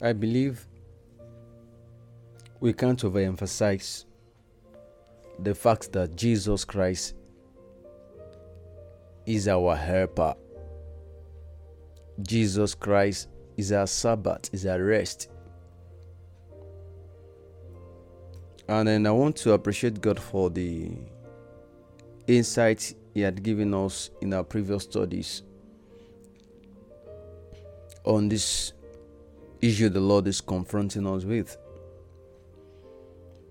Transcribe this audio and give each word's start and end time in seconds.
I 0.00 0.12
believe 0.12 0.66
we 2.60 2.72
can't 2.72 3.00
overemphasize 3.00 4.04
the 5.40 5.54
fact 5.54 5.92
that 5.92 6.14
Jesus 6.14 6.64
Christ 6.64 7.14
is 9.26 9.48
our 9.48 9.74
helper. 9.74 10.34
Jesus 12.22 12.74
Christ 12.74 13.28
is 13.56 13.72
our 13.72 13.86
Sabbath, 13.88 14.50
is 14.52 14.66
our 14.66 14.82
rest. 14.82 15.30
And 18.68 18.86
then 18.86 19.06
I 19.06 19.10
want 19.10 19.34
to 19.36 19.52
appreciate 19.52 20.00
God 20.00 20.20
for 20.20 20.48
the 20.48 20.92
insight 22.28 22.94
He 23.14 23.20
had 23.22 23.42
given 23.42 23.74
us 23.74 24.10
in 24.20 24.32
our 24.32 24.44
previous 24.44 24.84
studies 24.84 25.42
on 28.04 28.28
this 28.28 28.72
issue 29.60 29.88
the 29.88 30.00
Lord 30.00 30.26
is 30.26 30.40
confronting 30.40 31.06
us 31.06 31.24
with. 31.24 31.56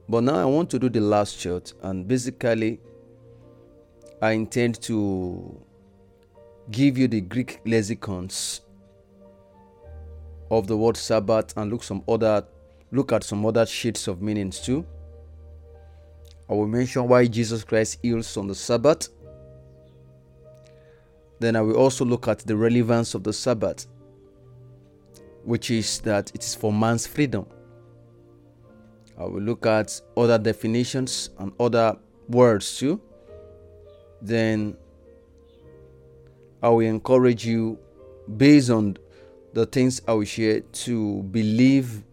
But 0.10 0.24
now 0.24 0.36
I 0.36 0.46
want 0.46 0.70
to 0.72 0.80
do 0.80 0.90
the 0.90 1.02
last 1.02 1.40
chart, 1.40 1.74
and 1.82 2.08
basically, 2.08 2.80
I 4.22 4.32
intend 4.32 4.82
to 4.84 5.62
give 6.72 6.98
you 6.98 7.08
the 7.08 7.22
Greek 7.22 7.60
lexicons 7.66 8.62
of 10.50 10.68
the 10.68 10.78
word 10.78 10.98
Sabbath 10.98 11.56
and 11.58 11.72
look 11.72 11.84
some 11.84 12.04
other 12.08 12.46
look 12.92 13.12
at 13.12 13.24
some 13.24 13.46
other 13.46 13.66
shades 13.66 14.08
of 14.08 14.22
meanings 14.22 14.60
too. 14.60 14.86
I 16.50 16.54
will 16.54 16.68
mention 16.68 17.08
why 17.08 17.28
Jesus 17.28 17.64
Christ 17.64 18.00
heals 18.02 18.38
on 18.38 18.48
the 18.48 18.56
Sabbath. 18.56 19.10
Then 21.40 21.56
I 21.56 21.62
will 21.62 21.76
also 21.76 22.06
look 22.06 22.28
at 22.28 22.40
the 22.40 22.56
relevance 22.56 23.14
of 23.14 23.24
the 23.24 23.34
Sabbath, 23.34 23.86
which 25.48 25.72
is 25.72 26.02
that 26.02 26.30
it 26.36 26.44
is 26.44 26.54
for 26.54 26.74
man's 26.74 27.08
freedom. 27.08 27.46
I 29.18 29.24
will 29.24 29.42
look 29.42 29.66
at 29.66 30.00
other 30.18 30.38
definitions 30.38 31.30
and 31.40 31.54
other 31.58 31.98
words 32.28 32.78
too. 32.78 33.02
Then 34.22 34.76
I 36.62 36.68
will 36.68 36.82
encourage 36.82 37.46
you, 37.46 37.80
based 38.36 38.70
on 38.70 38.98
the 39.54 39.66
things 39.66 40.02
I 40.06 40.14
will 40.14 40.26
share, 40.26 40.60
to 40.60 41.24
believe 41.24 42.04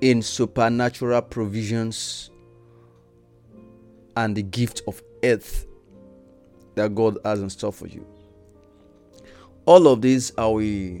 in 0.00 0.22
supernatural 0.22 1.22
provisions 1.22 2.30
and 4.16 4.36
the 4.36 4.44
gift 4.44 4.82
of 4.86 5.02
earth 5.24 5.66
that 6.76 6.94
God 6.94 7.18
has 7.24 7.40
in 7.40 7.50
store 7.50 7.72
for 7.72 7.88
you. 7.88 8.06
All 9.64 9.88
of 9.88 10.00
these 10.02 10.32
I 10.38 10.46
will, 10.46 11.00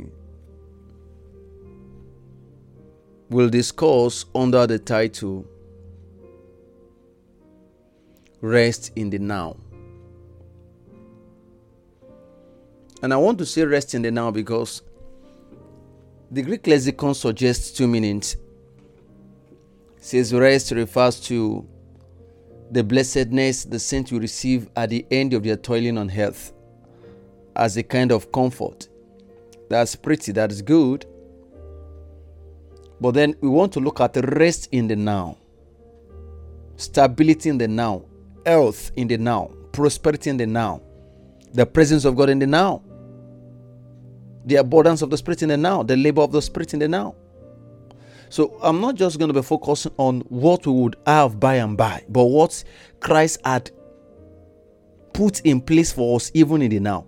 will 3.30 3.48
discuss 3.48 4.24
under 4.34 4.66
the 4.66 4.78
title 4.78 5.44
Rest 8.40 8.92
in 8.96 9.10
the 9.10 9.18
Now. 9.18 9.56
And 13.02 13.12
I 13.12 13.16
want 13.16 13.38
to 13.38 13.46
say 13.46 13.64
rest 13.64 13.94
in 13.94 14.02
the 14.02 14.10
now 14.10 14.30
because 14.30 14.82
the 16.30 16.42
Greek 16.42 16.66
lexicon 16.66 17.14
suggests 17.14 17.70
two 17.70 17.86
meanings. 17.86 18.34
It 19.96 20.04
says 20.04 20.34
rest 20.34 20.72
refers 20.72 21.20
to 21.20 21.66
the 22.70 22.82
blessedness 22.82 23.64
the 23.64 23.78
saints 23.78 24.12
will 24.12 24.20
receive 24.20 24.68
at 24.76 24.90
the 24.90 25.06
end 25.10 25.32
of 25.32 25.42
their 25.42 25.56
toiling 25.56 25.96
on 25.96 26.10
earth 26.10 26.52
as 27.56 27.76
a 27.76 27.82
kind 27.82 28.12
of 28.12 28.30
comfort. 28.32 28.88
That's 29.70 29.94
pretty, 29.96 30.32
that's 30.32 30.60
good. 30.60 31.06
But 33.00 33.12
then 33.12 33.34
we 33.40 33.48
want 33.48 33.72
to 33.74 33.80
look 33.80 34.00
at 34.00 34.16
rest 34.16 34.68
in 34.72 34.88
the 34.88 34.96
now, 34.96 35.36
stability 36.76 37.48
in 37.48 37.58
the 37.58 37.68
now, 37.68 38.04
health 38.44 38.90
in 38.96 39.08
the 39.08 39.18
now, 39.18 39.50
prosperity 39.72 40.30
in 40.30 40.36
the 40.36 40.46
now, 40.46 40.82
the 41.52 41.64
presence 41.64 42.04
of 42.04 42.16
God 42.16 42.28
in 42.28 42.38
the 42.38 42.46
now 42.46 42.82
the 44.48 44.56
abundance 44.56 45.02
of 45.02 45.10
the 45.10 45.16
Spirit 45.16 45.42
in 45.42 45.50
the 45.50 45.56
now, 45.56 45.82
the 45.82 45.96
labor 45.96 46.22
of 46.22 46.32
the 46.32 46.40
Spirit 46.40 46.72
in 46.72 46.80
the 46.80 46.88
now. 46.88 47.14
So 48.30 48.58
I'm 48.62 48.80
not 48.80 48.94
just 48.94 49.18
going 49.18 49.28
to 49.28 49.34
be 49.34 49.42
focusing 49.42 49.92
on 49.98 50.20
what 50.28 50.66
we 50.66 50.72
would 50.72 50.96
have 51.06 51.38
by 51.38 51.56
and 51.56 51.76
by, 51.76 52.04
but 52.08 52.24
what 52.24 52.64
Christ 53.00 53.40
had 53.44 53.70
put 55.12 55.40
in 55.40 55.60
place 55.60 55.92
for 55.92 56.16
us 56.16 56.30
even 56.34 56.62
in 56.62 56.70
the 56.70 56.80
now. 56.80 57.06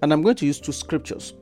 And 0.00 0.12
I'm 0.12 0.22
going 0.22 0.36
to 0.36 0.46
use 0.46 0.60
two 0.60 0.72
scriptures. 0.72 1.34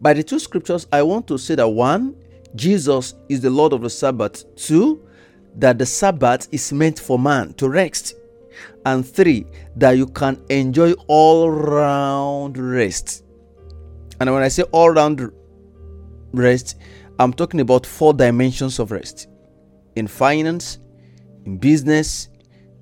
By 0.00 0.14
the 0.14 0.22
two 0.22 0.38
scriptures, 0.38 0.86
I 0.92 1.02
want 1.02 1.26
to 1.28 1.38
say 1.38 1.56
that 1.56 1.68
one, 1.68 2.16
Jesus 2.54 3.14
is 3.28 3.40
the 3.40 3.50
Lord 3.50 3.72
of 3.72 3.82
the 3.82 3.90
Sabbath. 3.90 4.44
Two, 4.56 5.06
that 5.56 5.78
the 5.78 5.86
Sabbath 5.86 6.48
is 6.52 6.72
meant 6.72 6.98
for 6.98 7.18
man 7.18 7.54
to 7.54 7.68
rest. 7.68 8.14
And 8.84 9.06
three, 9.06 9.46
that 9.76 9.92
you 9.92 10.06
can 10.06 10.42
enjoy 10.48 10.92
all 11.06 11.50
round 11.50 12.58
rest. 12.58 13.24
And 14.20 14.32
when 14.32 14.42
I 14.42 14.48
say 14.48 14.64
all 14.64 14.90
round 14.90 15.32
rest, 16.32 16.76
I'm 17.18 17.32
talking 17.32 17.60
about 17.60 17.86
four 17.86 18.14
dimensions 18.14 18.78
of 18.78 18.90
rest 18.90 19.28
in 19.96 20.06
finance, 20.06 20.78
in 21.44 21.58
business, 21.58 22.28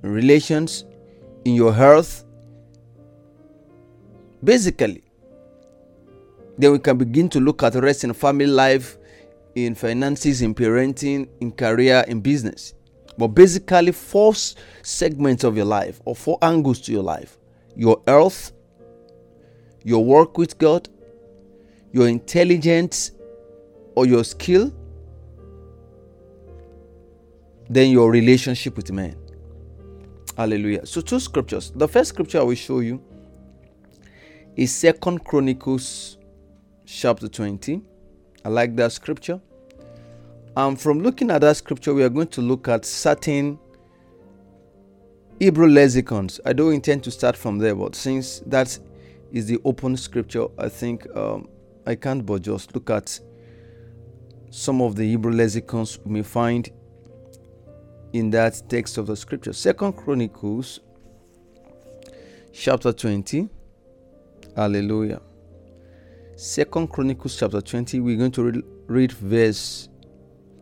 in 0.03 0.13
relations, 0.13 0.85
in 1.45 1.55
your 1.55 1.73
health. 1.73 2.25
Basically, 4.43 5.03
then 6.57 6.73
we 6.73 6.79
can 6.79 6.99
begin 6.99 7.29
to 7.31 7.41
look 7.41 7.63
at 7.63 7.75
rest 7.75 8.05
in 8.05 8.13
family 8.13 8.47
life, 8.47 8.98
in 9.67 9.75
finances, 9.75 10.43
in 10.43 10.55
parenting, 10.55 11.29
in 11.41 11.53
career, 11.53 12.05
in 12.09 12.21
business. 12.21 12.75
But 13.17 13.29
basically, 13.29 13.93
four 13.93 14.35
segments 14.83 15.45
of 15.45 15.57
your 15.57 15.67
life 15.67 16.01
or 16.05 16.15
four 16.15 16.39
angles 16.43 16.81
to 16.83 16.93
your 16.93 17.03
life 17.03 17.39
your 17.75 18.03
health, 18.09 18.53
your 19.85 20.05
work 20.05 20.37
with 20.37 20.59
God, 20.59 20.89
your 21.93 22.09
intelligence 22.09 23.13
or 23.95 24.05
your 24.05 24.25
skill, 24.25 24.73
then 27.71 27.91
your 27.91 28.11
relationship 28.11 28.77
with 28.77 28.91
men. 28.91 29.17
Hallelujah. 30.37 30.87
So 30.87 31.01
two 31.01 31.21
scriptures. 31.21 31.73
The 31.75 31.87
first 31.87 32.11
scripture 32.11 32.41
I 32.41 32.43
will 32.43 32.55
show 32.55 32.81
you 32.81 33.03
is 34.57 34.75
Second 34.75 35.25
Chronicles 35.25 36.19
chapter 36.85 37.29
20. 37.29 37.83
I 38.45 38.49
like 38.49 38.75
that 38.77 38.93
scripture. 38.93 39.41
And 40.59 40.79
from 40.79 40.99
looking 41.05 41.31
at 41.31 41.43
that 41.43 41.57
scripture, 41.57 41.95
we 41.95 42.03
are 42.03 42.09
going 42.09 42.27
to 42.27 42.41
look 42.41 42.67
at 42.67 42.85
certain 42.85 43.61
Hebrew 45.39 45.69
lexicons. 45.69 46.41
I 46.45 46.53
don't 46.53 46.73
intend 46.73 47.05
to 47.05 47.13
start 47.13 47.37
from 47.37 47.59
there, 47.59 47.77
but 47.77 47.95
since 47.95 48.41
that 48.41 48.77
is 49.31 49.47
the 49.47 49.61
open 49.65 49.97
scripture, 49.97 50.49
I 50.59 50.69
think 50.69 51.07
um, 51.17 51.49
I 51.87 51.95
can't 51.95 52.27
but 52.27 52.43
just 52.43 52.75
look 52.75 52.91
at 52.91 53.21
some 54.51 54.83
of 54.83 54.97
the 54.97 55.05
Hebrew 55.05 55.31
lexicons 55.31 56.01
we 56.05 56.15
may 56.15 56.23
find 56.25 56.69
in 58.13 58.31
that 58.31 58.61
text 58.69 58.99
of 58.99 59.07
the 59.07 59.15
scripture. 59.15 59.53
Second 59.53 59.93
Chronicles 59.93 60.81
chapter 62.53 62.93
20. 62.93 63.49
Hallelujah. 64.57 65.23
Second 66.35 66.89
Chronicles 66.89 67.39
chapter 67.39 67.61
20. 67.61 68.01
We're 68.01 68.17
going 68.17 68.33
to 68.33 68.43
read, 68.43 68.65
read 68.89 69.13
verse 69.13 69.88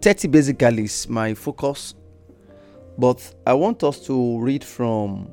30 0.06 0.28
basically 0.28 0.84
is 0.84 1.08
my 1.08 1.34
focus. 1.34 1.96
But 2.96 3.34
I 3.44 3.54
want 3.54 3.82
us 3.82 3.98
to 4.06 4.38
read 4.38 4.62
from 4.62 5.28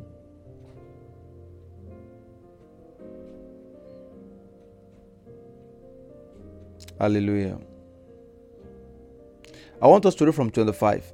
Hallelujah. 6.99 7.59
I 9.79 9.85
want 9.85 10.07
us 10.07 10.15
to 10.15 10.25
read 10.25 10.33
from 10.33 10.49
25 10.49 11.13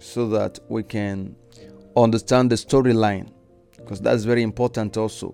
so 0.00 0.28
that 0.30 0.58
we 0.68 0.82
can 0.82 1.36
understand 1.96 2.50
the 2.50 2.56
storyline 2.56 3.30
because 3.76 4.00
that's 4.00 4.24
very 4.24 4.42
important 4.42 4.96
also. 4.96 5.32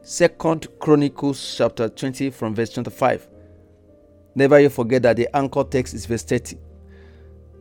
Second 0.00 0.68
Chronicles 0.78 1.54
chapter 1.58 1.90
20 1.90 2.30
from 2.30 2.54
verse 2.54 2.72
25. 2.72 3.33
Never 4.34 4.60
you 4.60 4.68
forget 4.68 5.02
that 5.02 5.16
the 5.16 5.28
anchor 5.36 5.64
text 5.64 5.94
is 5.94 6.06
verse 6.06 6.22
30. 6.22 6.58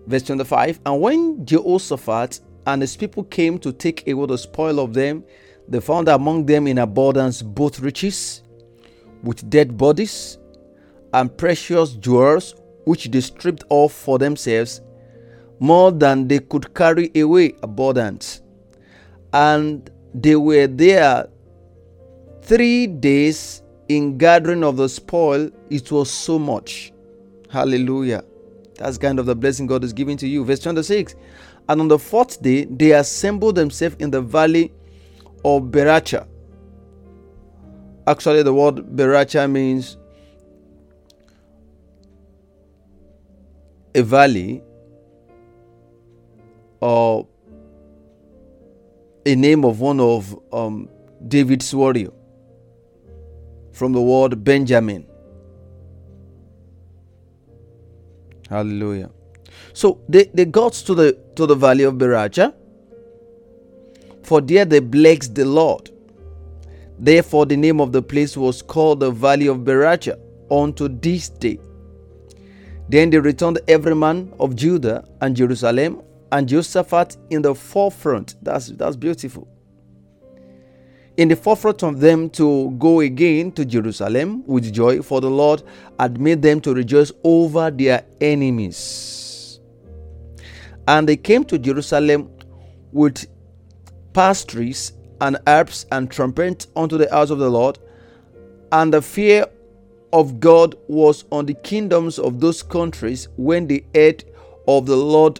Verse 0.08 0.24
25 0.24 0.80
And 0.86 1.02
when 1.02 1.46
Jehoshaphat 1.46 2.40
and 2.66 2.81
his 2.81 2.96
people 2.96 3.24
came 3.24 3.60
to 3.60 3.72
take 3.72 4.08
away 4.08 4.25
the 4.25 4.38
spoil 4.38 4.80
of 4.80 4.94
them, 4.94 5.24
they 5.68 5.80
found 5.80 6.08
among 6.10 6.46
them 6.46 6.68
in 6.68 6.78
abundance 6.80 7.42
both 7.42 7.80
riches 7.80 8.44
with 9.24 9.50
dead 9.50 9.78
bodies 9.78 10.38
and 11.14 11.36
precious 11.38 11.94
jewels 11.94 12.56
which 12.86 13.10
they 13.12 13.22
stripped 13.22 13.64
off 13.70 13.94
for 13.94 14.20
themselves, 14.20 14.81
more 15.60 15.92
than 15.92 16.28
they 16.28 16.40
could 16.40 16.74
carry 16.74 17.12
away 17.16 17.56
abundance. 17.64 18.42
And 19.31 19.90
they 20.14 20.36
were 20.36 20.68
there 20.68 21.28
three 22.42 22.88
days 22.88 23.62
in 23.89 24.18
gathering 24.18 24.63
of 24.63 24.77
the 24.77 24.88
spoil, 24.88 25.50
it 25.69 25.91
was 25.91 26.09
so 26.09 26.39
much. 26.39 26.94
Hallelujah. 27.50 28.24
That's 28.77 28.97
kind 28.97 29.19
of 29.19 29.25
the 29.25 29.35
blessing 29.35 29.68
God 29.68 29.83
is 29.83 29.94
giving 29.94 30.18
to 30.18 30.27
you. 30.27 30.44
Verse 30.44 30.59
26. 30.59 31.15
And 31.69 31.81
on 31.81 31.88
the 31.88 32.00
fourth 32.00 32.41
day, 32.41 32.65
they 32.65 32.91
assembled 32.91 33.56
themselves 33.56 33.95
in 34.00 34.12
the 34.12 34.21
valley 34.21 34.71
of 35.45 35.63
Beracha. 35.63 36.27
Actually, 38.07 38.44
the 38.44 38.53
word 38.53 38.75
Beracha 38.75 39.50
means 39.50 39.97
a 43.95 44.01
valley 44.01 44.62
or 46.81 47.27
a 49.25 49.36
name 49.36 49.63
of 49.63 49.79
one 49.79 50.00
of 50.01 50.38
um, 50.51 50.89
David's 51.27 51.74
warrior 51.74 52.12
from 53.74 53.92
the 53.94 54.02
word 54.02 54.44
Benjamin. 54.44 55.06
Hallelujah. 58.50 59.10
So 59.74 60.00
they, 60.08 60.25
they 60.25 60.46
got 60.46 60.74
to 60.74 60.94
the 60.96 61.20
to 61.36 61.46
the 61.46 61.56
valley 61.56 61.84
of 61.84 61.96
Beracha, 61.96 62.54
for 64.24 64.42
there 64.42 64.66
they 64.66 64.80
blessed 64.80 65.36
the 65.36 65.46
Lord. 65.46 65.90
Therefore, 67.00 67.46
the 67.46 67.58
name 67.58 67.81
of 67.81 67.92
the 67.92 68.02
place 68.02 68.38
was 68.38 68.62
called 68.62 69.00
the 69.00 69.12
Valley 69.12 69.48
of 69.48 69.58
Beracha 69.60 70.20
unto 70.52 70.88
this 70.88 71.30
day. 71.30 71.60
Then 72.88 73.10
they 73.10 73.20
returned 73.20 73.60
every 73.68 73.96
man 73.96 74.31
of 74.40 74.56
Judah 74.56 75.04
and 75.22 75.36
Jerusalem 75.36 76.02
and 76.31 76.48
Jehoshaphat 76.48 77.18
in 77.31 77.42
the 77.42 77.56
forefront. 77.56 78.36
That's 78.44 78.68
that's 78.68 78.96
beautiful. 78.96 79.48
In 81.15 81.27
the 81.27 81.36
forefront 81.36 81.83
of 81.83 82.00
them 82.00 82.27
to 82.31 82.71
go 82.80 83.01
again 83.01 83.51
to 83.51 83.65
Jerusalem 83.65 84.44
with 84.48 84.74
joy, 84.74 85.04
for 85.04 85.21
the 85.21 85.30
Lord 85.30 85.62
had 86.00 86.19
made 86.19 86.42
them 86.42 86.60
to 86.62 86.74
rejoice 86.74 87.12
over 87.24 87.69
their 87.69 88.04
enemies. 88.19 89.60
And 90.88 91.07
they 91.07 91.18
came 91.18 91.44
to 91.45 91.60
Jerusalem 91.60 92.31
with 92.92 93.27
psalteries 94.15 94.94
and 95.21 95.38
harps 95.45 95.86
and 95.92 96.10
trumpets 96.10 96.68
unto 96.75 96.98
the 96.98 97.10
house 97.12 97.30
of 97.30 97.38
the 97.38 97.50
Lord, 97.50 97.77
and 98.71 98.92
the 98.92 99.01
fear 99.01 99.45
of 100.13 100.39
God 100.39 100.75
was 100.88 101.25
on 101.31 101.45
the 101.45 101.54
kingdoms 101.54 102.18
of 102.18 102.39
those 102.39 102.63
countries 102.63 103.27
when 103.38 103.68
they 103.68 103.86
heard 103.94 104.24
of 104.68 104.88
the 104.88 104.95
Lord 104.95 105.39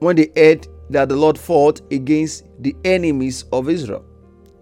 when 0.00 0.16
they 0.16 0.30
heard 0.34 0.66
that 0.90 1.08
the 1.08 1.16
Lord 1.16 1.38
fought 1.38 1.80
against 1.92 2.44
the 2.58 2.74
enemies 2.84 3.44
of 3.52 3.68
Israel. 3.68 4.04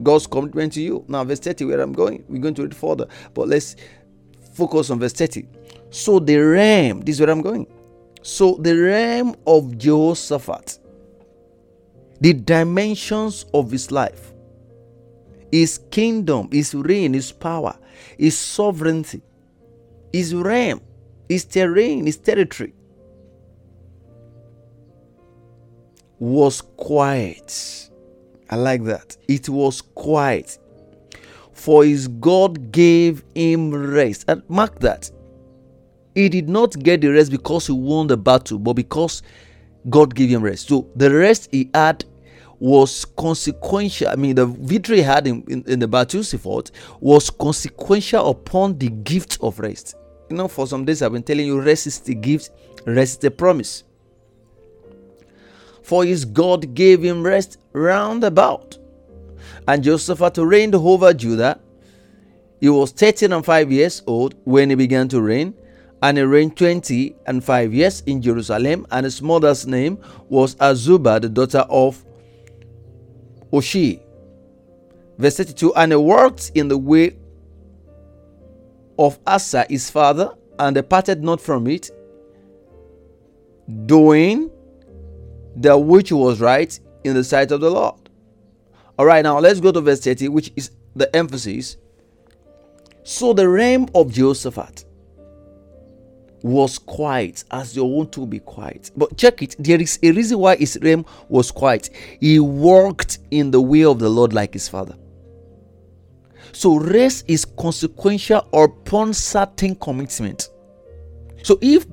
God's 0.02 0.26
commitment 0.26 0.72
to 0.74 0.82
you. 0.82 1.04
Now, 1.08 1.24
verse 1.24 1.40
30, 1.40 1.64
where 1.64 1.80
I'm 1.80 1.92
going, 1.92 2.24
we're 2.28 2.42
going 2.42 2.54
to 2.54 2.62
read 2.62 2.76
further, 2.76 3.06
but 3.34 3.48
let's 3.48 3.76
focus 4.54 4.90
on 4.90 5.00
verse 5.00 5.12
30. 5.12 5.46
So 5.90 6.18
the 6.18 6.36
realm, 6.36 7.00
this 7.00 7.16
is 7.16 7.20
where 7.20 7.30
I'm 7.30 7.42
going. 7.42 7.66
So 8.22 8.56
the 8.60 8.76
realm 8.76 9.36
of 9.46 9.78
Jehoshaphat, 9.78 10.78
the 12.20 12.32
dimensions 12.34 13.46
of 13.54 13.70
his 13.70 13.90
life, 13.90 14.32
his 15.50 15.78
kingdom, 15.90 16.48
his 16.52 16.74
reign, 16.74 17.14
his 17.14 17.32
power, 17.32 17.78
his 18.18 18.36
sovereignty, 18.36 19.22
his 20.12 20.34
realm, 20.34 20.80
his 21.28 21.44
terrain, 21.44 22.06
his 22.06 22.16
territory 22.16 22.74
was 26.18 26.60
quiet. 26.60 27.87
I 28.50 28.56
like 28.56 28.84
that. 28.84 29.16
It 29.28 29.48
was 29.48 29.80
quiet. 29.80 30.58
For 31.52 31.84
his 31.84 32.08
God 32.08 32.72
gave 32.72 33.24
him 33.34 33.74
rest. 33.74 34.24
And 34.28 34.42
mark 34.48 34.78
that. 34.80 35.10
He 36.14 36.28
did 36.28 36.48
not 36.48 36.78
get 36.82 37.00
the 37.00 37.08
rest 37.08 37.30
because 37.30 37.66
he 37.66 37.72
won 37.72 38.06
the 38.06 38.16
battle, 38.16 38.58
but 38.58 38.74
because 38.74 39.22
God 39.88 40.14
gave 40.14 40.30
him 40.30 40.42
rest. 40.42 40.68
So 40.68 40.88
the 40.96 41.14
rest 41.14 41.48
he 41.52 41.70
had 41.74 42.04
was 42.58 43.04
consequential. 43.04 44.08
I 44.08 44.16
mean, 44.16 44.34
the 44.34 44.46
victory 44.46 44.96
he 44.96 45.02
had 45.02 45.26
in, 45.26 45.44
in, 45.48 45.64
in 45.66 45.78
the 45.78 45.86
battle 45.86 46.22
he 46.22 46.36
fought 46.36 46.70
was 47.00 47.30
consequential 47.30 48.30
upon 48.30 48.78
the 48.78 48.88
gift 48.88 49.38
of 49.42 49.60
rest. 49.60 49.94
You 50.30 50.36
know, 50.36 50.48
for 50.48 50.66
some 50.66 50.84
days 50.84 51.02
I've 51.02 51.12
been 51.12 51.22
telling 51.22 51.46
you, 51.46 51.60
rest 51.60 51.86
is 51.86 52.00
the 52.00 52.14
gift, 52.14 52.50
rest 52.84 53.12
is 53.12 53.18
the 53.18 53.30
promise 53.30 53.84
for 55.88 56.04
his 56.04 56.26
God 56.26 56.74
gave 56.74 57.02
him 57.02 57.22
rest 57.22 57.56
round 57.72 58.22
about. 58.22 58.76
And 59.66 59.82
Jehoshaphat 59.82 60.36
reigned 60.36 60.74
over 60.74 61.14
Judah. 61.14 61.58
He 62.60 62.68
was 62.68 62.90
13 62.92 63.32
and 63.32 63.42
5 63.42 63.72
years 63.72 64.02
old 64.06 64.34
when 64.44 64.68
he 64.68 64.76
began 64.76 65.08
to 65.08 65.22
reign, 65.22 65.54
and 66.02 66.18
he 66.18 66.24
reigned 66.24 66.58
20 66.58 67.16
and 67.26 67.42
5 67.42 67.72
years 67.72 68.02
in 68.04 68.20
Jerusalem, 68.20 68.86
and 68.90 69.04
his 69.04 69.22
mother's 69.22 69.66
name 69.66 69.96
was 70.28 70.56
Azubah, 70.56 71.22
the 71.22 71.28
daughter 71.30 71.64
of 71.70 72.04
Oshi. 73.50 74.02
Verse 75.16 75.38
32 75.38 75.74
And 75.74 75.92
he 75.92 75.96
worked 75.96 76.52
in 76.54 76.68
the 76.68 76.76
way 76.76 77.16
of 78.98 79.18
Asa 79.26 79.64
his 79.70 79.88
father, 79.88 80.34
and 80.58 80.74
departed 80.74 81.22
not 81.22 81.40
from 81.40 81.66
it, 81.66 81.90
doing 83.86 84.50
the 85.60 85.76
which 85.76 86.12
was 86.12 86.40
right 86.40 86.78
in 87.04 87.14
the 87.14 87.24
sight 87.24 87.50
of 87.50 87.60
the 87.60 87.70
Lord. 87.70 87.94
All 88.98 89.06
right, 89.06 89.22
now 89.22 89.38
let's 89.38 89.60
go 89.60 89.72
to 89.72 89.80
verse 89.80 90.00
30, 90.00 90.28
which 90.28 90.52
is 90.56 90.70
the 90.94 91.14
emphasis. 91.14 91.76
So 93.04 93.32
the 93.32 93.48
realm 93.48 93.88
of 93.94 94.12
Jehoshaphat 94.12 94.84
was 96.42 96.78
quiet 96.78 97.44
as 97.50 97.74
you 97.74 97.84
want 97.84 98.12
to 98.12 98.26
be 98.26 98.38
quiet. 98.38 98.90
But 98.96 99.16
check 99.16 99.42
it, 99.42 99.56
there 99.58 99.80
is 99.80 99.98
a 100.02 100.12
reason 100.12 100.38
why 100.38 100.56
his 100.56 100.78
realm 100.82 101.04
was 101.28 101.50
quiet. 101.50 101.90
He 102.20 102.38
walked 102.38 103.18
in 103.30 103.50
the 103.50 103.60
way 103.60 103.84
of 103.84 103.98
the 103.98 104.08
Lord 104.08 104.32
like 104.32 104.52
his 104.52 104.68
father. 104.68 104.96
So 106.52 106.76
rest 106.76 107.24
is 107.28 107.44
consequential 107.44 108.48
upon 108.52 109.14
certain 109.14 109.74
commitment. 109.74 110.48
So 111.42 111.58
if 111.60 111.86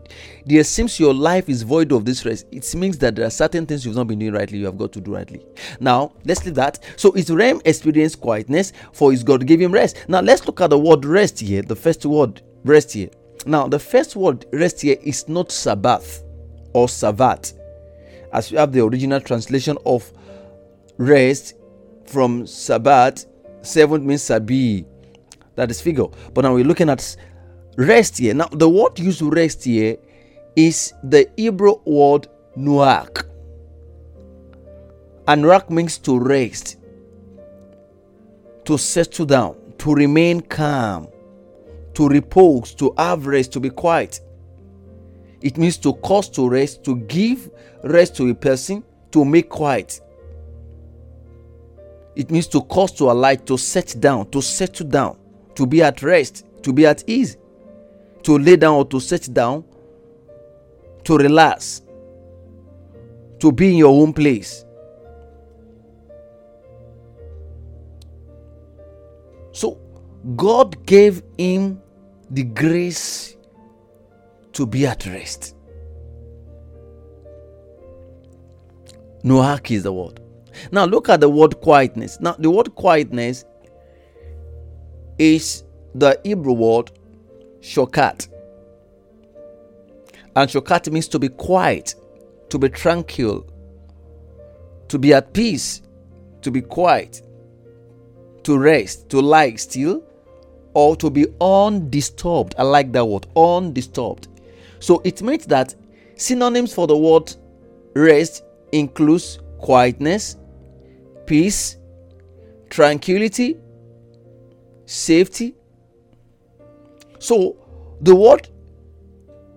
there 0.46 0.64
seems 0.64 1.00
your 1.00 1.14
life 1.14 1.50
is 1.50 1.64
void 1.64 1.92
of 1.92 2.06
this 2.06 2.26
rest, 2.26 2.48
it 2.52 2.74
means 2.76 2.98
that 3.00 3.16
there 3.16 3.26
are 3.26 3.32
certain 3.32 3.66
things 3.66 3.86
you've 3.86 3.96
not 3.96 4.08
been 4.08 4.20
doing 4.20 4.34
rightly, 4.34 4.58
you 4.58 4.66
have 4.66 4.78
got 4.78 4.92
to 4.94 5.02
do 5.02 5.14
rightly. 5.14 5.46
Now, 5.80 6.14
let's 6.26 6.46
leave 6.46 6.56
that. 6.56 6.84
So 6.98 7.12
it's 7.14 7.30
realm 7.30 7.62
experience 7.66 8.16
quietness, 8.16 8.74
for 8.94 9.12
his 9.12 9.24
God 9.24 9.46
gave 9.46 9.62
him 9.62 9.72
rest. 9.72 9.98
Now 10.08 10.22
let's 10.22 10.46
look 10.46 10.62
at 10.62 10.72
the 10.72 10.80
word 10.80 11.06
rest 11.06 11.40
here, 11.40 11.62
the 11.62 11.76
first 11.76 12.06
word 12.06 12.42
rest 12.64 12.94
here. 12.94 13.10
Now, 13.46 13.68
the 13.68 13.80
first 13.80 14.16
word 14.16 14.46
rest 14.52 14.82
here 14.82 14.98
is 15.04 15.28
not 15.30 15.52
Sabbath 15.52 16.24
or 16.74 16.90
Sabbath, 16.90 17.54
as 18.34 18.52
we 18.52 18.58
have 18.58 18.74
the 18.74 18.84
original 18.84 19.22
translation 19.22 19.78
of 19.86 20.12
rest 20.98 21.54
from 22.06 22.46
Sabbath, 22.46 23.26
seventh 23.62 24.04
means 24.04 24.24
Sabi, 24.24 24.86
that 25.56 25.72
is 25.72 25.80
figure. 25.80 26.08
But 26.34 26.42
now 26.42 26.54
we're 26.54 26.66
looking 26.66 26.90
at 26.90 27.16
rest 27.76 28.18
here. 28.18 28.34
Now, 28.34 28.48
the 28.52 28.70
word 28.70 29.00
used 29.00 29.20
to 29.20 29.30
rest 29.30 29.64
here 29.64 29.98
is 30.56 30.94
the 31.04 31.30
Hebrew 31.36 31.76
word 31.86 32.28
nuak. 32.56 33.26
And 35.28 35.44
nuak 35.44 35.70
means 35.70 35.98
to 36.00 36.20
rest, 36.20 36.78
to 38.66 38.78
settle 38.78 39.26
down, 39.26 39.56
to 39.80 39.94
remain 39.94 40.42
calm, 40.42 41.08
to 41.96 42.08
repose, 42.08 42.74
to 42.76 42.94
have 42.98 43.26
rest, 43.26 43.52
to 43.54 43.60
be 43.60 43.70
quiet. 43.70 44.22
It 45.42 45.58
means 45.58 45.78
to 45.80 45.94
cause 45.94 46.30
to 46.30 46.48
rest, 46.48 46.84
to 46.86 46.98
give 46.98 47.50
rest 47.84 48.16
to 48.18 48.30
a 48.30 48.36
person, 48.36 48.84
to 49.12 49.26
make 49.26 49.50
quiet. 49.50 50.00
It 52.16 52.32
means 52.32 52.48
to 52.48 52.62
cause 52.62 52.92
to 52.94 53.12
alight, 53.12 53.46
to 53.48 53.58
set 53.58 53.96
down, 54.00 54.30
to 54.32 54.42
settle 54.42 54.88
down, 54.88 55.18
to 55.56 55.66
be 55.66 55.82
at 55.82 56.02
rest, 56.02 56.46
to 56.64 56.72
be 56.72 56.86
at 56.86 57.04
ease 57.08 57.38
to 58.26 58.40
lay 58.40 58.56
down 58.56 58.74
or 58.74 58.86
to 58.86 59.00
sit 59.00 59.32
down, 59.34 59.64
to 61.04 61.16
relax, 61.16 61.84
to 63.40 63.52
be 63.52 63.70
in 63.70 63.78
your 63.78 64.02
own 64.02 64.14
place. 64.14 64.66
So, 69.52 69.80
God 70.36 70.86
gave 70.88 71.22
him 71.38 71.80
the 72.32 72.44
grace 72.44 73.38
to 74.54 74.66
be 74.66 74.88
at 74.88 75.06
rest. 75.06 75.56
Noach 79.24 79.70
is 79.70 79.84
the 79.84 79.94
word. 79.94 80.20
Now, 80.72 80.86
look 80.86 81.10
at 81.10 81.20
the 81.20 81.30
word 81.30 81.62
quietness. 81.62 82.20
Now, 82.20 82.36
the 82.40 82.50
word 82.50 82.74
quietness 82.74 83.46
is 85.20 85.64
the 85.94 86.20
Hebrew 86.24 86.54
word 86.54 86.92
shokat. 87.66 88.28
And 90.36 90.50
shokat 90.50 90.92
means 90.92 91.08
to 91.10 91.20
be 91.20 91.30
quiet, 91.30 91.96
to 92.50 92.60
be 92.60 92.70
tranquil, 92.70 93.46
to 94.88 95.00
be 95.00 95.14
at 95.14 95.34
peace, 95.34 95.82
to 96.42 96.52
be 96.52 96.62
quiet, 96.62 97.22
to 98.44 98.58
rest, 98.60 99.10
to 99.10 99.20
lie 99.22 99.56
still, 99.56 100.04
or 100.74 100.96
to 100.98 101.10
be 101.10 101.26
undisturbed. 101.42 102.54
I 102.58 102.64
like 102.64 102.92
that 102.92 103.06
word, 103.06 103.26
undisturbed. 103.36 104.28
So 104.80 105.02
it 105.04 105.22
means 105.22 105.46
that 105.48 105.74
synonyms 106.16 106.74
for 106.74 106.86
the 106.86 106.98
word 106.98 107.34
rest 107.96 108.44
includes 108.74 109.40
quietness, 109.58 110.38
peace, 111.26 111.78
tranquility, 112.70 113.58
safety. 114.86 115.56
So 117.26 117.58
the 118.02 118.16
word 118.16 118.48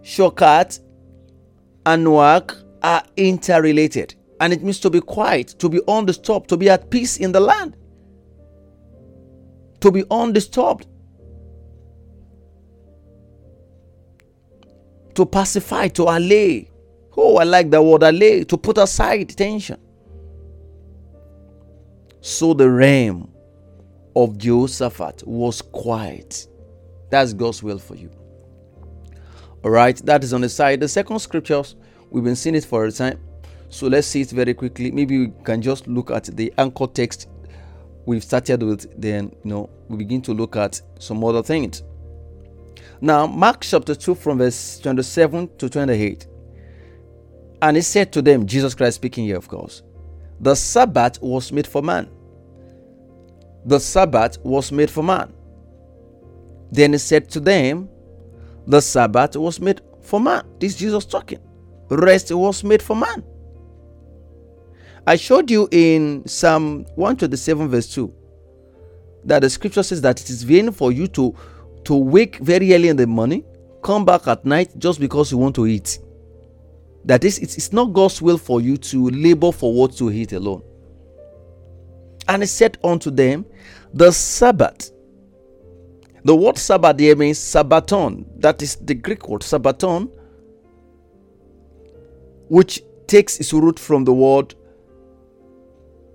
shokat 0.02 0.80
and 1.84 2.10
work 2.10 2.56
are 2.82 3.02
interrelated 3.16 4.14
and 4.40 4.54
it 4.54 4.62
means 4.62 4.80
to 4.80 4.88
be 4.88 5.02
quiet, 5.02 5.48
to 5.58 5.68
be 5.68 5.82
undisturbed, 5.87 6.48
to 6.48 6.56
be 6.56 6.70
at 6.70 6.88
peace 6.88 7.18
in 7.18 7.30
the 7.32 7.40
land, 7.40 7.76
to 9.80 9.90
be 9.90 10.02
undisturbed, 10.10 10.87
to 15.14 15.26
pacify, 15.26 15.88
to 15.88 16.04
allay. 16.04 16.70
Oh, 17.18 17.37
I 17.37 17.44
like 17.44 17.70
the 17.70 17.82
word 17.82 18.02
allay, 18.02 18.44
to 18.44 18.56
put 18.56 18.78
aside 18.78 19.28
tension. 19.37 19.78
So 22.22 22.54
the 22.54 22.70
realm 22.70 23.30
of 24.16 24.38
Jehoshaphat 24.38 25.25
was 25.26 25.60
quiet. 25.60 26.48
That's 27.10 27.32
God's 27.32 27.62
will 27.62 27.78
for 27.78 27.94
you. 27.94 28.10
All 29.64 29.70
right, 29.70 29.96
that 30.06 30.22
is 30.22 30.32
on 30.32 30.42
the 30.42 30.48
side. 30.48 30.80
The 30.80 30.88
second 30.88 31.18
scriptures, 31.18 31.76
we've 32.10 32.24
been 32.24 32.36
seeing 32.36 32.54
it 32.54 32.64
for 32.64 32.84
a 32.84 32.92
time. 32.92 33.20
So 33.70 33.86
let's 33.86 34.06
see 34.06 34.22
it 34.22 34.30
very 34.30 34.54
quickly. 34.54 34.90
Maybe 34.90 35.26
we 35.26 35.32
can 35.44 35.60
just 35.60 35.88
look 35.88 36.10
at 36.10 36.24
the 36.24 36.52
anchor 36.58 36.86
text 36.86 37.28
we've 38.08 38.24
started 38.24 38.62
with, 38.62 38.90
then 39.00 39.30
you 39.44 39.50
know 39.50 39.68
we 39.88 39.98
begin 39.98 40.22
to 40.22 40.32
look 40.32 40.56
at 40.56 40.80
some 40.98 41.22
other 41.22 41.42
things. 41.42 41.82
Now, 43.00 43.26
Mark 43.26 43.60
chapter 43.60 43.94
2 43.94 44.14
from 44.14 44.38
verse 44.38 44.80
27 44.80 45.50
to 45.58 45.68
28. 45.68 46.26
And 47.60 47.76
he 47.76 47.82
said 47.82 48.12
to 48.12 48.22
them, 48.22 48.46
Jesus 48.46 48.74
Christ 48.74 48.96
speaking 48.96 49.24
here, 49.24 49.36
of 49.36 49.46
course, 49.46 49.82
the 50.40 50.54
Sabbath 50.54 51.20
was 51.20 51.52
made 51.52 51.66
for 51.66 51.82
man. 51.82 52.08
The 53.66 53.78
Sabbath 53.78 54.38
was 54.42 54.72
made 54.72 54.90
for 54.90 55.04
man. 55.04 55.32
Then 56.70 56.92
he 56.92 56.98
said 56.98 57.28
to 57.30 57.40
them, 57.40 57.88
The 58.66 58.80
Sabbath 58.80 59.37
was 59.37 59.60
made 59.60 59.80
for 60.02 60.20
man. 60.20 60.42
This 60.58 60.75
Jesus 60.75 61.04
talking. 61.04 61.40
Rest 61.88 62.32
was 62.32 62.62
made 62.64 62.82
for 62.82 62.96
man. 62.96 63.25
I 65.06 65.16
showed 65.16 65.50
you 65.50 65.68
in 65.70 66.26
Psalm 66.26 66.84
127, 66.96 67.68
verse 67.68 67.94
2, 67.94 68.12
that 69.25 69.40
the 69.40 69.48
scripture 69.48 69.82
says 69.82 70.02
that 70.02 70.20
it 70.20 70.28
is 70.28 70.42
vain 70.42 70.70
for 70.70 70.92
you 70.92 71.06
to, 71.08 71.34
to 71.84 71.94
wake 71.94 72.37
very 72.40 72.75
early 72.75 72.88
in 72.88 72.96
the 72.96 73.06
morning, 73.06 73.42
come 73.82 74.04
back 74.04 74.28
at 74.28 74.44
night 74.44 74.70
just 74.76 75.00
because 75.00 75.32
you 75.32 75.38
want 75.38 75.54
to 75.54 75.66
eat. 75.66 75.98
That 77.06 77.25
is, 77.25 77.38
it's, 77.38 77.72
not 77.72 77.94
God's 77.94 78.20
will 78.20 78.37
for 78.37 78.60
you 78.60 78.76
to 78.76 79.08
labor 79.08 79.50
for 79.50 79.72
what 79.72 79.96
to 79.96 80.10
eat 80.10 80.32
alone. 80.32 80.62
And 82.28 82.42
he 82.42 82.46
said 82.46 82.76
unto 82.84 83.10
them, 83.10 83.46
The 83.94 84.12
Sabbath. 84.12 84.90
The 86.28 86.37
word 86.37 86.58
Sabbath 86.58 86.99
there 86.99 87.16
means 87.16 87.38
Sabbaton. 87.38 88.26
That 88.37 88.61
is 88.61 88.76
the 88.76 88.92
Greek 88.92 89.26
word 89.30 89.40
Sabbaton, 89.40 90.11
which 92.50 92.82
takes 93.06 93.40
its 93.40 93.54
root 93.54 93.78
from 93.78 94.04
the 94.04 94.12
word 94.12 94.54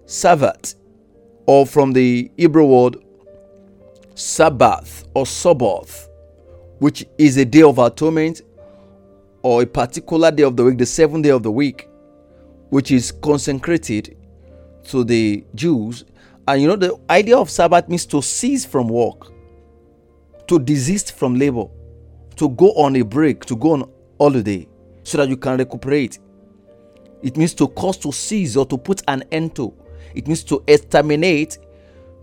Sabbath, 0.05 0.75
or 1.47 1.65
from 1.65 1.93
the 1.93 2.29
Hebrew 2.37 2.63
word 2.63 2.97
Sabbath 4.13 5.03
or 5.15 5.25
Sabbath, 5.25 6.07
which 6.77 7.07
is 7.17 7.37
a 7.37 7.45
day 7.45 7.63
of 7.63 7.79
atonement 7.79 8.43
or 9.41 9.63
a 9.63 9.65
particular 9.65 10.29
day 10.29 10.43
of 10.43 10.55
the 10.55 10.63
week, 10.63 10.77
the 10.77 10.85
seventh 10.85 11.23
day 11.23 11.31
of 11.31 11.41
the 11.41 11.51
week, 11.51 11.89
which 12.69 12.91
is 12.91 13.11
consecrated 13.11 14.15
to 14.89 15.03
the 15.03 15.43
Jews. 15.55 16.05
And 16.47 16.61
you 16.61 16.67
know, 16.67 16.75
the 16.75 16.99
idea 17.09 17.35
of 17.35 17.49
Sabbath 17.49 17.89
means 17.89 18.05
to 18.05 18.21
cease 18.21 18.63
from 18.63 18.89
work, 18.89 19.32
to 20.53 20.59
desist 20.59 21.13
from 21.13 21.35
labor, 21.35 21.65
to 22.35 22.47
go 22.49 22.71
on 22.73 22.95
a 22.95 23.01
break, 23.01 23.43
to 23.45 23.55
go 23.55 23.71
on 23.71 23.89
holiday, 24.19 24.67
so 25.01 25.17
that 25.17 25.27
you 25.27 25.35
can 25.35 25.57
recuperate. 25.57 26.19
It 27.23 27.37
means 27.37 27.55
to 27.55 27.67
cause 27.69 27.97
to 27.99 28.11
cease 28.11 28.55
or 28.55 28.65
to 28.67 28.77
put 28.77 29.01
an 29.07 29.23
end 29.31 29.55
to. 29.55 29.73
It 30.13 30.27
means 30.27 30.43
to 30.43 30.63
exterminate, 30.67 31.57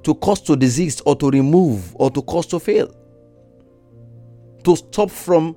to 0.04 0.14
cause 0.14 0.40
to 0.42 0.54
desist, 0.54 1.02
or 1.06 1.16
to 1.16 1.28
remove, 1.28 1.96
or 1.96 2.08
to 2.12 2.22
cause 2.22 2.46
to 2.49 2.60
fail. 2.60 2.94
To 4.62 4.76
stop 4.76 5.10
from 5.10 5.56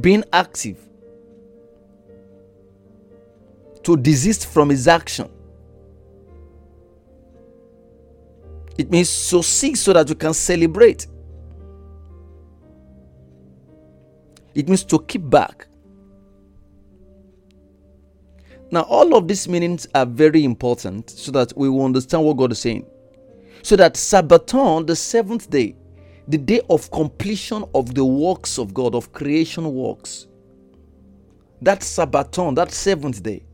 being 0.00 0.24
active. 0.32 0.78
To 3.82 3.98
desist 3.98 4.46
from 4.46 4.70
his 4.70 4.88
action. 4.88 5.28
It 8.78 8.90
means 8.90 9.28
to 9.28 9.42
cease 9.42 9.82
so 9.82 9.92
that 9.92 10.08
you 10.08 10.14
can 10.14 10.32
celebrate. 10.32 11.06
It 14.54 14.68
means 14.68 14.84
to 14.84 14.98
keep 15.00 15.28
back. 15.28 15.66
Now, 18.70 18.82
all 18.82 19.14
of 19.14 19.28
these 19.28 19.48
meanings 19.48 19.86
are 19.94 20.06
very 20.06 20.44
important 20.44 21.10
so 21.10 21.30
that 21.32 21.52
we 21.56 21.68
will 21.68 21.84
understand 21.84 22.24
what 22.24 22.36
God 22.36 22.52
is 22.52 22.58
saying. 22.58 22.86
So 23.62 23.76
that 23.76 23.94
Sabbaton, 23.94 24.86
the 24.86 24.96
seventh 24.96 25.50
day, 25.50 25.76
the 26.28 26.38
day 26.38 26.60
of 26.70 26.90
completion 26.90 27.64
of 27.74 27.94
the 27.94 28.04
works 28.04 28.58
of 28.58 28.74
God, 28.74 28.94
of 28.94 29.12
creation 29.12 29.72
works, 29.72 30.26
that 31.62 31.80
Sabbaton, 31.80 32.54
that 32.56 32.72
seventh 32.72 33.22
day, 33.22 33.44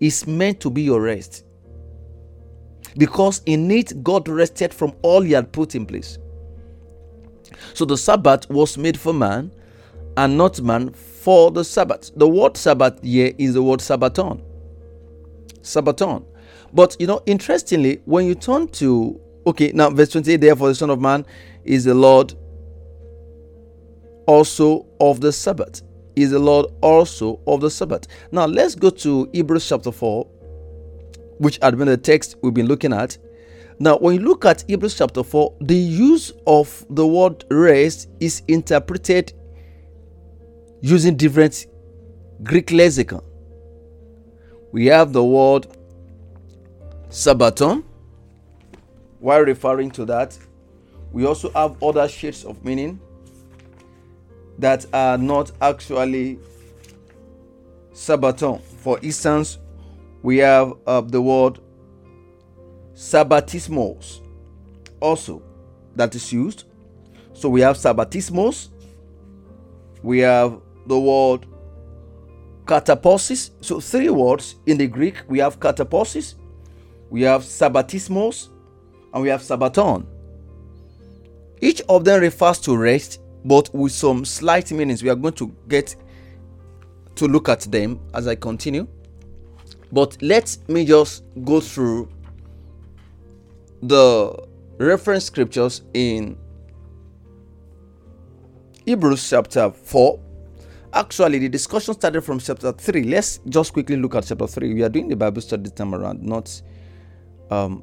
is 0.00 0.26
meant 0.26 0.60
to 0.60 0.70
be 0.70 0.82
your 0.82 1.00
rest. 1.00 1.44
Because 2.96 3.42
in 3.46 3.70
it, 3.70 4.02
God 4.02 4.28
rested 4.28 4.72
from 4.72 4.92
all 5.02 5.20
He 5.20 5.32
had 5.32 5.52
put 5.52 5.74
in 5.74 5.86
place. 5.86 6.18
So 7.72 7.84
the 7.84 7.96
Sabbath 7.96 8.48
was 8.50 8.76
made 8.76 8.98
for 8.98 9.12
man, 9.12 9.52
and 10.16 10.36
not 10.38 10.60
man 10.60 10.90
for 10.90 11.50
the 11.50 11.64
Sabbath. 11.64 12.10
The 12.16 12.28
word 12.28 12.56
Sabbath 12.56 13.02
here 13.02 13.32
is 13.38 13.54
the 13.54 13.62
word 13.62 13.80
Sabbaton. 13.80 14.42
Sabbaton. 15.62 16.24
But 16.72 16.96
you 16.98 17.06
know, 17.06 17.22
interestingly, 17.26 18.00
when 18.04 18.26
you 18.26 18.34
turn 18.34 18.68
to 18.68 19.20
okay, 19.46 19.72
now 19.74 19.90
verse 19.90 20.10
28, 20.10 20.40
therefore 20.40 20.68
the 20.68 20.74
Son 20.74 20.90
of 20.90 21.00
Man 21.00 21.24
is 21.64 21.84
the 21.84 21.94
Lord 21.94 22.34
also 24.26 24.86
of 25.00 25.20
the 25.20 25.32
Sabbath. 25.32 25.82
Is 26.16 26.30
the 26.30 26.38
Lord 26.38 26.66
also 26.80 27.40
of 27.46 27.60
the 27.60 27.70
Sabbath. 27.70 28.06
Now 28.30 28.46
let's 28.46 28.74
go 28.74 28.90
to 28.90 29.28
Hebrews 29.32 29.68
chapter 29.68 29.90
4, 29.90 30.24
which 31.38 31.58
had 31.60 31.76
been 31.76 31.88
the 31.88 31.96
text 31.96 32.36
we've 32.42 32.54
been 32.54 32.68
looking 32.68 32.92
at. 32.92 33.18
Now, 33.80 33.96
when 33.96 34.14
you 34.14 34.20
look 34.20 34.44
at 34.44 34.64
Hebrews 34.68 34.96
chapter 34.96 35.24
4, 35.24 35.56
the 35.60 35.74
use 35.74 36.32
of 36.46 36.86
the 36.90 37.04
word 37.04 37.44
rest 37.50 38.08
is 38.20 38.42
interpreted 38.46 39.32
using 40.80 41.16
different 41.16 41.66
Greek 42.42 42.70
lexicon. 42.70 43.22
We 44.72 44.86
have 44.86 45.12
the 45.12 45.24
word 45.24 45.66
Sabbaton. 47.08 47.84
While 49.20 49.42
referring 49.42 49.90
to 49.92 50.04
that, 50.06 50.36
we 51.12 51.24
also 51.26 51.50
have 51.52 51.82
other 51.82 52.08
shades 52.08 52.44
of 52.44 52.64
meaning 52.64 53.00
that 54.58 54.84
are 54.92 55.16
not 55.16 55.52
actually 55.60 56.38
Sabbaton. 57.92 58.60
For 58.60 58.98
instance, 59.00 59.58
we 60.22 60.38
have 60.38 60.74
uh, 60.86 61.00
the 61.00 61.22
word 61.22 61.60
Sabbatismos 62.94 64.20
also 65.00 65.42
that 65.96 66.14
is 66.14 66.32
used. 66.32 66.64
So 67.32 67.48
we 67.48 67.60
have 67.60 67.76
Sabbatismos, 67.76 68.68
we 70.04 70.18
have 70.18 70.60
the 70.86 71.00
word 71.00 71.46
katapausis. 72.66 73.50
So 73.62 73.80
three 73.80 74.10
words 74.10 74.56
in 74.66 74.76
the 74.76 74.86
Greek. 74.86 75.16
We 75.28 75.38
have 75.38 75.58
katapausis, 75.58 76.34
we 77.08 77.22
have 77.22 77.40
sabbatismos, 77.42 78.50
and 79.14 79.22
we 79.22 79.30
have 79.30 79.40
sabbaton. 79.40 80.04
Each 81.62 81.80
of 81.88 82.04
them 82.04 82.20
refers 82.20 82.58
to 82.60 82.76
rest, 82.76 83.22
but 83.46 83.74
with 83.74 83.92
some 83.92 84.26
slight 84.26 84.70
meanings. 84.72 85.02
We 85.02 85.08
are 85.08 85.14
going 85.14 85.34
to 85.34 85.50
get 85.68 85.96
to 87.14 87.26
look 87.26 87.48
at 87.48 87.60
them 87.60 87.98
as 88.12 88.26
I 88.26 88.34
continue. 88.34 88.86
But 89.90 90.20
let 90.20 90.58
me 90.68 90.84
just 90.84 91.24
go 91.44 91.60
through 91.60 92.10
the 93.82 94.36
reference 94.76 95.24
scriptures 95.24 95.82
in 95.94 96.36
Hebrews 98.86 99.28
chapter 99.28 99.70
4, 99.70 100.20
Actually, 100.92 101.40
the 101.40 101.48
discussion 101.48 101.92
started 101.94 102.22
from 102.22 102.38
chapter 102.38 102.70
3. 102.70 103.02
Let's 103.02 103.40
just 103.48 103.72
quickly 103.72 103.96
look 103.96 104.14
at 104.14 104.26
chapter 104.26 104.46
3. 104.46 104.74
We 104.74 104.82
are 104.84 104.88
doing 104.88 105.08
the 105.08 105.16
Bible 105.16 105.42
study 105.42 105.64
this 105.64 105.72
time 105.72 105.92
around, 105.92 106.22
not 106.22 106.62
um, 107.50 107.82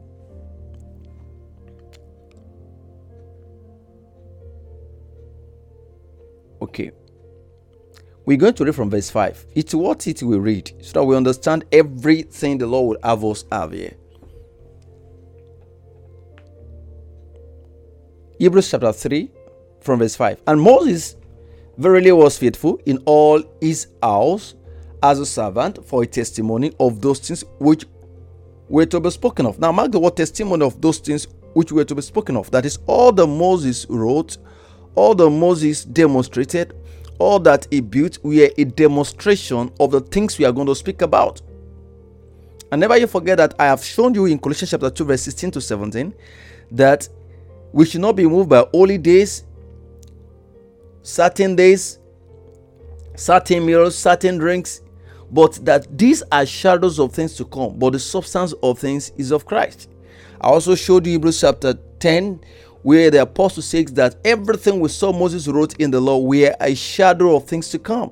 Okay. 6.62 6.92
We're 8.26 8.38
going 8.38 8.54
to 8.54 8.64
read 8.66 8.76
from 8.76 8.90
verse 8.90 9.10
5. 9.10 9.48
It's 9.56 9.74
what 9.74 10.08
it 10.08 10.22
we 10.22 10.38
read 10.38 10.72
so 10.82 11.00
that 11.00 11.06
we 11.06 11.18
understand 11.18 11.66
everything 11.72 12.60
the 12.60 12.68
Lord 12.68 12.98
will 13.02 13.10
have 13.10 13.26
us 13.26 13.44
have 13.52 13.72
here. 13.72 13.96
Hebrews 18.40 18.70
chapter 18.70 18.94
3 18.94 19.30
from 19.82 20.00
verse 20.00 20.16
5. 20.16 20.42
And 20.48 20.62
Moses 20.62 21.16
verily 21.78 22.12
was 22.12 22.38
faithful 22.38 22.80
in 22.86 22.98
all 23.06 23.44
his 23.60 23.88
house 24.02 24.56
as 25.04 25.20
a 25.20 25.26
servant 25.26 25.86
for 25.86 26.04
a 26.04 26.06
testimony 26.06 26.74
of 26.80 27.02
those 27.02 27.20
things 27.20 27.44
which 27.60 27.86
were 28.70 28.86
to 28.86 29.00
be 29.00 29.10
spoken 29.10 29.46
of. 29.46 29.60
Now, 29.60 29.72
mark 29.72 29.92
the 29.92 30.00
word 30.00 30.16
testimony 30.16 30.66
of 30.66 30.80
those 30.80 31.00
things 31.00 31.28
which 31.54 31.72
were 31.72 31.84
to 31.84 31.96
be 31.96 32.02
spoken 32.02 32.38
of. 32.38 32.50
That 32.52 32.66
is 32.66 32.80
all 32.86 33.12
the 33.12 33.28
Moses 33.28 33.86
wrote, 33.90 34.38
all 34.96 35.16
the 35.16 35.30
Moses 35.30 35.84
demonstrated, 35.84 36.74
all 37.20 37.40
that 37.40 37.68
he 37.70 37.82
built 37.82 38.20
were 38.24 38.50
a 38.58 38.64
demonstration 38.64 39.72
of 39.80 39.92
the 39.92 40.02
things 40.02 40.40
we 40.40 40.46
are 40.46 40.52
going 40.52 40.68
to 40.68 40.76
speak 40.76 41.02
about. 41.02 41.42
And 42.72 42.80
never 42.80 42.98
you 42.98 43.08
forget 43.08 43.38
that 43.38 43.54
I 43.60 43.66
have 43.66 43.84
shown 43.84 44.14
you 44.14 44.26
in 44.26 44.40
Colossians 44.40 44.72
chapter 44.72 44.90
2, 44.90 45.04
verse 45.04 45.22
16 45.24 45.52
to 45.52 45.62
17, 45.62 46.14
that 46.72 47.10
we 47.74 47.86
should 47.86 48.02
not 48.02 48.16
be 48.16 48.26
moved 48.26 48.50
by 48.50 48.66
holy 48.72 48.98
days, 48.98 49.44
certain 51.04 51.56
days, 51.56 52.00
certain 53.16 53.66
meals, 53.66 53.98
certain 53.98 54.38
drinks, 54.38 54.82
but 55.32 55.54
that 55.66 55.98
these 55.98 56.24
are 56.32 56.46
shadows 56.46 57.00
of 57.00 57.14
things 57.14 57.36
to 57.38 57.46
come, 57.46 57.78
but 57.80 57.94
the 57.94 58.00
substance 58.00 58.54
of 58.62 58.80
things 58.80 59.12
is 59.18 59.32
of 59.32 59.46
Christ. 59.46 59.90
I 60.42 60.48
also 60.48 60.76
showed 60.76 61.06
you 61.06 61.14
Hebrews 61.14 61.40
chapter 61.40 61.76
10, 62.00 62.42
where 62.82 63.12
the 63.12 63.22
apostle 63.22 63.64
says 63.64 63.86
that 63.94 64.16
everything 64.26 64.80
we 64.80 64.90
saw 64.90 65.14
Moses 65.14 65.48
wrote 65.48 65.76
in 65.80 65.92
the 65.92 66.02
law 66.02 66.20
were 66.20 66.54
a 66.60 66.76
shadow 66.76 67.36
of 67.36 67.46
things 67.46 67.70
to 67.70 67.80
come. 67.80 68.12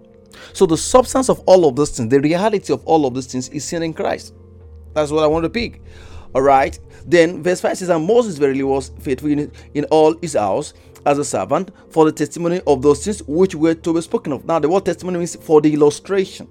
So 0.53 0.65
the 0.65 0.77
substance 0.77 1.29
of 1.29 1.39
all 1.41 1.67
of 1.67 1.75
those 1.75 1.91
things, 1.91 2.09
the 2.09 2.19
reality 2.19 2.71
of 2.71 2.85
all 2.85 3.05
of 3.05 3.13
those 3.13 3.27
things 3.27 3.49
is 3.49 3.65
seen 3.65 3.83
in 3.83 3.93
Christ. 3.93 4.33
That's 4.93 5.11
what 5.11 5.23
I 5.23 5.27
want 5.27 5.43
to 5.43 5.49
pick. 5.49 5.81
All 6.33 6.41
right. 6.41 6.77
Then 7.05 7.41
verse 7.41 7.61
5 7.61 7.77
says, 7.77 7.89
And 7.89 8.05
Moses 8.05 8.37
verily 8.37 8.63
was 8.63 8.89
faithful 8.99 9.31
in, 9.31 9.51
in 9.73 9.85
all 9.85 10.15
his 10.19 10.33
house 10.33 10.73
as 11.09 11.17
a 11.17 11.25
servant 11.25 11.71
for 11.89 12.05
the 12.05 12.11
testimony 12.11 12.61
of 12.67 12.81
those 12.81 13.03
things 13.03 13.23
which 13.23 13.55
were 13.55 13.73
to 13.73 13.93
be 13.93 14.01
spoken 14.01 14.31
of. 14.31 14.45
Now, 14.45 14.59
the 14.59 14.69
word 14.69 14.85
testimony 14.85 15.17
means 15.17 15.35
for 15.35 15.59
the 15.59 15.73
illustration. 15.73 16.47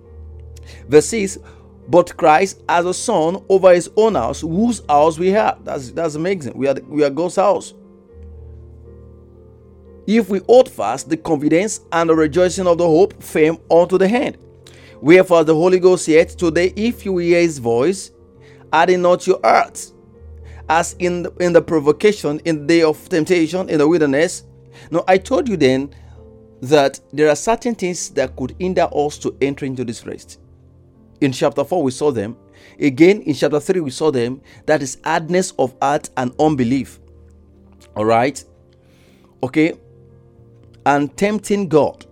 Verse 0.88 1.06
6 1.06 1.38
but 1.88 2.14
Christ 2.18 2.62
as 2.68 2.84
a 2.84 2.92
son 2.92 3.42
over 3.48 3.72
his 3.72 3.90
own 3.96 4.14
house, 4.14 4.42
whose 4.42 4.82
house 4.86 5.18
we 5.18 5.28
have. 5.28 5.64
That's 5.64 5.90
that's 5.90 6.16
amazing. 6.16 6.52
We 6.54 6.68
are 6.68 6.76
we 6.86 7.02
are 7.02 7.08
God's 7.08 7.36
house. 7.36 7.72
If 10.06 10.28
we 10.28 10.40
hold 10.40 10.70
fast 10.70 11.08
the 11.08 11.16
confidence 11.16 11.80
and 11.90 12.10
the 12.10 12.14
rejoicing 12.14 12.66
of 12.66 12.76
the 12.76 12.86
hope 12.86 13.22
fame 13.22 13.56
unto 13.70 13.96
the 13.96 14.08
hand. 14.08 14.36
Wherefore 15.00 15.44
the 15.44 15.54
Holy 15.54 15.78
Ghost 15.78 16.04
said, 16.04 16.28
Today, 16.30 16.74
if 16.76 17.06
you 17.06 17.16
hear 17.18 17.40
his 17.40 17.58
voice, 17.58 18.10
adding 18.72 19.00
not 19.00 19.26
your 19.26 19.40
hearts, 19.42 19.94
as 20.68 20.94
in 20.98 21.22
the, 21.22 21.32
in 21.40 21.52
the 21.52 21.62
provocation 21.62 22.40
in 22.44 22.60
the 22.60 22.66
day 22.66 22.82
of 22.82 23.08
temptation 23.08 23.68
in 23.68 23.78
the 23.78 23.88
wilderness. 23.88 24.44
Now 24.90 25.04
I 25.06 25.18
told 25.18 25.48
you 25.48 25.56
then 25.56 25.90
that 26.62 27.00
there 27.12 27.28
are 27.28 27.36
certain 27.36 27.74
things 27.74 28.10
that 28.10 28.36
could 28.36 28.54
hinder 28.58 28.88
us 28.94 29.18
to 29.18 29.36
enter 29.40 29.64
into 29.64 29.84
this 29.84 30.06
rest. 30.06 30.40
In 31.20 31.32
chapter 31.32 31.64
4, 31.64 31.82
we 31.82 31.90
saw 31.90 32.10
them. 32.10 32.36
Again, 32.80 33.22
in 33.22 33.34
chapter 33.34 33.60
3, 33.60 33.80
we 33.80 33.90
saw 33.90 34.10
them. 34.10 34.40
That 34.66 34.82
is 34.82 34.98
hardness 35.04 35.52
of 35.58 35.74
heart 35.80 36.10
and 36.16 36.34
unbelief. 36.38 37.00
All 37.96 38.04
right. 38.04 38.42
Okay. 39.42 39.74
And 40.86 41.16
tempting 41.16 41.68
God 41.68 42.06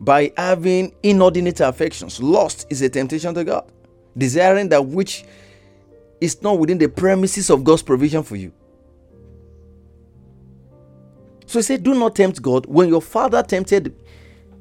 by 0.00 0.32
having 0.36 0.94
inordinate 1.02 1.60
affections. 1.60 2.22
Lust 2.22 2.66
is 2.70 2.80
a 2.82 2.88
temptation 2.88 3.34
to 3.34 3.44
God. 3.44 3.70
Desiring 4.16 4.68
that 4.70 4.84
which 4.84 5.24
is 6.20 6.40
not 6.42 6.58
within 6.58 6.78
the 6.78 6.88
premises 6.88 7.50
of 7.50 7.64
God's 7.64 7.82
provision 7.82 8.22
for 8.22 8.36
you. 8.36 8.52
So 11.50 11.58
he 11.58 11.64
said, 11.64 11.82
Do 11.82 11.96
not 11.96 12.14
tempt 12.14 12.40
God. 12.40 12.66
When 12.66 12.88
your 12.88 13.02
father 13.02 13.42
tempted 13.42 13.92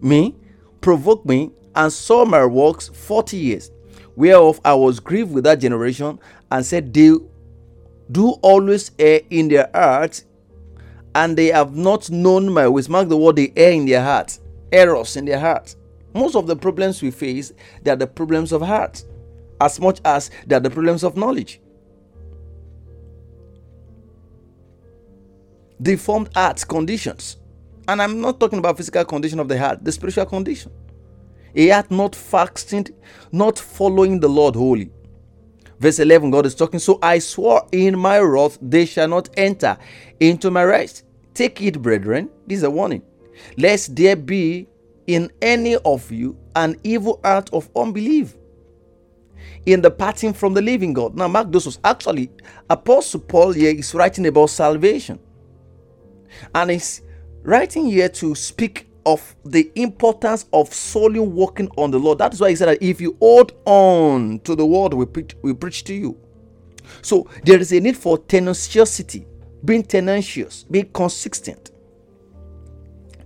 me, 0.01 0.35
provoked 0.81 1.23
me, 1.23 1.51
and 1.75 1.93
saw 1.93 2.25
my 2.25 2.43
works 2.47 2.87
forty 2.87 3.37
years, 3.37 3.69
whereof 4.15 4.59
I 4.65 4.73
was 4.73 4.99
grieved 4.99 5.31
with 5.31 5.43
that 5.43 5.59
generation, 5.59 6.17
and 6.49 6.65
said, 6.65 6.91
They 6.91 7.13
do 8.11 8.29
always 8.41 8.89
err 8.97 9.21
in 9.29 9.49
their 9.49 9.69
hearts, 9.71 10.25
and 11.13 11.37
they 11.37 11.49
have 11.49 11.75
not 11.75 12.09
known 12.09 12.51
my 12.51 12.67
ways. 12.67 12.89
Mark 12.89 13.07
the 13.07 13.17
word 13.17 13.35
they 13.35 13.53
err 13.55 13.73
in 13.73 13.85
their 13.85 14.01
hearts, 14.01 14.39
errors 14.71 15.15
in 15.15 15.25
their 15.25 15.39
hearts. 15.39 15.75
Most 16.15 16.35
of 16.35 16.47
the 16.47 16.55
problems 16.55 17.03
we 17.03 17.11
face, 17.11 17.53
they 17.83 17.91
are 17.91 17.97
the 17.97 18.07
problems 18.07 18.51
of 18.51 18.63
heart, 18.63 19.05
as 19.61 19.79
much 19.79 20.01
as 20.05 20.31
they 20.47 20.55
are 20.55 20.59
the 20.59 20.71
problems 20.71 21.03
of 21.03 21.15
knowledge. 21.15 21.61
Deformed 25.81 26.29
heart 26.35 26.65
conditions. 26.67 27.37
And 27.87 28.01
I'm 28.01 28.21
not 28.21 28.39
talking 28.39 28.59
about 28.59 28.77
physical 28.77 29.05
condition 29.05 29.39
of 29.39 29.47
the 29.47 29.57
heart, 29.57 29.83
the 29.83 29.91
spiritual 29.91 30.25
condition. 30.25 30.71
A 31.55 31.69
heart 31.69 31.89
not 31.89 32.15
fasting, 32.15 32.87
not 33.31 33.57
following 33.57 34.19
the 34.19 34.27
Lord 34.27 34.55
wholly. 34.55 34.91
Verse 35.79 35.99
11, 35.99 36.29
God 36.31 36.45
is 36.45 36.55
talking. 36.55 36.79
So 36.79 36.99
I 37.01 37.19
swore 37.19 37.67
in 37.71 37.97
my 37.97 38.19
wrath, 38.19 38.57
they 38.61 38.85
shall 38.85 39.07
not 39.07 39.29
enter 39.37 39.77
into 40.19 40.51
my 40.51 40.63
rest. 40.63 41.05
Take 41.33 41.61
it, 41.61 41.81
brethren. 41.81 42.29
This 42.45 42.59
is 42.59 42.63
a 42.63 42.69
warning. 42.69 43.01
Lest 43.57 43.95
there 43.95 44.17
be 44.17 44.67
in 45.07 45.31
any 45.41 45.77
of 45.77 46.11
you 46.11 46.37
an 46.55 46.79
evil 46.83 47.19
heart 47.23 47.49
of 47.53 47.69
unbelief 47.75 48.35
in 49.65 49.81
the 49.81 49.89
parting 49.89 50.33
from 50.33 50.53
the 50.53 50.61
living 50.61 50.93
God. 50.93 51.15
Now, 51.15 51.27
mark 51.27 51.51
this 51.51 51.65
was 51.65 51.79
actually 51.83 52.29
Apostle 52.69 53.21
Paul 53.21 53.53
here 53.53 53.71
is 53.71 53.95
writing 53.95 54.27
about 54.27 54.49
salvation. 54.49 55.19
And 56.53 56.71
he's 56.71 57.01
writing 57.43 57.85
here 57.85 58.09
to 58.09 58.35
speak 58.35 58.89
of 59.05 59.35
the 59.45 59.71
importance 59.75 60.45
of 60.53 60.73
solely 60.73 61.19
working 61.19 61.69
on 61.77 61.91
the 61.91 61.99
Lord. 61.99 62.19
That 62.19 62.33
is 62.33 62.41
why 62.41 62.49
he 62.49 62.55
said 62.55 62.67
that 62.67 62.81
if 62.81 63.01
you 63.01 63.17
hold 63.19 63.53
on 63.65 64.39
to 64.41 64.55
the 64.55 64.65
word 64.65 64.93
we 64.93 65.05
preach, 65.05 65.35
we 65.41 65.53
preach 65.53 65.83
to 65.85 65.93
you. 65.93 66.17
So 67.01 67.29
there 67.43 67.59
is 67.59 67.71
a 67.71 67.79
need 67.79 67.97
for 67.97 68.17
tenacity, 68.17 69.25
being 69.63 69.83
tenacious, 69.83 70.63
being 70.63 70.89
consistent. 70.91 71.71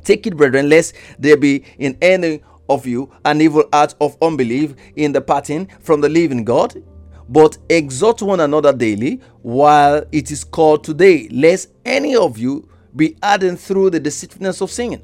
Take 0.04 0.28
it, 0.28 0.36
brethren, 0.36 0.70
lest 0.70 0.96
there 1.18 1.38
be 1.38 1.64
in 1.78 1.98
any 2.02 2.42
of 2.70 2.86
you 2.86 3.12
an 3.26 3.42
evil 3.42 3.64
heart 3.72 3.96
of 4.02 4.18
unbelief 4.22 4.76
in 4.96 5.12
the 5.12 5.22
parting 5.22 5.70
from 5.80 6.02
the 6.02 6.10
living 6.10 6.44
God. 6.44 6.84
But 7.30 7.58
exhort 7.70 8.22
one 8.22 8.42
another 8.42 8.74
daily 8.74 9.22
while 9.42 10.04
it 10.12 10.30
is 10.30 10.44
called 10.44 10.84
today, 10.84 11.30
lest 11.30 11.70
any 11.86 12.16
of 12.16 12.38
you 12.38 12.68
be 12.96 13.18
hardened 13.22 13.60
through 13.60 13.92
the 13.92 14.00
deceitfulness 14.00 14.62
of 14.62 14.72
sin. 14.72 15.02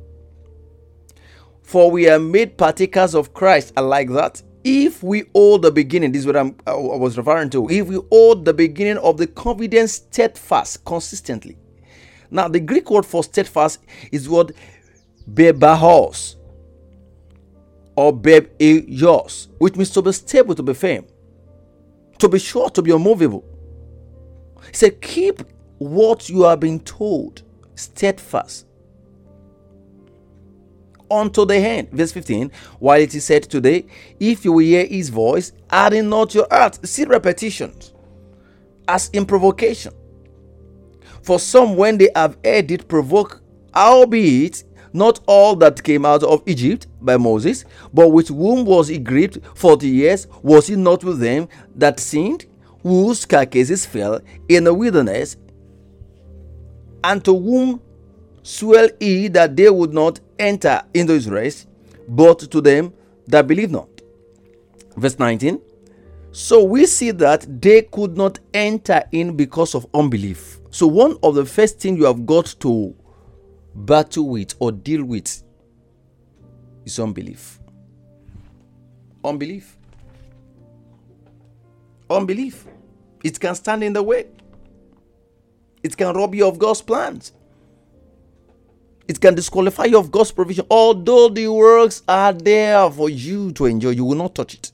For 1.63 1.91
we 1.91 2.09
are 2.09 2.19
made 2.19 2.57
partakers 2.57 3.13
of 3.13 3.33
Christ, 3.33 3.73
I 3.77 3.81
like 3.81 4.09
that. 4.09 4.41
If 4.63 5.03
we 5.03 5.23
hold 5.33 5.61
the 5.61 5.71
beginning, 5.71 6.11
this 6.11 6.21
is 6.21 6.25
what 6.25 6.35
I'm, 6.35 6.55
I 6.67 6.73
was 6.73 7.17
referring 7.17 7.49
to. 7.51 7.69
If 7.69 7.87
we 7.87 7.99
hold 8.11 8.45
the 8.45 8.53
beginning 8.53 8.97
of 8.97 9.17
the 9.17 9.27
confidence 9.27 9.93
steadfast, 9.93 10.83
consistently. 10.83 11.57
Now, 12.31 12.47
the 12.47 12.59
Greek 12.59 12.89
word 12.91 13.05
for 13.05 13.23
steadfast 13.23 13.79
is 14.11 14.27
what 14.27 14.51
bebahos 15.31 16.35
or 17.95 18.13
beb 18.13 18.49
which 19.57 19.75
means 19.75 19.89
to 19.91 20.01
be 20.01 20.11
stable, 20.11 20.55
to 20.55 20.63
be 20.63 20.73
firm, 20.73 21.05
to 22.17 22.29
be 22.29 22.39
sure, 22.39 22.69
to 22.69 22.81
be 22.81 22.91
unmovable. 22.91 23.43
He 24.67 24.73
said, 24.73 25.01
Keep 25.01 25.43
what 25.79 26.29
you 26.29 26.45
are 26.45 26.57
being 26.57 26.79
told 26.81 27.43
steadfast 27.79 28.65
unto 31.09 31.45
the 31.45 31.59
hand. 31.59 31.89
Verse 31.91 32.11
15, 32.11 32.51
while 32.79 32.99
it 33.01 33.13
is 33.15 33.25
said 33.25 33.43
today, 33.43 33.85
if 34.19 34.45
you 34.45 34.53
will 34.53 34.65
hear 34.65 34.85
his 34.85 35.09
voice, 35.09 35.51
adding 35.69 36.09
not 36.09 36.35
your 36.35 36.47
heart. 36.51 36.79
See 36.87 37.05
repetitions 37.05 37.93
as 38.87 39.09
in 39.09 39.25
provocation. 39.25 39.93
For 41.21 41.39
some, 41.39 41.75
when 41.75 41.97
they 41.97 42.09
have 42.15 42.37
heard 42.43 42.71
it, 42.71 42.87
provoke, 42.87 43.41
albeit 43.75 44.63
not 44.93 45.19
all 45.27 45.55
that 45.57 45.83
came 45.83 46.05
out 46.05 46.23
of 46.23 46.41
Egypt 46.47 46.87
by 47.01 47.17
Moses, 47.17 47.65
but 47.93 48.09
with 48.09 48.29
whom 48.29 48.65
was 48.65 48.87
he 48.87 48.97
grieved 48.97 49.39
forty 49.53 49.87
years? 49.89 50.27
Was 50.41 50.67
he 50.67 50.75
not 50.75 51.03
with 51.03 51.19
them 51.19 51.47
that 51.75 51.99
sinned, 51.99 52.45
whose 52.81 53.25
carcasses 53.25 53.85
fell 53.85 54.21
in 54.47 54.63
the 54.63 54.73
wilderness? 54.73 55.37
And 57.03 57.23
to 57.25 57.37
whom 57.37 57.81
swell 58.43 58.89
he 58.99 59.27
that 59.29 59.55
they 59.55 59.69
would 59.69 59.93
not 59.93 60.19
enter 60.37 60.81
into 60.93 61.13
his 61.13 61.29
rest, 61.29 61.67
but 62.07 62.39
to 62.39 62.61
them 62.61 62.93
that 63.27 63.47
believe 63.47 63.71
not. 63.71 63.87
Verse 64.97 65.19
19. 65.19 65.61
So 66.31 66.63
we 66.63 66.85
see 66.85 67.11
that 67.11 67.61
they 67.61 67.81
could 67.83 68.15
not 68.15 68.39
enter 68.53 69.03
in 69.11 69.35
because 69.35 69.73
of 69.75 69.87
unbelief. 69.93 70.59
So, 70.71 70.85
one 70.85 71.17
of 71.23 71.33
the 71.33 71.45
first 71.45 71.79
things 71.79 71.97
you 71.97 72.05
have 72.05 72.25
got 72.25 72.55
to 72.59 72.95
battle 73.73 74.29
with 74.29 74.53
or 74.59 74.71
deal 74.71 75.03
with 75.03 75.43
is 76.85 76.99
unbelief. 76.99 77.59
Unbelief. 79.23 79.77
Unbelief. 82.09 82.65
It 83.23 83.39
can 83.39 83.55
stand 83.55 83.83
in 83.83 83.93
the 83.93 84.03
way. 84.03 84.27
It 85.83 85.95
can 85.95 86.15
rob 86.15 86.35
you 86.35 86.47
of 86.47 86.59
God's 86.59 86.81
plans. 86.81 87.33
It 89.07 89.19
can 89.19 89.33
disqualify 89.33 89.85
you 89.85 89.97
of 89.97 90.11
God's 90.11 90.31
provision. 90.31 90.65
Although 90.69 91.29
the 91.29 91.47
works 91.47 92.03
are 92.07 92.33
there 92.33 92.89
for 92.91 93.09
you 93.09 93.51
to 93.53 93.65
enjoy, 93.65 93.89
you 93.89 94.05
will 94.05 94.15
not 94.15 94.35
touch 94.35 94.53
it. 94.53 94.71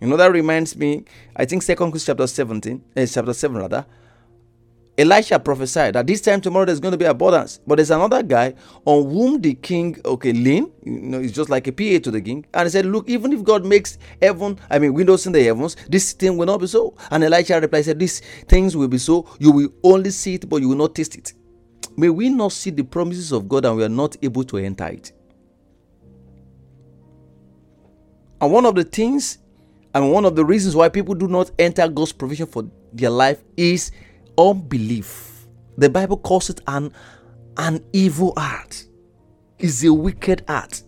You 0.00 0.08
know, 0.08 0.16
that 0.16 0.32
reminds 0.32 0.76
me, 0.76 1.04
I 1.34 1.46
think 1.46 1.62
Second 1.62 1.92
Kings 1.92 2.04
chapter 2.04 2.26
17, 2.26 2.84
eh, 2.96 3.06
chapter 3.06 3.32
7 3.32 3.56
rather. 3.56 3.86
Elisha 4.96 5.40
prophesied 5.40 5.94
that 5.94 6.06
this 6.06 6.20
time 6.20 6.40
tomorrow 6.40 6.64
there's 6.64 6.78
going 6.78 6.92
to 6.92 6.98
be 6.98 7.04
abundance. 7.04 7.58
But 7.66 7.76
there's 7.76 7.90
another 7.90 8.22
guy 8.22 8.54
on 8.84 9.10
whom 9.10 9.40
the 9.40 9.54
king, 9.54 10.00
okay, 10.04 10.32
lean, 10.32 10.70
you 10.84 11.00
know, 11.00 11.20
he's 11.20 11.32
just 11.32 11.50
like 11.50 11.66
a 11.66 11.72
PA 11.72 11.98
to 12.04 12.10
the 12.12 12.20
king. 12.20 12.46
And 12.54 12.66
he 12.66 12.70
said, 12.70 12.86
Look, 12.86 13.08
even 13.08 13.32
if 13.32 13.42
God 13.42 13.64
makes 13.64 13.98
heaven, 14.22 14.58
I 14.70 14.78
mean, 14.78 14.94
windows 14.94 15.26
in 15.26 15.32
the 15.32 15.42
heavens, 15.42 15.76
this 15.88 16.12
thing 16.12 16.36
will 16.36 16.46
not 16.46 16.60
be 16.60 16.68
so. 16.68 16.94
And 17.10 17.24
Elisha 17.24 17.60
replied, 17.60 17.86
said, 17.86 17.98
These 17.98 18.20
things 18.46 18.76
will 18.76 18.88
be 18.88 18.98
so. 18.98 19.26
You 19.40 19.50
will 19.50 19.68
only 19.82 20.10
see 20.10 20.34
it, 20.34 20.48
but 20.48 20.60
you 20.60 20.68
will 20.68 20.76
not 20.76 20.94
taste 20.94 21.16
it. 21.16 21.32
May 21.96 22.08
we 22.08 22.28
not 22.28 22.52
see 22.52 22.70
the 22.70 22.84
promises 22.84 23.32
of 23.32 23.48
God 23.48 23.64
and 23.64 23.76
we 23.76 23.84
are 23.84 23.88
not 23.88 24.16
able 24.22 24.44
to 24.44 24.58
enter 24.58 24.86
it. 24.86 25.12
And 28.40 28.52
one 28.52 28.66
of 28.66 28.74
the 28.74 28.84
things, 28.84 29.38
and 29.94 30.12
one 30.12 30.24
of 30.24 30.36
the 30.36 30.44
reasons 30.44 30.76
why 30.76 30.88
people 30.88 31.14
do 31.14 31.26
not 31.26 31.50
enter 31.58 31.88
God's 31.88 32.12
provision 32.12 32.46
for 32.46 32.68
their 32.92 33.10
life 33.10 33.42
is 33.56 33.90
unbelief. 34.38 35.46
The 35.76 35.90
Bible 35.90 36.16
calls 36.16 36.50
it 36.50 36.60
an, 36.66 36.92
an 37.56 37.84
evil 37.92 38.32
art, 38.36 38.84
is 39.58 39.84
a 39.84 39.92
wicked 39.92 40.44
art. 40.48 40.82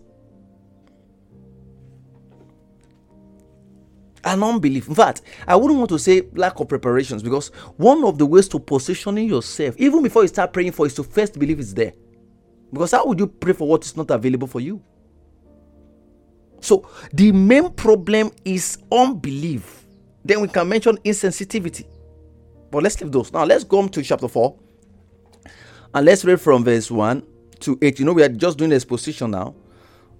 An 4.23 4.43
unbelief. 4.43 4.89
In 4.89 4.95
fact, 4.95 5.21
I 5.47 5.55
wouldn't 5.55 5.77
want 5.79 5.89
to 5.89 5.99
say 5.99 6.23
lack 6.33 6.59
of 6.59 6.67
preparations 6.67 7.23
because 7.23 7.47
one 7.77 8.03
of 8.03 8.17
the 8.17 8.25
ways 8.25 8.47
to 8.49 8.59
positioning 8.59 9.27
yourself, 9.27 9.75
even 9.77 10.03
before 10.03 10.23
you 10.23 10.27
start 10.27 10.51
praying 10.51 10.73
for, 10.73 10.85
is 10.85 10.93
to 10.95 11.03
first 11.03 11.39
believe 11.39 11.59
it's 11.59 11.73
there. 11.73 11.93
Because 12.71 12.91
how 12.91 13.05
would 13.05 13.19
you 13.19 13.27
pray 13.27 13.53
for 13.53 13.67
what 13.67 13.85
is 13.85 13.95
not 13.95 14.11
available 14.11 14.47
for 14.47 14.59
you? 14.59 14.81
So 16.59 16.89
the 17.13 17.31
main 17.31 17.71
problem 17.71 18.31
is 18.43 18.77
unbelief. 18.91 19.85
Then 20.25 20.41
we 20.41 20.49
can 20.49 20.67
mention 20.67 20.97
insensitivity. 20.97 21.85
But 22.71 22.83
let's 22.83 22.99
leave 23.01 23.11
those. 23.11 23.31
Now 23.31 23.45
let's 23.45 23.63
go 23.63 23.87
to 23.87 24.03
chapter 24.03 24.27
4. 24.27 24.55
And 25.93 26.05
let's 26.05 26.25
read 26.25 26.41
from 26.41 26.63
verse 26.63 26.91
1 26.91 27.23
to 27.61 27.77
8. 27.81 27.99
You 27.99 28.05
know, 28.05 28.13
we 28.13 28.23
are 28.23 28.29
just 28.29 28.57
doing 28.57 28.69
the 28.69 28.75
exposition 28.75 29.31
now. 29.31 29.55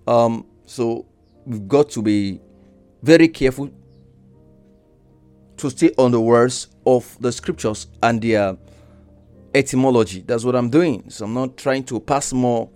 Um, 0.08 0.46
so 0.66 1.06
we've 1.46 1.68
got 1.68 1.90
to 1.92 2.02
be 2.02 2.42
very 3.04 3.28
careful 3.28 3.70
to 5.58 5.70
stay 5.70 5.92
on 5.98 6.12
the 6.12 6.22
words 6.22 6.68
of 6.86 7.18
the 7.20 7.32
scriptures 7.32 7.88
and 8.02 8.22
their 8.22 8.58
etymology. 9.54 10.22
That's 10.22 10.44
what 10.44 10.56
I'm 10.56 10.70
doing. 10.70 11.10
So 11.10 11.26
I'm 11.26 11.34
not 11.34 11.58
trying 11.58 11.84
to 11.86 12.00
pass 12.00 12.32
more 12.32 12.70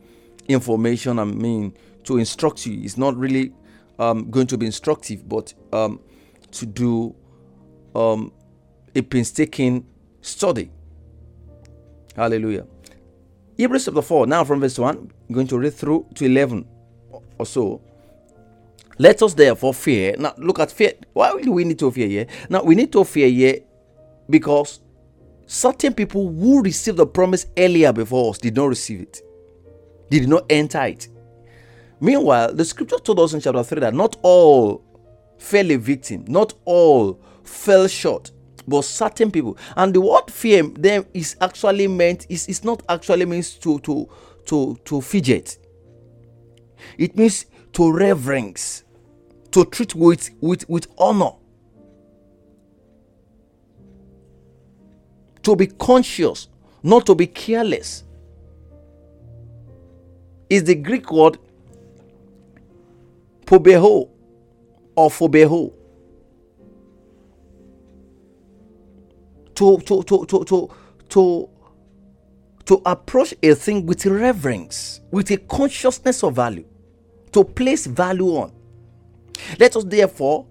information. 0.47 1.19
I 1.19 1.25
mean, 1.25 1.73
to 2.03 2.17
instruct 2.17 2.65
you. 2.65 2.83
It's 2.83 2.97
not 2.97 3.15
really 3.15 3.53
um, 3.99 4.29
going 4.29 4.47
to 4.47 4.57
be 4.57 4.65
instructive, 4.65 5.27
but 5.27 5.53
um, 5.71 5.99
to 6.51 6.65
do 6.65 7.15
um, 7.95 8.31
a 8.95 9.01
painstaking 9.01 9.85
study. 10.21 10.69
Hallelujah. 12.15 12.65
Hebrews 13.57 13.85
chapter 13.85 14.01
4, 14.01 14.27
now 14.27 14.43
from 14.43 14.59
verse 14.59 14.77
1, 14.77 14.97
I'm 14.97 15.33
going 15.33 15.47
to 15.47 15.57
read 15.57 15.73
through 15.73 16.07
to 16.15 16.25
11 16.25 16.65
or 17.37 17.45
so. 17.45 17.81
Let 18.97 19.21
us 19.21 19.33
therefore 19.33 19.73
fear. 19.73 20.15
Now, 20.17 20.33
look 20.37 20.59
at 20.59 20.71
fear. 20.71 20.93
Why 21.13 21.39
do 21.41 21.51
we 21.51 21.63
need 21.63 21.79
to 21.79 21.91
fear 21.91 22.07
here? 22.07 22.27
Now, 22.49 22.63
we 22.63 22.75
need 22.75 22.91
to 22.91 23.03
fear 23.03 23.29
here 23.29 23.59
because 24.29 24.79
certain 25.45 25.93
people 25.93 26.31
who 26.31 26.61
received 26.61 26.97
the 26.97 27.05
promise 27.05 27.47
earlier 27.57 27.91
before 27.93 28.31
us 28.31 28.37
did 28.37 28.55
not 28.55 28.65
receive 28.65 29.01
it, 29.01 29.21
they 30.09 30.19
did 30.19 30.29
not 30.29 30.45
enter 30.49 30.83
it. 30.83 31.07
Meanwhile, 31.99 32.53
the 32.53 32.65
scripture 32.65 32.97
told 32.97 33.19
us 33.19 33.33
in 33.33 33.41
chapter 33.41 33.63
3 33.63 33.79
that 33.81 33.93
not 33.93 34.17
all 34.21 34.83
fell 35.37 35.71
a 35.71 35.77
victim, 35.77 36.25
not 36.27 36.53
all 36.65 37.19
fell 37.43 37.87
short 37.87 38.31
but 38.67 38.83
certain 38.83 39.31
people. 39.31 39.57
And 39.75 39.93
the 39.93 40.01
word 40.01 40.29
fear 40.29 40.63
them 40.63 41.05
is 41.13 41.35
actually 41.41 41.87
meant 41.87 42.25
is 42.29 42.47
it's 42.47 42.63
not 42.63 42.83
actually 42.89 43.25
means 43.25 43.55
to 43.59 43.79
to 43.79 44.07
to 44.45 44.77
to 44.85 45.01
fidget. 45.01 45.57
It 46.97 47.15
means 47.15 47.45
to 47.73 47.91
reverence 47.91 48.83
to 49.51 49.65
treat 49.65 49.95
with 49.95 50.29
with 50.41 50.67
with 50.69 50.87
honor. 50.97 51.31
To 55.43 55.55
be 55.55 55.67
conscious 55.67 56.47
not 56.83 57.05
to 57.05 57.15
be 57.15 57.27
careless. 57.27 58.03
Is 60.49 60.63
the 60.65 60.75
greek 60.75 61.11
word 61.11 61.37
pobeho 63.45 64.09
or 64.95 65.09
phobeho 65.09 65.73
to 69.61 69.77
to 69.81 70.03
to 70.03 70.25
to 70.25 70.43
to 70.43 70.69
to 71.09 71.49
to 72.65 72.81
approach 72.85 73.33
a 73.43 73.53
thing 73.53 73.85
with 73.85 74.05
reverence, 74.07 75.01
with 75.11 75.29
a 75.29 75.37
consciousness 75.37 76.23
of 76.23 76.35
value, 76.35 76.65
to 77.31 77.43
place 77.43 77.85
value 77.85 78.29
on. 78.37 78.51
Let 79.59 79.75
us 79.75 79.83
therefore 79.83 80.47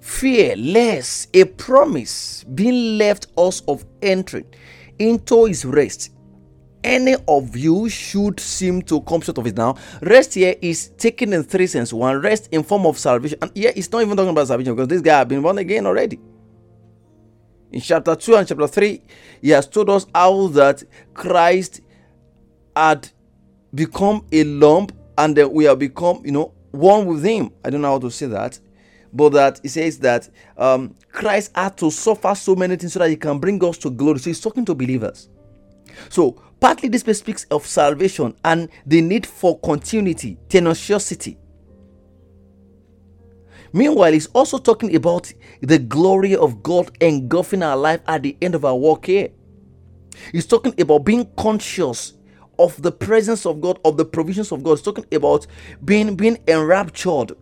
fear 0.00 0.56
lest 0.56 1.28
a 1.34 1.44
promise 1.44 2.44
being 2.44 2.98
left 2.98 3.28
us 3.36 3.60
of 3.68 3.84
entering 4.02 4.46
into 4.98 5.44
his 5.44 5.64
rest 5.64 6.10
any 6.84 7.16
of 7.26 7.56
you 7.56 7.88
should 7.88 8.38
seem 8.38 8.82
to 8.82 9.00
come 9.02 9.20
short 9.20 9.36
of 9.38 9.46
it 9.46 9.56
now. 9.56 9.76
Rest 10.00 10.34
here 10.34 10.54
is 10.62 10.88
taken 10.90 11.32
in 11.32 11.42
three 11.42 11.66
senses. 11.66 11.92
One, 11.92 12.20
rest 12.20 12.48
in 12.52 12.62
form 12.62 12.86
of 12.86 12.96
salvation. 12.96 13.38
And 13.42 13.50
here 13.54 13.72
it's 13.74 13.90
not 13.90 14.00
even 14.02 14.16
talking 14.16 14.30
about 14.30 14.46
salvation 14.46 14.74
because 14.74 14.88
this 14.88 15.02
guy 15.02 15.18
has 15.18 15.26
been 15.26 15.42
born 15.42 15.58
again 15.58 15.86
already. 15.86 16.20
In 17.72 17.80
chapter 17.80 18.16
2 18.16 18.36
and 18.36 18.48
chapter 18.48 18.66
3, 18.66 19.02
he 19.42 19.50
has 19.50 19.66
told 19.66 19.90
us 19.90 20.06
how 20.14 20.48
that 20.48 20.82
Christ 21.14 21.82
had 22.74 23.08
become 23.74 24.24
a 24.32 24.44
lump 24.44 24.92
and 25.18 25.36
that 25.36 25.52
we 25.52 25.64
have 25.64 25.78
become, 25.78 26.22
you 26.24 26.32
know, 26.32 26.54
one 26.70 27.06
with 27.06 27.24
him. 27.24 27.50
I 27.64 27.70
don't 27.70 27.82
know 27.82 27.88
how 27.88 27.98
to 27.98 28.10
say 28.10 28.26
that. 28.26 28.58
But 29.12 29.30
that 29.30 29.60
he 29.62 29.68
says 29.68 29.98
that 30.00 30.28
um, 30.56 30.94
Christ 31.12 31.52
had 31.54 31.76
to 31.78 31.90
suffer 31.90 32.34
so 32.34 32.54
many 32.54 32.76
things 32.76 32.92
so 32.92 32.98
that 33.00 33.10
he 33.10 33.16
can 33.16 33.38
bring 33.38 33.62
us 33.64 33.78
to 33.78 33.90
glory. 33.90 34.18
So 34.18 34.30
he's 34.30 34.40
talking 34.40 34.64
to 34.66 34.74
believers. 34.74 35.28
So 36.08 36.32
partly 36.60 36.88
this 36.88 37.18
speaks 37.18 37.44
of 37.50 37.66
salvation 37.66 38.34
and 38.44 38.68
the 38.86 39.00
need 39.00 39.26
for 39.26 39.58
continuity, 39.60 40.38
tenacity. 40.48 41.38
Meanwhile, 43.72 44.12
he's 44.12 44.26
also 44.28 44.58
talking 44.58 44.94
about 44.94 45.32
the 45.60 45.78
glory 45.78 46.34
of 46.34 46.62
God 46.62 46.96
engulfing 47.00 47.62
our 47.62 47.76
life 47.76 48.00
at 48.06 48.22
the 48.22 48.36
end 48.40 48.54
of 48.54 48.64
our 48.64 48.76
walk 48.76 49.06
here. 49.06 49.30
He's 50.32 50.46
talking 50.46 50.74
about 50.80 51.04
being 51.04 51.30
conscious 51.36 52.14
of 52.58 52.80
the 52.82 52.92
presence 52.92 53.46
of 53.46 53.60
God, 53.60 53.78
of 53.84 53.96
the 53.96 54.04
provisions 54.04 54.50
of 54.52 54.62
God. 54.62 54.72
He's 54.72 54.82
talking 54.82 55.06
about 55.12 55.46
being 55.84 56.16
being 56.16 56.38
enraptured 56.48 57.32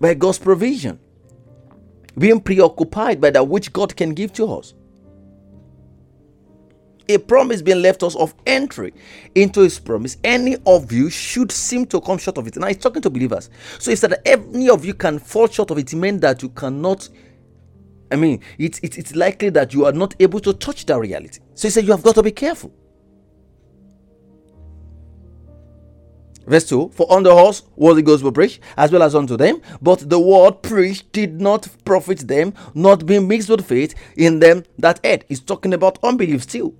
by 0.00 0.14
God's 0.14 0.38
provision, 0.38 0.98
being 2.18 2.40
preoccupied 2.40 3.20
by 3.20 3.30
that 3.30 3.48
which 3.48 3.72
God 3.72 3.96
can 3.96 4.14
give 4.14 4.32
to 4.34 4.52
us 4.52 4.74
a 7.08 7.18
promise 7.18 7.62
being 7.62 7.82
left 7.82 8.02
us 8.02 8.16
of 8.16 8.34
entry 8.46 8.92
into 9.34 9.60
his 9.60 9.78
promise, 9.78 10.16
any 10.24 10.56
of 10.66 10.92
you 10.92 11.10
should 11.10 11.52
seem 11.52 11.86
to 11.86 12.00
come 12.00 12.18
short 12.18 12.38
of 12.38 12.46
it. 12.46 12.56
Now 12.56 12.68
he's 12.68 12.78
talking 12.78 13.02
to 13.02 13.10
believers. 13.10 13.50
So 13.78 13.90
he 13.90 13.96
said 13.96 14.10
that 14.10 14.26
any 14.26 14.68
of 14.68 14.84
you 14.84 14.94
can 14.94 15.18
fall 15.18 15.48
short 15.48 15.70
of 15.70 15.78
it, 15.78 15.92
it 15.92 15.96
meant 15.96 16.20
that 16.22 16.42
you 16.42 16.48
cannot. 16.50 17.08
I 18.10 18.16
mean, 18.16 18.40
it's, 18.58 18.78
it's, 18.82 18.98
it's 18.98 19.16
likely 19.16 19.48
that 19.50 19.72
you 19.72 19.86
are 19.86 19.92
not 19.92 20.14
able 20.20 20.40
to 20.40 20.52
touch 20.52 20.84
that 20.86 20.98
reality. 20.98 21.40
So 21.54 21.68
he 21.68 21.72
said, 21.72 21.84
You 21.84 21.92
have 21.92 22.02
got 22.02 22.14
to 22.16 22.22
be 22.22 22.32
careful. 22.32 22.72
Verse 26.46 26.68
2 26.68 26.90
For 26.92 27.10
on 27.10 27.22
the 27.22 27.32
horse 27.32 27.62
was 27.76 27.96
the 27.96 28.02
gospel 28.02 28.32
preached, 28.32 28.60
as 28.76 28.90
well 28.90 29.02
as 29.02 29.14
unto 29.14 29.36
them, 29.36 29.60
but 29.80 30.08
the 30.08 30.18
word 30.18 30.62
preached 30.62 31.12
did 31.12 31.40
not 31.40 31.68
profit 31.84 32.26
them, 32.28 32.54
not 32.74 33.06
being 33.06 33.28
mixed 33.28 33.48
with 33.48 33.64
faith 33.64 33.94
in 34.16 34.40
them 34.40 34.64
that 34.78 35.04
heard. 35.04 35.24
He's 35.28 35.40
talking 35.40 35.74
about 35.74 35.98
unbelief 36.02 36.42
still. 36.42 36.74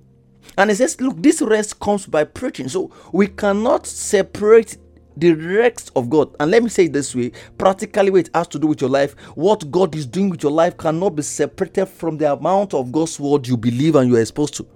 And 0.57 0.69
he 0.69 0.75
says, 0.75 0.99
Look, 1.01 1.21
this 1.21 1.41
rest 1.41 1.79
comes 1.79 2.05
by 2.05 2.23
preaching. 2.23 2.69
So 2.69 2.91
we 3.11 3.27
cannot 3.27 3.87
separate 3.87 4.77
the 5.17 5.33
rest 5.33 5.91
of 5.95 6.09
God. 6.09 6.35
And 6.39 6.51
let 6.51 6.63
me 6.63 6.69
say 6.69 6.85
it 6.85 6.93
this 6.93 7.15
way 7.15 7.31
practically, 7.57 8.09
what 8.09 8.27
it 8.27 8.29
has 8.33 8.47
to 8.49 8.59
do 8.59 8.67
with 8.67 8.81
your 8.81 8.89
life, 8.89 9.13
what 9.35 9.69
God 9.71 9.95
is 9.95 10.05
doing 10.05 10.29
with 10.29 10.43
your 10.43 10.51
life 10.51 10.77
cannot 10.77 11.11
be 11.11 11.23
separated 11.23 11.87
from 11.87 12.17
the 12.17 12.33
amount 12.33 12.73
of 12.73 12.91
God's 12.91 13.19
word 13.19 13.47
you 13.47 13.57
believe 13.57 13.95
and 13.95 14.09
you 14.09 14.17
are 14.17 14.21
exposed 14.21 14.55
to. 14.55 14.67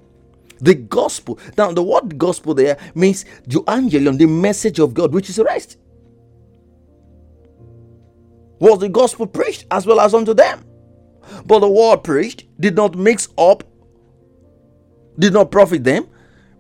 The 0.59 0.73
gospel. 0.73 1.39
Now, 1.57 1.71
the 1.71 1.83
word 1.83 2.17
gospel 2.17 2.53
there 2.53 2.77
means 2.95 3.25
the 3.45 3.59
angelion, 3.67 4.17
the 4.17 4.25
message 4.25 4.79
of 4.79 4.93
God, 4.93 5.13
which 5.13 5.29
is 5.29 5.37
rest. 5.39 5.77
Was 8.59 8.79
the 8.79 8.89
gospel 8.89 9.27
preached 9.27 9.65
as 9.69 9.85
well 9.85 9.99
as 9.99 10.15
unto 10.15 10.33
them? 10.33 10.63
But 11.45 11.59
the 11.59 11.69
word 11.69 12.03
preached 12.03 12.45
did 12.59 12.75
not 12.75 12.95
mix 12.95 13.27
up, 13.37 13.63
did 15.19 15.33
not 15.33 15.51
profit 15.51 15.83
them, 15.83 16.07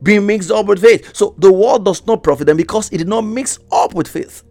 being 0.01 0.25
mixed 0.25 0.51
up 0.51 0.65
with 0.65 0.81
faith. 0.81 1.15
So 1.15 1.35
the 1.37 1.51
word 1.51 1.85
does 1.85 2.05
not 2.05 2.23
profit 2.23 2.47
them 2.47 2.57
because 2.57 2.89
it 2.91 2.97
did 2.99 3.07
not 3.07 3.21
mix 3.21 3.59
up 3.71 3.93
with 3.93 4.07
faith. 4.07 4.43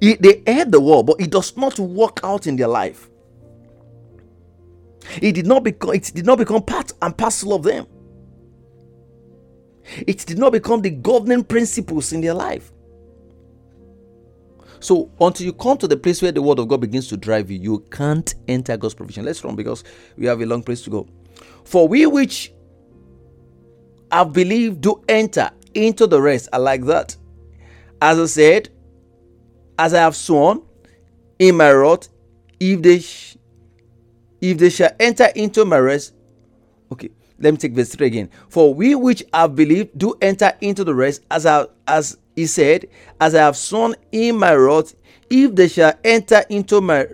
It, 0.00 0.22
they 0.22 0.42
heard 0.52 0.72
the 0.72 0.80
word, 0.80 1.06
but 1.06 1.20
it 1.20 1.30
does 1.30 1.56
not 1.56 1.78
work 1.78 2.20
out 2.22 2.46
in 2.46 2.56
their 2.56 2.68
life. 2.68 3.08
It 5.20 5.32
did 5.32 5.46
not 5.46 5.64
become 5.64 5.94
it 5.94 6.12
did 6.14 6.26
not 6.26 6.38
become 6.38 6.62
part 6.62 6.92
and 7.02 7.16
parcel 7.16 7.52
of 7.52 7.62
them. 7.62 7.86
It 10.06 10.24
did 10.26 10.38
not 10.38 10.52
become 10.52 10.80
the 10.80 10.90
governing 10.90 11.44
principles 11.44 12.12
in 12.12 12.22
their 12.22 12.34
life. 12.34 12.72
So 14.80 15.10
until 15.20 15.46
you 15.46 15.52
come 15.52 15.78
to 15.78 15.88
the 15.88 15.96
place 15.96 16.20
where 16.22 16.32
the 16.32 16.42
word 16.42 16.58
of 16.58 16.68
God 16.68 16.80
begins 16.80 17.08
to 17.08 17.16
drive 17.16 17.50
you, 17.50 17.58
you 17.58 17.78
can't 17.90 18.34
enter 18.48 18.76
God's 18.76 18.94
provision. 18.94 19.24
Let's 19.24 19.42
run 19.44 19.56
because 19.56 19.84
we 20.16 20.26
have 20.26 20.40
a 20.40 20.46
long 20.46 20.62
place 20.62 20.82
to 20.82 20.90
go. 20.90 21.06
For 21.64 21.86
we 21.88 22.06
which 22.06 22.52
have 24.14 24.32
believed 24.32 24.80
do 24.80 25.02
enter 25.08 25.50
into 25.74 26.06
the 26.06 26.20
rest 26.20 26.48
I 26.52 26.58
like 26.58 26.84
that. 26.84 27.16
As 28.00 28.18
I 28.18 28.26
said, 28.26 28.68
as 29.78 29.92
I 29.92 29.98
have 30.00 30.14
sworn 30.14 30.62
in 31.38 31.56
my 31.56 31.72
wrath, 31.72 32.08
if 32.60 32.80
they 32.80 33.00
sh- 33.00 33.36
if 34.40 34.58
they 34.58 34.70
shall 34.70 34.90
enter 35.00 35.28
into 35.34 35.64
my 35.64 35.78
rest, 35.78 36.14
okay, 36.92 37.10
let 37.40 37.52
me 37.52 37.56
take 37.56 37.72
verse 37.72 37.94
3 37.94 38.06
again. 38.06 38.30
For 38.48 38.72
we 38.72 38.94
which 38.94 39.24
have 39.32 39.56
believed 39.56 39.98
do 39.98 40.14
enter 40.20 40.52
into 40.60 40.84
the 40.84 40.94
rest, 40.94 41.22
as 41.30 41.44
I, 41.46 41.66
as 41.88 42.16
he 42.36 42.46
said, 42.46 42.86
as 43.20 43.34
I 43.34 43.40
have 43.40 43.56
sworn 43.56 43.96
in 44.12 44.38
my 44.38 44.54
wrath, 44.54 44.94
if 45.28 45.54
they 45.54 45.66
shall 45.66 45.94
enter 46.04 46.44
into 46.50 46.80
my 46.80 47.06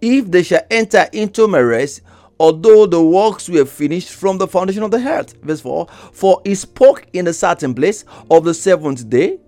if 0.00 0.30
they 0.30 0.42
shall 0.42 0.62
enter 0.70 1.08
into 1.12 1.48
my 1.48 1.60
rest, 1.60 2.02
although 2.38 2.86
the 2.86 3.02
works 3.02 3.48
were 3.48 3.64
finished 3.64 4.10
from 4.10 4.38
the 4.38 4.46
foundation 4.46 4.82
of 4.82 4.90
the 4.90 4.98
earth. 4.98 5.34
Verse 5.42 5.60
4 5.60 5.86
For 6.12 6.40
he 6.44 6.54
spoke 6.54 7.06
in 7.12 7.26
a 7.26 7.32
certain 7.32 7.74
place 7.74 8.04
of 8.30 8.44
the 8.44 8.54
seventh 8.54 9.08
day 9.08 9.38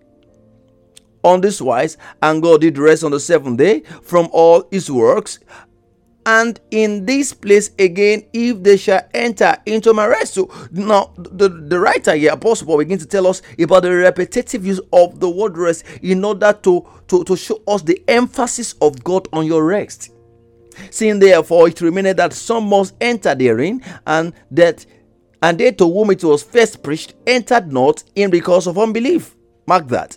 on 1.25 1.41
this 1.41 1.61
wise, 1.61 1.97
and 2.23 2.43
God 2.43 2.61
did 2.61 2.79
rest 2.79 3.05
on 3.05 3.11
the 3.11 3.21
seventh 3.21 3.59
day 3.59 3.81
from 4.03 4.29
all 4.33 4.67
his 4.71 4.91
works. 4.91 5.39
And 6.27 6.61
in 6.71 7.07
this 7.07 7.33
place 7.33 7.71
again 7.79 8.23
if 8.35 8.63
they 8.63 8.77
shall 8.77 9.01
enter 9.15 9.57
into 9.65 9.95
my 9.95 10.07
rest. 10.07 10.35
So 10.35 10.51
now 10.73 11.15
the, 11.17 11.49
the 11.49 11.81
writer 11.81 12.15
here 12.15 12.35
apostle 12.35 12.67
paul 12.67 12.77
begins 12.77 13.03
to 13.03 13.09
tell 13.09 13.27
us 13.27 13.41
about 13.59 13.85
the 13.85 13.93
repetitive 13.93 14.67
use 14.67 14.81
of 14.93 15.21
the 15.21 15.31
word 15.31 15.57
rest 15.57 15.85
in 16.03 16.23
order 16.23 16.53
to 16.65 16.87
to, 17.07 17.25
to 17.25 17.35
show 17.35 17.63
us 17.67 17.81
the 17.81 18.05
emphasis 18.09 18.75
of 18.83 19.03
god 19.03 19.27
on 19.33 19.47
your 19.47 19.65
rest 19.65 20.11
seeing 20.91 21.19
therefore 21.19 21.69
it 21.69 21.81
remained 21.81 22.19
that 22.19 22.33
some 22.33 22.69
must 22.69 22.95
enter 23.01 23.35
therein 23.35 23.83
and 24.07 24.33
that 24.51 24.85
and 25.43 25.59
they 25.59 25.71
to 25.71 25.85
whom 25.85 26.11
it 26.11 26.23
was 26.25 26.43
first 26.43 26.83
preached 26.83 27.15
entered 27.27 27.73
not 27.73 28.03
in 28.15 28.31
because 28.31 28.67
of 28.67 28.79
unbelief 28.79 29.35
mark 29.67 29.87
that 29.89 30.17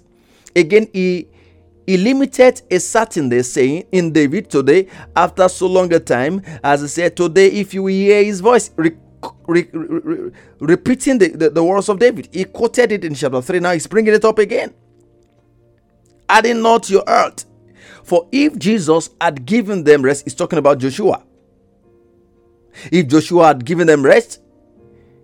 again 0.55 0.87
he 0.93 1.27
he 1.87 1.97
limited 1.97 2.61
a 2.71 2.79
certain 2.79 3.27
day, 3.29 3.41
saying 3.41 3.85
in 3.91 4.11
David 4.13 4.49
today, 4.49 4.87
after 5.15 5.49
so 5.49 5.67
long 5.67 5.91
a 5.93 5.99
time, 5.99 6.41
as 6.63 6.81
he 6.81 6.87
said, 6.87 7.17
Today, 7.17 7.47
if 7.47 7.73
you 7.73 7.85
hear 7.87 8.23
his 8.23 8.39
voice, 8.39 8.71
re- 8.77 8.95
re- 9.47 9.67
re- 9.73 10.31
repeating 10.59 11.17
the, 11.17 11.29
the, 11.29 11.49
the 11.49 11.63
words 11.63 11.89
of 11.89 11.99
David. 11.99 12.29
He 12.31 12.45
quoted 12.45 12.91
it 12.91 13.03
in 13.03 13.15
chapter 13.15 13.41
3. 13.41 13.59
Now 13.59 13.73
he's 13.73 13.87
bringing 13.87 14.13
it 14.13 14.23
up 14.23 14.39
again. 14.39 14.73
Adding 16.29 16.61
not 16.61 16.89
your 16.89 17.03
earth. 17.07 17.45
For 18.11 18.27
if 18.33 18.59
Jesus 18.59 19.09
had 19.21 19.45
given 19.45 19.85
them 19.85 20.01
rest, 20.01 20.25
he's 20.25 20.35
talking 20.35 20.59
about 20.59 20.79
Joshua. 20.79 21.23
If 22.91 23.07
Joshua 23.07 23.47
had 23.47 23.63
given 23.63 23.87
them 23.87 24.03
rest, 24.03 24.41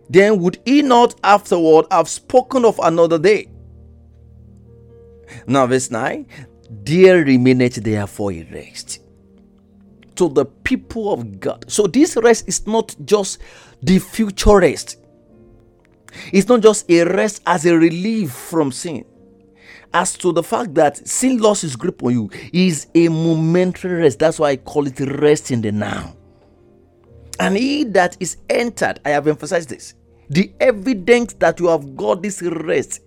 then 0.09 0.39
would 0.39 0.59
he 0.63 0.83
not 0.83 1.19
afterward 1.21 1.87
have 1.91 2.07
spoken 2.07 2.63
of 2.63 2.79
another 2.81 3.19
day? 3.19 3.49
Now, 5.45 5.67
verse 5.67 5.91
9 5.91 6.27
There 6.85 7.25
remaineth 7.25 7.75
therefore 7.83 8.31
a 8.31 8.47
rest 8.53 9.01
to 10.15 10.29
the 10.29 10.45
people 10.45 11.11
of 11.11 11.41
God. 11.41 11.65
So, 11.67 11.87
this 11.87 12.15
rest 12.15 12.47
is 12.47 12.65
not 12.67 12.95
just 13.03 13.39
the 13.83 13.99
future 13.99 14.59
rest, 14.59 14.95
it's 16.31 16.47
not 16.47 16.61
just 16.61 16.89
a 16.89 17.03
rest 17.03 17.41
as 17.45 17.65
a 17.65 17.77
relief 17.77 18.31
from 18.31 18.71
sin. 18.71 19.03
As 19.93 20.17
to 20.17 20.31
the 20.31 20.43
fact 20.43 20.75
that 20.75 21.07
sin 21.07 21.37
lost 21.37 21.63
its 21.63 21.75
grip 21.75 22.03
on 22.03 22.11
you 22.11 22.29
is 22.53 22.87
a 22.93 23.07
momentary 23.07 24.01
rest. 24.01 24.19
That's 24.19 24.39
why 24.39 24.49
I 24.51 24.55
call 24.57 24.85
it 24.87 24.99
rest 24.99 25.51
in 25.51 25.61
the 25.61 25.71
now. 25.71 26.15
And 27.39 27.55
he 27.55 27.83
that 27.85 28.17
is 28.19 28.37
entered, 28.49 28.99
I 29.05 29.09
have 29.11 29.27
emphasized 29.27 29.69
this, 29.69 29.93
the 30.29 30.51
evidence 30.59 31.33
that 31.35 31.59
you 31.59 31.67
have 31.67 31.95
got 31.95 32.21
this 32.21 32.41
rest 32.41 33.01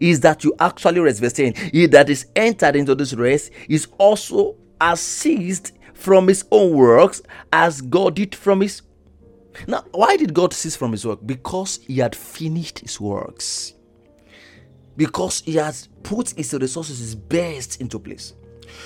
is 0.00 0.20
that 0.20 0.44
you 0.44 0.54
actually 0.58 1.00
rest. 1.00 1.20
Verse 1.20 1.32
10 1.34 1.54
He 1.72 1.86
that 1.86 2.10
is 2.10 2.26
entered 2.36 2.76
into 2.76 2.94
this 2.94 3.14
rest 3.14 3.50
is 3.68 3.86
also 3.98 4.56
as 4.80 5.00
ceased 5.00 5.72
from 5.94 6.28
his 6.28 6.44
own 6.50 6.74
works 6.74 7.22
as 7.52 7.80
God 7.80 8.16
did 8.16 8.34
from 8.34 8.60
his. 8.60 8.82
Now, 9.66 9.84
why 9.92 10.16
did 10.16 10.34
God 10.34 10.52
cease 10.52 10.76
from 10.76 10.92
his 10.92 11.06
work? 11.06 11.20
Because 11.24 11.78
he 11.86 11.98
had 11.98 12.14
finished 12.14 12.80
his 12.80 13.00
works. 13.00 13.72
Because 14.96 15.40
he 15.42 15.54
has 15.54 15.88
put 16.02 16.30
his 16.30 16.52
resources, 16.54 16.98
his 16.98 17.14
best 17.14 17.80
into 17.80 17.98
place. 17.98 18.34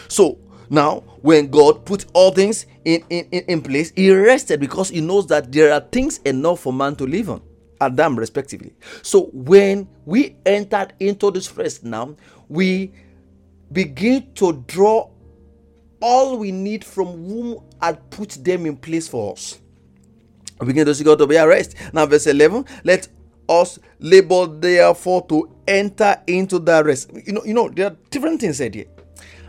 So, 0.09 0.39
now, 0.69 1.01
when 1.23 1.51
God 1.51 1.85
put 1.85 2.07
all 2.15 2.31
things 2.31 2.67
in, 2.85 3.05
in, 3.11 3.27
in 3.27 3.61
place, 3.61 3.93
he 3.97 4.13
rested 4.13 4.61
because 4.61 4.89
he 4.89 5.01
knows 5.01 5.27
that 5.27 5.51
there 5.51 5.73
are 5.73 5.81
things 5.81 6.19
enough 6.19 6.61
for 6.61 6.73
man 6.73 6.95
to 6.97 7.05
live 7.05 7.29
on. 7.29 7.43
Adam, 7.81 8.17
respectively. 8.17 8.75
So 9.03 9.31
when 9.33 9.89
we 10.05 10.37
entered 10.45 10.93
into 11.01 11.31
this 11.31 11.55
rest 11.57 11.83
now, 11.83 12.15
we 12.49 12.93
begin 13.73 14.33
to 14.35 14.65
draw 14.67 15.11
all 16.01 16.37
we 16.39 16.53
need 16.53 16.85
from 16.85 17.07
whom 17.07 17.63
had 17.81 18.11
put 18.11 18.31
them 18.45 18.67
in 18.67 18.77
place 18.77 19.09
for 19.09 19.33
us. 19.33 19.59
We 20.61 20.67
begin 20.67 20.87
to 20.87 20.95
see 20.95 21.05
God 21.05 21.19
to 21.19 21.27
be 21.27 21.39
our 21.39 21.49
rest. 21.49 21.75
Now, 21.93 22.05
verse 22.07 22.27
11, 22.27 22.67
let 22.85 23.09
us 23.51 23.79
labor 23.99 24.47
therefore 24.47 25.27
to 25.27 25.51
enter 25.67 26.17
into 26.27 26.59
that 26.61 26.87
rest. 26.87 27.11
You 27.27 27.33
know, 27.35 27.45
you 27.45 27.53
know, 27.53 27.69
there 27.69 27.89
are 27.89 27.97
different 28.11 28.41
things 28.41 28.57
said 28.59 28.75
here. 28.75 28.87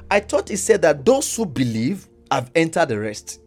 I 0.10 0.20
thought 0.20 0.50
he 0.50 0.58
said 0.58 0.82
that 0.82 1.06
those 1.06 1.34
who 1.36 1.46
believe 1.46 2.08
have 2.32 2.52
entered 2.56 2.90
the 2.90 3.00
rest. 3.00 3.40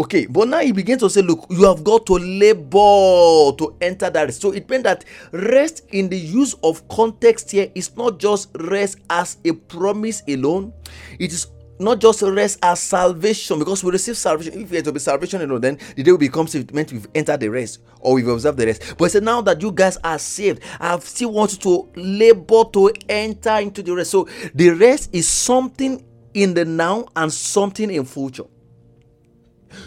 Okay, 0.00 0.26
but 0.26 0.46
now 0.46 0.60
he 0.60 0.70
begins 0.70 1.02
to 1.02 1.10
say, 1.10 1.22
Look, 1.22 1.46
you 1.50 1.64
have 1.64 1.82
got 1.82 2.06
to 2.06 2.14
labor 2.14 3.56
to 3.58 3.76
enter 3.80 4.08
that 4.08 4.22
rest. 4.22 4.40
So 4.40 4.52
it 4.52 4.70
means 4.70 4.84
that 4.84 5.04
rest 5.32 5.82
in 5.90 6.08
the 6.08 6.16
use 6.16 6.54
of 6.62 6.86
context 6.88 7.50
here 7.50 7.68
is 7.74 7.96
not 7.96 8.20
just 8.20 8.50
rest 8.60 8.98
as 9.10 9.38
a 9.44 9.52
promise 9.52 10.22
alone, 10.28 10.72
it 11.18 11.32
is 11.32 11.48
not 11.78 12.00
just 12.00 12.22
rest 12.22 12.58
as 12.62 12.80
salvation 12.80 13.58
because 13.58 13.82
we 13.84 13.90
receive 13.90 14.16
salvation. 14.16 14.60
If 14.60 14.72
it 14.72 14.84
to 14.84 14.92
be 14.92 14.98
salvation 14.98 15.42
alone, 15.42 15.60
then 15.60 15.78
the 15.96 16.02
day 16.02 16.10
will 16.10 16.18
become 16.18 16.46
meant 16.72 16.92
we've 16.92 17.08
entered 17.14 17.40
the 17.40 17.48
rest 17.48 17.80
or 18.00 18.14
we've 18.14 18.28
observed 18.28 18.58
the 18.58 18.66
rest. 18.66 18.94
But 18.98 19.10
said 19.10 19.22
now 19.22 19.40
that 19.42 19.60
you 19.60 19.72
guys 19.72 19.96
are 20.04 20.18
saved, 20.18 20.62
I 20.80 20.98
still 21.00 21.32
want 21.32 21.60
to 21.62 21.88
labor 21.96 22.64
to 22.72 22.92
enter 23.08 23.56
into 23.58 23.82
the 23.82 23.94
rest. 23.94 24.10
So 24.10 24.28
the 24.54 24.70
rest 24.70 25.10
is 25.12 25.28
something 25.28 26.04
in 26.34 26.54
the 26.54 26.64
now 26.64 27.06
and 27.16 27.32
something 27.32 27.90
in 27.90 28.04
future 28.04 28.44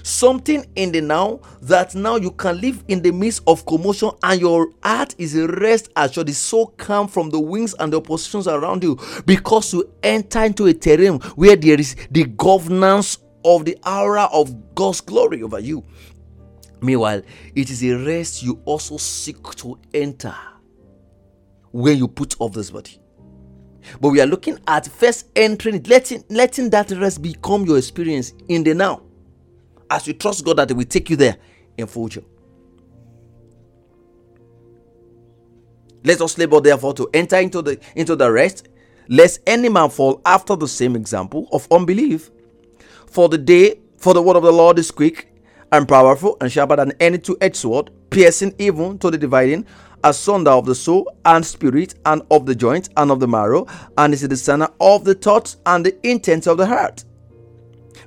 something 0.03 0.65
in 0.75 0.91
the 0.91 1.01
now 1.01 1.39
that 1.61 1.95
now 1.95 2.15
you 2.15 2.31
can 2.31 2.59
live 2.59 2.83
in 2.87 3.01
the 3.01 3.11
midst 3.11 3.43
of 3.47 3.65
commotion 3.65 4.11
and 4.23 4.41
your 4.41 4.69
heart 4.83 5.15
is 5.17 5.35
a 5.35 5.47
rest 5.47 5.89
assured 5.95 6.29
is 6.29 6.37
so 6.37 6.67
calm 6.77 7.07
from 7.07 7.29
the 7.29 7.39
winds 7.39 7.75
and 7.79 7.93
the 7.93 7.97
oppositions 7.97 8.47
around 8.47 8.83
you 8.83 8.99
because 9.25 9.73
you 9.73 9.91
enter 10.03 10.43
into 10.43 10.65
a 10.65 10.73
terrain 10.73 11.19
where 11.35 11.55
there 11.55 11.79
is 11.79 11.95
the 12.11 12.23
governance 12.25 13.17
of 13.43 13.65
the 13.65 13.77
aura 13.85 14.25
of 14.31 14.75
God's 14.75 15.01
glory 15.01 15.41
over 15.43 15.59
you. 15.59 15.83
Meanwhile, 16.81 17.21
it 17.55 17.69
is 17.69 17.83
a 17.83 17.93
rest 17.93 18.43
you 18.43 18.61
also 18.65 18.97
seek 18.97 19.43
to 19.57 19.79
enter 19.93 20.35
when 21.71 21.97
you 21.97 22.07
put 22.07 22.35
off 22.39 22.53
this 22.53 22.71
body. 22.71 22.99
But 23.99 24.09
we 24.09 24.21
are 24.21 24.25
looking 24.25 24.59
at 24.67 24.87
first 24.87 25.27
entering 25.35 25.81
letting, 25.83 26.23
letting 26.29 26.69
that 26.71 26.91
rest 26.91 27.21
become 27.21 27.65
your 27.65 27.77
experience 27.77 28.33
in 28.47 28.63
the 28.63 28.73
now 28.73 29.01
as 29.91 30.07
you 30.07 30.13
trust 30.13 30.43
God 30.43 30.57
that 30.57 30.69
He 30.69 30.73
will 30.73 30.85
take 30.85 31.09
you 31.09 31.15
there 31.15 31.37
in 31.77 31.85
future. 31.85 32.23
Let 36.03 36.21
us 36.21 36.37
labor 36.37 36.59
therefore 36.59 36.95
to 36.95 37.09
enter 37.13 37.37
into 37.37 37.61
the 37.61 37.79
into 37.95 38.15
the 38.15 38.31
rest, 38.31 38.69
lest 39.07 39.41
any 39.45 39.69
man 39.69 39.89
fall 39.89 40.21
after 40.25 40.55
the 40.55 40.67
same 40.67 40.95
example 40.95 41.47
of 41.51 41.67
unbelief. 41.71 42.31
For 43.05 43.29
the 43.29 43.37
day, 43.37 43.79
for 43.97 44.13
the 44.13 44.21
word 44.21 44.37
of 44.37 44.43
the 44.43 44.51
Lord 44.51 44.79
is 44.79 44.89
quick 44.89 45.31
and 45.71 45.87
powerful 45.87 46.37
and 46.41 46.51
sharper 46.51 46.77
than 46.77 46.93
any 46.99 47.17
two-edged 47.17 47.55
sword, 47.55 47.91
piercing 48.09 48.55
even 48.57 48.97
to 48.99 49.11
the 49.11 49.17
dividing 49.17 49.65
asunder 50.03 50.49
of 50.51 50.65
the 50.65 50.73
soul 50.73 51.07
and 51.25 51.45
spirit 51.45 51.93
and 52.05 52.23
of 52.31 52.47
the 52.47 52.55
joints 52.55 52.89
and 52.97 53.11
of 53.11 53.19
the 53.19 53.27
marrow, 53.27 53.67
and 53.97 54.13
is 54.13 54.21
the 54.21 54.27
discerner 54.27 54.69
of 54.79 55.03
the 55.03 55.13
thoughts 55.13 55.57
and 55.67 55.85
the 55.85 56.07
intents 56.07 56.47
of 56.47 56.57
the 56.57 56.65
heart. 56.65 57.05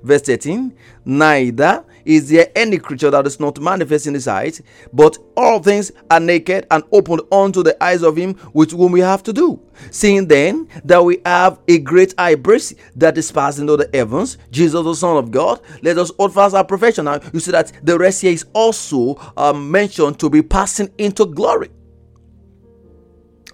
Verse 0.02 0.22
13 0.22 0.76
Neither 1.04 1.84
is 2.04 2.28
there 2.28 2.50
any 2.54 2.78
creature 2.78 3.10
that 3.10 3.26
is 3.26 3.40
not 3.40 3.60
manifest 3.60 4.06
in 4.06 4.14
his 4.14 4.24
sight, 4.24 4.60
but 4.92 5.16
all 5.36 5.58
things 5.60 5.90
are 6.10 6.20
naked 6.20 6.66
and 6.70 6.84
opened 6.92 7.22
unto 7.32 7.62
the 7.62 7.82
eyes 7.82 8.02
of 8.02 8.16
him 8.16 8.36
with 8.52 8.72
whom 8.72 8.92
we 8.92 9.00
have 9.00 9.22
to 9.22 9.32
do. 9.32 9.60
Seeing 9.90 10.28
then 10.28 10.68
that 10.84 11.02
we 11.04 11.20
have 11.24 11.60
a 11.68 11.78
great 11.78 12.14
high 12.18 12.36
priest 12.36 12.74
that 12.96 13.16
is 13.16 13.32
passing 13.32 13.62
into 13.62 13.76
the 13.76 13.90
heavens, 13.92 14.38
Jesus 14.50 14.84
the 14.84 14.94
Son 14.94 15.16
of 15.16 15.30
God, 15.30 15.60
let 15.82 15.98
us 15.98 16.10
hold 16.18 16.34
fast 16.34 16.54
our 16.54 16.64
profession. 16.64 17.06
Now 17.06 17.20
you 17.32 17.40
see 17.40 17.52
that 17.52 17.72
the 17.82 17.98
rest 17.98 18.22
here 18.22 18.32
is 18.32 18.44
also 18.52 19.16
um, 19.36 19.70
mentioned 19.70 20.18
to 20.20 20.30
be 20.30 20.42
passing 20.42 20.92
into 20.98 21.26
glory. 21.26 21.70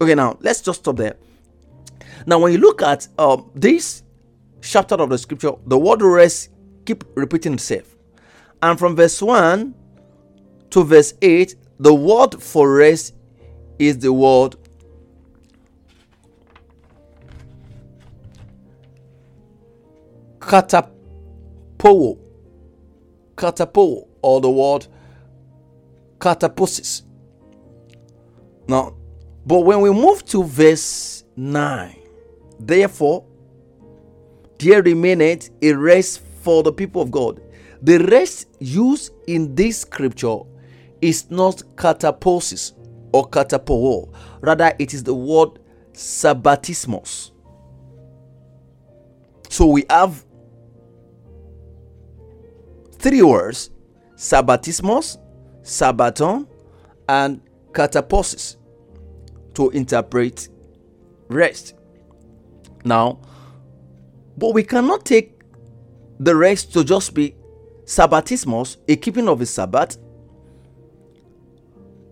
Okay, 0.01 0.15
now 0.15 0.39
let's 0.41 0.63
just 0.63 0.81
stop 0.81 0.97
there. 0.97 1.17
Now, 2.27 2.39
when 2.39 2.53
you 2.53 2.59
look 2.59 2.83
at 2.83 3.09
um, 3.19 3.51
this 3.55 4.03
chapter 4.63 4.95
of 4.95 5.11
the 5.11 5.19
scripture, 5.19 5.53
the 5.67 5.79
word 5.79 6.03
rest 6.03 6.51
keep 6.91 7.05
repeating 7.15 7.55
itself. 7.55 7.95
And 8.63 8.79
from 8.79 8.97
verse 8.97 9.23
1 9.23 9.75
to 10.71 10.85
verse 10.85 11.15
8, 11.23 11.55
the 11.79 11.95
word 11.95 12.43
for 12.43 12.75
rest 12.75 13.15
is 13.79 13.99
the 13.99 14.13
word 14.13 14.57
katapo, 20.41 22.19
katapo, 23.37 24.09
or 24.23 24.41
the 24.41 24.51
word 24.51 24.89
katapausis. 26.19 27.03
Now, 28.67 28.97
but 29.47 29.61
when 29.61 29.81
we 29.81 29.91
move 29.91 30.25
to 30.27 30.43
verse 30.43 31.23
9, 31.37 31.97
therefore, 32.59 33.25
there 34.59 34.83
remaineth 34.83 35.51
a 35.63 35.73
rest 35.73 36.21
for 36.41 36.63
the 36.63 36.73
people 36.73 37.03
of 37.03 37.11
God. 37.11 37.41
The 37.83 37.99
rest 37.99 38.49
used 38.59 39.13
in 39.27 39.55
this 39.55 39.81
scripture 39.81 40.39
is 41.01 41.31
not 41.31 41.63
katapausis 41.77 42.73
or 43.13 43.29
katapo, 43.29 44.13
rather, 44.41 44.73
it 44.79 44.95
is 44.95 45.03
the 45.03 45.15
word 45.15 45.59
sabbatismos. 45.93 47.33
So 49.49 49.67
we 49.67 49.85
have 49.91 50.25
three 52.93 53.23
words 53.23 53.71
sabbatismos, 54.17 55.19
sabbaton, 55.63 56.47
and 57.09 57.41
katapausis 57.73 58.57
to 59.55 59.71
interpret 59.71 60.49
rest. 61.29 61.75
Now, 62.85 63.21
but 64.37 64.55
we 64.55 64.63
cannot 64.63 65.05
take 65.05 65.40
the 66.21 66.37
rest 66.37 66.73
to 66.75 66.85
just 66.85 67.15
be 67.15 67.35
sabbatismos, 67.85 68.77
a 68.87 68.95
keeping 68.95 69.29
of 69.29 69.41
a 69.41 69.47
Sabbath, 69.47 69.99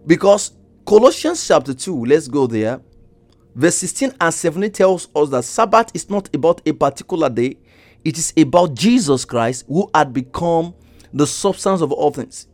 because 0.07 0.53
Colossians 0.87 1.47
chapter 1.47 1.75
2, 1.75 2.07
let's 2.07 2.27
go 2.27 2.47
there. 2.47 2.81
Verse 3.55 3.77
16 3.77 4.14
and 4.18 4.33
17 4.33 4.73
tells 4.73 5.09
us 5.14 5.29
that 5.29 5.44
Sabbath 5.44 5.90
is 5.94 6.09
not 6.09 6.35
about 6.35 6.66
a 6.66 6.73
particular 6.73 7.29
day, 7.29 7.59
it 8.05 8.16
is 8.16 8.33
about 8.38 8.75
Jesus 8.75 9.25
Christ 9.27 9.66
who 9.68 9.90
had 9.94 10.14
become 10.14 10.75
the 11.12 11.27
substance 11.27 11.83
of 11.83 11.92
all 11.92 12.11
things. 12.11 12.47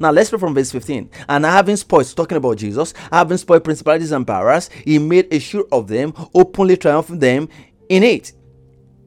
Now 0.00 0.10
let's 0.10 0.32
read 0.32 0.40
from 0.40 0.54
verse 0.54 0.72
15. 0.72 1.10
And 1.28 1.44
having 1.44 1.76
spoiled, 1.76 2.16
talking 2.16 2.38
about 2.38 2.56
Jesus, 2.56 2.92
having 3.12 3.36
spoiled 3.36 3.62
principalities 3.62 4.10
and 4.10 4.26
powers, 4.26 4.68
he 4.84 4.98
made 4.98 5.32
a 5.32 5.38
show 5.38 5.68
of 5.70 5.86
them, 5.86 6.12
openly 6.34 6.76
triumphing 6.76 7.18
them 7.18 7.48
in 7.88 8.02
it. 8.02 8.32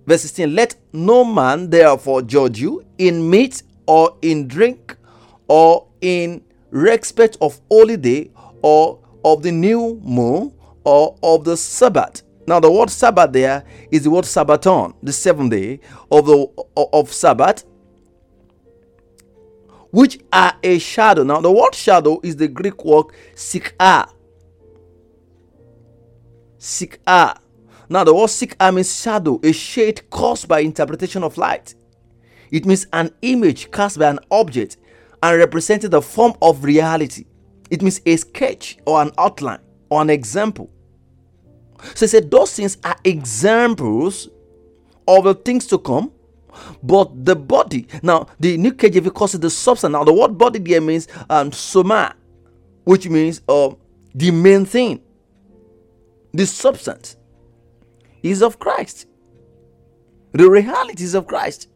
Verse 0.09 0.23
16 0.23 0.55
Let 0.55 0.75
no 0.91 1.23
man 1.23 1.69
therefore 1.69 2.23
judge 2.23 2.59
you 2.59 2.83
in 2.97 3.29
meat 3.29 3.61
or 3.85 4.17
in 4.23 4.47
drink 4.47 4.97
or 5.47 5.85
in 6.01 6.43
respect 6.71 7.37
of 7.41 7.61
holy 7.69 7.95
day 7.95 8.31
or 8.63 8.99
of 9.23 9.43
the 9.43 9.51
new 9.51 10.01
moon 10.03 10.51
or 10.83 11.15
of 11.21 11.43
the 11.43 11.55
Sabbath. 11.55 12.23
Now 12.47 12.59
the 12.59 12.71
word 12.71 12.89
Sabbath 12.89 13.31
there 13.31 13.63
is 13.91 14.03
the 14.03 14.09
word 14.09 14.25
Sabbaton, 14.25 14.95
the 15.03 15.13
seventh 15.13 15.51
day 15.51 15.79
of 16.11 16.25
the 16.25 16.47
of 16.91 17.13
Sabbath 17.13 17.65
which 19.91 20.19
are 20.31 20.53
a 20.63 20.79
shadow. 20.79 21.23
Now, 21.23 21.41
the 21.41 21.51
word 21.51 21.73
shadow 21.73 22.19
is 22.23 22.35
the 22.35 22.47
Greek 22.47 22.83
word 22.85 23.05
sikah. 23.35 24.09
Sikah. 26.59 27.39
Now, 27.89 28.03
the 28.03 28.13
word 28.13 28.27
sikah 28.27 28.73
means 28.73 29.01
shadow, 29.01 29.39
a 29.43 29.51
shade 29.51 30.09
caused 30.09 30.47
by 30.47 30.59
interpretation 30.59 31.23
of 31.23 31.37
light. 31.37 31.73
It 32.51 32.65
means 32.65 32.87
an 32.93 33.11
image 33.21 33.71
cast 33.71 33.99
by 33.99 34.09
an 34.09 34.19
object 34.31 34.77
and 35.21 35.37
representing 35.37 35.89
the 35.89 36.01
form 36.01 36.33
of 36.41 36.63
reality. 36.63 37.25
It 37.69 37.81
means 37.81 38.01
a 38.05 38.15
sketch 38.15 38.77
or 38.85 39.01
an 39.01 39.11
outline 39.17 39.59
or 39.89 40.01
an 40.01 40.09
example. 40.09 40.69
So 41.95 42.05
he 42.05 42.07
said 42.07 42.29
those 42.29 42.53
things 42.53 42.77
are 42.83 42.95
examples 43.03 44.29
of 45.07 45.23
the 45.23 45.33
things 45.33 45.65
to 45.67 45.77
come 45.77 46.11
but 46.83 47.25
the 47.25 47.35
body, 47.35 47.87
now 48.01 48.27
the 48.39 48.57
New 48.57 48.71
KJV 48.71 49.13
calls 49.13 49.35
it 49.35 49.41
the 49.41 49.49
substance. 49.49 49.91
Now 49.91 50.03
the 50.03 50.13
word 50.13 50.37
body 50.37 50.59
there 50.59 50.81
means 50.81 51.07
um, 51.29 51.51
soma, 51.51 52.15
which 52.83 53.07
means 53.07 53.41
uh, 53.47 53.71
the 54.13 54.31
main 54.31 54.65
thing. 54.65 55.01
The 56.33 56.45
substance 56.45 57.17
is 58.23 58.41
of 58.41 58.59
Christ. 58.59 59.05
The 60.31 60.49
realities 60.49 61.13
of 61.13 61.27
Christ. 61.27 61.67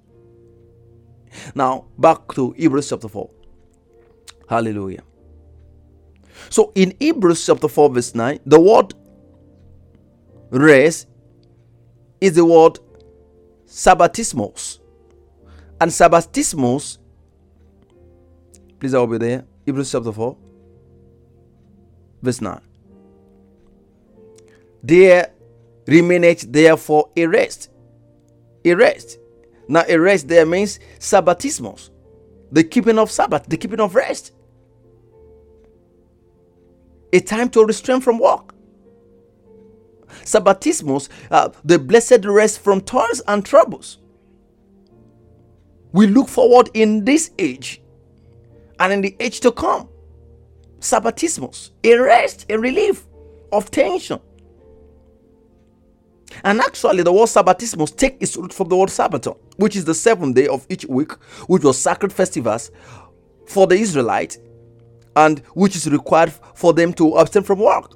Now 1.56 1.86
back 1.98 2.32
to 2.36 2.52
Hebrews 2.52 2.90
chapter 2.90 3.08
4. 3.08 3.30
Hallelujah. 4.48 5.04
So 6.50 6.72
in 6.76 6.94
Hebrews 7.00 7.46
chapter 7.46 7.68
4, 7.68 7.90
verse 7.90 8.16
9, 8.16 8.40
the 8.46 8.60
word 8.60 8.94
race 10.50 11.06
is 12.22 12.36
the 12.36 12.46
word 12.46 12.80
sabbatismos. 13.66 14.80
And 15.82 15.92
sabbatismos, 15.92 16.98
please 18.80 18.94
I'll 18.94 19.08
be 19.08 19.18
there. 19.18 19.46
Hebrews 19.66 19.92
chapter 19.92 20.12
4, 20.12 20.38
verse 22.22 22.42
9. 22.42 22.62
There 24.84 25.32
remaineth 25.88 26.52
therefore 26.52 27.10
a 27.16 27.26
rest. 27.26 27.70
A 28.66 28.74
rest. 28.74 29.20
Now, 29.68 29.84
a 29.88 29.98
rest 29.98 30.28
there 30.28 30.46
means 30.46 30.80
sabbatismos, 31.00 31.90
the 32.52 32.64
keeping 32.64 33.00
of 33.00 33.10
Sabbath, 33.10 33.46
the 33.48 33.58
keeping 33.58 33.80
of 33.80 33.96
rest. 33.96 34.34
A 37.14 37.20
time 37.20 37.50
to 37.52 37.64
restrain 37.64 38.02
from 38.02 38.20
work. 38.20 38.54
Sabbatismos, 40.24 41.10
uh, 41.32 41.50
the 41.64 41.80
blessed 41.80 42.26
rest 42.26 42.60
from 42.60 42.82
toils 42.82 43.22
and 43.28 43.46
troubles. 43.46 44.00
We 45.92 46.08
look 46.08 46.28
forward 46.28 46.70
in 46.74 47.06
this 47.06 47.32
age 47.38 47.82
and 48.80 48.92
in 48.94 49.02
the 49.02 49.16
age 49.20 49.40
to 49.42 49.52
come. 49.52 49.90
Sabbatismos, 50.80 51.72
a 51.84 51.96
rest, 51.96 52.46
a 52.50 52.58
relief 52.58 53.06
of 53.52 53.72
tension. 53.72 54.20
And 56.44 56.60
actually, 56.60 57.04
the 57.04 57.14
word 57.14 57.28
Sabbatismos 57.28 57.96
take 57.96 58.18
its 58.22 58.36
root 58.38 58.54
from 58.54 58.70
the 58.70 58.76
word 58.76 58.90
Sabbaton, 58.90 59.38
which 59.58 59.76
is 59.76 59.86
the 59.86 59.94
seventh 59.94 60.36
day 60.36 60.48
of 60.48 60.66
each 60.70 60.86
week, 60.86 61.12
which 61.48 61.64
was 61.64 61.78
sacred 61.78 62.12
festivals 62.14 62.72
for 63.46 63.68
the 63.68 63.76
Israelite, 63.76 64.38
and 65.16 65.40
which 65.54 65.76
is 65.76 65.90
required 65.90 66.34
for 66.56 66.74
them 66.74 66.94
to 66.94 67.16
abstain 67.18 67.44
from 67.44 67.60
work. 67.60 67.94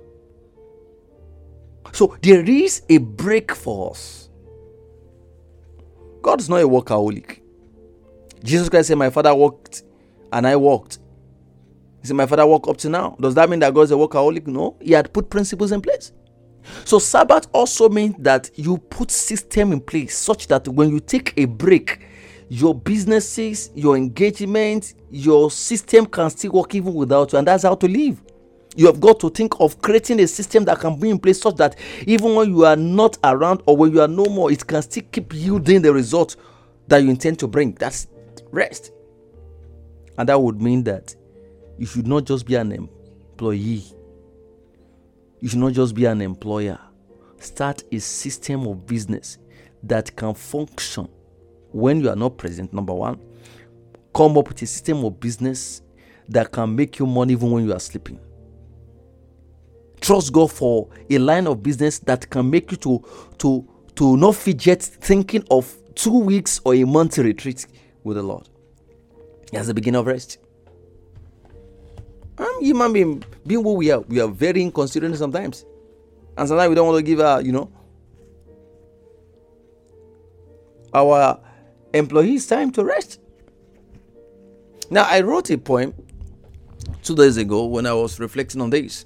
So 1.94 2.16
there 2.22 2.44
is 2.48 2.84
a 2.90 2.98
break 2.98 3.54
for 3.54 3.92
us. 3.92 4.30
God 6.22 6.40
is 6.40 6.50
not 6.50 6.62
a 6.62 6.68
workaholic. 6.68 7.42
Jesus 8.44 8.70
Christ 8.70 8.90
said, 8.90 8.98
My 8.98 9.10
father 9.10 9.34
walked 9.34 9.84
and 10.32 10.46
I 10.46 10.56
walked. 10.56 11.00
He 12.02 12.08
said, 12.08 12.16
My 12.16 12.26
father 12.26 12.46
walked 12.46 12.68
up 12.68 12.78
to 12.78 12.90
now. 12.90 13.16
Does 13.20 13.36
that 13.36 13.50
mean 13.50 13.60
that 13.60 13.74
God 13.74 13.82
is 13.82 13.92
a 13.92 13.96
workaholic? 13.96 14.46
No. 14.46 14.78
He 14.82 14.92
had 14.92 15.12
put 15.14 15.30
principles 15.30 15.72
in 15.72 15.82
place. 15.82 16.12
So 16.86 17.00
Sabbath 17.00 17.48
also 17.54 17.90
means 17.90 18.16
that 18.20 18.52
you 18.56 18.78
put 18.78 19.12
system 19.12 19.72
in 19.72 19.82
place 19.82 20.18
such 20.18 20.48
that 20.48 20.68
when 20.68 20.90
you 20.90 21.00
take 21.00 21.34
a 21.38 21.46
break, 21.46 22.06
your 22.50 22.74
businesses, 22.74 23.72
your 23.76 23.98
engagement, 23.98 24.94
your 25.12 25.52
system 25.52 26.06
can 26.06 26.30
still 26.30 26.52
work 26.54 26.74
even 26.76 26.94
without 26.94 27.34
you, 27.34 27.40
and 27.40 27.48
that's 27.48 27.64
how 27.64 27.76
to 27.76 27.88
live 27.88 28.22
you 28.78 28.86
have 28.86 29.02
got 29.02 29.20
to 29.20 29.30
think 29.32 29.60
of 29.60 29.82
creating 29.82 30.20
a 30.20 30.28
system 30.28 30.64
that 30.66 30.80
can 30.80 31.00
be 31.00 31.10
in 31.10 31.18
place 31.18 31.42
such 31.42 31.56
that 31.56 31.76
even 32.06 32.36
when 32.36 32.50
you 32.50 32.64
are 32.64 32.76
not 32.76 33.18
around 33.24 33.64
or 33.66 33.76
when 33.76 33.92
you 33.92 34.00
are 34.00 34.08
no 34.08 34.26
more, 34.26 34.52
it 34.52 34.66
can 34.66 34.84
still 34.84 35.04
keep 35.12 35.34
yielding 35.34 35.82
the 35.82 35.92
result 35.92 36.36
that 36.88 37.00
you 37.00 37.10
intend 37.10 37.40
to 37.40 37.48
bring. 37.48 37.74
That's 37.74 38.08
rest. 38.52 38.92
And 40.20 40.30
that 40.30 40.40
would 40.40 40.62
mean 40.62 40.84
that 40.84 41.16
you 41.80 41.88
should 41.88 42.06
not 42.06 42.26
just 42.26 42.46
be 42.46 42.54
an 42.54 42.72
employee, 42.72 43.84
you 45.40 45.50
should 45.50 45.60
not 45.60 45.74
just 45.74 45.96
be 45.96 46.06
an 46.06 46.22
employer. 46.22 46.80
Start 47.40 47.84
a 47.92 48.00
system 48.00 48.66
of 48.68 48.86
business 48.86 49.38
that 49.84 50.16
can 50.16 50.34
function 50.34 51.08
when 51.72 52.02
you 52.02 52.10
are 52.10 52.16
not 52.16 52.38
present, 52.38 52.74
number 52.74 52.94
one. 52.94 53.20
Come 54.14 54.38
up 54.38 54.48
with 54.48 54.62
a 54.62 54.66
system 54.66 55.06
of 55.06 55.20
business 55.20 55.82
that 56.30 56.52
can 56.52 56.76
make 56.76 57.00
you 57.00 57.06
money 57.06 57.34
even 57.34 57.52
when 57.52 57.66
you 57.66 57.74
are 57.74 57.80
sleeping. 57.80 58.20
Trust 60.02 60.34
God 60.34 60.52
for 60.52 60.90
a 61.10 61.18
line 61.18 61.48
of 61.48 61.62
business 61.62 62.00
that 62.00 62.30
can 62.30 62.50
make 62.50 62.72
you 62.72 62.78
to 62.78 63.04
to 63.40 63.68
to 63.96 64.18
not 64.18 64.36
fidget 64.36 64.82
thinking 64.82 65.44
of 65.50 65.76
two 65.96 66.20
weeks 66.20 66.62
or 66.64 66.76
a 66.76 66.84
month 66.84 67.18
retreat 67.18 67.66
with 68.04 68.18
the 68.18 68.24
Lord. 68.24 68.48
That's 69.52 69.68
the 69.68 69.74
beginning 69.74 70.00
of 70.00 70.08
rest. 70.08 70.38
I'm 72.38 72.62
human 72.62 72.94
being, 72.94 73.24
being 73.46 73.64
who 73.64 73.74
we 73.74 73.92
are, 73.92 74.02
we 74.02 74.20
are 74.20 74.28
very 74.28 74.62
inconsiderate 74.62 75.18
sometimes. 75.18 75.66
And 76.38 76.48
sometimes 76.48 76.70
we 76.70 76.76
don't 76.76 76.88
want 76.88 76.98
to 76.98 77.04
give 77.04 77.20
our, 77.20 77.42
you 77.42 77.52
know, 77.52 77.72
our 80.94 81.40
employees 81.94 82.48
time 82.48 82.72
to 82.72 82.84
rest. 82.84 83.20
Now, 84.90 85.04
I 85.04 85.22
wrote 85.22 85.50
a 85.50 85.58
poem 85.58 85.94
two 87.04 87.16
days 87.16 87.38
ago 87.38 87.66
when 87.66 87.86
I 87.86 87.94
was 87.94 88.20
reflecting 88.20 88.62
on 88.62 88.70
this. 88.70 89.06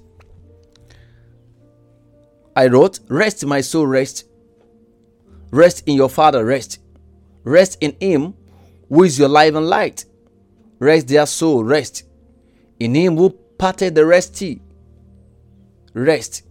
I 2.54 2.66
wrote, 2.66 3.00
Rest, 3.08 3.44
my 3.46 3.62
soul, 3.62 3.86
rest. 3.86 4.26
Rest 5.50 5.84
in 5.86 5.96
your 5.96 6.08
Father, 6.08 6.44
rest. 6.44 6.78
Rest 7.44 7.78
in 7.80 7.96
Him 7.98 8.34
who 8.88 9.04
is 9.04 9.18
your 9.18 9.28
life 9.28 9.54
and 9.54 9.66
light. 9.66 10.04
Rest 10.78 11.08
their 11.08 11.26
soul, 11.26 11.64
rest. 11.64 12.04
In 12.82 12.96
Him 12.96 13.16
who 13.16 13.30
parted 13.58 13.94
the 13.94 14.04
Red 14.04 14.24
Sea. 14.24 14.60
Rest. 15.94 16.42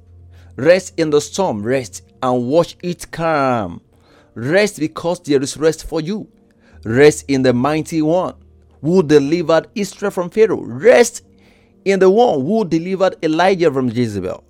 Rest 0.55 0.93
in 0.97 1.09
the 1.09 1.19
storm, 1.19 1.61
rest, 1.61 2.03
and 2.23 2.47
watch 2.47 2.77
it 2.81 3.11
calm. 3.11 3.81
Rest 4.33 4.79
because 4.79 5.19
there 5.19 5.41
is 5.41 5.57
rest 5.57 5.85
for 5.85 5.99
you. 5.99 6.29
Rest 6.85 7.25
in 7.27 7.41
the 7.41 7.51
mighty 7.51 8.01
one 8.01 8.35
who 8.79 9.03
delivered 9.03 9.67
Israel 9.75 10.09
from 10.09 10.29
Pharaoh. 10.29 10.61
Rest 10.61 11.25
in 11.83 11.99
the 11.99 12.09
one 12.09 12.39
who 12.45 12.63
delivered 12.63 13.17
Elijah 13.21 13.69
from 13.69 13.89
Jezebel. 13.89 14.41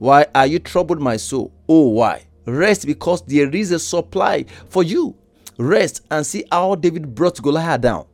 Why 0.00 0.26
are 0.34 0.48
you 0.48 0.58
troubled, 0.58 1.00
my 1.00 1.18
soul? 1.18 1.52
Oh, 1.68 1.90
why? 1.90 2.26
Rest 2.46 2.84
because 2.84 3.22
there 3.26 3.54
is 3.54 3.70
a 3.70 3.78
supply 3.78 4.44
for 4.68 4.82
you. 4.82 5.14
Rest 5.56 6.04
and 6.10 6.26
see 6.26 6.42
how 6.50 6.74
David 6.74 7.14
brought 7.14 7.40
Goliath 7.40 7.82
down. 7.82 8.06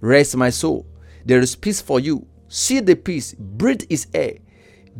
Rest, 0.00 0.34
my 0.34 0.48
soul. 0.48 0.86
There 1.26 1.40
is 1.40 1.56
peace 1.56 1.80
for 1.80 2.00
you. 2.00 2.26
See 2.48 2.80
the 2.80 2.94
peace. 2.94 3.34
Breathe 3.34 3.82
his 3.90 4.06
air. 4.14 4.38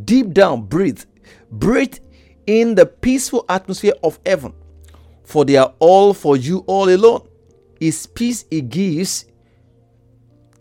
Deep 0.05 0.35
down, 0.35 0.62
breathe. 0.62 1.05
Breathe 1.51 1.99
in 2.47 2.74
the 2.74 2.85
peaceful 2.85 3.45
atmosphere 3.49 3.95
of 4.03 4.18
heaven. 4.27 4.53
For 5.24 5.45
they 5.45 5.57
are 5.57 5.72
all 5.79 6.12
for 6.12 6.37
you 6.37 6.59
all 6.66 6.89
alone. 6.89 7.27
His 7.81 8.07
peace 8.07 8.45
he 8.51 8.61
gives 8.61 9.27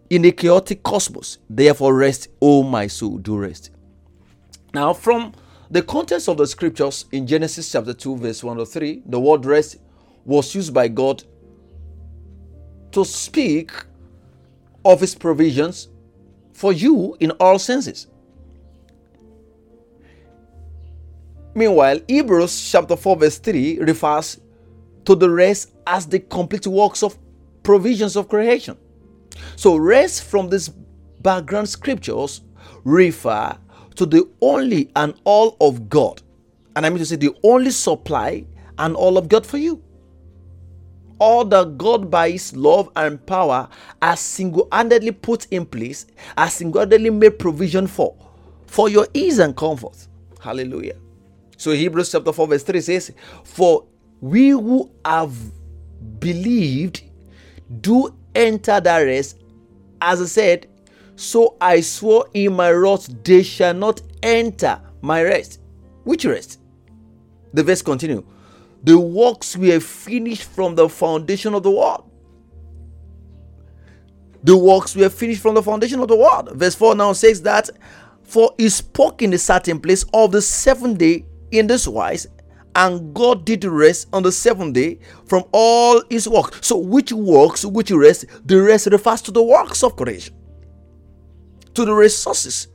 in 0.10 0.24
a 0.26 0.32
chaotic 0.32 0.84
cosmos. 0.84 1.40
Therefore, 1.50 1.96
rest, 1.96 2.30
O 2.42 2.62
my 2.62 2.86
soul, 2.86 3.18
do 3.18 3.38
rest. 3.38 3.72
Now, 4.74 4.94
from 4.94 5.34
the 5.72 5.82
context 5.82 6.30
of 6.30 6.38
the 6.38 6.46
scriptures 6.46 7.06
in 7.12 7.26
Genesis 7.26 7.72
chapter 7.72 7.94
2, 7.94 8.18
verse 8.18 8.44
1 8.44 8.58
to 8.58 8.66
3, 8.66 9.04
the 9.08 9.20
word 9.20 9.46
rest 9.46 9.78
was 10.26 10.54
used 10.54 10.74
by 10.74 10.88
God 10.88 11.24
to 12.92 13.04
speak 13.04 13.72
of 14.86 15.02
his 15.02 15.16
provisions 15.16 15.90
for 16.54 16.72
you 16.72 17.18
in 17.20 17.32
all 17.32 17.60
senses. 17.60 18.08
Meanwhile, 21.56 22.00
Hebrews 22.08 22.70
chapter 22.72 22.96
4, 22.96 23.18
verse 23.18 23.38
3 23.40 23.80
refers 23.80 24.40
to 25.06 25.16
the 25.16 25.30
rest 25.30 25.72
as 25.88 26.06
the 26.06 26.20
complete 26.20 26.68
works 26.68 27.02
of 27.02 27.18
provisions 27.64 28.16
of 28.16 28.30
creation. 28.30 28.78
So, 29.56 29.76
rest 29.76 30.24
from 30.24 30.50
these 30.50 30.70
background 31.22 31.70
scriptures 31.70 32.42
refer 32.84 33.58
to 33.96 34.06
the 34.06 34.30
only 34.42 34.92
and 34.96 35.14
all 35.24 35.58
of 35.60 35.90
God. 35.90 36.22
And 36.76 36.86
I 36.86 36.90
mean 36.90 37.00
to 37.00 37.06
say, 37.06 37.16
the 37.16 37.36
only 37.44 37.72
supply 37.72 38.46
and 38.78 38.96
all 38.96 39.18
of 39.18 39.30
God 39.30 39.46
for 39.46 39.58
you. 39.58 39.82
All 41.20 41.46
that 41.46 41.78
God, 41.78 42.12
by 42.12 42.32
His 42.32 42.56
love 42.56 42.90
and 42.96 43.24
power, 43.26 43.70
has 44.02 44.20
single 44.20 44.68
handedly 44.72 45.12
put 45.12 45.48
in 45.52 45.66
place, 45.66 46.06
has 46.38 46.54
single 46.54 46.82
handedly 46.82 47.10
made 47.10 47.40
provision 47.40 47.88
for, 47.88 48.16
for 48.66 48.90
your 48.90 49.08
ease 49.14 49.40
and 49.40 49.56
comfort. 49.56 50.08
Hallelujah. 50.42 50.96
So, 51.58 51.72
Hebrews 51.72 52.12
chapter 52.12 52.34
4, 52.34 52.48
verse 52.48 52.64
3 52.64 52.82
says, 52.82 53.12
For 53.44 53.86
we 54.20 54.50
who 54.50 54.92
have 55.06 55.34
believed 56.20 57.04
do 57.82 58.14
enter 58.34 58.80
that 58.80 59.00
rest. 59.00 59.40
As 60.02 60.22
I 60.22 60.26
said, 60.26 60.68
so 61.16 61.56
I 61.62 61.82
swore 61.82 62.28
in 62.34 62.54
my 62.54 62.72
wrath, 62.72 63.10
they 63.24 63.44
shall 63.44 63.74
not 63.74 64.02
enter 64.22 64.82
my 65.02 65.24
rest. 65.24 65.62
Which 66.04 66.26
rest? 66.26 66.60
The 67.54 67.64
verse 67.64 67.82
continue. 67.82 68.26
The 68.86 69.00
works 69.00 69.58
were 69.58 69.80
finished 69.80 70.44
from 70.44 70.76
the 70.76 70.88
foundation 70.88 71.56
of 71.56 71.64
the 71.64 71.72
world. 71.72 72.04
The 74.44 74.56
works 74.56 74.96
were 74.96 75.10
finished 75.10 75.42
from 75.42 75.56
the 75.56 75.64
foundation 75.64 76.00
of 76.02 76.08
the 76.08 76.16
world. 76.16 76.52
Verse 76.54 76.76
4 76.76 76.94
now 76.94 77.14
says 77.14 77.42
that, 77.42 77.72
For 78.24 78.54
he 78.60 78.70
spoke 78.70 79.24
in 79.24 79.34
a 79.34 79.40
certain 79.40 79.80
place 79.80 80.06
of 80.14 80.32
the 80.32 80.42
seventh 80.42 81.00
day 81.00 81.26
in 81.50 81.66
this 81.66 81.88
wise, 81.88 82.28
and 82.76 83.12
God 83.12 83.44
did 83.44 83.64
rest 83.66 84.08
on 84.14 84.22
the 84.22 84.32
seventh 84.32 84.76
day 84.76 85.00
from 85.26 85.46
all 85.52 86.04
his 86.12 86.30
work. 86.30 86.64
So, 86.64 86.78
which 86.78 87.12
works, 87.12 87.66
which 87.66 87.90
rest? 87.90 88.26
The 88.46 88.62
rest 88.62 88.86
refers 88.92 89.24
to 89.24 89.32
the 89.32 89.42
works 89.42 89.82
of 89.82 89.96
creation, 89.96 90.36
to 91.74 91.86
the 91.86 91.94
resources, 91.94 92.68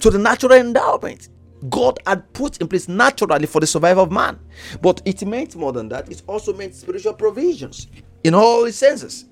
to 0.00 0.10
the 0.10 0.18
natural 0.18 0.52
endowment 0.52 1.30
God 1.68 1.98
had 2.06 2.32
put 2.32 2.60
in 2.60 2.68
place 2.68 2.88
naturally 2.88 3.46
for 3.46 3.60
the 3.60 3.66
survival 3.66 4.04
of 4.04 4.12
man. 4.12 4.38
But 4.80 5.02
it 5.04 5.24
meant 5.26 5.56
more 5.56 5.72
than 5.72 5.88
that, 5.90 6.10
it 6.10 6.22
also 6.26 6.52
meant 6.52 6.74
spiritual 6.74 7.14
provisions 7.14 7.88
in 8.24 8.34
all 8.34 8.64
its 8.64 8.78
senses. 8.78 9.26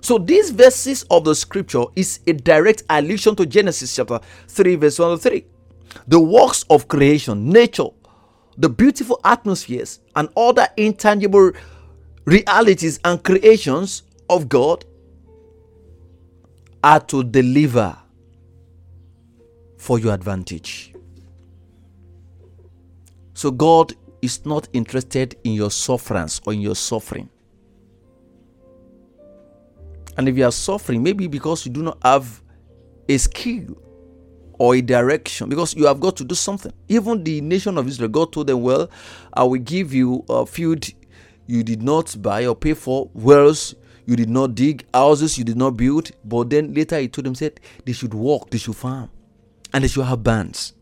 So 0.00 0.18
these 0.18 0.50
verses 0.50 1.04
of 1.10 1.24
the 1.24 1.34
scripture 1.34 1.84
is 1.94 2.20
a 2.26 2.32
direct 2.32 2.82
allusion 2.90 3.36
to 3.36 3.46
Genesis 3.46 3.94
chapter 3.94 4.18
3 4.48 4.74
verse 4.74 4.98
1 4.98 5.16
to 5.16 5.22
3. 5.22 5.44
The 6.08 6.18
works 6.18 6.64
of 6.70 6.88
creation, 6.88 7.48
nature, 7.50 7.86
the 8.58 8.68
beautiful 8.68 9.20
atmospheres 9.24 10.00
and 10.16 10.28
other 10.36 10.66
intangible 10.76 11.52
realities 12.24 12.98
and 13.04 13.22
creations 13.22 14.02
of 14.28 14.48
God 14.48 14.84
are 16.82 17.00
to 17.00 17.22
deliver 17.24 17.96
for 19.78 19.98
your 19.98 20.14
advantage. 20.14 20.94
So 23.34 23.50
God 23.50 23.94
is 24.20 24.44
not 24.46 24.68
interested 24.72 25.36
in 25.44 25.52
your 25.52 25.70
sufferance 25.70 26.40
or 26.46 26.52
in 26.52 26.60
your 26.60 26.76
suffering. 26.76 27.28
And 30.16 30.28
if 30.28 30.36
you 30.36 30.44
are 30.44 30.52
suffering, 30.52 31.02
maybe 31.02 31.26
because 31.26 31.66
you 31.66 31.72
do 31.72 31.82
not 31.82 31.98
have 32.02 32.42
a 33.08 33.18
skill 33.18 33.76
or 34.58 34.76
a 34.76 34.80
direction, 34.80 35.48
because 35.48 35.74
you 35.74 35.86
have 35.86 35.98
got 35.98 36.16
to 36.18 36.24
do 36.24 36.34
something. 36.34 36.72
Even 36.88 37.24
the 37.24 37.40
nation 37.40 37.78
of 37.78 37.88
Israel, 37.88 38.10
God 38.10 38.32
told 38.32 38.46
them, 38.46 38.62
Well, 38.62 38.90
I 39.32 39.42
will 39.42 39.60
give 39.60 39.92
you 39.92 40.24
a 40.28 40.46
field 40.46 40.86
you 41.46 41.64
did 41.64 41.82
not 41.82 42.14
buy 42.22 42.46
or 42.46 42.54
pay 42.54 42.74
for, 42.74 43.10
wells 43.14 43.74
you 44.06 44.16
did 44.16 44.30
not 44.30 44.54
dig, 44.54 44.84
houses 44.92 45.38
you 45.38 45.44
did 45.44 45.56
not 45.56 45.76
build. 45.76 46.10
But 46.24 46.50
then 46.50 46.74
later 46.74 46.98
he 46.98 47.08
told 47.08 47.26
them, 47.26 47.34
said 47.34 47.60
they 47.84 47.92
should 47.92 48.14
walk, 48.14 48.50
they 48.50 48.58
should 48.58 48.76
farm, 48.76 49.10
and 49.72 49.84
they 49.84 49.88
should 49.88 50.04
have 50.04 50.22
bands. 50.22 50.74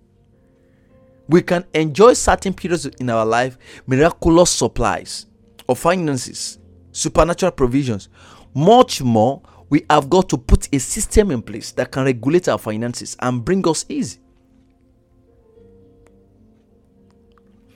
We 1.29 1.43
can 1.43 1.65
enjoy 1.75 2.15
certain 2.15 2.55
periods 2.55 2.87
in 2.87 3.09
our 3.09 3.25
life, 3.25 3.57
miraculous 3.87 4.51
supplies 4.51 5.27
of 5.69 5.79
finances, 5.79 6.59
supernatural 6.91 7.53
provisions 7.53 8.09
much 8.55 9.03
more, 9.03 9.43
we 9.69 9.85
have 9.89 10.11
got 10.11 10.29
to 10.31 10.39
put 10.39 10.69
a 10.75 10.79
system 10.79 11.31
in 11.31 11.43
place 11.43 11.73
that 11.73 11.91
can 11.91 12.05
regulate 12.05 12.49
our 12.49 12.59
finances 12.59 13.17
and 13.21 13.45
bring 13.45 13.67
us 13.69 13.85
ease. 13.89 14.19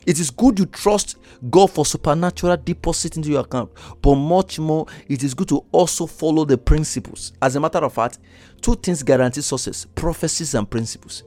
It 0.06 0.20
is 0.20 0.30
good 0.30 0.58
you 0.58 0.66
trust 0.66 1.16
God 1.50 1.70
for 1.70 1.86
supernatural 1.86 2.56
deposit 2.56 3.16
into 3.16 3.30
your 3.30 3.40
account, 3.40 3.70
but 4.02 4.14
much 4.14 4.58
more, 4.58 4.86
it 5.08 5.22
is 5.22 5.34
good 5.34 5.48
to 5.48 5.64
also 5.72 6.06
follow 6.06 6.44
the 6.44 6.58
principles. 6.58 7.32
As 7.40 7.56
a 7.56 7.60
matter 7.60 7.78
of 7.78 7.92
fact, 7.92 8.18
two 8.60 8.74
things 8.74 9.02
guarantee 9.02 9.40
success 9.40 9.86
prophecies 9.94 10.54
and 10.54 10.68
principles. 10.68 11.24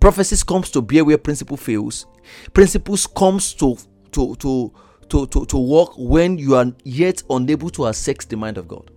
Prophecies 0.00 0.42
comes 0.42 0.70
to 0.70 0.82
bear 0.82 1.04
where 1.04 1.18
principle 1.18 1.56
fails. 1.56 2.06
Principles 2.52 3.06
comes 3.06 3.54
to 3.54 3.76
to 4.12 4.34
to 4.36 4.72
to 5.08 5.26
to, 5.26 5.46
to 5.46 5.56
walk 5.56 5.94
when 5.96 6.36
you 6.38 6.54
are 6.54 6.66
yet 6.84 7.22
unable 7.30 7.70
to 7.70 7.86
access 7.86 8.24
the 8.26 8.36
mind 8.36 8.58
of 8.58 8.68
God. 8.68 8.90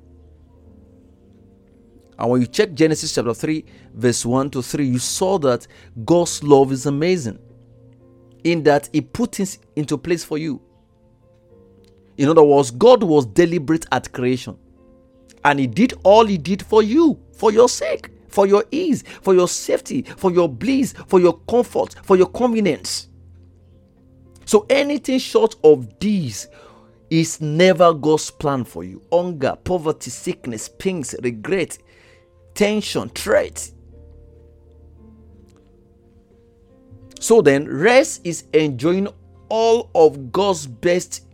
And 2.18 2.30
when 2.30 2.42
you 2.42 2.48
check 2.48 2.74
Genesis 2.74 3.16
chapter 3.16 3.34
3, 3.34 3.64
verse 3.94 4.26
1 4.26 4.50
to 4.50 4.62
3, 4.62 4.86
you 4.86 5.00
saw 5.00 5.40
that 5.40 5.66
God's 6.04 6.44
love 6.44 6.74
is 6.74 6.86
amazing 6.86 7.40
in 8.44 8.64
that 8.64 8.90
He 8.94 9.02
put 9.02 9.36
things 9.36 9.60
into 9.76 9.98
place 9.98 10.24
for 10.24 10.38
you. 10.38 10.62
In 12.18 12.30
other 12.30 12.44
words, 12.44 12.72
God 12.72 13.04
was 13.04 13.26
deliberate 13.26 13.86
at 13.92 14.12
creation. 14.12 14.58
And 15.46 15.60
He 15.60 15.68
did 15.68 15.94
all 16.04 16.26
He 16.26 16.38
did 16.38 16.64
for 16.64 16.84
you, 16.84 17.20
for 17.34 17.52
your 17.52 17.70
sake, 17.70 18.10
for 18.28 18.46
your 18.46 18.66
ease, 18.72 19.04
for 19.22 19.34
your 19.34 19.48
safety, 19.48 20.02
for 20.04 20.32
your 20.32 20.50
bliss, 20.50 20.94
for 21.08 21.20
your 21.20 21.40
comfort, 21.50 21.96
for 22.04 22.18
your 22.18 22.28
convenience. 22.28 23.08
So 24.46 24.66
anything 24.70 25.20
short 25.20 25.56
of 25.64 26.00
these 26.00 26.48
is 27.10 27.40
never 27.40 27.94
God's 27.94 28.32
plan 28.32 28.64
for 28.64 28.84
you. 28.84 29.02
Hunger, 29.12 29.56
poverty, 29.64 30.10
sickness, 30.12 30.70
pains, 30.70 31.16
regret, 31.24 31.78
tension, 32.54 33.10
threat. 33.10 33.72
So 37.20 37.42
then, 37.42 37.68
rest 37.68 38.22
is 38.24 38.46
enjoying 38.54 39.10
all 39.50 39.90
of 39.94 40.32
God's 40.32 40.66
best, 40.66 41.28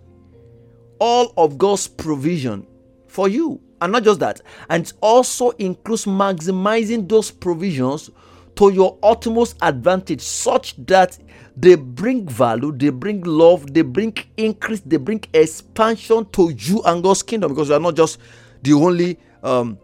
all 1.00 1.34
of 1.38 1.58
God's 1.58 1.88
provision 1.88 2.66
for 3.08 3.28
you. 3.28 3.62
And 3.82 3.92
not 3.92 4.04
just 4.04 4.20
that, 4.22 4.42
and 4.70 4.86
it 4.86 4.94
also 5.02 5.52
includes 5.52 6.06
maximizing 6.06 7.08
those 7.08 7.30
provisions 7.30 8.10
to 8.56 8.72
your 8.72 8.98
utmost 9.04 9.58
advantage 9.62 10.22
such 10.22 10.76
that 10.86 11.20
they 11.58 11.76
bring 11.76 12.28
value, 12.28 12.72
they 12.72 12.90
bring 12.90 13.22
love, 13.22 13.74
they 13.74 13.82
bring 13.82 14.16
increase, 14.38 14.80
they 14.80 14.98
bring 14.98 15.24
expansion 15.34 16.26
to 16.32 16.52
you 16.58 16.82
and 16.84 17.04
God's 17.04 17.22
kingdom 17.22 17.52
because 17.52 17.70
you 17.70 17.76
are 17.76 17.80
not 17.80 17.96
just 17.96 18.18
the 18.64 18.74
only 18.74 19.20
um, 19.44 19.78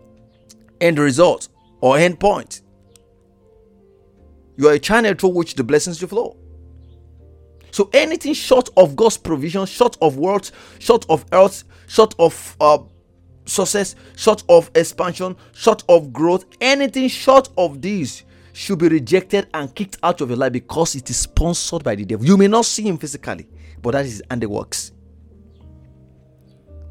end 0.80 0.98
result 0.98 1.50
or 1.82 1.98
end 1.98 2.20
point. 2.20 2.61
You 4.58 4.70
are 4.70 4.74
a 4.74 4.80
channel 4.80 5.14
through 5.14 5.30
which 5.30 5.56
the 5.56 5.64
blessings 5.64 6.00
flow. 6.00 6.38
So 7.72 7.90
anything 7.94 8.34
short 8.34 8.70
of 8.76 8.96
God's 8.96 9.18
provision, 9.18 9.66
short 9.66 9.98
of 10.02 10.18
words, 10.18 10.52
short 10.80 11.06
of 11.10 11.26
earth, 11.32 11.64
short 11.88 12.14
of 12.20 12.58
uh, 12.60 12.80
success, 13.46 13.96
short 14.16 14.44
of 14.50 14.70
expansion, 14.76 15.36
short 15.54 15.84
of 15.88 16.12
growth, 16.12 16.46
anything 16.60 17.08
short 17.08 17.50
of 17.58 17.82
these 17.82 18.24
should 18.54 18.80
be 18.80 18.90
rejected 18.90 19.48
and 19.54 19.74
kicked 19.74 19.98
out 20.04 20.20
of 20.22 20.30
your 20.30 20.38
life 20.38 20.52
because 20.52 20.96
it 20.96 21.10
is 21.10 21.18
sponsored 21.18 21.84
by 21.84 21.96
the 21.96 22.04
devil. 22.04 22.26
You 22.26 22.36
may 22.38 22.48
not 22.48 22.66
see 22.66 22.84
him 22.84 22.98
physically, 22.98 23.48
but 23.82 23.92
that 23.92 24.06
is 24.06 24.22
and 24.30 24.42
the 24.42 24.50
works. 24.50 24.92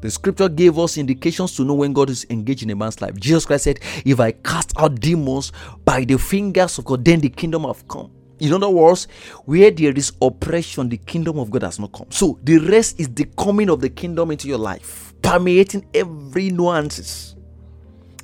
The 0.01 0.09
scripture 0.11 0.49
gave 0.49 0.77
us 0.77 0.97
indications 0.97 1.55
to 1.55 1.63
know 1.63 1.75
when 1.75 1.93
God 1.93 2.09
is 2.09 2.25
engaged 2.29 2.63
in 2.63 2.69
a 2.71 2.75
man's 2.75 3.01
life. 3.01 3.15
Jesus 3.15 3.45
Christ 3.45 3.65
said, 3.65 3.79
If 4.05 4.19
I 4.19 4.31
cast 4.31 4.73
out 4.77 4.99
demons 4.99 5.51
by 5.85 6.03
the 6.03 6.17
fingers 6.17 6.77
of 6.77 6.85
God, 6.85 7.05
then 7.05 7.19
the 7.19 7.29
kingdom 7.29 7.63
have 7.63 7.87
come. 7.87 8.11
In 8.39 8.53
other 8.53 8.69
words, 8.69 9.07
where 9.45 9.69
there 9.69 9.93
is 9.93 10.11
oppression, 10.21 10.89
the 10.89 10.97
kingdom 10.97 11.37
of 11.37 11.51
God 11.51 11.61
has 11.63 11.79
not 11.79 11.91
come. 11.91 12.07
So 12.09 12.39
the 12.43 12.57
rest 12.57 12.99
is 12.99 13.07
the 13.09 13.25
coming 13.37 13.69
of 13.69 13.81
the 13.81 13.89
kingdom 13.89 14.31
into 14.31 14.47
your 14.47 14.57
life, 14.57 15.13
permeating 15.21 15.85
every 15.93 16.49
nuances, 16.49 17.35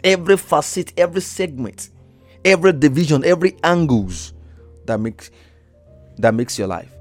every 0.03 0.37
facet, 0.37 0.93
every 0.97 1.21
segment 1.21 1.91
every 2.47 2.71
division, 2.71 3.25
every 3.25 3.57
angles 3.63 4.33
that 4.85 4.99
makes 4.99 5.31
that 6.17 6.33
makes 6.33 6.57
your 6.57 6.67
life. 6.67 6.91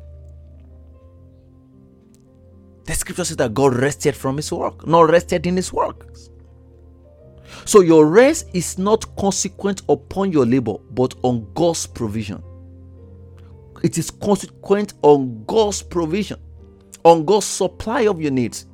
The 2.86 2.94
scripture 2.94 3.24
says 3.24 3.36
that 3.38 3.54
God 3.54 3.74
rested 3.74 4.14
from 4.14 4.36
his 4.36 4.52
work, 4.52 4.86
not 4.86 5.10
rested 5.10 5.46
in 5.46 5.56
his 5.56 5.72
works. 5.72 6.30
So 7.64 7.80
your 7.80 8.06
rest 8.06 8.48
is 8.54 8.78
not 8.78 9.16
consequent 9.16 9.82
upon 9.88 10.30
your 10.30 10.46
labor, 10.46 10.74
but 10.90 11.14
on 11.22 11.48
God's 11.54 11.86
provision. 11.86 12.42
It 13.82 13.98
is 13.98 14.10
consequent 14.10 14.94
on 15.02 15.44
God's 15.46 15.82
provision, 15.82 16.38
on 17.04 17.24
God's 17.24 17.46
supply 17.46 18.02
of 18.02 18.20
your 18.20 18.30
needs. 18.30 18.66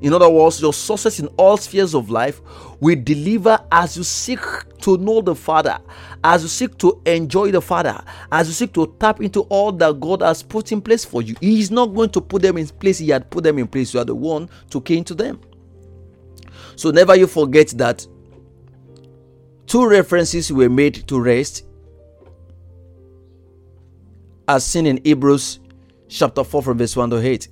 In 0.00 0.12
other 0.12 0.28
words, 0.28 0.60
your 0.60 0.74
success 0.74 1.20
in 1.20 1.26
all 1.38 1.56
spheres 1.56 1.94
of 1.94 2.10
life 2.10 2.40
will 2.80 3.00
deliver 3.02 3.58
as 3.72 3.96
you 3.96 4.02
seek 4.02 4.40
to 4.80 4.98
know 4.98 5.20
the 5.20 5.34
Father, 5.34 5.78
as 6.26 6.42
you 6.42 6.48
seek 6.48 6.76
to 6.78 7.00
enjoy 7.06 7.52
the 7.52 7.60
Father, 7.60 8.02
as 8.32 8.48
you 8.48 8.52
seek 8.52 8.72
to 8.72 8.92
tap 8.98 9.20
into 9.20 9.42
all 9.42 9.70
that 9.70 10.00
God 10.00 10.22
has 10.22 10.42
put 10.42 10.72
in 10.72 10.82
place 10.82 11.04
for 11.04 11.22
you. 11.22 11.36
He 11.40 11.60
is 11.60 11.70
not 11.70 11.94
going 11.94 12.10
to 12.10 12.20
put 12.20 12.42
them 12.42 12.58
in 12.58 12.66
place, 12.66 12.98
He 12.98 13.10
had 13.10 13.30
put 13.30 13.44
them 13.44 13.60
in 13.60 13.68
place. 13.68 13.94
You 13.94 14.00
are 14.00 14.04
the 14.04 14.14
one 14.14 14.50
to 14.70 14.80
key 14.80 14.98
into 14.98 15.14
them. 15.14 15.40
So 16.74 16.90
never 16.90 17.14
you 17.14 17.28
forget 17.28 17.68
that 17.76 18.04
two 19.66 19.86
references 19.88 20.52
were 20.52 20.68
made 20.68 21.06
to 21.06 21.20
rest 21.20 21.64
as 24.48 24.64
seen 24.64 24.86
in 24.86 25.00
Hebrews 25.04 25.60
chapter 26.08 26.42
4 26.42 26.60
from 26.60 26.78
verse 26.78 26.96
1 26.96 27.10
to 27.10 27.18
8. 27.18 27.48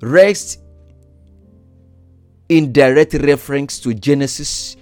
Rest 0.00 0.60
in 2.48 2.72
direct 2.72 3.14
reference 3.14 3.78
to 3.78 3.94
Genesis 3.94 4.76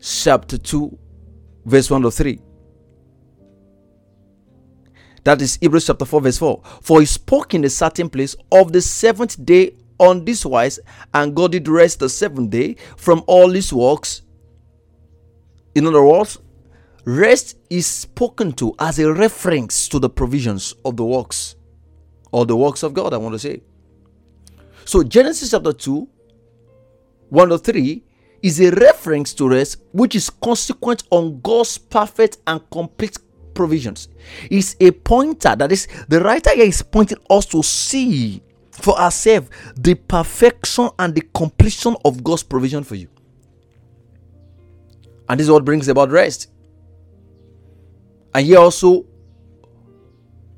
chapter 0.00 0.56
2, 0.56 0.98
verse 1.64 1.90
1 1.90 2.02
to 2.02 2.10
3. 2.10 2.40
That 5.24 5.40
is 5.40 5.56
Hebrews 5.60 5.86
chapter 5.86 6.04
4, 6.04 6.20
verse 6.20 6.38
4. 6.38 6.62
For 6.80 7.00
he 7.00 7.06
spoke 7.06 7.54
in 7.54 7.64
a 7.64 7.70
certain 7.70 8.10
place 8.10 8.34
of 8.50 8.72
the 8.72 8.80
seventh 8.80 9.44
day 9.44 9.76
on 9.98 10.24
this 10.24 10.44
wise, 10.44 10.80
and 11.14 11.34
God 11.34 11.52
did 11.52 11.68
rest 11.68 12.00
the 12.00 12.08
seventh 12.08 12.50
day 12.50 12.76
from 12.96 13.22
all 13.26 13.50
his 13.50 13.72
works. 13.72 14.22
In 15.74 15.86
other 15.86 16.04
words, 16.04 16.38
rest 17.04 17.56
is 17.70 17.86
spoken 17.86 18.52
to 18.54 18.74
as 18.78 18.98
a 18.98 19.12
reference 19.12 19.88
to 19.88 19.98
the 19.98 20.10
provisions 20.10 20.74
of 20.84 20.96
the 20.96 21.04
works 21.04 21.54
or 22.32 22.44
the 22.44 22.56
works 22.56 22.82
of 22.82 22.94
God, 22.94 23.14
I 23.14 23.18
want 23.18 23.34
to 23.34 23.38
say. 23.38 23.62
So, 24.84 25.04
Genesis 25.04 25.52
chapter 25.52 25.72
2, 25.72 26.08
103 27.28 28.04
is 28.42 28.60
a 28.60 28.70
reference 28.72 29.32
to 29.34 29.48
rest 29.48 29.78
which 29.92 30.14
is 30.14 30.28
consequent 30.28 31.04
on 31.10 31.40
God's 31.40 31.78
perfect 31.78 32.38
and 32.46 32.60
complete 32.70 33.16
provisions. 33.54 34.08
It's 34.50 34.76
a 34.80 34.90
pointer 34.90 35.54
that 35.56 35.70
is 35.72 35.86
the 36.08 36.20
writer 36.20 36.50
here 36.54 36.64
is 36.64 36.82
pointing 36.82 37.18
us 37.30 37.46
to 37.46 37.62
see 37.62 38.42
for 38.70 38.98
ourselves 38.98 39.48
the 39.76 39.94
perfection 39.94 40.90
and 40.98 41.14
the 41.14 41.22
completion 41.34 41.94
of 42.04 42.24
God's 42.24 42.42
provision 42.42 42.84
for 42.84 42.94
you. 42.94 43.08
And 45.28 45.38
this 45.38 45.46
is 45.46 45.50
what 45.50 45.64
brings 45.64 45.88
about 45.88 46.10
rest. 46.10 46.50
And 48.34 48.46
here 48.46 48.58
also 48.58 49.04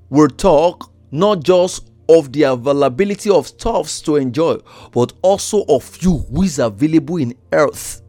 we'll 0.08 0.28
talk 0.28 0.92
not 1.10 1.42
just 1.42 1.90
of 2.08 2.32
the 2.32 2.42
availability 2.42 3.30
of 3.30 3.46
stuffs 3.46 4.00
to 4.02 4.16
enjoy, 4.16 4.58
but 4.92 5.12
also 5.22 5.64
of 5.68 5.96
you 6.02 6.18
who 6.18 6.42
is 6.42 6.58
available 6.58 7.16
in 7.16 7.34
earth 7.52 8.02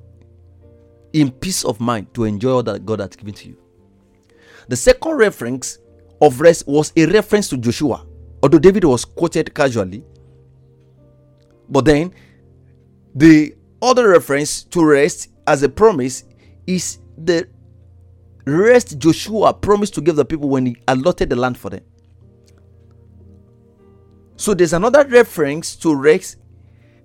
in 1.13 1.31
peace 1.31 1.63
of 1.63 1.79
mind 1.79 2.13
to 2.13 2.25
enjoy 2.25 2.51
all 2.51 2.63
that 2.63 2.85
God 2.85 2.99
has 2.99 3.15
given 3.15 3.33
to 3.35 3.49
you. 3.49 3.57
The 4.67 4.75
second 4.75 5.13
reference 5.13 5.79
of 6.21 6.41
rest 6.41 6.67
was 6.67 6.91
a 6.97 7.05
reference 7.05 7.47
to 7.49 7.57
Joshua, 7.57 8.05
although 8.43 8.59
David 8.59 8.83
was 8.83 9.05
quoted 9.05 9.53
casually. 9.53 10.03
But 11.69 11.85
then 11.85 12.13
the 13.15 13.55
other 13.81 14.09
reference 14.09 14.63
to 14.65 14.85
rest 14.85 15.29
as 15.47 15.63
a 15.63 15.69
promise 15.69 16.23
is 16.67 16.99
the 17.17 17.47
rest 18.45 18.97
Joshua 18.97 19.53
promised 19.53 19.93
to 19.95 20.01
give 20.01 20.15
the 20.15 20.25
people 20.25 20.49
when 20.49 20.65
he 20.65 20.77
allotted 20.87 21.29
the 21.29 21.35
land 21.35 21.57
for 21.57 21.69
them. 21.69 21.81
So 24.36 24.53
there's 24.53 24.73
another 24.73 25.05
reference 25.07 25.75
to 25.77 25.95
Rex 25.95 26.36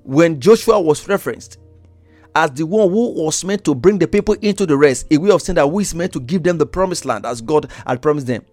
when 0.03 0.41
Joshua 0.41 0.81
was 0.81 1.07
referenced 1.09 1.59
as 2.35 2.53
the 2.53 2.65
one 2.65 2.89
who 2.89 3.13
was 3.13 3.45
meant 3.45 3.65
to 3.65 3.75
bring 3.75 3.99
the 3.99 4.09
people 4.09 4.35
into 4.41 4.67
the 4.67 4.77
rest, 4.77 5.07
a 5.11 5.19
way 5.19 5.31
of 5.31 5.43
saying 5.43 5.57
that 5.57 5.69
who 5.69 5.81
is 5.81 5.95
meant 5.95 6.13
to 6.13 6.21
give 6.21 6.43
them 6.43 6.59
the 6.59 6.67
promised 6.67 7.05
land 7.05 7.27
as 7.27 7.41
God 7.41 7.71
had 7.87 8.01
promised 8.01 8.27
them. 8.27 8.45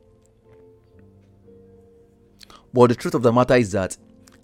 But 2.73 2.87
the 2.87 2.95
truth 2.95 3.13
of 3.13 3.23
the 3.23 3.31
matter 3.31 3.55
is 3.55 3.71
that 3.71 3.97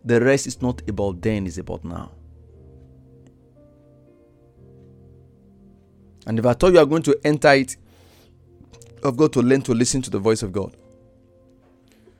the 0.03 0.19
rest 0.21 0.47
is 0.47 0.61
not 0.61 0.87
about 0.87 1.21
then, 1.21 1.45
it's 1.47 1.57
about 1.57 1.83
now. 1.83 2.11
And 6.25 6.39
if 6.39 6.45
I 6.45 6.53
thought 6.53 6.73
you 6.73 6.79
are 6.79 6.85
going 6.85 7.03
to 7.03 7.19
enter 7.23 7.51
it, 7.53 7.75
you've 9.03 9.17
got 9.17 9.33
to 9.33 9.41
learn 9.41 9.61
to 9.63 9.73
listen 9.73 10.01
to 10.03 10.09
the 10.09 10.19
voice 10.19 10.41
of 10.41 10.51
God. 10.51 10.75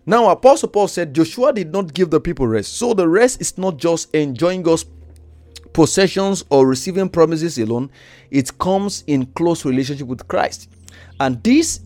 Now, 0.05 0.29
Apostle 0.29 0.69
Paul 0.69 0.87
said 0.87 1.13
Joshua 1.13 1.53
did 1.53 1.71
not 1.71 1.93
give 1.93 2.09
the 2.09 2.19
people 2.19 2.47
rest. 2.47 2.73
So 2.73 2.93
the 2.93 3.07
rest 3.07 3.39
is 3.39 3.57
not 3.57 3.77
just 3.77 4.13
enjoying 4.13 4.63
God's 4.63 4.85
possessions 5.71 6.43
or 6.49 6.67
receiving 6.67 7.09
promises 7.09 7.57
alone, 7.57 7.89
it 8.29 8.57
comes 8.57 9.03
in 9.07 9.25
close 9.27 9.65
relationship 9.65 10.07
with 10.07 10.27
Christ. 10.27 10.69
And 11.19 11.41
these 11.43 11.81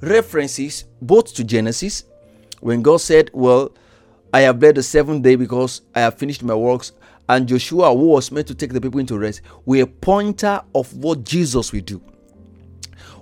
references 0.00 0.84
both 1.00 1.34
to 1.34 1.44
Genesis 1.44 2.04
When 2.60 2.82
God 2.82 3.00
said, 3.00 3.30
Well, 3.32 3.72
I 4.32 4.40
have 4.40 4.60
bled 4.60 4.74
the 4.74 4.82
seventh 4.82 5.22
day 5.22 5.36
because 5.36 5.82
I 5.94 6.00
have 6.00 6.18
finished 6.18 6.42
my 6.42 6.54
works, 6.54 6.92
and 7.28 7.46
Joshua, 7.46 7.94
who 7.94 8.08
was 8.08 8.32
meant 8.32 8.46
to 8.48 8.54
take 8.54 8.72
the 8.72 8.80
people 8.80 9.00
into 9.00 9.18
rest, 9.18 9.42
were 9.64 9.82
a 9.82 9.86
pointer 9.86 10.60
of 10.74 10.94
what 10.96 11.24
Jesus 11.24 11.72
will 11.72 11.80
do. 11.82 12.02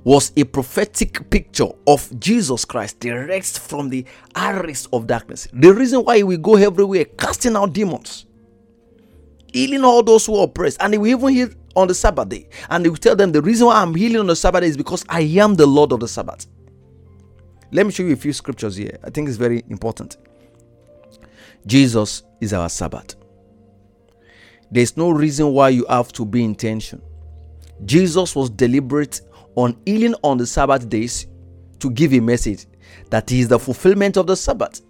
Was 0.07 0.31
a 0.37 0.45
prophetic 0.45 1.29
picture 1.31 1.67
of 1.85 2.21
Jesus 2.21 2.65
Christ, 2.65 3.05
rest 3.05 3.59
from 3.59 3.89
the 3.89 4.05
arrest 4.37 4.87
of 4.93 5.09
darkness. 5.09 5.49
The 5.53 5.75
reason 5.75 6.05
why 6.05 6.23
we 6.23 6.37
go 6.37 6.55
everywhere 6.55 7.07
casting 7.07 7.57
out 7.57 7.73
demons, 7.73 8.25
healing 9.53 9.85
all 9.85 10.05
those 10.05 10.25
who 10.25 10.37
are 10.37 10.45
oppressed, 10.45 10.81
and 10.81 10.97
we 10.97 11.11
even 11.11 11.31
heal 11.31 11.49
on 11.75 11.89
the 11.89 11.95
Sabbath 11.95 12.29
day. 12.29 12.49
And 12.71 12.87
will 12.87 12.95
tell 12.95 13.17
them 13.17 13.33
the 13.33 13.43
reason 13.43 13.67
why 13.67 13.83
I'm 13.83 13.97
healing 13.97 14.21
on 14.21 14.29
the 14.29 14.37
Sabbath 14.37 14.63
is 14.63 14.77
because 14.77 15.05
I 15.09 15.23
am 15.23 15.57
the 15.57 15.67
Lord 15.67 15.91
of 15.91 15.99
the 15.99 16.07
Sabbath. 16.07 16.47
Let 17.73 17.85
me 17.85 17.91
show 17.91 18.05
you 18.05 18.13
a 18.13 18.17
few 18.17 18.33
scriptures 18.33 18.77
here. 18.77 19.01
I 19.03 19.11
think 19.11 19.29
it's 19.29 19.37
very 19.37 19.65
important. 19.71 20.19
Jesus 21.67 22.23
is 22.41 22.53
our 22.53 22.69
Sabbath. 22.69 23.17
There's 24.71 24.97
no 24.97 25.11
reason 25.11 25.53
why 25.53 25.71
you 25.71 25.85
have 25.89 26.13
to 26.13 26.25
be 26.25 26.45
in 26.45 26.55
tension. 26.55 27.03
Jesus 27.85 28.37
was 28.37 28.51
deliberate 28.51 29.21
on 29.57 29.77
healing 29.85 30.15
on 30.23 30.39
the 30.39 30.47
Sabbath 30.47 30.89
days 30.89 31.27
to 31.81 31.91
give 31.91 32.13
a 32.13 32.21
message 32.21 32.67
that 33.11 33.31
is 33.33 33.49
the 33.49 33.59
fulfillment 33.59 34.17
of 34.17 34.27
the 34.27 34.37
Sabbath. 34.37 34.83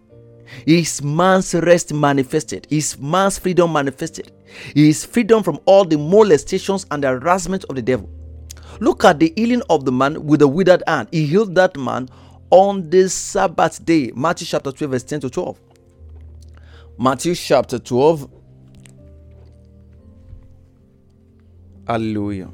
His 0.64 1.02
man's 1.02 1.54
rest 1.54 1.92
manifested, 1.92 2.66
his 2.70 2.98
man's 2.98 3.38
freedom 3.38 3.72
manifested, 3.72 4.30
his 4.74 5.04
freedom 5.04 5.42
from 5.42 5.58
all 5.64 5.84
the 5.84 5.98
molestations 5.98 6.86
and 6.90 7.02
harassment 7.02 7.64
of 7.64 7.76
the 7.76 7.82
devil. 7.82 8.08
Look 8.80 9.04
at 9.04 9.18
the 9.18 9.32
healing 9.36 9.62
of 9.70 9.84
the 9.84 9.92
man 9.92 10.24
with 10.24 10.40
the 10.40 10.48
withered 10.48 10.82
hand. 10.86 11.08
He 11.10 11.26
healed 11.26 11.54
that 11.54 11.76
man 11.76 12.08
on 12.50 12.88
the 12.90 13.08
Sabbath 13.08 13.84
day. 13.84 14.12
Matthew 14.14 14.46
chapter 14.46 14.70
12, 14.70 14.90
verse 14.90 15.02
10 15.02 15.20
to 15.20 15.30
12. 15.30 15.60
Matthew 16.98 17.34
chapter 17.34 17.78
12. 17.78 18.30
Hallelujah. 21.86 22.50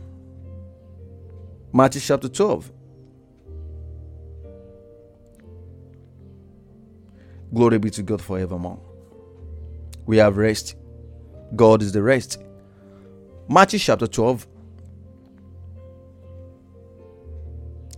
Matthew 1.73 2.03
chapter 2.03 2.29
12. 2.29 2.71
Glory 7.55 7.79
be 7.79 7.91
to 7.91 8.03
God 8.03 8.21
forevermore. 8.21 8.79
We 10.07 10.19
have 10.19 10.37
rest. 10.37 10.77
God 11.57 11.83
is 11.83 11.93
the 11.93 12.03
rest. 12.03 12.43
Matthew 13.49 13.79
chapter 13.79 14.07
12. 14.07 14.47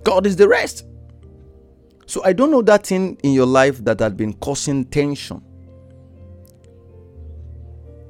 God 0.05 0.27
is 0.27 0.37
the 0.37 0.49
rest. 0.49 0.87
So 2.07 2.23
I 2.25 2.33
don't 2.33 2.51
know 2.51 2.63
that 2.63 2.87
thing 2.87 3.19
in 3.23 3.33
your 3.33 3.47
life 3.47 3.83
that 3.85 3.99
had 4.01 4.17
been 4.17 4.35
causing 4.35 4.85
tension 4.85 5.43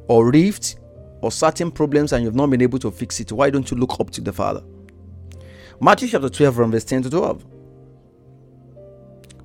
or 0.08 0.30
rift 0.30 0.76
or 1.22 1.32
certain 1.32 1.70
problems 1.70 2.12
and 2.12 2.24
you've 2.24 2.34
not 2.34 2.50
been 2.50 2.60
able 2.60 2.78
to 2.80 2.90
fix 2.90 3.20
it. 3.20 3.32
Why 3.32 3.48
don't 3.48 3.70
you 3.70 3.76
look 3.76 3.98
up 4.00 4.10
to 4.10 4.20
the 4.20 4.32
Father? 4.32 4.62
Matthew 5.80 6.08
chapter 6.08 6.28
12 6.28 6.54
from 6.54 6.70
verse 6.70 6.84
10 6.84 7.02
to 7.02 7.10
12. 7.10 7.44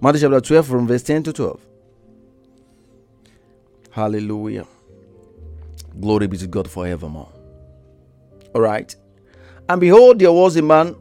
Matthew 0.02 0.22
chapter 0.22 0.42
12 0.42 0.68
from 0.68 0.88
verse 0.88 1.04
10 1.04 1.24
to 1.24 1.34
12. 1.34 1.60
Hallelujah. 3.92 4.66
Glory 6.00 6.28
be 6.28 6.38
to 6.38 6.48
God 6.48 6.70
forevermore. 6.70 7.30
All 8.54 8.62
right. 8.62 8.96
And 9.68 9.82
behold, 9.82 10.20
there 10.20 10.32
was 10.32 10.56
a 10.56 10.62
man 10.62 10.96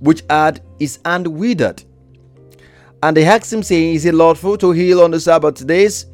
which 0.00 0.22
had 0.30 0.62
his 0.78 0.98
hand 1.04 1.26
withered. 1.26 1.82
And 3.02 3.16
they 3.16 3.24
asked 3.24 3.52
him, 3.52 3.62
saying, 3.62 3.94
Is 3.94 4.04
it 4.04 4.14
lawful 4.14 4.56
to 4.58 4.72
heal 4.72 5.02
on 5.02 5.10
the 5.10 5.20
Sabbath 5.20 5.66
days? 5.66 6.06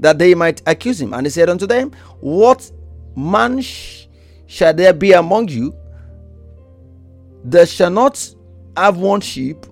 That 0.00 0.18
they 0.18 0.34
might 0.34 0.62
accuse 0.66 1.00
him. 1.00 1.14
And 1.14 1.26
he 1.26 1.30
said 1.30 1.48
unto 1.48 1.66
them, 1.66 1.92
What 2.20 2.70
man 3.16 3.60
sh- 3.60 4.06
shall 4.46 4.74
there 4.74 4.92
be 4.92 5.12
among 5.12 5.48
you 5.48 5.74
that 7.44 7.68
shall 7.68 7.90
not 7.90 8.34
have 8.76 8.96
one 8.96 9.20
sheep, 9.20 9.66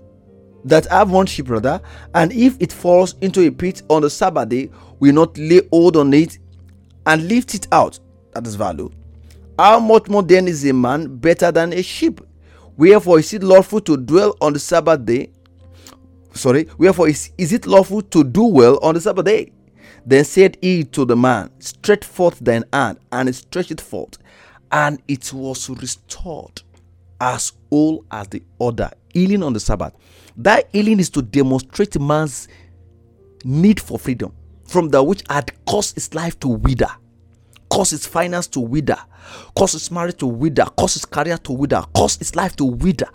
that 0.64 0.86
have 0.86 1.10
one 1.10 1.26
sheep 1.26 1.50
rather, 1.50 1.80
and 2.14 2.32
if 2.32 2.56
it 2.60 2.72
falls 2.72 3.14
into 3.20 3.46
a 3.46 3.50
pit 3.50 3.82
on 3.88 4.02
the 4.02 4.10
Sabbath 4.10 4.48
day, 4.48 4.70
will 5.00 5.12
not 5.12 5.36
lay 5.36 5.60
hold 5.72 5.96
on 5.96 6.12
it 6.14 6.38
and 7.06 7.28
lift 7.28 7.54
it 7.54 7.66
out. 7.72 7.98
That 8.32 8.46
is 8.46 8.54
value. 8.54 8.90
How 9.58 9.80
much 9.80 10.08
more 10.08 10.22
then 10.22 10.48
is 10.48 10.64
a 10.64 10.72
man 10.72 11.16
better 11.16 11.50
than 11.50 11.72
a 11.72 11.82
sheep? 11.82 12.20
Wherefore 12.76 13.18
is 13.18 13.32
it 13.34 13.42
lawful 13.42 13.80
to 13.82 13.96
dwell 13.96 14.36
on 14.40 14.52
the 14.52 14.58
Sabbath 14.58 15.04
day? 15.04 15.30
Sorry, 16.34 16.68
wherefore 16.78 17.08
is, 17.08 17.30
is 17.36 17.52
it 17.52 17.66
lawful 17.66 18.00
to 18.02 18.24
do 18.24 18.44
well 18.44 18.78
on 18.82 18.94
the 18.94 19.00
Sabbath 19.00 19.26
day? 19.26 19.52
Then 20.06 20.24
said 20.24 20.56
he 20.60 20.84
to 20.84 21.04
the 21.04 21.16
man, 21.16 21.50
Stretch 21.60 22.04
forth 22.04 22.38
thine 22.40 22.64
hand, 22.72 22.98
and 23.12 23.28
he 23.28 23.32
stretched 23.32 23.70
it 23.70 23.80
forth, 23.80 24.18
and 24.70 25.00
it 25.06 25.32
was 25.32 25.68
restored 25.68 26.62
as 27.20 27.52
whole 27.72 28.04
as 28.10 28.28
the 28.28 28.42
other. 28.60 28.90
Healing 29.12 29.42
on 29.42 29.52
the 29.52 29.60
Sabbath. 29.60 29.94
That 30.36 30.68
healing 30.72 31.00
is 31.00 31.10
to 31.10 31.22
demonstrate 31.22 31.98
man's 31.98 32.48
need 33.44 33.80
for 33.80 33.98
freedom 33.98 34.32
from 34.72 34.88
that 34.88 35.02
which 35.02 35.22
had 35.28 35.52
caused 35.66 35.94
his 35.94 36.14
life 36.14 36.40
to 36.40 36.48
wither, 36.48 36.88
caused 37.70 37.90
his 37.90 38.06
finance 38.06 38.46
to 38.48 38.60
wither, 38.60 38.96
caused 39.54 39.74
his 39.74 39.90
marriage 39.90 40.16
to 40.16 40.26
wither, 40.26 40.64
caused 40.64 40.94
his 40.94 41.04
career 41.04 41.36
to 41.38 41.52
wither, 41.52 41.84
caused 41.94 42.18
his 42.18 42.34
life 42.34 42.56
to 42.56 42.64
wither. 42.64 43.08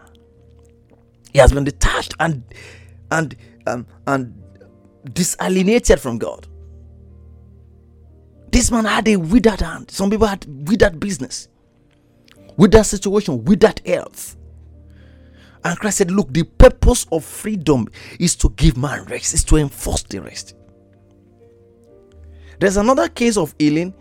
He 1.34 1.40
has 1.40 1.52
been 1.52 1.64
detached 1.64 2.14
and 2.20 2.44
and 3.12 3.36
um, 3.66 3.86
and 4.06 4.34
disalienated 5.04 6.00
from 6.00 6.20
God. 6.20 6.48
This 8.52 8.72
man 8.72 8.86
had 8.86 9.08
a 9.08 9.18
withered 9.18 9.62
hand. 9.62 9.92
Some 9.92 10.10
people 10.10 10.28
had 10.28 10.46
withered 10.70 11.00
business, 11.00 11.48
withered 12.56 12.86
situation, 12.86 13.44
withered 13.44 13.82
health. 13.86 14.37
And 15.68 15.78
Christ 15.78 15.98
said, 15.98 16.12
Look, 16.12 16.32
the 16.34 16.44
purpose 16.44 17.06
of 17.12 17.26
freedom 17.26 17.90
is 18.22 18.38
to 18.38 18.50
give 18.52 18.78
man 18.78 19.04
rest, 19.04 19.34
is 19.34 19.44
to 19.44 19.58
enforce 19.58 20.02
the 20.04 20.22
rest. 20.22 20.56
There's 22.58 22.78
another 22.78 23.10
case 23.10 23.36
of 23.36 23.54
healing 23.60 23.94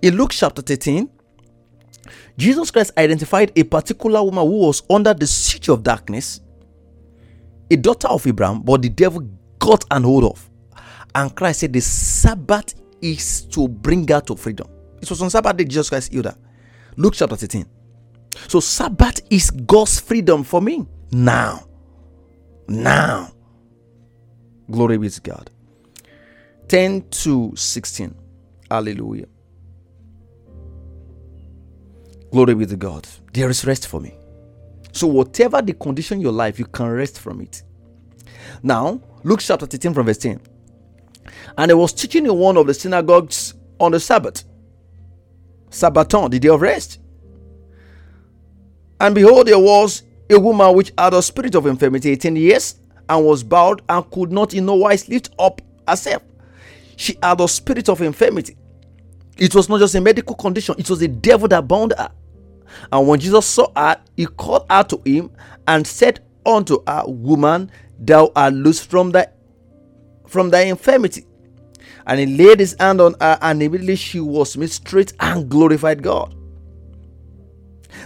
in 0.00 0.16
Luke 0.16 0.30
chapter 0.30 0.62
13. 0.62 1.10
Jesus 2.38 2.70
Christ 2.70 2.92
identified 2.96 3.50
a 3.56 3.64
particular 3.64 4.22
woman 4.22 4.46
who 4.46 4.58
was 4.58 4.84
under 4.88 5.12
the 5.12 5.26
siege 5.26 5.68
of 5.70 5.82
darkness, 5.82 6.40
a 7.68 7.76
daughter 7.76 8.06
of 8.06 8.24
Abraham, 8.24 8.62
but 8.62 8.80
the 8.80 8.88
devil 8.88 9.28
got 9.58 9.84
an 9.90 10.04
hold 10.04 10.22
of. 10.22 10.48
And 11.16 11.34
Christ 11.34 11.60
said, 11.60 11.72
The 11.72 11.80
Sabbath 11.80 12.74
is 13.00 13.42
to 13.46 13.66
bring 13.66 14.06
her 14.06 14.20
to 14.20 14.36
freedom. 14.36 14.68
It 15.00 15.10
was 15.10 15.20
on 15.20 15.30
Sabbath 15.30 15.56
that 15.56 15.64
Jesus 15.64 15.88
Christ 15.88 16.12
healed 16.12 16.26
her. 16.26 16.36
Luke 16.96 17.14
chapter 17.16 17.34
13. 17.34 17.66
So, 18.48 18.60
Sabbath 18.60 19.20
is 19.30 19.50
God's 19.50 20.00
freedom 20.00 20.44
for 20.44 20.60
me 20.60 20.86
now. 21.10 21.66
Now. 22.68 23.32
Glory 24.70 24.98
be 24.98 25.10
to 25.10 25.20
God. 25.20 25.50
10 26.68 27.08
to 27.10 27.52
16. 27.54 28.14
Hallelujah. 28.70 29.26
Glory 32.30 32.54
be 32.54 32.64
to 32.66 32.76
God. 32.76 33.06
There 33.34 33.50
is 33.50 33.66
rest 33.66 33.88
for 33.88 34.00
me. 34.00 34.14
So, 34.92 35.06
whatever 35.06 35.60
the 35.60 35.74
condition 35.74 36.20
your 36.20 36.32
life, 36.32 36.58
you 36.58 36.64
can 36.64 36.88
rest 36.88 37.18
from 37.18 37.42
it. 37.42 37.62
Now, 38.62 39.00
Luke 39.22 39.40
chapter 39.40 39.66
13 39.66 39.92
from 39.92 40.06
verse 40.06 40.18
10. 40.18 40.40
And 41.58 41.70
he 41.70 41.74
was 41.74 41.92
teaching 41.92 42.24
in 42.26 42.34
one 42.34 42.56
of 42.56 42.66
the 42.66 42.74
synagogues 42.74 43.54
on 43.78 43.92
the 43.92 44.00
Sabbath. 44.00 44.44
Sabbaton, 45.70 46.30
the 46.30 46.38
day 46.38 46.48
of 46.48 46.60
rest. 46.60 46.98
And 49.02 49.14
behold, 49.14 49.48
there 49.48 49.58
was 49.58 50.04
a 50.30 50.40
woman 50.40 50.74
which 50.74 50.92
had 50.96 51.12
a 51.12 51.20
spirit 51.20 51.54
of 51.54 51.66
infirmity 51.66 52.10
18 52.12 52.36
years 52.36 52.76
and 53.10 53.26
was 53.26 53.42
bowed 53.42 53.82
and 53.90 54.10
could 54.10 54.32
not 54.32 54.54
in 54.54 54.64
no 54.64 54.76
wise 54.76 55.06
lift 55.10 55.28
up 55.38 55.60
herself 55.86 56.22
she 57.02 57.18
had 57.22 57.40
a 57.40 57.48
spirit 57.48 57.88
of 57.88 58.00
infirmity. 58.00 58.56
It 59.36 59.54
was 59.54 59.68
not 59.68 59.80
just 59.80 59.94
a 59.94 60.00
medical 60.00 60.36
condition, 60.36 60.76
it 60.78 60.88
was 60.88 61.02
a 61.02 61.08
devil 61.08 61.48
that 61.48 61.66
bound 61.66 61.94
her. 61.98 62.10
And 62.90 63.06
when 63.06 63.18
Jesus 63.18 63.44
saw 63.46 63.66
her, 63.76 64.00
he 64.16 64.26
called 64.26 64.66
her 64.70 64.84
to 64.84 65.02
him 65.04 65.30
and 65.66 65.86
said 65.86 66.20
unto 66.46 66.82
her, 66.86 67.04
Woman, 67.06 67.70
thou 67.98 68.30
art 68.36 68.54
loose 68.54 68.84
from 68.84 69.10
thy 69.10 69.26
from 70.26 70.50
thy 70.50 70.62
infirmity. 70.62 71.26
And 72.06 72.20
he 72.20 72.26
laid 72.26 72.60
his 72.60 72.74
hand 72.78 73.00
on 73.00 73.14
her, 73.20 73.38
and 73.42 73.62
immediately 73.62 73.96
she 73.96 74.20
was 74.20 74.56
made 74.56 74.70
straight 74.70 75.12
and 75.20 75.48
glorified 75.48 76.02
God. 76.02 76.34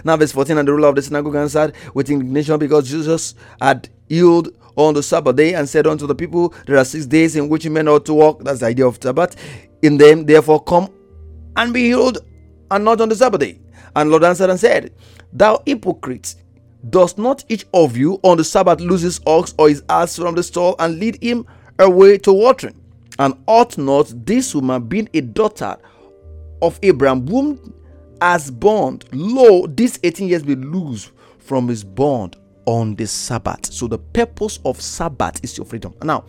Now, 0.03 0.17
verse 0.17 0.31
14, 0.31 0.57
and 0.57 0.67
the 0.67 0.73
ruler 0.73 0.89
of 0.89 0.95
the 0.95 1.01
synagogue 1.01 1.35
answered 1.35 1.73
with 1.93 2.09
indignation 2.09 2.59
because 2.59 2.89
Jesus 2.89 3.35
had 3.61 3.89
healed 4.09 4.49
on 4.75 4.93
the 4.93 5.03
Sabbath 5.03 5.35
day 5.35 5.53
and 5.53 5.67
said 5.67 5.87
unto 5.87 6.07
the 6.07 6.15
people, 6.15 6.53
There 6.65 6.77
are 6.77 6.85
six 6.85 7.05
days 7.05 7.35
in 7.35 7.49
which 7.49 7.67
men 7.67 7.87
ought 7.87 8.05
to 8.05 8.13
walk. 8.13 8.43
That's 8.43 8.59
the 8.59 8.67
idea 8.67 8.87
of 8.87 8.99
Sabbath. 9.01 9.35
In 9.81 9.97
them, 9.97 10.25
therefore, 10.25 10.63
come 10.63 10.89
and 11.55 11.73
be 11.73 11.85
healed, 11.85 12.19
and 12.71 12.85
not 12.85 13.01
on 13.01 13.09
the 13.09 13.15
Sabbath 13.15 13.41
day. 13.41 13.59
And 13.95 14.11
Lord 14.11 14.23
answered 14.23 14.49
and 14.49 14.59
said, 14.59 14.93
Thou 15.33 15.61
hypocrite, 15.65 16.35
does 16.89 17.17
not 17.17 17.43
each 17.49 17.65
of 17.73 17.97
you 17.97 18.19
on 18.23 18.37
the 18.37 18.43
Sabbath 18.43 18.79
loose 18.79 19.01
his 19.01 19.19
ox 19.25 19.53
or 19.57 19.69
his 19.69 19.83
ass 19.89 20.15
from 20.15 20.35
the 20.35 20.43
stall 20.43 20.75
and 20.79 20.99
lead 20.99 21.21
him 21.21 21.45
away 21.79 22.17
to 22.19 22.31
watering. 22.31 22.79
And 23.19 23.33
ought 23.47 23.77
not 23.77 24.13
this 24.25 24.53
woman, 24.53 24.83
being 24.83 25.09
a 25.13 25.21
daughter 25.21 25.75
of 26.61 26.79
Abraham, 26.83 27.27
whom 27.27 27.73
as 28.21 28.51
bond, 28.51 29.05
lo, 29.11 29.67
this 29.67 29.99
18 30.03 30.27
years 30.27 30.43
be 30.43 30.55
lose 30.55 31.11
from 31.39 31.67
his 31.67 31.83
bond 31.83 32.35
on 32.65 32.95
the 32.95 33.07
Sabbath. 33.07 33.71
So 33.71 33.87
the 33.87 33.97
purpose 33.97 34.59
of 34.65 34.81
Sabbath 34.81 35.43
is 35.43 35.57
your 35.57 35.65
freedom. 35.65 35.93
Now, 36.03 36.25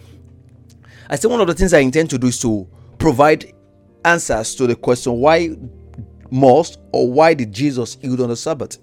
I 1.10 1.16
say 1.16 1.28
one 1.28 1.40
of 1.40 1.46
the 1.46 1.54
things 1.54 1.74
I 1.74 1.80
intend 1.80 2.10
to 2.10 2.18
do 2.18 2.28
is 2.28 2.40
to 2.40 2.68
provide 2.98 3.52
answers 4.04 4.54
to 4.56 4.66
the 4.66 4.76
question 4.76 5.14
why 5.14 5.56
must 6.30 6.78
or 6.92 7.10
why 7.10 7.34
did 7.34 7.52
Jesus 7.52 7.96
heal 8.00 8.22
on 8.22 8.28
the 8.28 8.36
Sabbath? 8.36 8.78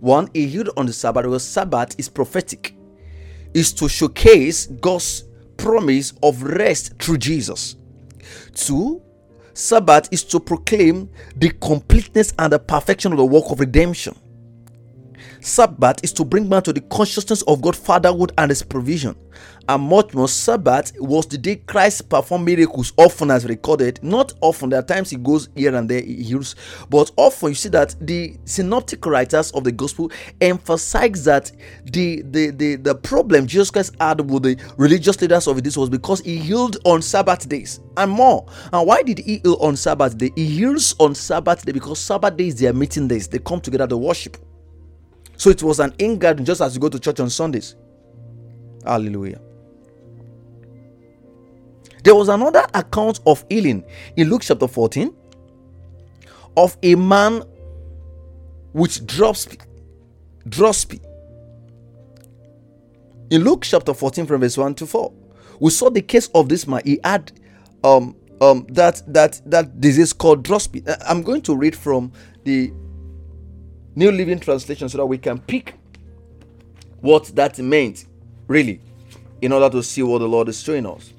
One, 0.00 0.28
he 0.34 0.46
healed 0.46 0.70
on 0.76 0.86
the 0.86 0.92
Sabbath 0.92 1.24
because 1.24 1.46
Sabbath 1.46 1.94
is 1.98 2.08
prophetic, 2.08 2.74
is 3.54 3.72
to 3.74 3.88
showcase 3.88 4.66
God's 4.66 5.24
promise 5.56 6.12
of 6.22 6.42
rest 6.42 6.98
through 6.98 7.18
Jesus. 7.18 7.76
Two, 8.54 9.02
Sabbath 9.56 10.06
is 10.12 10.22
to 10.22 10.38
proclaim 10.38 11.08
the 11.34 11.48
completeness 11.48 12.34
and 12.38 12.52
the 12.52 12.58
perfection 12.58 13.12
of 13.12 13.16
the 13.16 13.24
work 13.24 13.50
of 13.50 13.58
redemption. 13.58 14.14
Sabbath 15.40 15.98
is 16.02 16.12
to 16.14 16.24
bring 16.24 16.48
man 16.48 16.62
to 16.62 16.72
the 16.72 16.80
consciousness 16.82 17.42
of 17.42 17.60
God's 17.60 17.78
fatherhood 17.78 18.32
and 18.38 18.50
his 18.50 18.62
provision. 18.62 19.16
And 19.68 19.82
much 19.82 20.14
more, 20.14 20.28
Sabbath 20.28 20.92
was 20.98 21.26
the 21.26 21.38
day 21.38 21.56
Christ 21.56 22.08
performed 22.08 22.44
miracles, 22.46 22.92
often 22.96 23.32
as 23.32 23.44
recorded. 23.46 23.98
Not 24.02 24.32
often, 24.40 24.70
there 24.70 24.78
are 24.78 24.84
times 24.84 25.10
he 25.10 25.16
goes 25.16 25.48
here 25.56 25.74
and 25.74 25.88
there, 25.88 26.00
he 26.00 26.22
heals, 26.22 26.54
but 26.88 27.10
often 27.16 27.50
you 27.50 27.54
see 27.56 27.68
that 27.70 27.96
the 28.00 28.36
synoptic 28.44 29.04
writers 29.04 29.50
of 29.52 29.64
the 29.64 29.72
gospel 29.72 30.10
emphasize 30.40 31.24
that 31.24 31.50
the, 31.84 32.22
the, 32.22 32.50
the, 32.50 32.76
the 32.76 32.94
problem 32.94 33.46
Jesus 33.46 33.70
Christ 33.70 33.96
had 34.00 34.30
with 34.30 34.44
the 34.44 34.56
religious 34.76 35.20
leaders 35.20 35.48
of 35.48 35.62
this 35.62 35.76
was 35.76 35.90
because 35.90 36.20
he 36.20 36.38
healed 36.38 36.76
on 36.84 37.02
Sabbath 37.02 37.48
days 37.48 37.80
and 37.96 38.10
more. 38.10 38.46
And 38.72 38.86
why 38.86 39.02
did 39.02 39.18
he 39.18 39.38
heal 39.38 39.56
on 39.60 39.76
Sabbath 39.76 40.16
day? 40.16 40.30
He 40.36 40.46
heals 40.46 40.94
on 41.00 41.14
Sabbath 41.14 41.64
day 41.64 41.72
because 41.72 41.98
Sabbath 41.98 42.36
days, 42.36 42.54
their 42.60 42.72
meeting 42.72 43.08
days, 43.08 43.26
they 43.26 43.38
come 43.40 43.60
together 43.60 43.88
to 43.88 43.96
worship. 43.96 44.36
So 45.36 45.50
it 45.50 45.62
was 45.62 45.80
an 45.80 45.94
in 45.98 46.18
garden 46.18 46.44
just 46.44 46.60
as 46.60 46.74
you 46.74 46.80
go 46.80 46.88
to 46.88 46.98
church 46.98 47.20
on 47.20 47.30
Sundays. 47.30 47.76
Hallelujah. 48.84 49.40
There 52.04 52.14
was 52.14 52.28
another 52.28 52.64
account 52.72 53.20
of 53.26 53.44
healing 53.50 53.84
in 54.16 54.30
Luke 54.30 54.42
chapter 54.42 54.68
14 54.68 55.14
of 56.56 56.76
a 56.82 56.94
man 56.94 57.42
which 58.72 59.04
drops 59.06 59.48
dropsy. 60.48 61.00
In 63.30 63.42
Luke 63.42 63.62
chapter 63.62 63.92
14 63.92 64.26
from 64.26 64.40
verse 64.40 64.56
1 64.56 64.74
to 64.76 64.86
4, 64.86 65.12
we 65.58 65.70
saw 65.70 65.90
the 65.90 66.00
case 66.02 66.28
of 66.34 66.48
this 66.48 66.66
man. 66.66 66.80
He 66.84 67.00
had 67.02 67.32
um 67.82 68.14
um 68.40 68.66
that 68.70 69.02
that 69.08 69.40
that 69.46 69.80
disease 69.80 70.12
called 70.12 70.44
dropsy. 70.44 70.84
Uh, 70.86 70.96
I'm 71.06 71.22
going 71.22 71.42
to 71.42 71.56
read 71.56 71.74
from 71.74 72.12
the 72.44 72.72
New 73.98 74.12
Living 74.12 74.38
Translation 74.38 74.90
so 74.90 74.98
that 74.98 75.06
we 75.06 75.16
can 75.16 75.38
pick 75.38 75.74
what 77.00 77.24
that 77.34 77.58
meant, 77.58 78.04
really, 78.46 78.78
in 79.40 79.52
order 79.52 79.70
to 79.70 79.82
see 79.82 80.02
what 80.02 80.18
the 80.18 80.28
Lord 80.28 80.50
is 80.50 80.62
showing 80.62 80.84
us. 80.84 81.14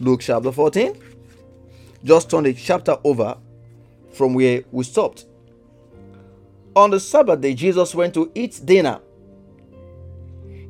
Luke 0.00 0.20
chapter 0.22 0.50
14. 0.50 1.00
Just 2.02 2.28
turn 2.28 2.42
the 2.42 2.52
chapter 2.52 2.98
over 3.04 3.38
from 4.12 4.34
where 4.34 4.64
we 4.72 4.82
stopped. 4.82 5.26
On 6.74 6.90
the 6.90 6.98
Sabbath 6.98 7.40
day, 7.40 7.54
Jesus 7.54 7.94
went 7.94 8.12
to 8.14 8.30
eat 8.34 8.60
dinner 8.64 9.00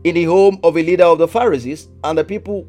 in 0.05 0.15
the 0.15 0.25
home 0.25 0.61
of 0.63 0.77
a 0.77 0.83
leader 0.83 1.05
of 1.05 1.19
the 1.19 1.27
Pharisees, 1.27 1.89
and 2.05 2.19
the 2.19 2.25
people 2.25 2.67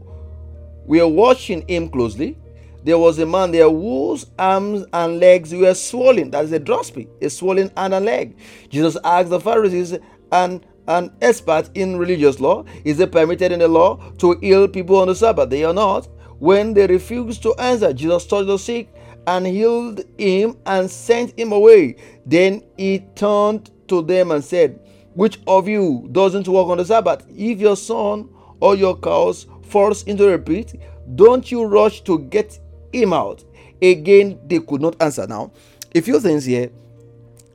were 0.86 1.08
watching 1.08 1.68
him 1.68 1.90
closely 1.90 2.38
there 2.84 2.98
was 2.98 3.20
a 3.20 3.26
man 3.26 3.52
there 3.52 3.70
whose 3.70 4.28
arms 4.38 4.86
and 4.94 5.20
legs 5.20 5.54
were 5.54 5.74
swollen. 5.74 6.32
That 6.32 6.46
is 6.46 6.52
a 6.52 6.60
dropsy, 6.60 7.08
a 7.22 7.30
swollen 7.30 7.72
arm 7.76 7.94
and 7.94 8.06
leg. 8.06 8.38
Jesus 8.70 8.98
asked 9.04 9.30
the 9.30 9.40
Pharisees 9.40 9.98
and 10.32 10.66
an 10.88 11.12
expert 11.22 11.70
in 11.76 11.98
religious 11.98 12.40
law, 12.40 12.64
is 12.86 13.00
it 13.00 13.12
permitted 13.12 13.52
in 13.52 13.60
the 13.60 13.68
law 13.68 13.98
to 14.20 14.38
heal 14.40 14.68
people 14.68 14.98
on 14.98 15.08
the 15.08 15.16
Sabbath? 15.16 15.50
They 15.50 15.64
are 15.64 15.74
not. 15.74 16.08
When 16.40 16.74
they 16.74 16.88
refused 16.88 17.44
to 17.44 17.54
answer, 17.56 17.92
Jesus 17.94 18.26
touched 18.26 18.48
the 18.48 18.58
sick 18.58 18.94
and 19.26 19.46
healed 19.46 20.02
him 20.18 20.58
and 20.66 20.90
sent 20.90 21.38
him 21.38 21.52
away. 21.52 21.98
Then 22.26 22.64
he 22.78 23.00
turned 23.16 23.72
to 23.90 24.02
them 24.02 24.32
and 24.32 24.44
said, 24.44 24.80
Which 25.14 25.40
of 25.48 25.68
you 25.68 26.08
doesn't 26.12 26.48
work 26.48 26.68
on 26.68 26.78
the 26.78 26.86
Sabbath? 26.86 27.26
If 27.30 27.60
your 27.60 27.76
son 27.76 28.30
or 28.60 28.76
your 28.76 28.98
cows 28.98 29.48
falls 29.64 30.04
into 30.04 30.32
a 30.32 30.40
pit, 30.40 30.80
don't 31.16 31.52
you 31.52 31.66
rush 31.66 32.02
to 32.02 32.20
get 32.20 32.60
him 32.98 33.14
out. 33.14 33.44
Again, 33.82 34.40
they 34.48 34.60
could 34.60 34.82
not 34.82 35.02
answer. 35.02 35.28
Now, 35.28 35.52
a 35.94 36.02
few 36.02 36.20
things 36.20 36.46
here. 36.46 36.72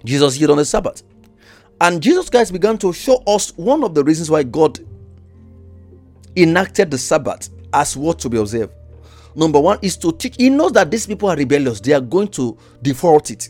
Jesus 0.05 0.35
healed 0.35 0.53
on 0.53 0.57
the 0.59 0.65
Sabbath. 0.65 1.03
And 1.81 2.03
Jesus 2.03 2.31
Christ 2.31 2.53
began 2.53 2.79
to 2.79 2.93
show 2.93 3.23
us 3.27 3.57
one 3.57 3.83
of 3.83 3.95
the 3.95 4.05
reasons 4.05 4.31
why 4.31 4.43
God 4.43 4.79
enacted 6.37 6.91
the 6.91 6.99
Sabbath 6.99 7.51
as 7.73 7.97
what 7.97 8.19
to 8.21 8.29
be 8.29 8.39
observed. 8.39 8.73
Number 9.35 9.61
one 9.61 9.79
is 9.83 9.97
to 9.99 10.13
teach. 10.13 10.37
He 10.37 10.51
knows 10.51 10.73
that 10.73 10.91
these 10.91 11.07
people 11.07 11.29
are 11.29 11.37
rebellious. 11.37 11.81
They 11.81 11.93
are 11.93 12.01
going 12.01 12.29
to 12.29 12.57
default 12.83 13.31
it. 13.31 13.49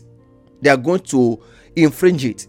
They 0.61 0.69
are 0.69 0.77
going 0.77 1.01
to 1.01 1.43
infringe 1.75 2.25
it. 2.25 2.47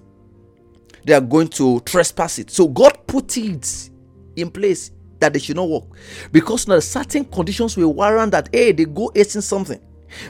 They 1.04 1.12
are 1.14 1.20
going 1.20 1.48
to 1.48 1.80
trespass 1.80 2.38
it. 2.38 2.50
So 2.50 2.68
God 2.68 3.06
put 3.06 3.36
it 3.36 3.90
in 4.36 4.50
place 4.50 4.92
that 5.20 5.32
they 5.32 5.38
should 5.38 5.56
not 5.56 5.68
work. 5.68 5.84
Because 6.32 6.68
now 6.68 6.78
certain 6.80 7.24
conditions 7.24 7.76
will 7.76 7.92
warrant 7.92 8.32
that 8.32 8.48
hey 8.52 8.72
they 8.72 8.84
go 8.84 9.10
eating 9.14 9.40
something. 9.40 9.80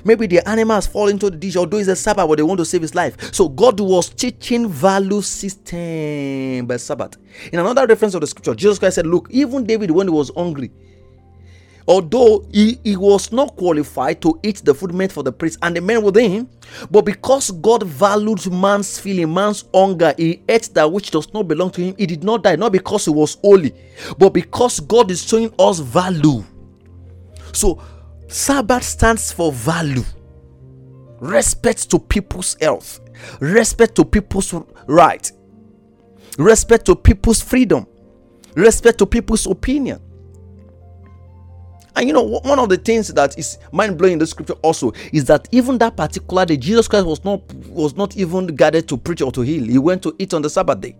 Maybe 0.02 0.26
the 0.26 0.48
animals 0.48 0.86
fall 0.86 1.08
into 1.08 1.28
the 1.28 1.36
dish 1.36 1.56
although 1.56 1.76
it's 1.76 1.88
a 1.88 1.96
sabbath 1.96 2.26
but 2.28 2.36
they 2.36 2.42
want 2.42 2.58
to 2.58 2.64
save 2.64 2.82
his 2.82 2.94
life. 2.94 3.32
So 3.34 3.48
god 3.48 3.80
was 3.80 4.08
teaching 4.08 4.68
value 4.68 5.20
system 5.20 6.66
by 6.66 6.76
sabbath. 6.78 7.16
In 7.52 7.60
another 7.60 7.86
reference 7.86 8.14
of 8.14 8.20
the 8.20 8.26
scripture 8.26 8.54
jesus 8.54 8.78
christ 8.78 8.94
said 8.96 9.06
look 9.06 9.28
even 9.30 9.64
david 9.64 9.90
when 9.90 10.06
he 10.06 10.12
was 10.12 10.30
hungry 10.36 10.70
although 11.86 12.46
he, 12.52 12.78
he 12.84 12.96
was 12.96 13.32
not 13.32 13.56
qualified 13.56 14.20
to 14.22 14.38
eat 14.42 14.62
the 14.64 14.74
food 14.74 14.94
meant 14.94 15.12
for 15.12 15.22
the 15.22 15.32
priest 15.32 15.58
and 15.62 15.76
the 15.76 15.80
men 15.80 16.02
within 16.02 16.48
but 16.90 17.02
because 17.02 17.50
God 17.50 17.82
valued 17.82 18.50
man's 18.50 18.98
feeling, 18.98 19.32
man's 19.32 19.64
hunger, 19.74 20.14
he 20.16 20.42
ate 20.48 20.70
that 20.74 20.90
which 20.90 21.10
does 21.10 21.32
not 21.32 21.48
belong 21.48 21.70
to 21.72 21.80
him. 21.80 21.94
He 21.98 22.06
did 22.06 22.24
not 22.24 22.42
die, 22.42 22.56
not 22.56 22.72
because 22.72 23.04
he 23.04 23.10
was 23.10 23.36
holy, 23.42 23.74
but 24.18 24.30
because 24.30 24.80
God 24.80 25.10
is 25.10 25.26
showing 25.26 25.52
us 25.58 25.78
value. 25.78 26.44
So, 27.52 27.80
Sabbath 28.28 28.82
stands 28.82 29.30
for 29.32 29.52
value, 29.52 30.02
respect 31.20 31.90
to 31.90 31.98
people's 31.98 32.56
health, 32.60 33.00
respect 33.40 33.94
to 33.96 34.04
people's 34.04 34.54
right, 34.86 35.30
respect 36.38 36.86
to 36.86 36.96
people's 36.96 37.40
freedom, 37.40 37.86
respect 38.54 38.98
to 38.98 39.06
people's 39.06 39.46
opinion. 39.46 40.00
And 41.96 42.08
you 42.08 42.12
know, 42.12 42.22
one 42.22 42.58
of 42.58 42.68
the 42.68 42.76
things 42.76 43.08
that 43.08 43.38
is 43.38 43.58
mind 43.70 43.98
blowing 43.98 44.14
in 44.14 44.18
the 44.18 44.26
scripture 44.26 44.54
also 44.62 44.92
is 45.12 45.24
that 45.26 45.48
even 45.52 45.78
that 45.78 45.96
particular 45.96 46.44
day, 46.44 46.56
Jesus 46.56 46.88
Christ 46.88 47.06
was 47.06 47.24
not 47.24 47.40
was 47.68 47.94
not 47.96 48.16
even 48.16 48.48
gathered 48.48 48.88
to 48.88 48.96
preach 48.96 49.22
or 49.22 49.30
to 49.32 49.42
heal. 49.42 49.64
He 49.64 49.78
went 49.78 50.02
to 50.02 50.14
eat 50.18 50.34
on 50.34 50.42
the 50.42 50.50
Sabbath 50.50 50.80
day. 50.80 50.96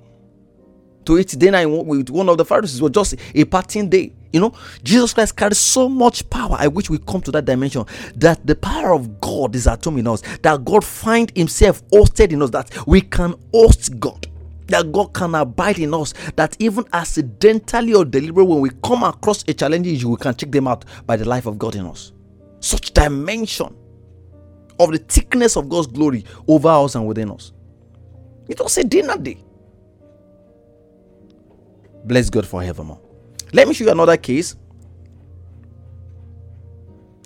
To 1.07 1.19
eat 1.19 1.39
dinner 1.39 1.69
with 1.69 2.09
one 2.09 2.29
of 2.29 2.39
the 2.39 2.45
Pharisees 2.45 2.81
was 2.81 2.93
just 2.93 3.17
a 3.35 3.45
parting 3.45 3.91
day. 3.91 4.13
You 4.33 4.41
know, 4.41 4.55
Jesus 4.83 5.13
Christ 5.13 5.37
carries 5.37 5.59
so 5.59 5.89
much 5.89 6.29
power. 6.31 6.57
I 6.59 6.69
wish 6.69 6.89
we 6.89 6.99
come 6.99 7.21
to 7.23 7.31
that 7.33 7.45
dimension 7.45 7.85
that 8.17 8.45
the 8.47 8.55
power 8.55 8.95
of 8.95 9.21
God 9.21 9.55
is 9.55 9.67
at 9.67 9.85
home 9.85 9.99
in 9.99 10.09
us. 10.09 10.23
That 10.43 10.65
God 10.65 10.85
find 10.85 11.31
Himself 11.37 11.87
hosted 11.91 12.33
in 12.33 12.41
us. 12.41 12.51
That 12.51 12.87
we 12.87 13.01
can 13.03 13.35
host 13.53 14.01
God 14.01 14.27
that 14.67 14.93
God 14.93 15.13
can 15.13 15.35
abide 15.35 15.79
in 15.79 15.95
us, 15.95 16.15
that 16.37 16.57
even 16.59 16.85
accidentally 16.93 17.95
or 17.95 18.05
deliberately, 18.05 18.53
when 18.53 18.61
we 18.61 18.71
come 18.83 19.03
across 19.03 19.45
a 19.49 19.55
challenging 19.55 19.95
issue, 19.95 20.11
we 20.11 20.17
can 20.17 20.35
check 20.35 20.51
them 20.51 20.69
out 20.69 20.85
by 21.07 21.17
the 21.17 21.25
life 21.25 21.47
of 21.47 21.59
God 21.59 21.77
in 21.77 21.87
us. 21.87 22.13
Such 22.61 22.93
dimension 22.93 23.75
of 24.81 24.91
the 24.91 24.99
thickness 24.99 25.57
of 25.57 25.69
God's 25.69 25.87
glory 25.87 26.25
over 26.49 26.69
us 26.69 26.95
and 26.95 27.07
within 27.07 27.31
us. 27.31 27.53
It 28.49 28.61
was 28.61 28.77
a 28.79 28.85
dinner 28.85 29.17
day. 29.17 29.39
Bless 32.05 32.29
God 32.29 32.47
forevermore. 32.47 33.01
Let 33.53 33.69
me 33.69 33.75
show 33.75 33.85
you 33.85 33.91
another 33.91 34.17
case. 34.17 34.57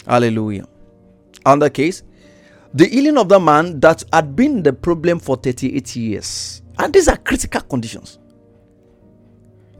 Hallelujah. 0.06 0.66
Another 1.44 1.70
case. 1.70 2.02
The 2.74 2.86
healing 2.86 3.18
of 3.18 3.28
the 3.28 3.40
man 3.40 3.80
that 3.80 4.04
had 4.12 4.36
been 4.36 4.62
the 4.62 4.72
problem 4.72 5.18
for 5.18 5.36
38 5.36 5.96
years. 5.96 6.62
And 6.78 6.92
these 6.92 7.08
are 7.08 7.16
critical 7.16 7.60
conditions. 7.62 8.18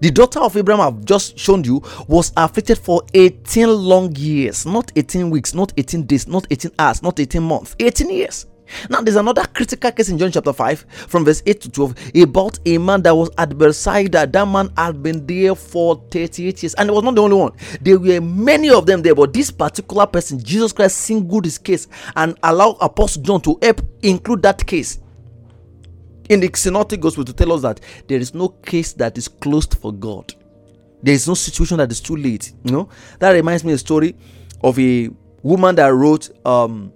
The 0.01 0.11
daughter 0.13 0.39
of 0.41 0.57
Abraham 0.57 0.81
I've 0.81 1.05
just 1.05 1.37
shown 1.37 1.65
you 1.65 1.83
was 2.07 2.33
afflicted 2.37 2.79
for 2.79 3.03
18 3.15 3.69
long 3.69 4.15
years, 4.15 4.65
not 4.65 4.93
18 4.95 5.29
weeks, 5.29 5.55
not 5.55 5.73
18 5.77 6.07
days, 6.07 6.29
not 6.29 6.47
18 6.51 6.71
hours, 6.79 7.03
not 7.03 7.19
18 7.19 7.43
months, 7.43 7.75
18 7.81 8.11
years. 8.11 8.47
Now, 8.91 9.01
there's 9.01 9.17
another 9.17 9.45
critical 9.47 9.91
case 9.91 10.09
in 10.09 10.19
John 10.19 10.31
chapter 10.31 10.53
5, 10.53 10.87
from 11.09 11.25
verse 11.25 11.43
8 11.47 11.61
to 11.63 11.71
12, 11.71 11.95
about 12.23 12.59
a 12.67 12.79
man 12.79 13.03
that 13.03 13.17
was 13.17 13.31
at 13.39 13.57
Bethsaida. 13.57 14.27
That 14.27 14.47
man 14.47 14.71
had 14.77 15.03
been 15.03 15.27
there 15.27 15.55
for 15.55 16.03
38 16.11 16.63
years, 16.63 16.75
and 16.75 16.89
it 16.91 16.93
was 16.93 17.03
not 17.03 17.15
the 17.15 17.23
only 17.23 17.37
one. 17.37 17.53
There 17.81 17.99
were 17.99 18.21
many 18.21 18.71
of 18.71 18.87
them 18.87 19.03
there, 19.03 19.15
but 19.15 19.33
this 19.33 19.51
particular 19.51 20.07
person, 20.07 20.39
Jesus 20.43 20.73
Christ, 20.73 20.99
singled 20.99 21.45
his 21.45 21.59
case 21.59 21.89
and 22.15 22.39
allowed 22.43 22.77
Apostle 22.81 23.23
John 23.23 23.41
to 23.43 23.59
help 23.63 23.81
include 24.03 24.43
that 24.43 24.65
case 24.67 24.99
in 26.29 26.41
the 26.41 26.51
synoptic 26.55 27.01
gospel 27.01 27.25
to 27.25 27.33
tell 27.33 27.53
us 27.53 27.63
that 27.63 27.81
there 28.07 28.19
is 28.19 28.35
no 28.35 28.49
case 28.49 28.93
that 28.95 29.17
is 29.19 29.29
closed 29.29 29.75
for 29.79 29.93
God. 29.93 30.35
There 31.03 31.15
is 31.15 31.29
no 31.29 31.35
situation 31.35 31.79
that 31.79 31.91
is 31.91 32.01
too 32.01 32.17
late. 32.17 32.53
You 32.65 32.73
know 32.73 32.89
that 33.19 33.31
reminds 33.33 33.65
me 33.65 33.73
a 33.73 33.79
story 33.79 34.15
of 34.63 34.79
a 34.79 35.11
woman 35.43 35.77
that 35.77 35.89
wrote 35.89 36.31
um, 36.47 36.93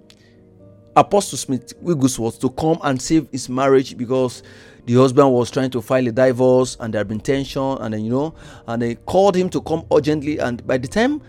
Apostle 0.95 1.37
Smith 1.37 1.73
Wigglesworth 1.81 2.39
to 2.41 2.49
come 2.49 2.77
and 2.83 3.01
save 3.01 3.27
his 3.31 3.49
marriage 3.49 3.97
because 3.97 4.43
the 4.85 4.95
husband 4.95 5.31
was 5.31 5.49
trying 5.49 5.71
to 5.71 5.81
file 5.81 6.05
a 6.07 6.11
divorce 6.11 6.77
and 6.79 6.93
there 6.93 6.99
had 6.99 7.07
been 7.07 7.19
tension 7.19 7.77
and 7.79 7.93
then 7.93 8.03
you 8.03 8.11
know 8.11 8.35
and 8.67 8.81
they 8.81 8.95
called 8.95 9.35
him 9.35 9.49
to 9.49 9.61
come 9.61 9.85
urgently 9.91 10.37
and 10.39 10.65
by 10.67 10.77
the 10.77 10.87
time 10.87 11.21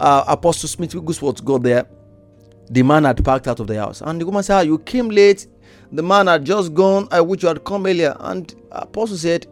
uh, 0.00 0.24
Apostle 0.28 0.68
Smith 0.68 0.94
Wigglesworth 0.94 1.44
got 1.44 1.62
there 1.62 1.86
the 2.70 2.82
man 2.82 3.04
had 3.04 3.24
packed 3.24 3.48
out 3.48 3.60
of 3.60 3.66
the 3.66 3.76
house 3.76 4.02
and 4.02 4.20
the 4.20 4.26
woman 4.26 4.42
said 4.42 4.58
ah, 4.58 4.60
you 4.60 4.78
came 4.80 5.08
late 5.08 5.46
the 5.92 6.02
man 6.02 6.26
had 6.26 6.44
just 6.44 6.74
gone 6.74 7.08
I 7.10 7.20
wish 7.20 7.42
you 7.42 7.48
had 7.48 7.64
come 7.64 7.86
earlier 7.86 8.16
and 8.20 8.54
Apostle 8.70 9.16
said 9.16 9.46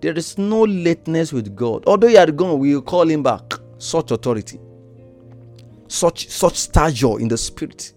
there 0.00 0.16
is 0.16 0.36
no 0.36 0.62
lateness 0.62 1.32
with 1.32 1.54
God. 1.54 1.84
Although 1.86 2.08
he 2.08 2.14
had 2.14 2.36
gone 2.36 2.58
we 2.58 2.74
will 2.74 2.82
call 2.82 3.08
him 3.08 3.22
back. 3.22 3.54
Such 3.78 4.10
authority. 4.10 4.58
Such 5.88 6.28
such 6.28 6.56
stature 6.56 7.20
in 7.20 7.28
the 7.28 7.38
spirit 7.38 7.92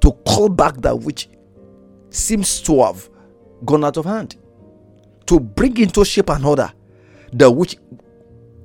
to 0.00 0.12
call 0.26 0.48
back 0.48 0.76
that 0.82 0.98
which 0.98 1.28
seems 2.10 2.60
to 2.62 2.82
have 2.82 3.08
gone 3.64 3.84
out 3.84 3.96
of 3.96 4.04
hand, 4.04 4.36
to 5.26 5.40
bring 5.40 5.76
into 5.78 6.04
shape 6.04 6.30
and 6.30 6.44
order 6.44 6.72
that 7.32 7.50
which 7.50 7.76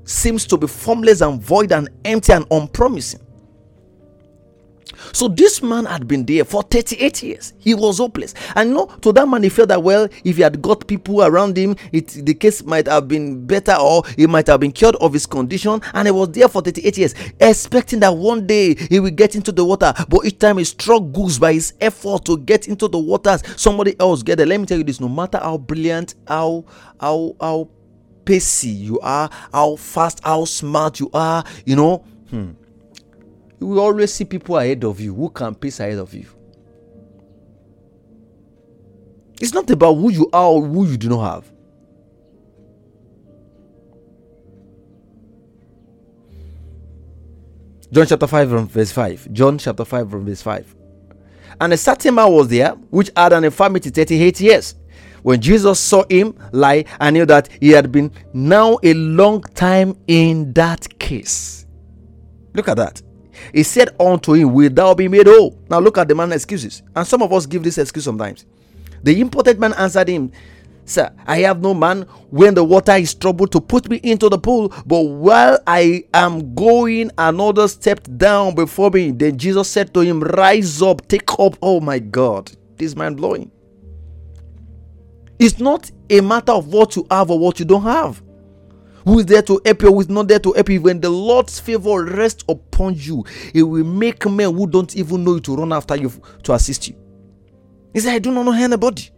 seems 0.04 0.46
to 0.46 0.58
be 0.58 0.68
formless 0.68 1.22
and 1.22 1.42
void 1.42 1.72
and 1.72 1.90
empty 2.06 2.34
and 2.34 2.46
unpromising. 2.52 3.22
So 5.14 5.28
this 5.28 5.62
man 5.62 5.86
had 5.86 6.08
been 6.08 6.26
there 6.26 6.46
for 6.46 6.64
38 6.64 7.24
years. 7.24 7.54
He 7.60 7.74
was 7.74 7.98
hopeless. 7.98 8.34
And 8.56 8.70
you 8.70 8.76
know, 8.76 8.86
to 9.02 9.12
that 9.14 9.28
man, 9.28 9.44
he 9.44 9.50
felt 9.50 9.70
that 9.70 9.84
well, 9.84 10.08
if 10.24 10.38
he 10.38 10.42
had 10.42 10.62
got 10.62 10.88
people 10.88 11.24
around 11.24 11.58
him, 11.58 11.76
it 11.92 12.08
the 12.08 12.34
case 12.34 12.64
might 12.64 12.88
have 12.88 13.08
been 13.08 13.46
better 13.46 13.76
or 13.80 14.04
he 14.16 14.28
might 14.28 14.48
have 14.48 14.60
been 14.60 14.72
cured 14.72 14.96
of 14.98 15.14
his 15.14 15.26
condition. 15.26 15.82
And 15.94 16.08
he 16.08 16.12
was 16.12 16.30
there 16.30 16.48
for 16.48 16.62
38 16.62 16.98
years, 16.98 17.16
expecting 17.40 18.00
that 18.02 18.16
one 18.16 18.48
day 18.48 18.76
he 18.76 19.00
will 19.00 19.12
get 19.12 19.36
into 19.36 19.52
the 19.52 19.66
water. 19.66 19.94
But 20.10 20.26
each 20.26 20.40
time 20.40 20.58
he 20.58 20.64
struggles 20.64 21.40
by 21.40 21.54
his 21.54 21.74
effort 21.82 22.26
to 22.26 22.38
get 22.38 22.68
into 22.68 22.88
the 22.88 23.00
waters, 23.00 23.44
somebody 23.60 23.96
else 24.00 24.24
get 24.24 24.38
there. 24.38 24.46
Let 24.46 24.60
me 24.60 24.66
tell 24.66 24.78
you 24.78 24.84
this: 24.84 25.00
no 25.00 25.10
matter 25.10 25.38
how 25.38 25.58
brilliant, 25.58 26.16
how 26.28 26.66
how 27.00 27.36
how 27.40 27.70
pacey 28.26 28.70
you 28.70 29.00
are, 29.00 29.30
how 29.52 29.76
fast, 29.76 30.20
how 30.24 30.46
smart 30.46 31.00
you 31.00 31.10
are, 31.14 31.44
you 31.66 31.76
know. 31.76 31.98
Hmm 32.30 32.52
you 33.62 33.68
will 33.68 33.80
always 33.80 34.12
see 34.12 34.26
people 34.26 34.58
ahead 34.58 34.84
of 34.84 35.00
you 35.00 35.14
who 35.14 35.30
can 35.30 35.54
pace 35.54 35.80
ahead 35.80 36.00
of 36.00 36.12
you. 36.16 36.26
It's 39.40 39.54
not 39.54 39.70
about 39.70 39.94
who 39.94 40.12
you 40.12 40.30
are 40.34 40.48
or 40.48 40.66
who 40.66 40.88
you 40.88 40.98
do 40.98 41.10
not 41.10 41.32
have. 41.32 41.52
John 47.92 48.08
chapter 48.08 48.26
5 48.26 48.50
from 48.50 48.68
verse 48.68 48.92
5. 48.92 49.32
John 49.32 49.60
chapter 49.60 49.86
5 49.86 50.10
from 50.10 50.26
verse 50.26 50.42
5. 50.42 50.76
And 51.60 51.74
a 51.74 51.78
certain 51.78 52.16
man 52.16 52.32
was 52.32 52.48
there 52.48 52.72
which 52.90 53.12
had 53.16 53.32
an 53.34 53.44
infirmity 53.44 53.92
38 53.92 54.42
years. 54.42 54.76
When 55.22 55.40
Jesus 55.40 55.80
saw 55.80 56.04
him 56.10 56.34
lie 56.52 56.86
and 57.00 57.14
knew 57.14 57.28
that 57.28 57.48
he 57.60 57.70
had 57.70 57.92
been 57.92 58.12
now 58.34 58.80
a 58.82 58.96
long 58.96 59.44
time 59.54 59.96
in 60.08 60.52
that 60.54 60.98
case. 60.98 61.68
Look 62.56 62.68
at 62.68 62.78
that. 62.78 63.04
He 63.54 63.64
said 63.64 63.90
unto 64.00 64.34
him, 64.34 64.54
Will 64.54 64.70
thou 64.70 64.94
be 64.94 65.08
made 65.08 65.28
whole? 65.28 65.58
Now 65.70 65.80
look 65.80 65.98
at 65.98 66.08
the 66.08 66.16
man's 66.16 66.34
excuses. 66.34 66.84
And 66.96 67.06
some 67.08 67.22
of 67.22 67.32
us 67.34 67.46
give 67.46 67.64
this 67.64 67.78
excuse 67.78 68.06
sometimes. 68.06 68.46
The 69.04 69.20
imported 69.20 69.60
man 69.60 69.74
answered 69.74 70.08
him, 70.08 70.32
Sir, 70.86 71.12
I 71.26 71.40
have 71.40 71.62
no 71.62 71.74
man 71.74 72.02
when 72.32 72.54
the 72.54 72.64
water 72.64 72.94
is 72.94 73.14
troubled 73.14 73.52
to 73.52 73.62
put 73.62 73.90
me 73.90 73.98
into 74.04 74.30
the 74.30 74.38
pool, 74.38 74.74
but 74.86 75.02
while 75.02 75.60
I 75.66 76.06
am 76.14 76.54
going, 76.56 77.12
another 77.18 77.68
stepped 77.68 78.18
down 78.18 78.56
before 78.56 78.90
me. 78.90 79.12
Then 79.12 79.38
Jesus 79.38 79.70
said 79.70 79.94
to 79.94 80.02
him, 80.02 80.22
Rise 80.22 80.82
up, 80.82 81.08
take 81.08 81.32
up. 81.40 81.58
Oh 81.62 81.80
my 81.80 82.00
God, 82.00 82.52
this 82.78 82.96
mind 82.96 83.18
blowing. 83.18 83.52
It's 85.40 85.60
not 85.60 85.90
a 86.10 86.22
matter 86.22 86.52
of 86.52 86.68
what 86.68 86.96
you 86.96 87.08
have 87.10 87.32
or 87.32 87.40
what 87.40 87.60
you 87.60 87.66
don't 87.66 87.84
have 87.84 88.22
who 89.06 89.20
is 89.20 89.26
there 89.28 89.42
to 89.44 89.62
help 89.66 89.82
you, 89.84 89.90
who 89.94 90.02
is 90.02 90.10
not 90.10 90.28
there 90.28 90.40
to 90.40 90.54
help 90.54 90.70
you. 90.70 90.82
When 90.82 91.02
the 91.02 91.10
Lord's 91.10 91.60
favor 91.60 92.06
rests 92.06 92.44
upon 92.50 92.96
you, 92.96 93.26
it 93.54 93.64
will 93.64 93.86
make 93.86 94.26
men 94.30 94.56
who 94.56 94.68
don't 94.68 94.96
even 94.96 95.24
know 95.24 95.36
you 95.36 95.42
to 95.42 95.56
run 95.56 95.74
after 95.74 95.96
you 95.96 96.12
to 96.44 96.54
assist 96.54 96.88
you. 96.90 96.96
He 97.94 98.00
said, 98.02 98.16
I 98.16 98.20
do 98.20 98.32
not 98.32 98.44
know 98.46 98.54
anybody. 98.54 99.10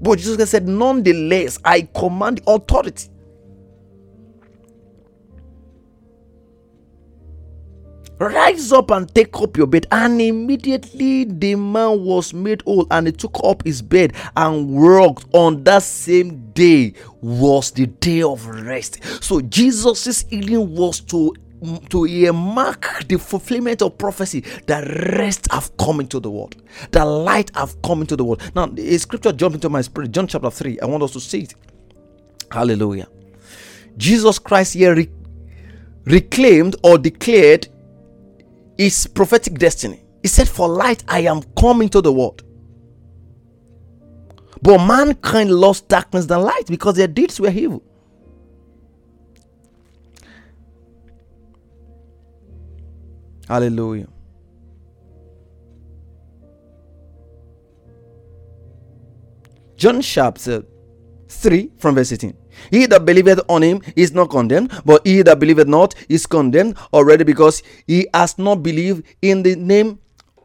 But 0.00 0.18
Jesus 0.18 0.50
said, 0.50 0.68
Nonetheless, 0.68 1.58
I 1.64 1.82
command 1.94 2.42
authority. 2.46 3.08
Rise 8.18 8.72
up 8.72 8.90
and 8.90 9.12
take 9.14 9.36
up 9.40 9.56
your 9.56 9.66
bed. 9.66 9.86
And 9.92 10.20
immediately 10.20 11.24
the 11.24 11.54
man 11.54 12.02
was 12.02 12.32
made 12.32 12.62
whole 12.62 12.86
and 12.90 13.06
he 13.06 13.12
took 13.12 13.38
up 13.44 13.62
his 13.64 13.82
bed 13.82 14.14
and 14.36 14.70
worked 14.70 15.26
on 15.32 15.64
that 15.64 15.82
same 15.82 16.50
day 16.52 16.94
was 17.20 17.70
the 17.72 17.86
day 17.86 18.22
of 18.22 18.46
rest. 18.46 19.04
So 19.22 19.40
Jesus' 19.40 20.22
healing 20.28 20.74
was 20.74 21.00
to 21.00 21.34
to 21.88 22.32
mark 22.32 23.04
the 23.08 23.18
fulfillment 23.18 23.82
of 23.82 23.96
prophecy. 23.98 24.44
That 24.66 24.86
rest 25.18 25.48
have 25.50 25.74
come 25.78 26.00
into 26.00 26.20
the 26.20 26.30
world. 26.30 26.56
The 26.90 27.04
light 27.04 27.50
have 27.54 27.80
come 27.82 28.02
into 28.02 28.14
the 28.16 28.24
world. 28.24 28.42
Now 28.54 28.70
a 28.76 28.98
scripture 28.98 29.32
jumped 29.32 29.56
into 29.56 29.68
my 29.68 29.80
spirit. 29.80 30.12
John 30.12 30.26
chapter 30.26 30.50
3 30.50 30.80
i 30.80 30.86
want 30.86 31.02
us 31.02 31.12
to 31.12 31.20
see 31.20 31.40
it. 31.42 31.54
Hallelujah. 32.50 33.08
Jesus 33.96 34.38
christ 34.38 34.74
here 34.74 34.94
re- 34.94 35.10
reclaimed 36.04 36.76
or 36.82 36.98
declared 36.98 37.68
his 38.76 39.06
prophetic 39.06 39.58
destiny. 39.58 40.02
He 40.22 40.28
said, 40.28 40.48
For 40.48 40.68
light 40.68 41.04
I 41.08 41.20
am 41.20 41.42
coming 41.58 41.88
to 41.90 42.00
the 42.00 42.12
world. 42.12 42.42
But 44.62 44.78
mankind 44.86 45.50
lost 45.50 45.88
darkness 45.88 46.26
than 46.26 46.42
light 46.42 46.66
because 46.66 46.96
their 46.96 47.06
deeds 47.06 47.38
were 47.38 47.50
evil. 47.50 47.82
Hallelujah. 53.46 54.08
John 59.76 60.02
said 60.02 60.66
3 61.28 61.70
from 61.78 61.94
verse 61.94 62.12
18. 62.12 62.36
He 62.70 62.86
that 62.86 63.04
believeth 63.04 63.40
on 63.48 63.62
him 63.62 63.82
is 63.94 64.12
not 64.12 64.30
condemned, 64.30 64.72
but 64.84 65.06
he 65.06 65.22
that 65.22 65.38
believeth 65.38 65.68
not 65.68 65.94
is 66.08 66.26
condemned 66.26 66.76
already 66.92 67.24
because 67.24 67.62
he 67.86 68.08
has 68.12 68.38
not 68.38 68.62
believed 68.62 69.04
in 69.22 69.42
the 69.42 69.56
name 69.56 69.98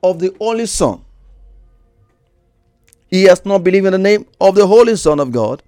of 0.03 0.19
the 0.19 0.35
only 0.39 0.65
Son. 0.65 1.03
He 3.09 3.23
has 3.23 3.45
not 3.45 3.63
believed 3.63 3.87
in 3.87 3.91
the 3.91 3.99
name 3.99 4.25
of 4.39 4.55
the 4.55 4.65
Holy 4.65 4.95
Son 4.95 5.19
of 5.19 5.31
God, 5.31 5.61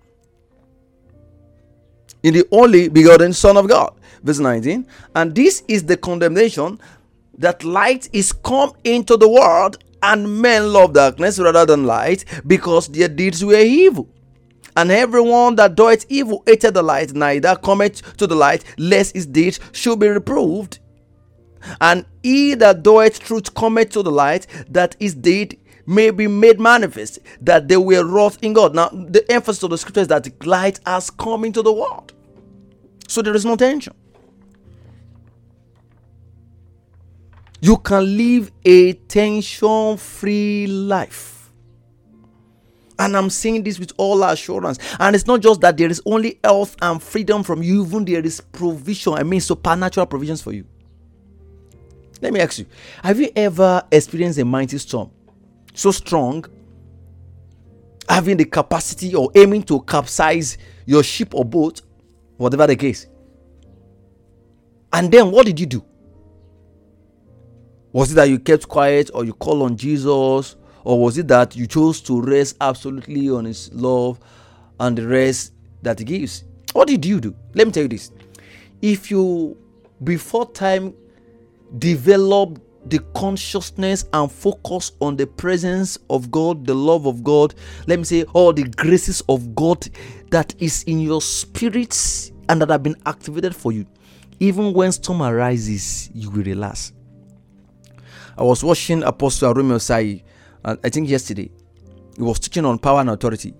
in 2.23 2.33
the 2.33 2.45
only 2.51 2.87
begotten 2.87 3.33
Son 3.33 3.57
of 3.57 3.67
God. 3.67 3.93
Verse 4.23 4.39
19. 4.39 4.87
And 5.15 5.35
this 5.35 5.63
is 5.67 5.83
the 5.83 5.97
condemnation 5.97 6.79
that 7.37 7.63
light 7.65 8.07
is 8.13 8.31
come 8.31 8.71
into 8.85 9.17
the 9.17 9.27
world, 9.27 9.83
and 10.01 10.41
men 10.41 10.71
love 10.71 10.93
darkness 10.93 11.39
rather 11.39 11.65
than 11.65 11.85
light 11.85 12.23
because 12.47 12.87
their 12.87 13.07
deeds 13.09 13.43
were 13.43 13.59
evil. 13.59 14.07
And 14.75 14.91
everyone 14.91 15.55
that 15.55 15.75
doeth 15.75 16.05
evil 16.09 16.43
hated 16.45 16.73
the 16.73 16.83
light, 16.83 17.13
neither 17.13 17.55
cometh 17.55 18.17
to 18.17 18.27
the 18.27 18.35
light, 18.35 18.63
lest 18.77 19.15
his 19.15 19.25
deeds 19.25 19.59
should 19.71 19.99
be 19.99 20.07
reproved. 20.07 20.79
And 21.79 22.05
he 22.23 22.55
that 22.55 22.83
doeth 22.83 23.19
truth 23.19 23.53
cometh 23.53 23.91
to 23.91 24.03
the 24.03 24.11
light, 24.11 24.47
that 24.69 24.95
his 24.99 25.13
deed 25.13 25.59
may 25.85 26.11
be 26.11 26.27
made 26.27 26.59
manifest, 26.59 27.19
that 27.41 27.67
they 27.67 27.77
were 27.77 28.05
wrought 28.05 28.37
in 28.41 28.53
God. 28.53 28.73
Now, 28.73 28.89
the 28.89 29.23
emphasis 29.31 29.63
of 29.63 29.69
the 29.69 29.77
scripture 29.77 30.01
is 30.01 30.07
that 30.07 30.45
light 30.45 30.79
has 30.85 31.09
come 31.09 31.45
into 31.45 31.61
the 31.61 31.73
world. 31.73 32.13
So 33.07 33.21
there 33.21 33.35
is 33.35 33.45
no 33.45 33.55
tension. 33.55 33.93
You 37.61 37.77
can 37.77 38.17
live 38.17 38.51
a 38.65 38.93
tension 38.93 39.97
free 39.97 40.67
life. 40.67 41.32
And 42.99 43.17
I'm 43.17 43.29
saying 43.29 43.63
this 43.63 43.79
with 43.79 43.91
all 43.97 44.23
assurance. 44.23 44.77
And 44.99 45.15
it's 45.15 45.25
not 45.25 45.41
just 45.41 45.61
that 45.61 45.77
there 45.77 45.89
is 45.89 46.01
only 46.05 46.39
health 46.43 46.75
and 46.81 47.01
freedom 47.01 47.43
from 47.43 47.63
you, 47.63 47.85
even 47.85 48.05
there 48.05 48.23
is 48.23 48.41
provision. 48.41 49.13
I 49.13 49.23
mean, 49.23 49.41
supernatural 49.41 50.05
provisions 50.05 50.41
for 50.41 50.51
you. 50.51 50.65
Let 52.21 52.31
me 52.31 52.39
ask 52.39 52.59
you 52.59 52.65
Have 53.03 53.19
you 53.19 53.29
ever 53.35 53.83
experienced 53.91 54.39
a 54.39 54.45
mighty 54.45 54.77
storm 54.77 55.11
so 55.73 55.91
strong, 55.91 56.45
having 58.07 58.37
the 58.37 58.45
capacity 58.45 59.13
or 59.15 59.29
aiming 59.35 59.63
to 59.63 59.81
capsize 59.81 60.57
your 60.85 61.03
ship 61.03 61.33
or 61.35 61.43
boat, 61.43 61.81
whatever 62.37 62.67
the 62.67 62.75
case? 62.75 63.07
And 64.93 65.11
then 65.11 65.31
what 65.31 65.45
did 65.47 65.59
you 65.59 65.65
do? 65.65 65.83
Was 67.91 68.11
it 68.11 68.15
that 68.15 68.29
you 68.29 68.39
kept 68.39 68.67
quiet 68.67 69.11
or 69.13 69.25
you 69.25 69.33
called 69.33 69.63
on 69.63 69.75
Jesus? 69.75 70.55
Or 70.83 70.99
was 70.99 71.17
it 71.17 71.27
that 71.29 71.55
you 71.55 71.67
chose 71.67 72.01
to 72.01 72.21
rest 72.21 72.57
absolutely 72.61 73.29
on 73.29 73.45
His 73.45 73.71
love 73.73 74.19
and 74.79 74.97
the 74.97 75.07
rest 75.07 75.53
that 75.81 75.99
He 75.99 76.05
gives? 76.05 76.43
What 76.73 76.87
did 76.87 77.05
you 77.05 77.19
do? 77.19 77.35
Let 77.53 77.67
me 77.67 77.73
tell 77.73 77.83
you 77.83 77.89
this. 77.89 78.11
If 78.81 79.09
you, 79.11 79.57
before 80.03 80.51
time, 80.51 80.93
develop 81.77 82.59
the 82.85 82.99
consciousness 83.15 84.05
and 84.11 84.29
focus 84.31 84.91
on 84.99 85.15
the 85.15 85.25
presence 85.25 85.97
of 86.09 86.29
God, 86.31 86.65
the 86.67 86.73
love 86.73 87.05
of 87.05 87.23
God, 87.23 87.55
let 87.87 87.97
me 87.97 88.05
say, 88.05 88.23
all 88.33 88.51
the 88.51 88.63
graces 88.63 89.21
of 89.29 89.55
God 89.55 89.87
that 90.31 90.53
is 90.59 90.83
in 90.83 90.99
your 90.99 91.21
spirits 91.21 92.31
and 92.49 92.61
that 92.61 92.69
have 92.69 92.83
been 92.83 92.97
activated 93.05 93.55
for 93.55 93.71
you, 93.71 93.85
even 94.39 94.73
when 94.73 94.91
storm 94.91 95.21
arises, 95.21 96.09
you 96.13 96.29
will 96.29 96.43
relax. 96.43 96.91
I 98.37 98.43
was 98.43 98.63
watching 98.63 99.03
Apostle 99.03 99.53
Arome 99.53 99.75
Osayi, 99.75 100.23
I 100.65 100.89
think 100.89 101.09
yesterday. 101.09 101.51
He 102.15 102.21
was 102.21 102.39
teaching 102.39 102.65
on 102.65 102.79
power 102.79 103.01
and 103.01 103.09
authority. 103.09 103.53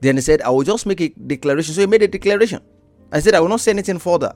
Then 0.00 0.16
he 0.16 0.22
said, 0.22 0.42
I 0.42 0.50
will 0.50 0.62
just 0.62 0.86
make 0.86 1.00
a 1.00 1.08
declaration. 1.08 1.74
So 1.74 1.80
he 1.80 1.86
made 1.86 2.02
a 2.02 2.08
declaration. 2.08 2.60
I 3.12 3.20
said, 3.20 3.34
I 3.34 3.40
will 3.40 3.48
not 3.48 3.60
say 3.60 3.70
anything 3.72 3.98
further. 3.98 4.34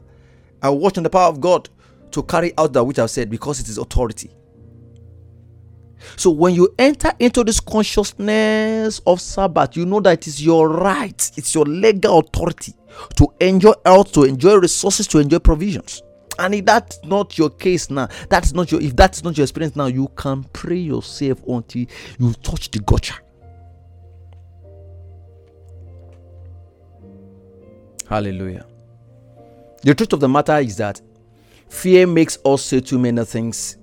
I 0.63 0.69
will 0.69 0.79
watch 0.79 0.99
on 0.99 1.05
the 1.05 1.11
power 1.11 1.29
of 1.29 1.41
God 1.41 1.69
to 2.13 2.23
carry 2.23 2.53
out 2.59 2.73
that 2.73 2.85
which 2.85 2.99
I've 2.99 3.11
said 3.11 3.31
because 3.31 3.61
it 3.61 3.69
is 3.69 3.79
authority. 3.79 4.31
So 6.17 6.31
when 6.31 6.55
you 6.55 6.75
enter 6.79 7.13
into 7.19 7.45
this 7.45 7.61
consciousness 7.61 9.01
of 9.07 9.21
Sabbath, 9.21 9.77
you 9.77 9.87
know 9.87 10.01
that 10.01 10.19
it 10.19 10.27
is 10.27 10.45
your 10.45 10.69
right, 10.69 11.31
it's 11.37 11.55
your 11.55 11.65
legal 11.65 12.19
authority 12.19 12.75
to 13.17 13.33
enjoy 13.41 13.73
health, 13.87 14.13
to 14.13 14.25
enjoy 14.25 14.57
resources, 14.57 15.07
to 15.09 15.19
enjoy 15.19 15.39
provisions. 15.39 16.03
And 16.43 16.57
if 16.57 16.65
that's 16.65 16.99
not 17.05 17.39
your 17.39 17.51
case 17.51 17.89
now, 17.89 18.09
that's 18.29 18.53
not 18.53 18.73
your 18.73 18.83
if 18.83 18.97
that's 18.97 19.23
not 19.23 19.39
your 19.39 19.45
experience 19.45 19.77
now, 19.77 19.87
you 19.87 20.09
can 20.17 20.43
pray 20.53 20.77
yourself 20.77 21.41
until 21.47 21.87
you 22.19 22.33
touch 22.43 22.69
the 22.73 22.81
gotcha. 22.81 23.15
Hallelujah. 28.09 28.67
The 29.85 29.95
truth 29.95 30.13
of 30.15 30.19
the 30.21 30.29
matter 30.29 30.59
is 30.59 30.77
that 30.79 31.01
fear 31.69 32.09
makes 32.09 32.39
us 32.45 32.65
say 32.65 32.81
too 32.81 32.99
many 32.99 33.25
things 33.25 33.77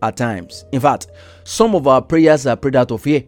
at 0.00 0.16
times. 0.16 0.64
In 0.70 0.80
fact, 0.80 1.08
some 1.42 1.74
of 1.74 1.88
our 1.88 2.00
prayers 2.00 2.46
are 2.46 2.56
prayed 2.56 2.76
out 2.76 2.92
of 2.92 3.02
fear. 3.02 3.24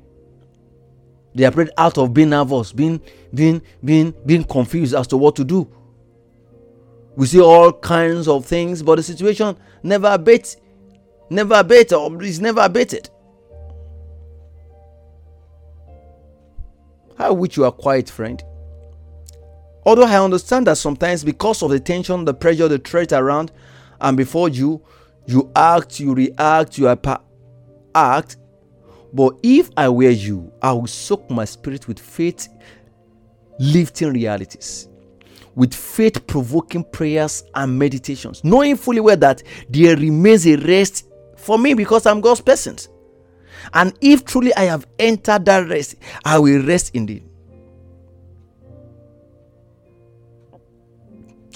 They 1.35 1.45
are 1.45 1.51
prayed 1.51 1.71
out 1.77 1.99
of 1.99 2.15
being 2.15 2.31
nervous, 2.31 2.73
being 2.73 3.01
being 3.35 3.61
being 3.85 4.15
being 4.25 4.45
confused 4.45 4.95
as 4.95 5.09
to 5.09 5.17
what 5.17 5.35
to 5.35 5.45
do. 5.45 5.69
We 7.17 7.27
see 7.27 7.41
all 7.41 7.73
kinds 7.73 8.29
of 8.29 8.45
things, 8.45 8.83
but 8.83 8.97
the 8.97 9.03
situation 9.03 9.57
never 9.83 10.09
abates, 10.09 10.59
never 11.31 11.55
abates, 11.55 11.93
or 11.93 12.23
is 12.23 12.41
never 12.41 12.61
abated. 12.61 13.09
How 17.17 17.33
wish 17.33 17.57
you 17.57 17.65
are 17.65 17.73
quiet, 17.73 18.11
friend? 18.11 18.43
Although 19.87 20.05
I 20.05 20.23
understand 20.23 20.67
that 20.67 20.77
sometimes 20.77 21.25
because 21.25 21.63
of 21.63 21.71
the 21.71 21.81
tension, 21.81 22.27
the 22.27 22.35
pressure, 22.35 22.69
the 22.69 22.79
threat 22.79 23.13
around, 23.13 23.51
and 24.01 24.17
before 24.17 24.51
you, 24.51 24.83
you 25.25 25.51
act, 25.57 25.99
you 25.99 26.13
react, 26.15 26.77
you 26.77 26.89
act. 27.95 28.37
But 29.15 29.39
if 29.43 29.71
I 29.77 29.89
were 29.89 30.11
you, 30.11 30.53
I 30.61 30.73
would 30.73 30.91
soak 30.91 31.31
my 31.31 31.47
spirit 31.47 31.89
with 31.89 31.99
faith 31.99 32.49
lifting 33.59 34.13
realities 34.13 34.89
with 35.57 35.75
faith 35.75 36.25
provoking 36.27 36.85
prayers 36.85 37.43
and 37.55 37.77
meditations, 37.77 38.45
knowing 38.45 38.77
fully 38.77 39.01
well 39.01 39.17
that 39.17 39.43
there 39.69 39.97
remains 39.97 40.47
a 40.47 40.57
rest 40.57 41.09
for 41.37 41.59
me 41.59 41.75
because 41.75 42.07
I'm 42.07 42.21
God's 42.21 42.43
person. 42.43 42.77
And 43.75 43.93
if 44.01 44.25
truly 44.25 44.55
I 44.55 44.65
have 44.65 44.87
entered 44.99 45.45
that 45.47 45.69
rest, 45.69 45.97
I 46.25 46.39
will 46.39 46.63
rest 46.65 46.95
indeed. 46.95 47.25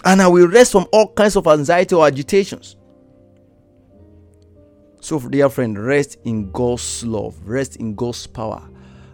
And 0.03 0.23
I 0.23 0.29
will 0.29 0.49
rest 0.49 0.73
from 0.73 0.87
all 0.93 1.13
kinds 1.13 1.37
of 1.37 1.47
anxiety 1.47 1.95
or 1.95 2.07
agitations. 2.07 2.77
So, 5.03 5.19
dear 5.19 5.51
friend, 5.51 5.79
rest 5.79 6.17
in 6.25 6.51
God's 6.51 7.05
love, 7.05 7.39
rest 7.47 7.77
in 7.77 7.95
God's 7.95 8.27
power, 8.27 8.67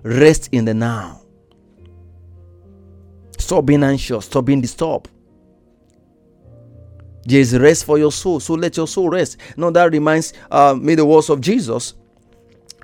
rest 0.04 0.48
in 0.52 0.64
the 0.64 0.74
now. 0.74 1.25
Stop 3.38 3.66
being 3.66 3.82
anxious. 3.82 4.26
Stop 4.26 4.46
being 4.46 4.60
disturbed. 4.60 5.10
There 7.24 7.40
is 7.40 7.56
rest 7.58 7.84
for 7.84 7.98
your 7.98 8.12
soul. 8.12 8.40
So 8.40 8.54
let 8.54 8.76
your 8.76 8.86
soul 8.86 9.10
rest. 9.10 9.38
Now 9.56 9.70
that 9.70 9.92
reminds 9.92 10.32
uh, 10.50 10.74
me 10.74 10.94
the 10.94 11.04
words 11.04 11.28
of 11.28 11.40
Jesus. 11.40 11.94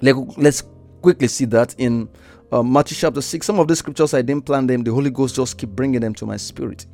Let, 0.01 0.17
let's 0.39 0.63
quickly 1.01 1.29
see 1.29 1.45
that 1.47 1.75
in 1.79 2.09
uh, 2.51 2.63
Matthew 2.63 2.97
chapter 2.97 3.23
6. 3.23 3.47
Some 3.47 3.61
of 3.61 3.69
the 3.69 3.77
scriptures 3.77 4.15
I 4.15 4.23
didn't 4.23 4.45
plan 4.45 4.67
them. 4.67 4.83
The 4.83 4.93
Holy 4.93 5.11
Ghost 5.11 5.37
just 5.37 5.57
keep 5.59 5.71
bringing 5.71 6.01
them 6.01 6.15
to 6.15 6.27
my 6.27 6.37
spirit. 6.37 6.87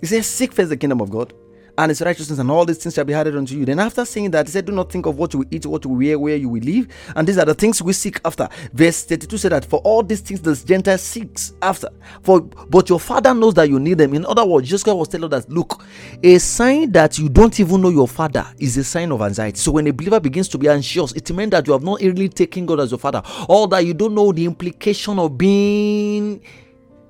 He 0.00 0.06
says, 0.06 0.26
Seek 0.26 0.52
first 0.52 0.68
the 0.68 0.76
kingdom 0.76 1.00
of 1.00 1.10
God 1.10 1.32
and 1.78 1.90
his 1.90 2.02
righteousness, 2.02 2.38
and 2.38 2.50
all 2.50 2.64
these 2.64 2.78
things 2.78 2.94
shall 2.94 3.04
be 3.04 3.14
added 3.14 3.36
unto 3.36 3.56
you. 3.56 3.64
Then, 3.64 3.78
after 3.78 4.04
saying 4.04 4.30
that, 4.32 4.46
he 4.46 4.52
said, 4.52 4.66
Do 4.66 4.72
not 4.72 4.92
think 4.92 5.06
of 5.06 5.16
what 5.16 5.32
you 5.32 5.40
will 5.40 5.46
eat, 5.50 5.64
what 5.64 5.84
you 5.84 5.90
will 5.90 5.98
wear, 5.98 6.18
where 6.18 6.36
you 6.36 6.48
will 6.48 6.62
live. 6.62 6.88
And 7.16 7.26
these 7.26 7.38
are 7.38 7.44
the 7.44 7.54
things 7.54 7.80
we 7.80 7.92
seek 7.92 8.20
after. 8.24 8.48
Verse 8.72 9.04
32 9.04 9.38
said 9.38 9.52
that 9.52 9.64
for 9.64 9.80
all 9.80 10.02
these 10.02 10.20
things 10.20 10.40
the 10.40 10.54
Gentile 10.54 10.98
seeks 10.98 11.54
after. 11.62 11.88
For 12.22 12.40
but 12.42 12.88
your 12.88 13.00
father 13.00 13.32
knows 13.32 13.54
that 13.54 13.68
you 13.68 13.80
need 13.80 13.98
them. 13.98 14.14
In 14.14 14.26
other 14.26 14.44
words, 14.44 14.68
Jesus 14.68 14.82
Christ 14.82 14.96
was 14.98 15.08
telling 15.08 15.32
us, 15.32 15.48
Look, 15.48 15.82
a 16.22 16.38
sign 16.38 16.92
that 16.92 17.18
you 17.18 17.28
don't 17.28 17.58
even 17.58 17.80
know 17.80 17.88
your 17.88 18.08
father 18.08 18.46
is 18.58 18.76
a 18.76 18.84
sign 18.84 19.10
of 19.10 19.22
anxiety. 19.22 19.58
So 19.58 19.72
when 19.72 19.86
a 19.86 19.92
believer 19.92 20.20
begins 20.20 20.48
to 20.48 20.58
be 20.58 20.68
anxious, 20.68 21.12
it 21.12 21.30
means 21.32 21.50
that 21.52 21.66
you 21.66 21.72
have 21.72 21.82
not 21.82 22.00
really 22.00 22.28
taken 22.28 22.66
God 22.66 22.80
as 22.80 22.90
your 22.90 22.98
father, 22.98 23.22
or 23.48 23.66
that 23.68 23.86
you 23.86 23.94
don't 23.94 24.14
know 24.14 24.32
the 24.32 24.44
implication 24.44 25.18
of 25.18 25.38
being 25.38 26.42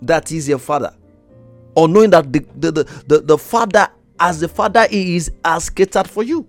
that 0.03 0.31
is 0.33 0.49
your 0.49 0.59
father 0.59 0.93
or 1.75 1.89
knowing 1.89 2.11
that 2.11 2.33
the, 2.33 2.45
the, 2.57 2.73
the, 2.73 3.03
the, 3.07 3.21
the 3.21 3.39
father 3.39 3.89
as 4.23 4.39
the 4.39 4.49
Father 4.49 4.87
is 4.91 5.33
has 5.45 5.69
catered 5.69 6.09
for 6.09 6.23
you. 6.23 6.47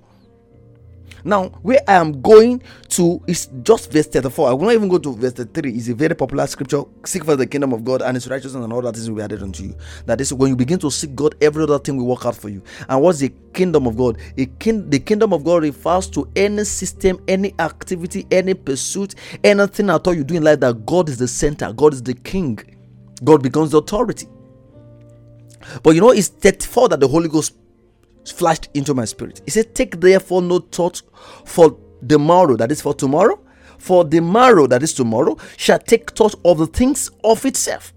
Now, 1.25 1.45
where 1.61 1.79
I 1.87 1.93
am 1.93 2.21
going 2.21 2.61
to 2.89 3.23
is 3.27 3.47
just 3.63 3.91
verse 3.91 4.07
34. 4.07 4.49
I 4.49 4.53
will 4.53 4.65
not 4.65 4.73
even 4.73 4.89
go 4.89 4.97
to 4.97 5.15
verse 5.15 5.31
33. 5.31 5.71
It's 5.71 5.87
a 5.87 5.95
very 5.95 6.13
popular 6.15 6.45
scripture. 6.47 6.83
Seek 7.05 7.23
for 7.23 7.35
the 7.35 7.47
kingdom 7.47 7.71
of 7.73 7.83
God 7.83 8.01
and 8.01 8.15
his 8.15 8.29
righteousness 8.29 8.63
and 8.63 8.73
all 8.73 8.81
that 8.81 8.97
is 8.97 9.09
will 9.09 9.17
be 9.17 9.23
added 9.23 9.41
unto 9.41 9.63
you. 9.63 9.75
That 10.05 10.19
is 10.21 10.33
when 10.33 10.49
you 10.49 10.55
begin 10.55 10.79
to 10.79 10.91
seek 10.91 11.15
God, 11.15 11.35
every 11.41 11.63
other 11.63 11.79
thing 11.79 11.97
will 11.97 12.07
work 12.07 12.25
out 12.25 12.35
for 12.35 12.49
you. 12.49 12.61
And 12.89 13.01
what's 13.01 13.19
the 13.19 13.33
kingdom 13.53 13.87
of 13.87 13.97
God? 13.97 14.17
A 14.37 14.45
king, 14.45 14.89
the 14.89 14.99
kingdom 14.99 15.33
of 15.33 15.43
God 15.45 15.63
refers 15.63 16.09
to 16.11 16.29
any 16.35 16.65
system, 16.65 17.19
any 17.27 17.55
activity, 17.57 18.27
any 18.29 18.53
pursuit, 18.53 19.15
anything 19.43 19.89
at 19.89 20.05
all 20.05 20.13
you 20.13 20.25
do 20.25 20.35
in 20.35 20.43
life 20.43 20.59
that 20.59 20.85
God 20.85 21.07
is 21.07 21.17
the 21.17 21.27
center, 21.27 21.71
God 21.71 21.93
is 21.93 22.03
the 22.03 22.13
king, 22.13 22.59
God 23.23 23.41
becomes 23.41 23.71
the 23.71 23.77
authority. 23.77 24.27
But 25.81 25.95
you 25.95 26.01
know, 26.01 26.11
it's 26.11 26.27
34 26.27 26.89
that 26.89 26.99
the 26.99 27.07
Holy 27.07 27.29
Ghost 27.29 27.53
flashed 28.25 28.69
into 28.73 28.93
my 28.93 29.05
spirit. 29.05 29.41
He 29.45 29.51
said, 29.51 29.75
Take 29.75 29.99
therefore 29.99 30.41
no 30.41 30.59
thought 30.59 31.01
for 31.45 31.77
the 32.01 32.19
morrow, 32.19 32.55
that 32.57 32.71
is 32.71 32.81
for 32.81 32.93
tomorrow. 32.93 33.39
For 33.77 34.05
the 34.05 34.21
morrow, 34.21 34.67
that 34.67 34.81
is 34.83 34.93
tomorrow, 34.93 35.37
shall 35.57 35.79
take 35.79 36.11
thought 36.11 36.35
of 36.45 36.57
the 36.57 36.67
things 36.67 37.11
of 37.23 37.45
itself. 37.45 37.93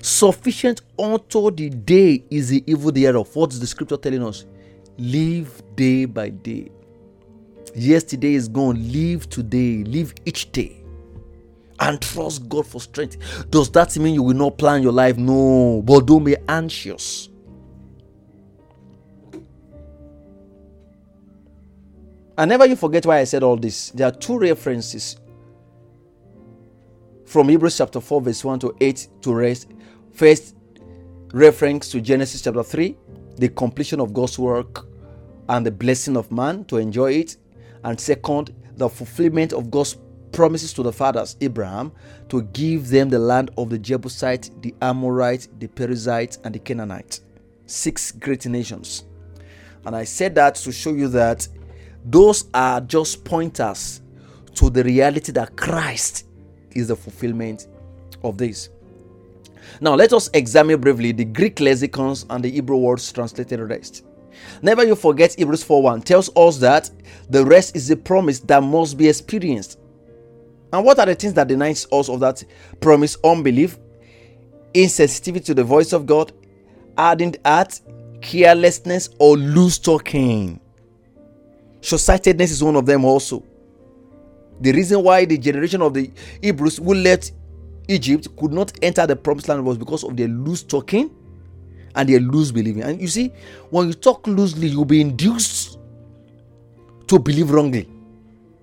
Sufficient 0.00 0.82
unto 0.98 1.50
the 1.50 1.68
day 1.70 2.24
is 2.30 2.48
the 2.48 2.62
evil 2.66 2.92
thereof. 2.92 3.34
What 3.34 3.52
is 3.52 3.60
the 3.60 3.66
scripture 3.66 3.96
telling 3.96 4.22
us? 4.24 4.46
Live 4.98 5.62
day 5.74 6.04
by 6.04 6.30
day. 6.30 6.70
Yesterday 7.74 8.34
is 8.34 8.48
gone. 8.48 8.90
Live 8.92 9.28
today. 9.28 9.84
Live 9.84 10.14
each 10.24 10.50
day 10.52 10.86
and 11.80 12.00
trust 12.00 12.48
God 12.48 12.66
for 12.66 12.80
strength. 12.80 13.50
Does 13.50 13.70
that 13.72 13.96
mean 13.98 14.14
you 14.14 14.22
will 14.22 14.34
not 14.34 14.58
plan 14.58 14.82
your 14.82 14.92
life? 14.92 15.16
No, 15.16 15.82
but 15.84 16.06
don't 16.06 16.24
be 16.24 16.36
anxious. 16.48 17.28
And 22.38 22.48
never 22.50 22.66
you 22.66 22.76
forget 22.76 23.06
why 23.06 23.18
I 23.18 23.24
said 23.24 23.42
all 23.42 23.56
this. 23.56 23.90
There 23.90 24.06
are 24.06 24.12
two 24.12 24.38
references 24.38 25.16
from 27.24 27.48
Hebrews 27.48 27.78
chapter 27.78 28.00
4, 28.00 28.20
verse 28.20 28.44
1 28.44 28.58
to 28.60 28.76
8 28.80 29.08
to 29.22 29.34
rest. 29.34 29.68
First, 30.12 30.54
reference 31.32 31.88
to 31.90 32.00
Genesis 32.00 32.42
chapter 32.42 32.62
3, 32.62 32.96
the 33.36 33.48
completion 33.48 34.00
of 34.00 34.12
God's 34.12 34.38
work 34.38 34.86
and 35.48 35.64
the 35.64 35.70
blessing 35.70 36.16
of 36.16 36.30
man 36.30 36.64
to 36.66 36.76
enjoy 36.76 37.12
it. 37.12 37.36
And 37.84 37.98
second, 37.98 38.54
the 38.76 38.88
fulfillment 38.88 39.52
of 39.52 39.70
God's 39.70 39.96
promises 40.32 40.72
to 40.74 40.82
the 40.82 40.92
fathers, 40.92 41.36
Abraham, 41.40 41.92
to 42.28 42.42
give 42.42 42.88
them 42.88 43.08
the 43.08 43.18
land 43.18 43.50
of 43.56 43.70
the 43.70 43.78
Jebusite, 43.78 44.50
the 44.60 44.74
Amorite, 44.82 45.48
the 45.58 45.68
Perizzite, 45.68 46.38
and 46.44 46.54
the 46.54 46.58
Canaanite. 46.58 47.20
six 47.66 48.12
great 48.12 48.46
nations. 48.46 49.04
And 49.84 49.94
I 49.94 50.04
said 50.04 50.34
that 50.36 50.56
to 50.56 50.72
show 50.72 50.92
you 50.92 51.08
that 51.08 51.46
those 52.06 52.44
are 52.54 52.80
just 52.80 53.24
pointers 53.24 54.00
to 54.54 54.70
the 54.70 54.82
reality 54.82 55.32
that 55.32 55.56
Christ 55.56 56.26
is 56.72 56.88
the 56.88 56.96
fulfillment 56.96 57.66
of 58.22 58.38
this. 58.38 58.70
Now, 59.80 59.94
let 59.94 60.12
us 60.12 60.30
examine 60.32 60.80
briefly 60.80 61.12
the 61.12 61.24
Greek 61.24 61.60
lexicons 61.60 62.24
and 62.30 62.44
the 62.44 62.50
Hebrew 62.50 62.76
words 62.76 63.12
translated 63.12 63.60
rest. 63.60 64.04
Never 64.62 64.84
you 64.84 64.94
forget 64.94 65.34
Hebrews 65.34 65.64
4:1 65.64 66.02
tells 66.02 66.30
us 66.36 66.58
that 66.58 66.90
the 67.28 67.44
rest 67.44 67.74
is 67.74 67.90
a 67.90 67.96
promise 67.96 68.38
that 68.40 68.62
must 68.62 68.96
be 68.96 69.08
experienced. 69.08 69.78
And 70.72 70.84
what 70.84 70.98
are 70.98 71.06
the 71.06 71.14
things 71.14 71.34
that 71.34 71.48
denies 71.48 71.86
us 71.90 72.08
of 72.08 72.20
that 72.20 72.44
promise? 72.80 73.16
Unbelief, 73.24 73.78
insensitivity 74.74 75.44
to 75.46 75.54
the 75.54 75.64
voice 75.64 75.92
of 75.92 76.06
God, 76.06 76.32
ardent 76.96 77.38
heart, 77.44 77.80
carelessness, 78.20 79.08
or 79.18 79.36
loose 79.36 79.78
talking. 79.78 80.60
Short-sightedness 81.80 82.50
is 82.50 82.62
one 82.64 82.76
of 82.76 82.86
them 82.86 83.04
also. 83.04 83.42
The 84.60 84.72
reason 84.72 85.02
why 85.02 85.24
the 85.24 85.38
generation 85.38 85.82
of 85.82 85.94
the 85.94 86.10
Hebrews 86.42 86.78
who 86.78 86.94
left 86.94 87.32
Egypt 87.88 88.28
could 88.36 88.52
not 88.52 88.72
enter 88.82 89.06
the 89.06 89.16
promised 89.16 89.48
land 89.48 89.64
was 89.64 89.78
because 89.78 90.02
of 90.02 90.16
their 90.16 90.28
loose 90.28 90.62
talking 90.62 91.10
and 91.94 92.08
their 92.08 92.20
loose 92.20 92.50
believing. 92.50 92.82
And 92.82 93.00
you 93.00 93.08
see, 93.08 93.32
when 93.70 93.88
you 93.88 93.94
talk 93.94 94.26
loosely, 94.26 94.68
you'll 94.68 94.84
be 94.84 95.00
induced 95.00 95.78
to 97.06 97.18
believe 97.18 97.50
wrongly. 97.50 97.88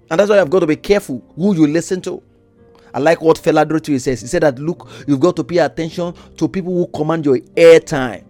And 0.09 0.19
that's 0.19 0.29
why 0.29 0.39
I've 0.39 0.49
got 0.49 0.59
to 0.59 0.67
be 0.67 0.75
careful 0.75 1.23
who 1.35 1.55
you 1.55 1.67
listen 1.67 2.01
to. 2.01 2.21
I 2.93 2.99
like 2.99 3.21
what 3.21 3.37
Fela 3.37 3.99
says. 3.99 4.21
He 4.21 4.27
said 4.27 4.43
that 4.43 4.59
look, 4.59 4.87
you've 5.07 5.19
got 5.19 5.35
to 5.37 5.43
pay 5.43 5.57
attention 5.57 6.13
to 6.37 6.47
people 6.47 6.73
who 6.73 6.87
command 6.87 7.25
your 7.25 7.37
airtime. 7.37 8.23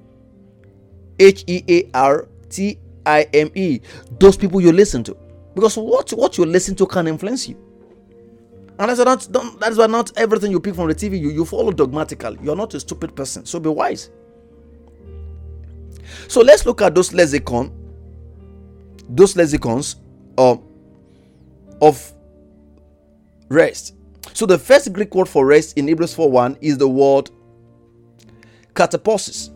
H 1.19 1.43
E 1.47 1.63
A 1.67 1.89
R 1.93 2.27
T 2.49 2.79
I 3.05 3.27
M 3.33 3.51
E. 3.55 3.81
Those 4.19 4.37
people 4.37 4.61
you 4.61 4.71
listen 4.71 5.03
to. 5.05 5.17
Because 5.55 5.77
what, 5.77 6.11
what 6.11 6.37
you 6.37 6.45
listen 6.45 6.75
to 6.75 6.85
can 6.87 7.07
influence 7.07 7.47
you. 7.47 7.57
And 8.79 8.89
that's 8.89 9.29
not 9.29 9.59
that's 9.59 9.77
why 9.77 9.85
not 9.87 10.11
everything 10.17 10.51
you 10.51 10.59
pick 10.59 10.73
from 10.73 10.87
the 10.87 10.95
TV 10.95 11.19
you, 11.19 11.29
you 11.29 11.45
follow 11.45 11.71
dogmatically. 11.71 12.39
You're 12.41 12.55
not 12.55 12.73
a 12.73 12.79
stupid 12.79 13.15
person. 13.15 13.45
So 13.45 13.59
be 13.59 13.69
wise. 13.69 14.09
So 16.27 16.41
let's 16.41 16.65
look 16.65 16.81
at 16.81 16.95
those 16.95 17.13
lexicon, 17.13 17.71
those 19.09 19.35
lexicons 19.35 19.97
uh, 20.37 20.57
of 21.81 22.13
rest. 23.49 23.95
So 24.33 24.47
the 24.47 24.57
first 24.57 24.91
Greek 24.91 25.13
word 25.13 25.29
for 25.29 25.45
rest 25.45 25.77
in 25.77 25.87
Hebrews 25.87 26.15
4:1 26.15 26.57
is 26.61 26.77
the 26.79 26.87
word 26.87 27.29
katapausis. 28.73 29.52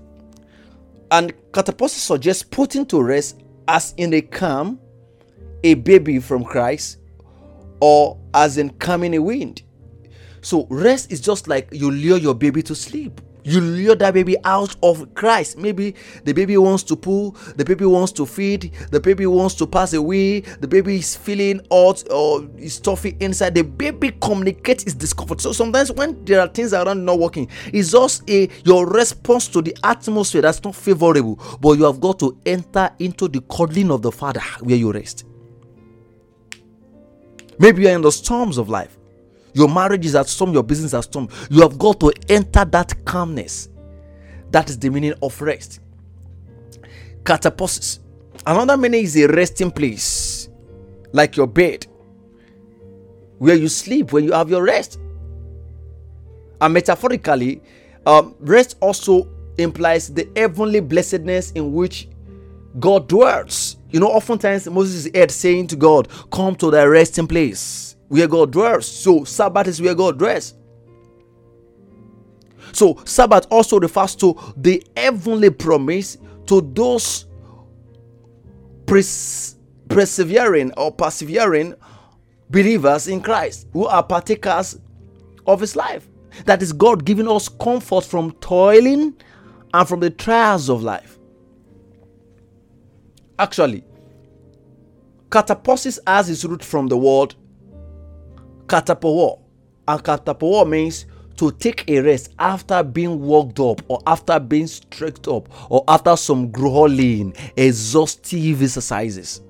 And 1.11 1.33
katapausis 1.51 1.99
suggests 1.99 2.43
putting 2.43 2.85
to 2.87 3.01
rest 3.01 3.41
as 3.67 3.93
in 3.97 4.13
a 4.13 4.21
calm 4.21 4.79
a 5.63 5.73
baby 5.75 6.19
from 6.19 6.43
Christ 6.43 6.99
or 7.79 8.19
as 8.33 8.57
in 8.57 8.69
calming 8.71 9.15
a 9.15 9.21
wind. 9.21 9.63
So 10.41 10.67
rest 10.69 11.11
is 11.11 11.19
just 11.19 11.47
like 11.47 11.69
you 11.71 11.91
lure 11.91 12.17
your 12.17 12.35
baby 12.35 12.61
to 12.63 12.75
sleep 12.75 13.21
you 13.47 13.61
lure 13.61 13.95
that 13.95 14.13
baby 14.13 14.35
out 14.43 14.75
of 14.83 15.13
Christ. 15.15 15.57
Maybe 15.57 15.95
the 16.25 16.33
baby 16.33 16.57
wants 16.57 16.83
to 16.83 16.95
pull, 16.95 17.31
the 17.55 17.63
baby 17.63 17.85
wants 17.85 18.11
to 18.13 18.25
feed, 18.25 18.73
the 18.91 18.99
baby 18.99 19.25
wants 19.25 19.55
to 19.55 19.65
pass 19.65 19.93
away, 19.93 20.41
the 20.41 20.67
baby 20.67 20.97
is 20.97 21.15
feeling 21.15 21.61
hot 21.71 22.03
or 22.11 22.45
is 22.57 22.75
stuffy 22.75 23.15
inside. 23.21 23.55
The 23.55 23.63
baby 23.63 24.11
communicates 24.21 24.83
its 24.83 24.93
discomfort. 24.93 25.39
So 25.39 25.53
sometimes 25.53 25.91
when 25.93 26.25
there 26.25 26.41
are 26.41 26.47
things 26.47 26.73
around 26.73 27.05
not 27.05 27.19
working, 27.19 27.47
it's 27.67 27.91
just 27.91 28.29
a 28.29 28.49
your 28.65 28.85
response 28.85 29.47
to 29.49 29.61
the 29.61 29.75
atmosphere 29.83 30.41
that's 30.41 30.61
not 30.63 30.75
favorable. 30.75 31.39
But 31.61 31.77
you 31.77 31.85
have 31.85 32.01
got 32.01 32.19
to 32.19 32.37
enter 32.45 32.89
into 32.99 33.29
the 33.29 33.39
cuddling 33.41 33.91
of 33.91 34.01
the 34.01 34.11
Father 34.11 34.41
where 34.59 34.75
you 34.75 34.91
rest. 34.91 35.25
Maybe 37.59 37.83
you're 37.83 37.93
in 37.93 38.01
the 38.01 38.11
storms 38.11 38.57
of 38.57 38.69
life. 38.69 38.96
Your 39.57 39.67
marriage 39.67 40.05
is 40.05 40.13
at 40.13 40.27
storm, 40.27 40.53
your 40.53 40.61
business 40.61 40.93
at 40.93 41.05
storm. 41.05 41.27
You 41.49 41.61
have 41.61 41.79
got 41.79 41.99
to 42.01 42.13
enter 42.29 42.63
that 42.63 42.93
calmness. 43.05 43.69
That 44.51 44.69
is 44.69 44.77
the 44.77 44.91
meaning 44.91 45.15
of 45.23 45.41
rest. 45.41 45.79
Katapausis. 47.23 47.97
Another 48.45 48.77
meaning 48.77 49.03
is 49.03 49.17
a 49.17 49.25
resting 49.25 49.71
place, 49.71 50.49
like 51.11 51.35
your 51.35 51.47
bed, 51.47 51.87
where 53.39 53.55
you 53.55 53.67
sleep, 53.67 54.13
where 54.13 54.21
you 54.21 54.31
have 54.31 54.47
your 54.51 54.61
rest. 54.61 54.99
And 56.61 56.75
metaphorically, 56.75 57.59
um, 58.05 58.35
rest 58.39 58.77
also 58.79 59.27
implies 59.57 60.13
the 60.13 60.29
heavenly 60.35 60.81
blessedness 60.81 61.49
in 61.53 61.73
which 61.73 62.07
God 62.79 63.07
dwells. 63.09 63.77
You 63.89 64.01
know, 64.01 64.09
oftentimes 64.09 64.69
Moses 64.69 65.07
is 65.07 65.11
heard 65.15 65.31
saying 65.31 65.65
to 65.69 65.75
God, 65.75 66.09
Come 66.31 66.55
to 66.57 66.69
the 66.69 66.87
resting 66.87 67.25
place 67.25 67.86
where 68.07 68.27
God 68.27 68.51
dwells. 68.51 68.87
So 68.87 69.23
Sabbath 69.23 69.67
is 69.67 69.81
where 69.81 69.95
God 69.95 70.17
dwells. 70.19 70.53
So 72.73 73.01
Sabbath 73.05 73.47
also 73.49 73.79
refers 73.79 74.15
to 74.17 74.37
the 74.57 74.83
heavenly 74.95 75.49
promise 75.49 76.17
to 76.47 76.61
those 76.73 77.25
pres- 78.85 79.57
persevering 79.89 80.71
or 80.77 80.91
persevering 80.91 81.75
believers 82.49 83.07
in 83.07 83.21
Christ 83.21 83.67
who 83.73 83.85
are 83.87 84.03
partakers 84.03 84.79
of 85.45 85.61
his 85.61 85.75
life. 85.75 86.07
That 86.45 86.61
is 86.61 86.73
God 86.73 87.05
giving 87.05 87.27
us 87.27 87.49
comfort 87.49 88.03
from 88.03 88.31
toiling 88.33 89.15
and 89.73 89.87
from 89.87 89.99
the 89.99 90.09
trials 90.09 90.69
of 90.69 90.83
life. 90.83 91.17
Actually, 93.39 93.83
katapausis 95.29 95.99
has 96.07 96.29
its 96.29 96.45
root 96.45 96.63
from 96.63 96.87
the 96.87 96.97
word 96.97 97.35
katapauo. 98.68 99.39
And 99.88 100.03
katapauo 100.03 100.68
means 100.68 101.05
to 101.38 101.51
take 101.51 101.89
a 101.89 102.01
rest 102.01 102.34
after 102.39 102.84
being 102.84 103.20
worked 103.22 103.59
up 103.59 103.82
or 103.88 104.01
after 104.05 104.39
being 104.39 104.68
stretched 104.68 105.28
up 105.28 105.49
or 105.72 105.84
after 105.88 106.15
some 106.18 106.51
grueling, 106.51 107.34
exhaustive 107.55 108.61
exercises. 108.61 109.41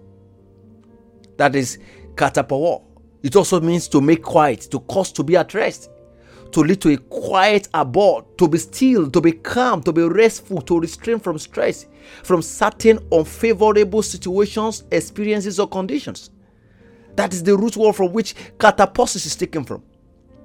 That 1.37 1.55
is 1.55 1.79
katapauo. 2.15 2.83
It 3.23 3.35
also 3.35 3.59
means 3.59 3.87
to 3.89 4.01
make 4.01 4.21
quiet, 4.21 4.61
to 4.71 4.79
cause 4.81 5.11
to 5.13 5.23
be 5.23 5.35
at 5.35 5.53
rest, 5.53 5.89
to 6.51 6.61
lead 6.61 6.81
to 6.81 6.93
a 6.93 6.97
quiet 6.97 7.67
abode, 7.73 8.37
to 8.37 8.47
be 8.47 8.57
still, 8.57 9.09
to 9.09 9.19
be 9.19 9.31
calm, 9.31 9.81
to 9.83 9.91
be 9.91 10.03
restful, 10.03 10.61
to 10.61 10.79
restrain 10.79 11.19
from 11.19 11.37
stress, 11.37 11.87
from 12.23 12.41
certain 12.41 12.99
unfavorable 13.11 14.01
situations, 14.01 14.83
experiences, 14.91 15.59
or 15.59 15.67
conditions. 15.67 16.29
That 17.17 17.33
is 17.33 17.43
the 17.43 17.57
root 17.57 17.75
word 17.75 17.93
from 17.93 18.13
which 18.13 18.35
katapausis 18.57 19.25
is 19.25 19.35
taken 19.35 19.63
from. 19.63 19.83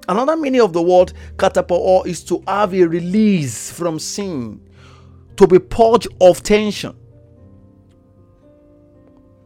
Another 0.09 0.35
meaning 0.35 0.59
of 0.59 0.73
the 0.73 0.81
word 0.81 1.13
katapo 1.37 2.05
is 2.05 2.23
to 2.25 2.43
have 2.47 2.73
a 2.73 2.83
release 2.83 3.71
from 3.71 3.99
sin, 3.99 4.59
to 5.37 5.47
be 5.47 5.59
purged 5.59 6.07
of 6.19 6.41
tension, 6.41 6.95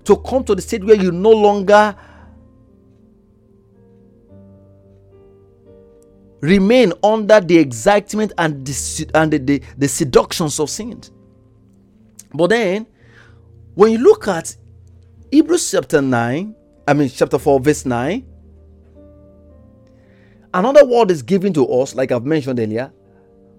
to 0.06 0.16
come 0.16 0.44
to 0.46 0.56
the 0.56 0.62
state 0.62 0.84
where 0.86 0.96
you 0.96 1.12
no 1.12 1.32
longer 1.32 1.96
remain 6.40 6.94
under 7.04 7.42
the 7.42 7.58
excitement 7.58 8.32
and 8.38 8.66
the, 8.66 9.12
and 9.14 9.34
the, 9.34 9.38
the, 9.38 9.62
the 9.78 9.88
seductions 9.88 10.62
of 10.62 10.70
sin. 10.70 11.02
But 12.34 12.48
then, 12.52 12.88
when 13.76 13.92
you 13.92 13.98
look 13.98 14.30
at 14.30 14.56
Hebrews 15.30 15.72
chapter 15.72 16.02
9, 16.02 16.56
I 16.88 16.94
mean, 16.94 17.10
chapter 17.10 17.38
4, 17.38 17.60
verse 17.60 17.86
9. 17.86 18.26
Another 20.54 20.86
word 20.86 21.12
is 21.12 21.22
given 21.22 21.52
to 21.54 21.68
us, 21.68 21.94
like 21.94 22.12
I've 22.14 22.26
mentioned 22.26 22.60
earlier, 22.60 22.92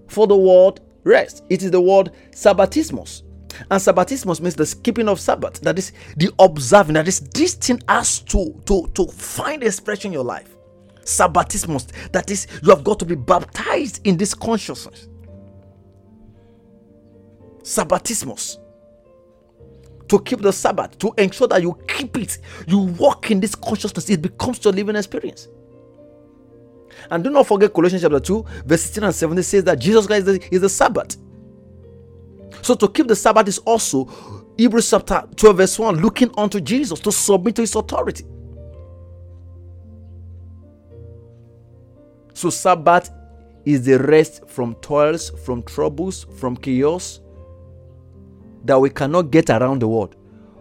for 0.08 0.26
the 0.26 0.36
word 0.36 0.80
rest. 1.04 1.44
It 1.50 1.62
is 1.62 1.70
the 1.70 1.80
word 1.80 2.12
sabbatismos. 2.30 3.22
And 3.70 3.80
sabbatismos 3.80 4.40
means 4.40 4.54
the 4.54 4.74
keeping 4.82 5.08
of 5.08 5.20
Sabbath. 5.20 5.60
That 5.60 5.78
is 5.78 5.92
the 6.16 6.32
observing. 6.38 6.94
That 6.94 7.08
is 7.08 7.20
this 7.20 7.54
thing 7.54 7.82
has 7.88 8.20
to, 8.20 8.60
to, 8.66 8.90
to 8.94 9.06
find 9.08 9.62
expression 9.62 10.08
in 10.08 10.12
your 10.14 10.24
life. 10.24 10.56
Sabbatismos. 11.02 12.10
That 12.12 12.30
is, 12.30 12.46
you 12.62 12.70
have 12.70 12.84
got 12.84 12.98
to 13.00 13.04
be 13.04 13.14
baptized 13.14 14.06
in 14.06 14.16
this 14.16 14.32
consciousness. 14.32 15.08
Sabbatismos 17.62 18.58
to 20.08 20.18
keep 20.20 20.40
the 20.40 20.52
Sabbath, 20.52 20.98
to 20.98 21.12
ensure 21.18 21.48
that 21.48 21.62
you 21.62 21.78
keep 21.86 22.16
it, 22.16 22.38
you 22.66 22.78
walk 22.78 23.30
in 23.30 23.40
this 23.40 23.54
consciousness, 23.54 24.08
it 24.10 24.22
becomes 24.22 24.64
your 24.64 24.72
living 24.72 24.96
experience. 24.96 25.48
And 27.10 27.22
do 27.22 27.30
not 27.30 27.46
forget 27.46 27.72
Colossians 27.72 28.02
chapter 28.02 28.20
2, 28.20 28.44
verse 28.64 28.82
16 28.82 29.04
and 29.04 29.14
17 29.14 29.42
says 29.42 29.64
that 29.64 29.78
Jesus 29.78 30.06
Christ 30.06 30.26
is 30.28 30.38
the, 30.38 30.54
is 30.54 30.60
the 30.60 30.68
Sabbath. 30.68 31.16
So 32.62 32.74
to 32.74 32.88
keep 32.88 33.06
the 33.06 33.16
Sabbath 33.16 33.48
is 33.48 33.58
also 33.58 34.06
Hebrews 34.56 34.90
chapter 34.90 35.24
12, 35.36 35.56
verse 35.56 35.78
1, 35.78 35.96
looking 36.00 36.30
unto 36.36 36.60
Jesus 36.60 36.98
to 37.00 37.12
submit 37.12 37.54
to 37.56 37.62
his 37.62 37.74
authority. 37.74 38.24
So 42.34 42.50
Sabbath 42.50 43.10
is 43.64 43.84
the 43.84 43.98
rest 43.98 44.48
from 44.48 44.74
toils, 44.76 45.30
from 45.44 45.62
troubles, 45.62 46.24
from 46.38 46.56
chaos, 46.56 47.20
that 48.68 48.78
we 48.78 48.90
cannot 48.90 49.30
get 49.30 49.48
around 49.48 49.80
the 49.80 49.88
world, 49.88 50.14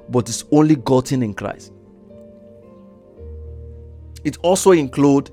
but 0.10 0.30
is 0.30 0.46
only 0.52 0.78
gotten 0.78 1.22
in 1.22 1.34
Christ. 1.34 1.74
It 4.24 4.38
also 4.38 4.72
includes 4.72 5.30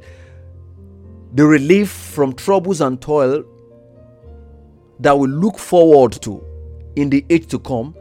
the 1.34 1.46
relief 1.46 1.88
from 1.88 2.32
troubles 2.32 2.80
and 2.80 3.00
toil 3.00 3.44
that 4.98 5.16
we 5.16 5.28
look 5.28 5.58
forward 5.58 6.20
to 6.22 6.44
in 6.96 7.10
the 7.10 7.24
age 7.30 7.46
to 7.48 7.58
come. 7.60 7.94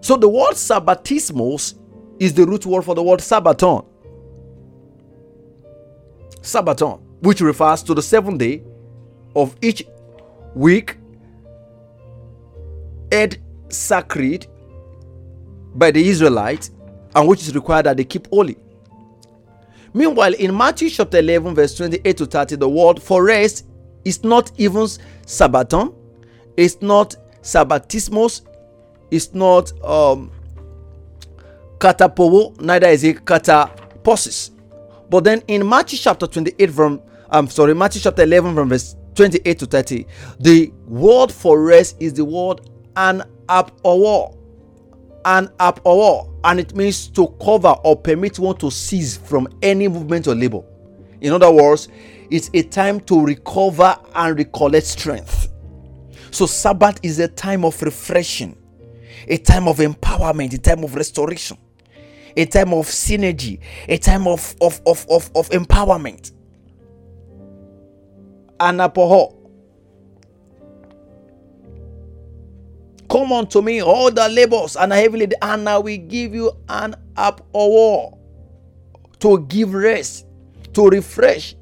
So 0.00 0.16
the 0.16 0.28
word 0.28 0.54
sabbatismos 0.54 1.78
is 2.18 2.32
the 2.32 2.46
root 2.46 2.64
word 2.66 2.84
for 2.84 2.94
the 2.94 3.02
word 3.02 3.20
sabbaton. 3.20 3.84
Sabbaton, 6.40 7.00
which 7.20 7.40
refers 7.42 7.82
to 7.82 7.94
the 7.94 8.02
seventh 8.02 8.38
day 8.38 8.64
of 9.36 9.54
each 9.62 9.84
week, 10.54 10.96
ed 13.12 13.38
sacred 13.68 14.46
by 15.74 15.90
the 15.90 16.06
Israelites, 16.08 16.70
and 17.14 17.28
which 17.28 17.42
is 17.42 17.54
required 17.54 17.86
that 17.86 17.96
they 17.96 18.04
keep 18.04 18.26
holy. 18.28 18.56
Meanwhile, 19.94 20.34
in 20.34 20.56
Matthew 20.56 20.88
chapter 20.88 21.18
11, 21.18 21.54
verse 21.54 21.74
28 21.76 22.16
to 22.16 22.26
30, 22.26 22.56
the 22.56 22.68
word 22.68 23.00
for 23.00 23.24
rest 23.24 23.66
is 24.04 24.24
not 24.24 24.50
even 24.56 24.82
Sabbaton, 25.26 25.94
it's 26.56 26.80
not 26.80 27.14
Sabbatismos, 27.42 28.42
it's 29.10 29.34
not 29.34 29.72
um, 29.84 30.30
Katapauo, 31.78 32.58
neither 32.60 32.88
is 32.88 33.04
it 33.04 33.24
Katapausis. 33.24 34.50
But 35.10 35.24
then 35.24 35.42
in 35.46 35.68
Matthew 35.68 35.98
chapter 35.98 36.26
28 36.26 36.70
from 36.70 37.02
I'm 37.28 37.48
sorry, 37.48 37.74
Matthew 37.74 38.00
chapter 38.02 38.22
11 38.22 38.54
from 38.54 38.68
verse 38.68 38.94
28 39.14 39.58
to 39.58 39.66
30, 39.66 40.06
the 40.40 40.72
word 40.86 41.32
for 41.32 41.62
rest 41.62 41.96
is 42.00 42.12
the 42.14 42.24
word 42.24 42.60
an 42.96 43.22
apowo. 43.48 44.36
An 45.24 45.48
apowo. 45.60 46.28
And 46.44 46.60
it 46.60 46.74
means 46.74 47.08
to 47.08 47.28
cover 47.42 47.74
or 47.84 47.96
permit 47.96 48.38
one 48.38 48.56
to 48.58 48.70
cease 48.70 49.16
from 49.16 49.48
any 49.62 49.88
movement 49.88 50.26
or 50.26 50.34
labor. 50.34 50.62
In 51.20 51.32
other 51.32 51.50
words, 51.50 51.88
it's 52.30 52.50
a 52.54 52.62
time 52.62 53.00
to 53.00 53.24
recover 53.24 53.96
and 54.14 54.36
recollect 54.36 54.86
strength. 54.86 55.48
So, 56.30 56.46
Sabbath 56.46 56.98
is 57.02 57.18
a 57.18 57.28
time 57.28 57.64
of 57.64 57.80
refreshing, 57.82 58.56
a 59.28 59.36
time 59.36 59.68
of 59.68 59.78
empowerment, 59.78 60.54
a 60.54 60.58
time 60.58 60.82
of 60.82 60.94
restoration 60.94 61.58
a 62.36 62.46
time 62.46 62.72
of 62.72 62.86
synergy, 62.86 63.60
a 63.88 63.98
time 63.98 64.26
of, 64.26 64.54
of, 64.60 64.80
of, 64.86 65.06
of, 65.10 65.30
of 65.34 65.48
empowerment. 65.50 66.32
Anapauo. 68.58 69.41
Come 73.12 73.30
unto 73.30 73.60
me, 73.60 73.82
all 73.82 74.10
the 74.10 74.26
labors 74.26 74.74
and 74.74 74.90
heavily, 74.90 75.28
and 75.42 75.68
I 75.68 75.76
will 75.76 75.98
give 75.98 76.34
you 76.34 76.50
an 76.70 76.94
or 77.52 78.18
to 79.18 79.38
give 79.48 79.74
rest, 79.74 80.26
to 80.72 80.88
refresh, 80.88 81.54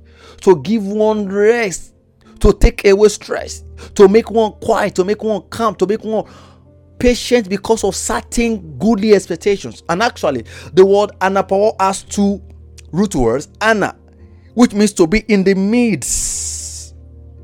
to 0.43 0.63
give 0.63 0.87
one 0.87 1.29
rest, 1.29 1.93
to 2.39 2.53
take 2.53 2.87
away 2.87 3.09
stress, 3.09 3.65
to 3.97 4.07
make 4.07 4.31
one 4.31 4.53
quiet, 4.61 4.95
to 4.95 5.05
make 5.05 5.25
one 5.25 5.43
calm, 5.51 5.75
to 5.75 5.87
make 5.89 6.05
one 6.05 6.25
patient 7.01 7.49
because 7.49 7.83
of 7.83 7.97
certain 7.97 8.79
goodly 8.79 9.13
expectations. 9.13 9.83
And 9.89 10.05
actually, 10.05 10.45
the 10.73 10.87
word 10.87 11.11
anapauo 11.21 11.75
has 11.81 12.05
two 12.05 12.41
root 12.93 13.17
words 13.17 13.49
ana, 13.61 13.97
which 14.55 14.73
means 14.73 14.93
to 14.93 15.07
be 15.09 15.25
in 15.27 15.43
the 15.43 15.55
midst, 15.55 16.95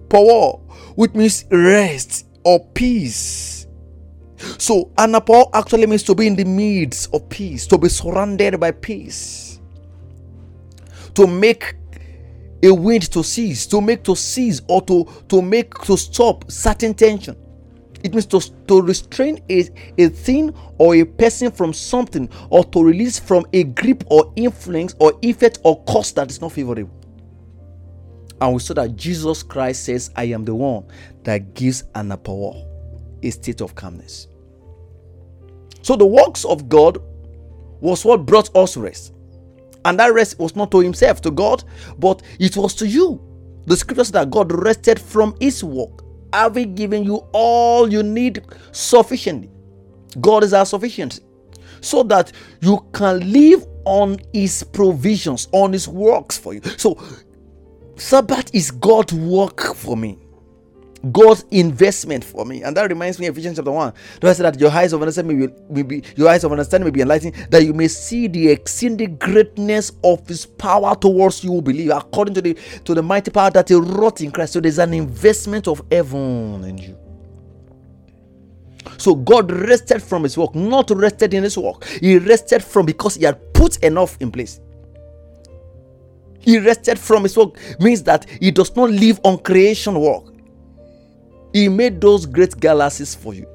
pauo, 0.09 0.61
which 0.95 1.13
means 1.15 1.45
rest 1.51 2.27
or 2.45 2.65
peace. 2.69 3.46
So, 4.59 4.91
anapauo 4.97 5.51
actually 5.53 5.87
means 5.87 6.03
to 6.05 6.15
be 6.15 6.27
in 6.27 6.37
the 6.37 6.45
midst 6.45 7.15
of 7.15 7.29
peace, 7.29 7.67
to 7.69 7.79
be 7.79 7.89
surrounded 7.89 8.59
by 8.59 8.71
peace, 8.71 9.61
to 11.15 11.27
make 11.27 11.75
a 12.63 12.73
wind 12.73 13.11
to 13.13 13.23
cease, 13.23 13.67
to 13.67 13.81
make 13.81 14.03
to 14.05 14.17
cease 14.17 14.61
or 14.69 14.83
to, 14.83 15.07
to 15.29 15.43
make 15.43 15.75
to 15.83 15.97
stop 15.97 16.51
certain 16.51 16.95
tension. 16.95 17.37
It 18.03 18.13
means 18.13 18.27
to, 18.27 18.41
to 18.69 18.83
restrain 18.83 19.43
a, 19.51 19.69
a 19.99 20.09
thing 20.09 20.55
or 20.79 20.95
a 20.95 21.05
person 21.05 21.51
from 21.51 21.73
something 21.73 22.29
or 22.51 22.65
to 22.65 22.85
release 22.85 23.19
from 23.19 23.47
a 23.53 23.65
grip 23.65 24.05
or 24.09 24.33
influence 24.37 24.95
or 25.01 25.13
effect 25.23 25.59
or 25.65 25.83
cause 25.85 26.13
that 26.13 26.31
is 26.31 26.41
not 26.41 26.53
favorable. 26.53 26.93
And 28.41 28.53
we 28.55 28.61
saw 28.61 28.75
that 28.75 28.97
Jesus 28.97 29.43
Christ 29.43 29.85
says, 29.85 30.11
I 30.15 30.25
am 30.25 30.45
the 30.45 30.55
one 30.55 30.87
that 31.25 31.55
gives 31.55 31.85
an 31.95 32.11
power, 32.19 32.53
a 33.23 33.31
state 33.31 33.61
of 33.61 33.75
calmness. 33.75 34.29
So 35.87 35.95
the 35.95 36.05
works 36.05 36.45
of 36.45 36.69
God 36.69 36.99
was 37.81 38.05
what 38.05 38.27
brought 38.27 38.55
us 38.57 38.77
rest. 38.77 39.15
And 39.85 40.01
that 40.01 40.13
rest 40.13 40.37
was 40.41 40.57
not 40.57 40.73
to 40.73 40.81
himself, 40.81 41.21
to 41.21 41.31
God, 41.31 41.63
but 41.97 42.23
it 42.41 42.57
was 42.57 42.75
to 42.75 42.89
you. 42.89 43.23
The 43.67 43.77
scriptures 43.77 44.11
that 44.11 44.33
God 44.33 44.51
rested 44.51 44.99
from 45.01 45.37
his 45.41 45.63
work 45.63 46.03
having 46.33 46.75
given 46.75 47.05
you 47.05 47.25
all 47.33 47.89
you 47.89 48.03
need 48.03 48.45
sufficiently. 48.73 49.49
God 50.21 50.43
is 50.43 50.53
our 50.53 50.67
sufficiency. 50.67 51.23
So 51.83 52.03
that 52.03 52.33
you 52.63 52.85
can 52.93 53.33
live 53.33 53.65
on 53.85 54.19
His 54.33 54.65
provisions, 54.65 55.47
on 55.53 55.73
His 55.73 55.87
works 55.87 56.37
for 56.37 56.53
you. 56.53 56.63
So, 56.79 57.01
Sabbath 57.95 58.53
is 58.53 58.73
God's 58.73 59.13
work 59.13 59.61
for 59.77 59.97
me. 59.97 60.19
God's 61.13 61.45
investment 61.51 62.25
for 62.25 62.45
me. 62.45 62.63
And 62.63 62.77
that 62.77 62.89
reminds 62.91 63.19
me 63.19 63.27
of 63.27 63.35
Ephesians 63.35 63.57
chapter 63.57 63.71
1. 63.73 63.93
Do 64.21 64.29
I 64.29 64.33
say 64.33 64.43
that 64.45 64.61
your 64.61 64.71
eyes 64.71 64.93
of 64.93 65.03
understanding 65.03 65.39
may 65.39 65.47
be, 65.47 65.55
may 65.71 65.83
be, 65.83 66.03
your 66.17 66.29
eyes 66.29 66.45
of 66.45 66.53
understanding 66.53 66.87
may 66.87 66.91
be 66.93 67.03
enlightened, 67.03 67.35
that 67.51 67.65
you 67.65 67.75
may 67.75 67.89
see 67.89 68.29
the 68.29 68.49
exceeding 68.51 69.17
greatness 69.17 69.93
of 70.05 70.27
his 70.29 70.47
power 70.47 70.95
towards 70.97 71.45
you 71.45 71.53
who 71.53 71.63
believe, 71.63 71.91
according 71.91 72.35
to 72.35 72.43
the 72.43 72.59
to 72.85 72.95
the 72.95 73.03
mighty 73.03 73.31
power 73.31 73.51
that 73.51 73.69
he 73.69 73.75
wrought 73.75 74.21
in 74.21 74.31
Christ. 74.31 74.55
So 74.55 74.61
there's 74.61 74.79
an 74.79 74.95
investment 74.95 75.69
of 75.69 75.83
heaven 75.91 76.65
in 76.65 76.79
you. 76.79 76.99
So 78.99 79.15
God 79.15 79.51
rested 79.53 80.03
from 80.03 80.25
his 80.25 80.39
work, 80.39 80.55
not 80.55 80.91
rested 80.91 81.35
in 81.35 81.43
his 81.43 81.59
work. 81.59 81.85
He 81.85 82.19
rested 82.19 82.63
from 82.65 82.87
because 82.87 83.17
he 83.17 83.25
had 83.25 83.53
put 83.55 83.79
enough 83.79 84.17
in 84.21 84.31
place. 84.33 84.61
He 86.41 86.59
rested 86.59 86.99
from 86.99 87.25
his 87.25 87.37
work 87.37 87.59
means 87.81 88.03
that 88.05 88.29
he 88.41 88.51
does 88.53 88.75
not 88.77 88.91
live 88.91 89.21
on 89.25 89.39
creation 89.39 90.01
work. 90.01 90.36
He 91.57 91.71
made 91.71 92.03
those 92.03 92.27
great 92.27 92.61
galaxies 92.61 93.15
for 93.15 93.33
you 93.33 93.47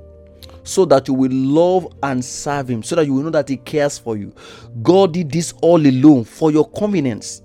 so 0.64 0.86
that 0.86 1.08
you 1.08 1.14
will 1.14 1.32
love 1.32 1.86
and 2.02 2.26
serve 2.26 2.68
Him, 2.68 2.82
so 2.82 2.96
that 2.96 3.06
you 3.06 3.14
will 3.14 3.22
know 3.22 3.30
that 3.30 3.48
He 3.48 3.58
cares 3.58 4.00
for 4.00 4.18
you. 4.18 4.34
God 4.82 5.14
did 5.14 5.32
this 5.32 5.54
all 5.62 5.80
alone 5.80 6.24
for 6.24 6.50
your 6.52 6.68
convenience. 6.72 7.44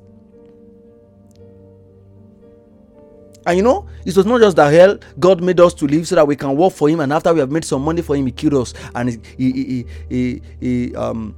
And 3.45 3.59
you 3.59 3.63
know, 3.63 3.87
it 4.07 4.17
was 4.17 4.25
not 4.25 4.41
just 4.41 4.57
that 4.57 4.73
hell 4.73 4.99
God 5.19 5.43
made 5.43 5.61
us 5.61 5.75
to 5.75 5.85
live 5.87 6.09
so 6.09 6.15
that 6.15 6.27
we 6.27 6.37
can 6.37 6.57
work 6.57 6.73
for 6.73 6.89
Him, 6.89 7.01
and 7.01 7.13
after 7.13 7.35
we 7.35 7.41
have 7.41 7.51
made 7.51 7.67
some 7.67 7.83
money 7.83 8.01
for 8.01 8.17
Him, 8.17 8.25
He 8.25 8.33
killed 8.33 8.55
us 8.55 8.73
and 8.95 9.11
He, 9.11 9.21
he, 9.37 9.53
he, 9.53 9.87
he, 10.09 10.43
he 10.59 10.97
um, 10.97 11.37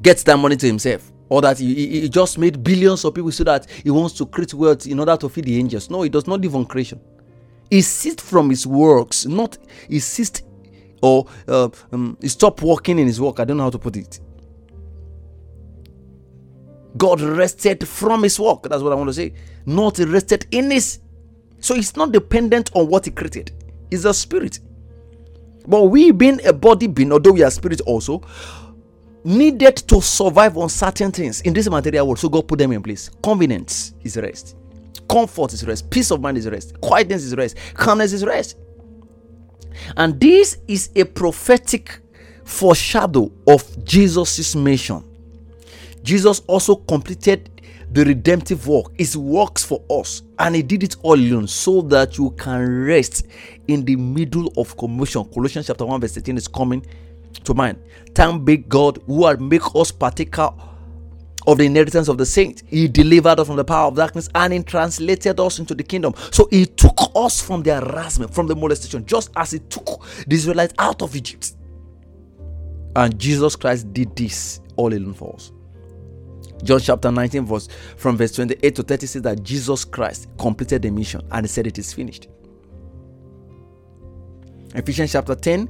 gets 0.00 0.22
that 0.22 0.38
money 0.38 0.56
to 0.56 0.66
Himself. 0.66 1.12
Or 1.28 1.42
that 1.42 1.58
he, 1.58 2.00
he 2.00 2.08
just 2.08 2.38
made 2.38 2.64
billions 2.64 3.04
of 3.04 3.14
people 3.14 3.32
so 3.32 3.44
that 3.44 3.68
He 3.70 3.90
wants 3.90 4.14
to 4.14 4.24
create 4.24 4.54
wealth 4.54 4.86
in 4.86 4.98
order 4.98 5.14
to 5.18 5.28
feed 5.28 5.44
the 5.44 5.58
angels. 5.58 5.90
No, 5.90 6.00
He 6.00 6.08
does 6.08 6.26
not 6.26 6.40
live 6.40 6.56
on 6.56 6.64
creation. 6.64 6.98
He 7.70 7.82
ceased 7.82 8.20
from 8.20 8.50
his 8.50 8.66
works, 8.66 9.26
not 9.26 9.56
he 9.88 10.00
ceased 10.00 10.42
or 11.02 11.26
uh, 11.48 11.68
um, 11.92 12.16
he 12.20 12.28
stopped 12.28 12.62
working 12.62 12.98
in 12.98 13.06
his 13.06 13.20
work. 13.20 13.40
I 13.40 13.44
don't 13.44 13.56
know 13.56 13.64
how 13.64 13.70
to 13.70 13.78
put 13.78 13.96
it. 13.96 14.20
God 16.96 17.20
rested 17.20 17.86
from 17.86 18.24
his 18.24 18.38
work. 18.38 18.64
That's 18.64 18.82
what 18.82 18.92
I 18.92 18.96
want 18.96 19.08
to 19.08 19.14
say. 19.14 19.32
Not 19.64 19.98
rested 19.98 20.46
in 20.50 20.70
his. 20.70 21.00
So 21.60 21.74
it's 21.74 21.96
not 21.96 22.12
dependent 22.12 22.70
on 22.74 22.88
what 22.88 23.04
he 23.04 23.10
created. 23.10 23.52
He's 23.90 24.04
a 24.04 24.14
spirit. 24.14 24.60
But 25.66 25.84
we, 25.84 26.10
being 26.10 26.44
a 26.46 26.52
body 26.52 26.86
being, 26.86 27.12
although 27.12 27.32
we 27.32 27.42
are 27.42 27.50
spirit 27.50 27.80
also, 27.82 28.22
needed 29.24 29.76
to 29.76 30.00
survive 30.00 30.56
on 30.56 30.68
certain 30.68 31.12
things 31.12 31.42
in 31.42 31.52
this 31.52 31.68
material 31.68 32.06
world. 32.06 32.18
So 32.18 32.28
God 32.28 32.48
put 32.48 32.58
them 32.58 32.72
in 32.72 32.82
place. 32.82 33.10
Convenience 33.22 33.94
is 34.02 34.16
rest. 34.16 34.56
Comfort 35.10 35.52
is 35.52 35.66
rest. 35.66 35.90
Peace 35.90 36.12
of 36.12 36.20
mind 36.20 36.38
is 36.38 36.48
rest. 36.48 36.80
Quietness 36.80 37.24
is 37.24 37.34
rest. 37.34 37.56
Calmness 37.74 38.12
is 38.12 38.24
rest. 38.24 38.56
And 39.96 40.20
this 40.20 40.58
is 40.68 40.90
a 40.94 41.04
prophetic 41.04 41.98
foreshadow 42.44 43.30
of 43.48 43.84
Jesus' 43.84 44.54
mission. 44.54 45.04
Jesus 46.02 46.42
also 46.46 46.76
completed 46.76 47.50
the 47.92 48.04
redemptive 48.04 48.68
work, 48.68 48.86
his 48.96 49.16
works 49.16 49.64
for 49.64 49.82
us, 49.90 50.22
and 50.38 50.54
he 50.54 50.62
did 50.62 50.84
it 50.84 50.94
all 51.02 51.14
alone 51.14 51.48
so 51.48 51.80
that 51.82 52.16
you 52.16 52.30
can 52.32 52.84
rest 52.84 53.26
in 53.66 53.84
the 53.84 53.96
middle 53.96 54.52
of 54.56 54.76
commotion. 54.76 55.24
Colossians 55.24 55.66
chapter 55.66 55.84
1, 55.84 56.00
verse 56.00 56.14
13 56.14 56.36
is 56.36 56.46
coming 56.46 56.86
to 57.42 57.52
mind. 57.52 57.82
Thank 58.14 58.44
be 58.44 58.58
God 58.58 59.02
who 59.06 59.26
had 59.26 59.40
made 59.40 59.62
us 59.74 59.90
partaker 59.90 60.52
of 61.46 61.58
the 61.58 61.64
inheritance 61.64 62.08
of 62.08 62.18
the 62.18 62.26
saints. 62.26 62.62
He 62.66 62.88
delivered 62.88 63.40
us 63.40 63.46
from 63.46 63.56
the 63.56 63.64
power 63.64 63.88
of 63.88 63.96
darkness 63.96 64.28
and 64.34 64.52
he 64.52 64.62
translated 64.62 65.40
us 65.40 65.58
into 65.58 65.74
the 65.74 65.82
kingdom. 65.82 66.14
So 66.30 66.48
he 66.50 66.66
took 66.66 66.98
us 67.14 67.40
from 67.40 67.62
the 67.62 67.80
harassment, 67.80 68.34
from 68.34 68.46
the 68.46 68.56
molestation, 68.56 69.06
just 69.06 69.30
as 69.36 69.52
he 69.52 69.58
took 69.58 70.06
the 70.26 70.34
Israelites 70.34 70.74
out 70.78 71.02
of 71.02 71.14
Egypt. 71.16 71.52
And 72.96 73.18
Jesus 73.18 73.56
Christ 73.56 73.92
did 73.92 74.14
this 74.16 74.60
all 74.76 74.92
alone 74.92 75.14
for 75.14 75.34
us. 75.34 75.52
John 76.62 76.80
chapter 76.80 77.10
19, 77.10 77.46
verse 77.46 77.68
from 77.96 78.16
verse 78.16 78.32
28 78.32 78.74
to 78.74 78.82
30 78.82 79.06
says 79.06 79.22
that 79.22 79.42
Jesus 79.42 79.84
Christ 79.84 80.28
completed 80.38 80.82
the 80.82 80.90
mission 80.90 81.22
and 81.30 81.46
he 81.46 81.48
said 81.48 81.66
it 81.66 81.78
is 81.78 81.92
finished. 81.92 82.28
Ephesians 84.74 85.12
chapter 85.12 85.34
10, 85.34 85.68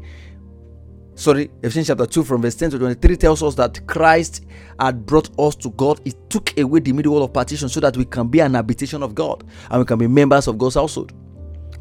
sorry, 1.20 1.50
Ephesians 1.62 1.88
chapter 1.88 2.06
2 2.06 2.24
from 2.24 2.42
verse 2.42 2.54
10 2.54 2.70
to 2.70 2.78
23 2.78 3.16
tells 3.16 3.42
us 3.42 3.54
that 3.54 3.86
Christ 3.86 4.46
had 4.78 5.04
brought 5.04 5.28
us 5.38 5.54
to 5.56 5.70
God. 5.70 6.00
He 6.04 6.14
took 6.28 6.58
away 6.58 6.80
the 6.80 6.92
middle 6.92 7.12
wall 7.12 7.24
of 7.24 7.32
partition 7.32 7.68
so 7.68 7.78
that 7.80 7.96
we 7.96 8.06
can 8.06 8.28
be 8.28 8.40
an 8.40 8.54
habitation 8.54 9.02
of 9.02 9.14
God 9.14 9.44
and 9.70 9.80
we 9.80 9.84
can 9.84 9.98
be 9.98 10.06
members 10.06 10.48
of 10.48 10.56
God's 10.56 10.76
household. 10.76 11.12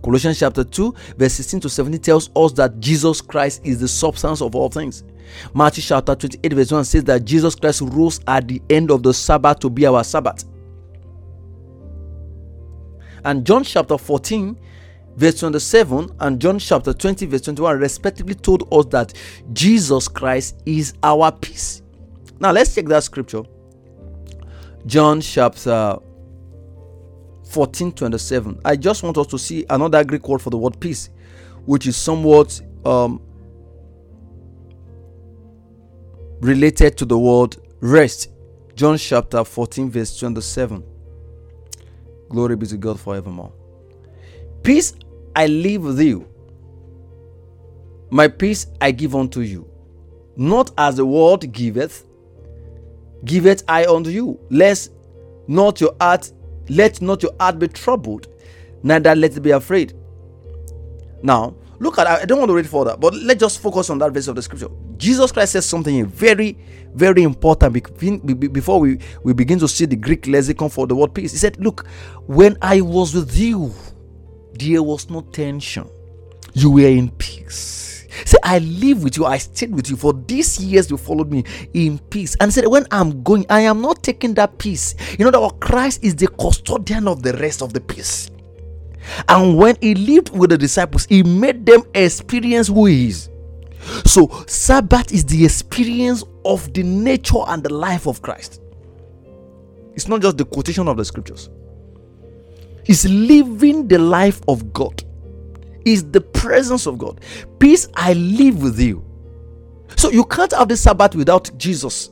Colossians 0.03 0.39
chapter 0.39 0.63
2, 0.63 0.93
verse 1.17 1.33
16 1.33 1.61
to 1.61 1.69
17 1.69 2.01
tells 2.01 2.29
us 2.35 2.51
that 2.53 2.79
Jesus 2.79 3.21
Christ 3.21 3.61
is 3.63 3.79
the 3.79 3.87
substance 3.87 4.41
of 4.41 4.55
all 4.55 4.69
things. 4.69 5.03
Matthew 5.53 5.83
chapter 5.83 6.15
28, 6.15 6.53
verse 6.53 6.71
1 6.71 6.85
says 6.85 7.03
that 7.05 7.25
Jesus 7.25 7.55
Christ 7.55 7.81
rose 7.81 8.19
at 8.27 8.47
the 8.47 8.61
end 8.69 8.91
of 8.91 9.03
the 9.03 9.13
Sabbath 9.13 9.59
to 9.59 9.69
be 9.69 9.85
our 9.85 10.03
Sabbath. 10.03 10.45
And 13.25 13.45
John 13.45 13.63
chapter 13.63 13.97
14, 13.97 14.57
verse 15.19 15.41
27, 15.41 16.09
and 16.21 16.39
John 16.39 16.59
chapter 16.59 16.93
20, 16.93 17.25
verse 17.25 17.41
21, 17.41 17.77
respectively 17.77 18.35
told 18.35 18.67
us 18.73 18.85
that 18.85 19.13
Jesus 19.51 20.07
Christ 20.07 20.61
is 20.65 20.93
our 21.03 21.29
peace. 21.29 21.81
Now 22.39 22.51
let's 22.51 22.73
check 22.73 22.85
that 22.85 23.03
scripture. 23.03 23.43
John 24.85 25.19
chapter 25.19 25.97
14 27.49 27.91
27. 27.91 28.61
I 28.63 28.77
just 28.77 29.03
want 29.03 29.17
us 29.17 29.27
to 29.27 29.37
see 29.37 29.65
another 29.69 30.05
Greek 30.05 30.25
word 30.25 30.41
for 30.41 30.51
the 30.51 30.57
word 30.57 30.79
peace, 30.79 31.09
which 31.65 31.85
is 31.85 31.97
somewhat 31.97 32.61
um, 32.85 33.21
related 36.39 36.97
to 36.97 37.05
the 37.05 37.19
word 37.19 37.57
rest. 37.81 38.29
John 38.73 38.97
chapter 38.97 39.43
14, 39.43 39.89
verse 39.89 40.17
27. 40.17 40.81
Glory 42.29 42.55
be 42.55 42.67
to 42.67 42.77
God 42.77 42.97
forevermore. 42.97 43.51
Peace 44.63 44.93
I 45.35 45.47
leave 45.47 45.83
with 45.83 45.99
you, 46.01 46.27
my 48.09 48.27
peace 48.27 48.67
I 48.81 48.91
give 48.91 49.15
unto 49.15 49.41
you. 49.41 49.69
Not 50.35 50.71
as 50.77 50.95
the 50.95 51.05
world 51.05 51.51
giveth, 51.51 52.05
giveth 53.25 53.63
I 53.67 53.85
unto 53.85 54.09
you. 54.09 54.39
Lest 54.49 54.91
not 55.47 55.81
your 55.81 55.93
heart, 55.99 56.31
let 56.69 57.01
not 57.01 57.23
your 57.23 57.33
heart 57.39 57.59
be 57.59 57.67
troubled, 57.67 58.27
neither 58.83 59.13
let 59.15 59.35
it 59.35 59.41
be 59.41 59.51
afraid. 59.51 59.93
Now, 61.21 61.55
look 61.79 61.97
at 61.99 62.07
I 62.07 62.25
don't 62.25 62.39
want 62.39 62.49
to 62.49 62.55
read 62.55 62.69
further, 62.69 62.95
but 62.97 63.13
let's 63.15 63.39
just 63.39 63.59
focus 63.59 63.89
on 63.89 63.97
that 63.99 64.13
verse 64.13 64.27
of 64.27 64.35
the 64.35 64.41
scripture. 64.41 64.69
Jesus 64.97 65.31
Christ 65.31 65.53
says 65.53 65.65
something 65.65 66.05
very, 66.05 66.57
very 66.93 67.23
important 67.23 67.73
before 68.53 68.79
we, 68.79 68.99
we 69.23 69.33
begin 69.33 69.59
to 69.59 69.67
see 69.67 69.85
the 69.85 69.95
Greek 69.95 70.27
lexicon 70.27 70.69
for 70.69 70.87
the 70.87 70.95
word 70.95 71.13
peace. 71.13 71.31
He 71.31 71.37
said, 71.37 71.57
Look, 71.59 71.85
when 72.27 72.57
I 72.61 72.81
was 72.81 73.13
with 73.13 73.35
you, 73.35 73.73
there 74.59 74.83
was 74.83 75.09
no 75.09 75.21
tension. 75.21 75.89
You 76.53 76.71
were 76.71 76.87
in 76.87 77.09
peace. 77.11 78.07
Say, 78.25 78.37
I 78.43 78.59
live 78.59 79.03
with 79.03 79.17
you, 79.17 79.25
I 79.25 79.37
stayed 79.37 79.73
with 79.73 79.89
you 79.89 79.95
for 79.95 80.13
these 80.13 80.59
years 80.59 80.89
you 80.89 80.97
followed 80.97 81.31
me 81.31 81.43
in 81.73 81.99
peace. 81.99 82.35
And 82.39 82.53
said, 82.53 82.67
When 82.67 82.85
I'm 82.91 83.23
going, 83.23 83.45
I 83.49 83.61
am 83.61 83.81
not 83.81 84.03
taking 84.03 84.33
that 84.35 84.57
peace. 84.57 84.95
You 85.17 85.25
know 85.25 85.31
that 85.31 85.59
Christ 85.59 86.03
is 86.03 86.15
the 86.15 86.27
custodian 86.27 87.07
of 87.07 87.23
the 87.23 87.33
rest 87.33 87.61
of 87.61 87.73
the 87.73 87.81
peace. 87.81 88.29
And 89.27 89.57
when 89.57 89.77
he 89.81 89.95
lived 89.95 90.29
with 90.37 90.49
the 90.49 90.57
disciples, 90.57 91.05
he 91.05 91.23
made 91.23 91.65
them 91.65 91.83
experience 91.93 92.67
who 92.67 92.85
he 92.87 93.07
is. 93.07 93.29
So, 94.05 94.43
Sabbath 94.45 95.13
is 95.13 95.23
the 95.25 95.45
experience 95.45 96.23
of 96.45 96.71
the 96.73 96.83
nature 96.83 97.39
and 97.47 97.63
the 97.63 97.73
life 97.73 98.07
of 98.07 98.21
Christ. 98.21 98.61
It's 99.93 100.07
not 100.07 100.21
just 100.21 100.37
the 100.37 100.45
quotation 100.45 100.87
of 100.87 100.97
the 100.97 101.05
scriptures, 101.05 101.49
it's 102.89 103.05
living 103.05 103.87
the 103.87 103.99
life 103.99 104.41
of 104.47 104.73
God, 104.73 105.03
is 105.85 106.11
the 106.11 106.19
presence 106.19 106.87
of 106.87 106.97
God. 106.97 107.21
Peace 107.59 107.87
I 107.93 108.13
live 108.13 108.61
with 108.61 108.79
you. 108.79 109.05
So, 109.95 110.09
you 110.09 110.25
can't 110.25 110.51
have 110.53 110.67
the 110.67 110.75
Sabbath 110.77 111.15
without 111.15 111.49
Jesus. 111.57 112.09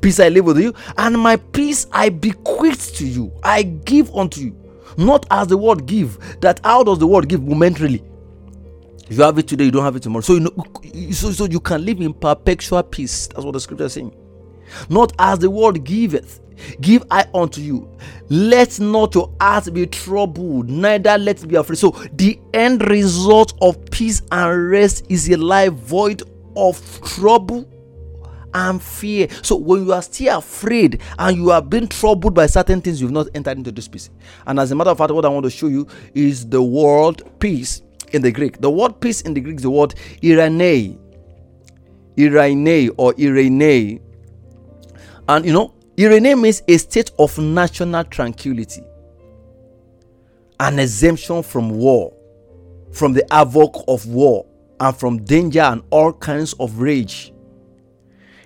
Peace 0.00 0.20
I 0.20 0.28
live 0.28 0.46
with 0.46 0.58
you, 0.58 0.74
and 0.98 1.18
my 1.18 1.36
peace 1.36 1.86
I 1.92 2.08
bequeath 2.08 2.94
to 2.96 3.06
you. 3.06 3.32
I 3.42 3.62
give 3.62 4.14
unto 4.14 4.40
you. 4.40 4.56
Not 4.98 5.26
as 5.30 5.46
the 5.46 5.56
world 5.56 5.86
give. 5.86 6.40
That 6.40 6.60
how 6.64 6.82
does 6.82 6.98
the 6.98 7.06
world 7.06 7.28
give 7.28 7.42
momentarily? 7.42 8.02
you 9.10 9.22
have 9.22 9.38
it 9.38 9.48
today, 9.48 9.64
you 9.64 9.70
don't 9.70 9.84
have 9.84 9.96
it 9.96 10.02
tomorrow. 10.02 10.22
So 10.22 10.34
you 10.34 10.40
know, 10.40 11.12
so, 11.12 11.32
so 11.32 11.44
you 11.44 11.60
can 11.60 11.84
live 11.84 12.00
in 12.00 12.14
perpetual 12.14 12.82
peace. 12.82 13.26
That's 13.28 13.44
what 13.44 13.52
the 13.52 13.60
scripture 13.60 13.84
is 13.86 13.92
saying. 13.94 14.14
Not 14.88 15.12
as 15.18 15.40
the 15.40 15.50
world 15.50 15.84
giveth, 15.84 16.40
give 16.80 17.04
I 17.10 17.26
unto 17.34 17.60
you. 17.60 17.90
Let 18.28 18.80
not 18.80 19.14
your 19.14 19.34
heart 19.40 19.72
be 19.72 19.86
troubled, 19.86 20.68
neither 20.68 21.18
let 21.18 21.46
be 21.46 21.56
afraid. 21.56 21.78
So 21.78 21.90
the 22.12 22.38
end 22.54 22.88
result 22.88 23.54
of 23.60 23.84
peace 23.90 24.22
and 24.30 24.70
rest 24.70 25.06
is 25.08 25.28
a 25.30 25.36
life 25.36 25.72
void 25.72 26.22
of 26.56 26.80
trouble 27.02 27.68
and 28.54 28.82
fear. 28.82 29.28
So 29.42 29.56
when 29.56 29.86
you 29.86 29.92
are 29.92 30.02
still 30.02 30.38
afraid 30.38 31.00
and 31.18 31.36
you 31.36 31.50
are 31.50 31.62
being 31.62 31.88
troubled 31.88 32.34
by 32.34 32.46
certain 32.46 32.80
things, 32.80 33.00
you've 33.00 33.10
not 33.10 33.28
entered 33.34 33.58
into 33.58 33.72
this 33.72 33.88
peace. 33.88 34.10
And 34.46 34.58
as 34.58 34.70
a 34.70 34.74
matter 34.74 34.90
of 34.90 34.98
fact, 34.98 35.12
what 35.12 35.24
I 35.24 35.28
want 35.28 35.44
to 35.44 35.50
show 35.50 35.68
you 35.68 35.86
is 36.14 36.48
the 36.48 36.62
word 36.62 37.22
peace 37.38 37.82
in 38.12 38.22
the 38.22 38.32
Greek. 38.32 38.60
The 38.60 38.70
word 38.70 39.00
peace 39.00 39.22
in 39.22 39.34
the 39.34 39.40
Greek 39.40 39.56
is 39.56 39.62
the 39.62 39.70
word 39.70 39.94
irene. 40.24 40.98
Irene 42.18 42.90
or 42.96 43.14
irene. 43.18 44.00
And 45.28 45.44
you 45.46 45.52
know, 45.52 45.74
irene 45.98 46.40
means 46.40 46.62
a 46.68 46.76
state 46.78 47.10
of 47.18 47.36
national 47.38 48.04
tranquility, 48.04 48.82
an 50.58 50.78
exemption 50.78 51.42
from 51.42 51.70
war, 51.70 52.12
from 52.92 53.12
the 53.12 53.24
havoc 53.30 53.84
of 53.88 54.06
war, 54.06 54.46
and 54.80 54.96
from 54.96 55.22
danger 55.24 55.60
and 55.60 55.82
all 55.90 56.12
kinds 56.12 56.54
of 56.54 56.80
rage. 56.80 57.32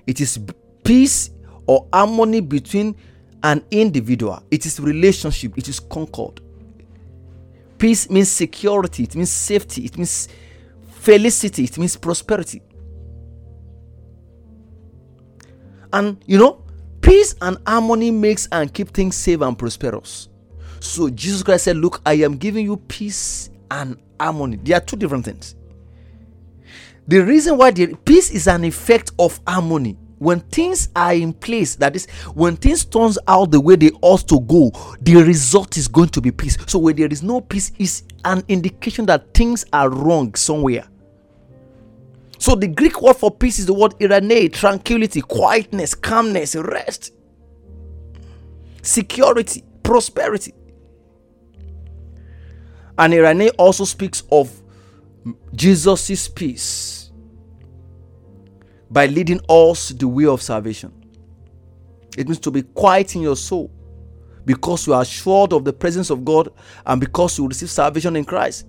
It 0.07 0.21
is 0.21 0.39
peace 0.83 1.31
or 1.67 1.87
harmony 1.93 2.41
between 2.41 2.97
an 3.43 3.65
individual, 3.71 4.43
it 4.51 4.67
is 4.67 4.81
relationship, 4.81 5.57
it 5.59 5.69
is 5.69 5.79
concord. 5.79 6.41
Peace 7.79 8.09
means 8.09 8.31
security, 8.31 9.03
it 9.03 9.15
means 9.15 9.31
safety, 9.31 9.85
it 9.85 9.97
means 9.97 10.29
felicity, 10.91 11.65
it 11.65 11.77
means 11.77 11.97
prosperity. 11.97 12.63
And 15.93 16.23
you 16.27 16.39
know, 16.39 16.64
peace 17.05 17.35
and 17.43 17.59
harmony 17.67 18.11
makes 18.11 18.49
and 18.51 18.73
keep 18.73 18.89
things 18.89 19.15
safe 19.15 19.43
and 19.43 19.59
prosperous. 19.59 20.29
So 20.81 21.11
Jesus 21.11 21.43
Christ 21.43 21.65
said, 21.65 21.77
Look, 21.77 22.01
I 22.05 22.15
am 22.15 22.37
giving 22.37 22.65
you 22.65 22.77
peace 22.77 23.51
and 23.71 23.97
harmony. 24.19 24.57
They 24.57 24.73
are 24.73 24.81
two 24.81 24.97
different 24.97 25.27
things. 25.27 25.55
The 27.07 27.19
reason 27.19 27.59
why 27.59 27.71
the 27.71 27.95
peace 28.05 28.31
is 28.31 28.49
an 28.49 28.65
effect 28.65 29.13
of 29.19 29.39
harmony 29.47 29.99
when 30.19 30.41
things 30.41 30.89
are 30.97 31.13
in 31.13 31.35
place 31.35 31.75
that 31.75 31.95
is 31.95 32.07
when 32.35 32.57
things 32.57 32.85
turns 32.85 33.19
out 33.29 33.51
the 33.51 33.61
way 33.61 33.77
they 33.77 33.91
ought 34.01 34.27
to 34.27 34.41
go 34.41 34.71
the 35.03 35.17
result 35.17 35.77
is 35.77 35.87
going 35.89 36.09
to 36.09 36.21
be 36.21 36.31
peace 36.31 36.57
so 36.67 36.79
when 36.79 36.97
there 36.97 37.09
is 37.09 37.23
no 37.23 37.41
peace 37.41 37.73
is 37.79 38.05
an 38.25 38.43
indication 38.49 39.05
that 39.05 39.35
things 39.35 39.67
are 39.73 39.91
wrong 39.91 40.33
somewhere 40.35 40.87
so 42.45 42.55
the 42.55 42.67
greek 42.67 43.01
word 43.01 43.17
for 43.17 43.31
peace 43.31 43.59
is 43.59 43.67
the 43.67 43.75
word 43.75 43.95
irene 44.03 44.51
tranquility 44.51 45.21
quietness 45.21 45.95
calmness 45.95 46.55
rest 46.57 47.13
security 48.83 49.63
prosperity 49.83 50.53
and 52.99 53.15
irene 53.15 53.49
also 53.59 53.85
speaks 53.85 54.23
of 54.31 54.51
jesus' 55.55 56.29
peace 56.29 57.05
by 58.95 59.07
leading 59.07 59.41
us 59.49 59.89
the 59.89 60.07
way 60.07 60.25
of 60.25 60.41
salvation. 60.41 60.93
It 62.17 62.29
means 62.29 62.39
to 62.41 62.53
be 62.53 62.63
quiet 62.63 63.17
in 63.17 63.23
your 63.23 63.37
soul 63.37 63.71
because 64.45 64.87
you 64.87 64.95
are 64.95 65.03
assured 65.03 65.53
of 65.53 65.65
the 65.65 65.73
presence 65.73 66.11
of 66.11 66.25
God 66.25 66.51
and 66.87 67.01
because 67.01 67.37
you 67.37 67.49
receive 67.49 67.71
salvation 67.71 68.15
in 68.15 68.25
Christ. 68.25 68.67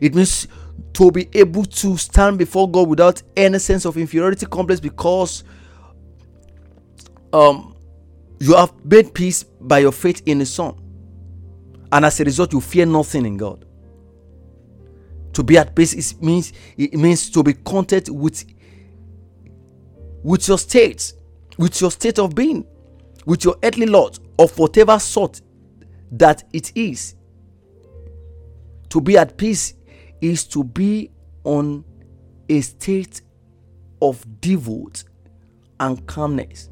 It 0.00 0.14
means 0.14 0.48
to 0.94 1.10
be 1.10 1.28
able 1.32 1.64
to 1.64 1.96
stand 1.96 2.38
before 2.38 2.70
God 2.70 2.88
without 2.88 3.22
any 3.36 3.58
sense 3.58 3.84
of 3.84 3.96
inferiority 3.96 4.46
complex 4.46 4.80
because 4.80 5.44
um, 7.32 7.76
you 8.38 8.54
have 8.54 8.72
made 8.84 9.12
peace 9.12 9.42
by 9.42 9.78
your 9.78 9.92
faith 9.92 10.22
in 10.26 10.38
the 10.38 10.46
Son. 10.46 10.76
And 11.90 12.04
as 12.04 12.20
a 12.20 12.24
result, 12.24 12.52
you 12.52 12.60
fear 12.60 12.86
nothing 12.86 13.26
in 13.26 13.36
God. 13.36 13.64
To 15.32 15.42
be 15.42 15.58
at 15.58 15.74
peace 15.74 15.94
it 15.94 16.22
means 16.22 16.52
it 16.76 16.94
means 16.94 17.28
to 17.30 17.42
be 17.42 17.54
content 17.54 18.08
with 18.08 18.44
with 20.22 20.46
your 20.46 20.58
state 20.58 21.12
with 21.58 21.80
your 21.80 21.90
state 21.90 22.18
of 22.18 22.34
being, 22.34 22.66
with 23.26 23.44
your 23.44 23.56
earthly 23.62 23.86
lot 23.86 24.18
of 24.38 24.56
whatever 24.58 24.98
sort 24.98 25.40
that 26.12 26.44
it 26.52 26.72
is. 26.74 27.14
To 28.90 29.00
be 29.00 29.16
at 29.16 29.36
peace 29.36 29.74
is 30.24 30.46
to 30.46 30.64
be 30.64 31.10
on 31.44 31.84
a 32.48 32.60
state 32.62 33.20
of 34.00 34.24
devote 34.40 35.04
and 35.80 36.06
calmness. 36.06 36.70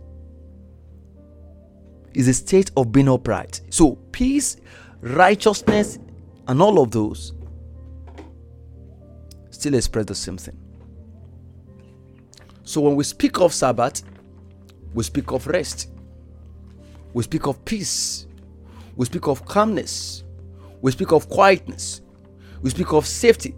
Is 2.15 2.29
a 2.29 2.35
state 2.35 2.71
of 2.77 2.93
being 2.93 3.09
upright. 3.09 3.61
So 3.69 3.97
peace, 4.13 4.57
righteousness, 5.01 5.99
and 6.49 6.63
all 6.63 6.83
of 6.83 6.91
those 6.91 7.35
still 9.51 9.75
express 9.75 10.07
the 10.07 10.15
same 10.15 10.39
thing. 10.39 10.59
So 12.65 12.81
when 12.81 12.97
we 12.97 13.05
speak 13.05 13.39
of 13.41 13.53
Sabbath, 13.53 14.03
we 14.95 15.05
speak 15.05 15.31
of 15.33 15.47
rest. 15.47 15.91
We 17.13 17.23
speak 17.23 17.47
of 17.47 17.63
peace. 17.67 18.27
We 18.97 19.07
speak 19.07 19.27
of 19.27 19.45
calmness. 19.45 20.25
We 20.81 20.93
speak 20.93 21.13
of 21.13 21.29
quietness. 21.29 22.02
We 22.63 22.71
speak 22.71 22.93
of 22.93 23.07
safety. 23.07 23.55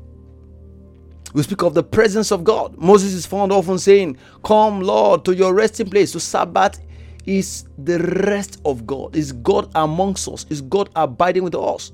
We 1.34 1.42
speak 1.42 1.62
of 1.62 1.74
the 1.74 1.82
presence 1.82 2.30
of 2.30 2.44
God. 2.44 2.76
Moses 2.78 3.12
is 3.12 3.26
found 3.26 3.52
often 3.52 3.78
saying, 3.78 4.18
Come, 4.44 4.80
Lord, 4.80 5.24
to 5.24 5.34
your 5.34 5.52
resting 5.52 5.90
place. 5.90 6.12
So, 6.12 6.18
Sabbath 6.18 6.80
is 7.26 7.64
the 7.78 7.98
rest 8.26 8.60
of 8.64 8.86
God, 8.86 9.16
is 9.16 9.32
God 9.32 9.70
amongst 9.74 10.28
us, 10.28 10.46
is 10.48 10.60
God 10.60 10.90
abiding 10.94 11.42
with 11.44 11.54
us. 11.54 11.92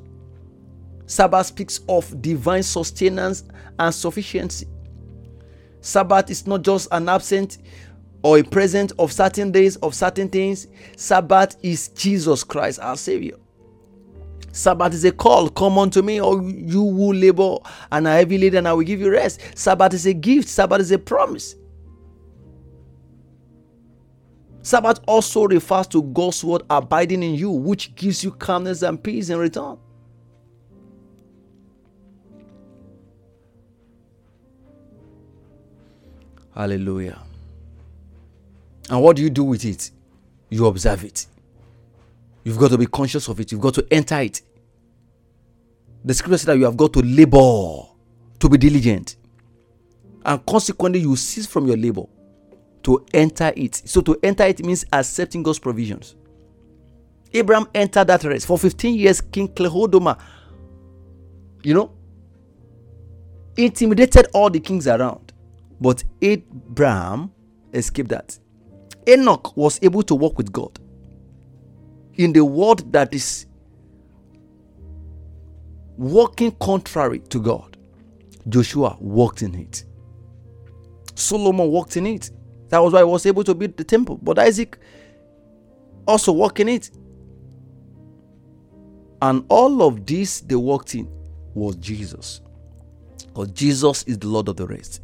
Sabbath 1.07 1.47
speaks 1.47 1.81
of 1.89 2.21
divine 2.23 2.63
sustenance 2.63 3.45
and 3.79 3.95
sufficiency. 3.95 4.69
Sabbath 5.81 6.31
is 6.31 6.47
not 6.47 6.63
just 6.63 6.89
an 6.93 7.09
absent 7.09 7.59
or 8.23 8.39
a 8.39 8.43
present 8.45 8.93
of 8.99 9.13
certain 9.13 9.51
days, 9.51 9.77
of 9.77 9.95
certain 9.95 10.29
things. 10.29 10.67
Sabbath 10.97 11.57
is 11.63 11.89
Jesus 11.89 12.45
Christ, 12.45 12.79
our 12.81 12.97
Savior. 12.97 13.37
Sabbath 14.53 14.95
is 14.95 15.05
a 15.05 15.13
call. 15.13 15.49
Come 15.49 15.79
unto 15.79 16.03
me, 16.03 16.21
or 16.21 16.43
you 16.43 16.83
who 16.83 17.13
labor 17.13 17.57
and 17.93 18.07
are 18.07 18.15
heavy 18.15 18.39
laden, 18.39 18.59
and 18.59 18.69
I 18.69 18.73
will 18.73 18.85
give 18.85 19.01
you 19.01 19.11
rest. 19.11 19.41
Sabbath 19.57 19.95
is 19.95 20.07
a 20.07 20.13
gift. 20.13 20.49
Sabbath 20.49 20.81
is 20.81 20.91
a 20.91 20.99
promise. 20.99 21.57
Sabbath 24.63 25.01
also 25.07 25.47
refers 25.47 25.87
to 25.89 26.03
God's 26.03 26.45
word 26.45 26.63
abiding 26.69 27.23
in 27.23 27.35
you, 27.35 27.51
which 27.51 27.95
gives 27.95 28.23
you 28.23 28.31
calmness 28.33 28.83
and 28.83 29.03
peace 29.03 29.31
in 29.31 29.39
return. 29.39 29.79
Hallelujah. 36.55 37.19
And 38.91 39.01
what 39.01 39.17
do 39.17 39.23
you 39.23 39.31
do 39.31 39.45
with 39.45 39.65
it? 39.65 39.91
You 40.51 40.67
observe 40.67 41.05
it. 41.05 41.27
You've 42.51 42.59
got 42.59 42.73
to 42.73 42.79
be 42.79 42.87
conscious 42.87 43.29
of 43.29 43.39
it. 43.39 43.53
You've 43.53 43.61
got 43.61 43.75
to 43.75 43.87
enter 43.93 44.19
it. 44.19 44.43
The 46.05 46.13
scripture 46.13 46.39
says 46.39 46.47
that 46.47 46.59
you 46.59 46.65
have 46.65 46.77
got 46.77 46.93
to 46.95 46.99
labor, 46.99 47.87
to 48.41 48.49
be 48.49 48.59
diligent. 48.59 49.15
And 50.25 50.45
consequently, 50.45 50.99
you 50.99 51.15
cease 51.15 51.47
from 51.47 51.69
your 51.69 51.77
labor 51.77 52.07
to 52.83 53.07
enter 53.15 53.53
it. 53.55 53.77
So, 53.85 54.01
to 54.01 54.19
enter 54.25 54.43
it 54.43 54.65
means 54.65 54.85
accepting 54.93 55.45
God's 55.45 55.61
provisions. 55.61 56.17
Abraham 57.33 57.69
entered 57.73 58.09
that 58.09 58.25
rest. 58.25 58.49
For 58.49 58.59
15 58.59 58.97
years, 58.97 59.21
King 59.21 59.47
Chedorlaomer, 59.47 60.19
you 61.63 61.75
know, 61.75 61.93
intimidated 63.57 64.27
all 64.35 64.51
the 64.51 64.59
kings 64.59 64.89
around. 64.89 65.33
But 65.81 66.03
Abraham 66.21 67.31
escaped 67.73 68.09
that. 68.09 68.37
Enoch 69.07 69.57
was 69.57 69.79
able 69.85 70.03
to 70.03 70.17
walk 70.17 70.37
with 70.37 70.51
God 70.51 70.81
in 72.15 72.33
the 72.33 72.45
world 72.45 72.93
that 72.93 73.15
is 73.15 73.47
walking 75.97 76.53
contrary 76.53 77.21
to 77.21 77.41
God. 77.41 77.77
Joshua 78.49 78.97
walked 79.01 79.43
in 79.43 79.55
it. 79.55 79.85
Solomon 81.15 81.69
walked 81.69 81.97
in 81.97 82.07
it. 82.07 82.31
That 82.71 82.79
was 82.79 82.93
why 82.93 83.01
he 83.01 83.05
was 83.05 83.27
able 83.27 83.45
to 83.45 83.55
build 83.55 83.77
the 83.77 83.85
temple. 83.85 84.19
But 84.23 84.39
Isaac 84.39 84.79
also 86.07 86.33
walked 86.33 86.61
in 86.61 86.69
it. 86.69 86.91
And 89.23 89.45
all 89.49 89.83
of 89.83 90.07
this 90.07 90.41
they 90.41 90.55
walked 90.55 90.95
in 90.95 91.09
was 91.55 91.77
Jesus. 91.77 92.41
Because 93.27 93.51
Jesus 93.51 94.03
is 94.05 94.19
the 94.19 94.29
Lord 94.29 94.49
of 94.49 94.57
the 94.57 94.67
rest. 94.67 95.03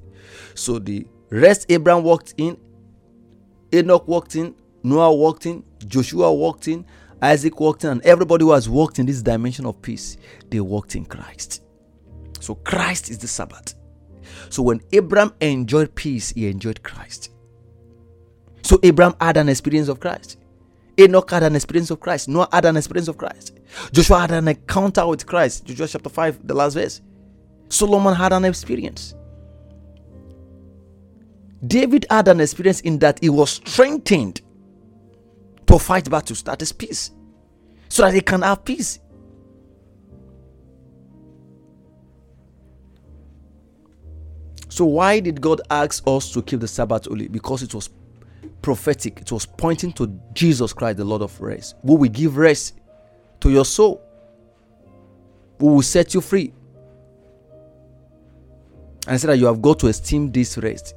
So 0.55 0.79
the 0.79 1.07
rest 1.31 1.67
Abraham 1.69 2.03
walked 2.03 2.35
in, 2.39 2.57
Enoch 3.75 4.09
walked 4.09 4.37
in, 4.37 4.55
Noah 4.83 5.15
walked 5.15 5.47
in, 5.47 5.63
Joshua 5.87 6.33
walked 6.33 6.69
in, 6.69 6.85
Isaac 7.23 7.59
walked 7.61 7.85
in, 7.85 7.91
and 7.91 8.03
everybody 8.03 8.45
who 8.45 8.53
has 8.53 8.69
walked 8.69 8.99
in 8.99 9.07
this 9.07 9.23
dimension 9.23 9.67
of 9.67 9.81
peace, 9.81 10.17
they 10.51 10.61
walked 10.61 10.95
in 10.97 11.05
Christ. 11.05 11.63
So 12.41 12.55
Christ 12.57 13.11
is 13.11 13.19
the 13.19 13.29
Sabbath. 13.29 13.75
So 14.51 14.63
when 14.63 14.81
Abraham 14.93 15.33
enjoyed 15.41 15.95
peace, 15.95 16.31
he 16.31 16.49
enjoyed 16.49 16.83
Christ. 16.83 17.31
So 18.63 18.79
Abraham 18.83 19.15
had 19.21 19.37
an 19.37 19.49
experience 19.49 19.89
of 19.89 20.01
Christ. 20.01 20.39
Enoch 20.99 21.31
had 21.31 21.43
an 21.43 21.55
experience 21.55 21.91
of 21.91 22.01
Christ. 22.01 22.29
Noah 22.29 22.49
had 22.53 22.65
an 22.65 22.77
experience 22.77 23.09
of 23.09 23.19
Christ. 23.19 23.59
Joshua 23.93 24.21
had 24.21 24.31
an 24.31 24.49
encounter 24.49 25.07
with 25.07 25.27
Christ. 25.27 25.67
Joshua 25.67 25.89
chapter 25.89 26.09
5, 26.09 26.47
the 26.47 26.55
last 26.55 26.75
verse. 26.75 27.01
Solomon 27.69 28.15
had 28.15 28.33
an 28.33 28.45
experience. 28.45 29.15
David 31.67 32.07
had 32.11 32.29
an 32.29 32.41
experience 32.41 32.81
in 32.81 32.99
that 33.01 33.19
he 33.21 33.29
was 33.29 33.51
strengthened 33.51 34.41
to 35.67 35.79
fight 35.79 36.09
battles, 36.11 36.43
that 36.43 36.63
is 36.63 36.73
peace, 36.73 37.11
so 37.89 38.03
that 38.03 38.13
they 38.13 38.21
can 38.21 38.43
have 38.43 38.65
peace. 38.65 39.01
So, 44.69 44.85
why 44.85 45.21
did 45.21 45.41
God 45.41 45.63
ask 45.71 46.03
us 46.07 46.31
to 46.33 46.43
keep 46.43 46.61
the 46.61 46.69
Sabbath 46.69 47.07
holy? 47.07 47.29
Because 47.29 47.63
it 47.63 47.73
was 47.75 47.89
prophetic, 48.61 49.21
it 49.21 49.33
was 49.33 49.47
pointing 49.47 49.93
to 49.95 50.21
Jesus 50.35 50.73
Christ, 50.73 50.99
the 50.99 51.05
Lord 51.05 51.23
of 51.23 51.41
rest, 51.41 51.77
who 51.83 51.95
will 51.95 52.11
give 52.11 52.37
rest 52.37 52.75
to 53.41 53.51
your 53.51 53.65
soul, 53.65 54.03
who 55.59 55.77
will 55.77 55.83
set 55.83 56.13
you 56.15 56.21
free. 56.21 56.53
And 59.07 59.15
I 59.15 59.17
said 59.17 59.31
that 59.31 59.39
you 59.39 59.47
have 59.47 59.63
got 59.63 59.79
to 59.79 59.87
esteem 59.87 60.31
this 60.31 60.59
rest. 60.59 60.95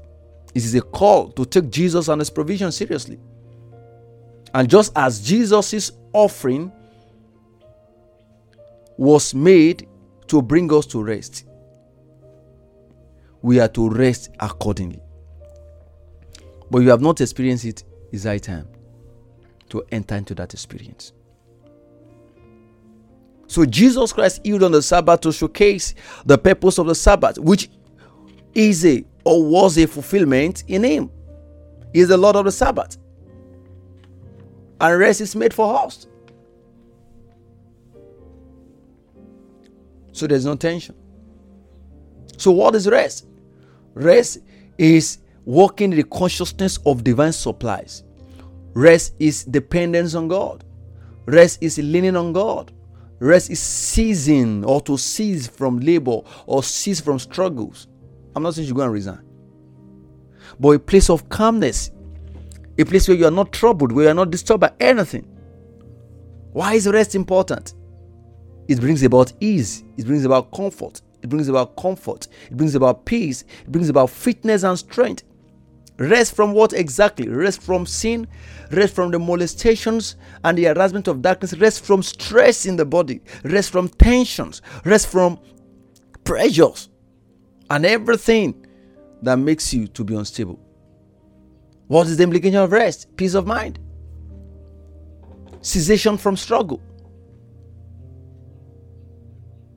It 0.54 0.66
is 0.66 0.74
a 0.76 0.82
call 0.82 1.30
to 1.32 1.46
take 1.46 1.70
Jesus 1.70 2.08
and 2.08 2.20
his 2.20 2.30
provision 2.30 2.72
seriously. 2.72 3.20
And 4.54 4.70
just 4.70 4.92
as 4.96 5.22
Jesus' 5.22 5.92
offering 6.14 6.72
was 8.98 9.34
made 9.34 9.88
to 10.28 10.42
bring 10.42 10.72
us 10.74 10.86
to 10.88 11.02
rest, 11.02 11.46
we 13.42 13.60
are 13.60 13.68
to 13.70 13.90
rest 13.90 14.32
accordingly. 14.40 15.02
But 16.70 16.80
you 16.80 16.90
have 16.90 17.02
not 17.02 17.22
experienced 17.22 17.66
it, 17.66 17.84
it's 18.12 18.24
high 18.26 18.38
time 18.38 18.68
to 19.70 19.84
enter 19.92 20.16
into 20.16 20.36
that 20.36 20.54
experience. 20.54 21.14
So 23.48 23.66
Jesus 23.66 24.14
Christ 24.14 24.42
healed 24.44 24.64
on 24.64 24.72
the 24.72 24.82
Sabbath 24.82 25.22
to 25.22 25.32
showcase 25.32 25.96
the 26.26 26.38
purpose 26.38 26.78
of 26.78 26.86
the 26.86 26.94
Sabbath, 26.94 27.40
which 27.40 27.70
is 28.54 28.86
a 28.86 29.04
or 29.24 29.44
was 29.44 29.78
a 29.78 29.88
fulfillment 29.88 30.64
in 30.68 30.84
him. 30.84 31.12
He 31.94 32.02
is 32.02 32.10
the 32.10 32.18
Lord 32.18 32.36
of 32.36 32.46
the 32.46 32.52
Sabbath. 32.52 32.98
And 34.82 35.00
rest 35.00 35.22
is 35.22 35.36
made 35.36 35.54
for 35.54 35.86
us. 35.86 36.08
So 40.12 40.28
there's 40.28 40.46
no 40.46 40.56
tension. 40.56 40.96
So, 42.38 42.52
what 42.52 42.76
is 42.76 42.88
rest? 42.88 43.28
Rest 43.94 44.40
is 44.78 45.20
walking 45.46 45.92
in 45.92 45.98
the 45.98 46.04
consciousness 46.04 46.80
of 46.86 47.04
divine 47.04 47.34
supplies. 47.34 48.04
Rest 48.74 49.16
is 49.20 49.44
dependence 49.44 50.16
on 50.16 50.28
God. 50.28 50.64
Rest 51.26 51.60
is 51.62 51.78
leaning 51.78 52.16
on 52.16 52.34
God. 52.34 52.72
Rest 53.20 53.50
is 53.50 53.60
ceasing 53.60 54.64
or 54.64 54.80
to 54.82 54.98
cease 54.98 55.48
from 55.48 55.80
labor 55.80 56.22
or 56.46 56.64
cease 56.64 57.02
from 57.02 57.20
struggles. 57.20 57.88
I'm 58.36 58.44
not 58.44 58.54
saying 58.54 58.68
you 58.68 58.74
go 58.74 58.84
and 58.84 58.94
resign. 58.94 59.22
But 60.60 60.70
a 60.70 60.80
place 60.80 61.10
of 61.10 61.28
calmness, 61.30 61.92
a 62.80 62.86
place 62.86 63.08
where 63.08 63.18
you 63.18 63.26
are 63.26 63.32
not 63.32 63.52
troubled, 63.52 63.92
where 63.92 64.06
you 64.06 64.12
are 64.12 64.16
not 64.16 64.32
disturbed 64.32 64.62
by 64.62 64.72
anything. 64.80 65.24
Why 66.54 66.76
is 66.76 66.88
rest 66.88 67.14
important? 67.14 67.74
It 68.68 68.80
brings 68.80 69.04
about 69.04 69.34
ease, 69.42 69.84
it 69.98 70.06
brings 70.06 70.24
about 70.24 70.52
comfort, 70.52 71.02
it 71.22 71.28
brings 71.28 71.50
about 71.50 71.76
comfort, 71.76 72.28
it 72.50 72.56
brings 72.56 72.76
about 72.76 73.06
peace, 73.06 73.44
it 73.64 73.72
brings 73.72 73.90
about 73.90 74.10
fitness 74.10 74.64
and 74.64 74.80
strength. 74.80 75.24
Rest 75.98 76.34
from 76.34 76.54
what 76.54 76.72
exactly? 76.72 77.28
Rest 77.28 77.62
from 77.62 77.86
sin, 77.86 78.26
rest 78.72 78.96
from 78.96 79.12
the 79.12 79.20
molestations 79.20 80.16
and 80.46 80.58
the 80.58 80.64
harassment 80.66 81.10
of 81.10 81.22
darkness, 81.22 81.58
rest 81.58 81.84
from 81.84 82.02
stress 82.02 82.66
in 82.66 82.78
the 82.78 82.86
body, 82.86 83.20
rest 83.44 83.72
from 83.72 83.90
tensions, 83.90 84.62
rest 84.86 85.08
from 85.08 85.38
pressures 86.24 86.88
and 87.70 87.86
everything 87.86 88.66
that 89.22 89.36
makes 89.36 89.74
you 89.74 89.88
to 89.88 90.06
be 90.06 90.16
unstable. 90.16 90.69
What 91.90 92.06
is 92.06 92.18
the 92.18 92.24
implication 92.24 92.60
of 92.60 92.72
rest? 92.72 93.08
Peace 93.18 93.34
of 93.34 93.48
mind, 93.48 93.80
cessation 95.62 96.18
from 96.18 96.38
struggle. 96.38 96.80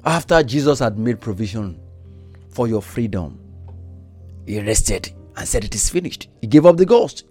After 0.05 0.43
Jesus 0.43 0.81
had 0.81 0.99
made 0.99 1.21
provision 1.21 1.81
for 2.51 2.69
your 2.69 2.83
freedom, 2.83 3.41
he 4.45 4.61
rested 4.61 5.11
and 5.39 5.49
said, 5.49 5.65
It 5.65 5.75
is 5.75 5.89
finished. 5.89 6.29
He 6.43 6.49
gave 6.49 6.67
up 6.67 6.77
the 6.77 6.85
ghost. 6.85 7.25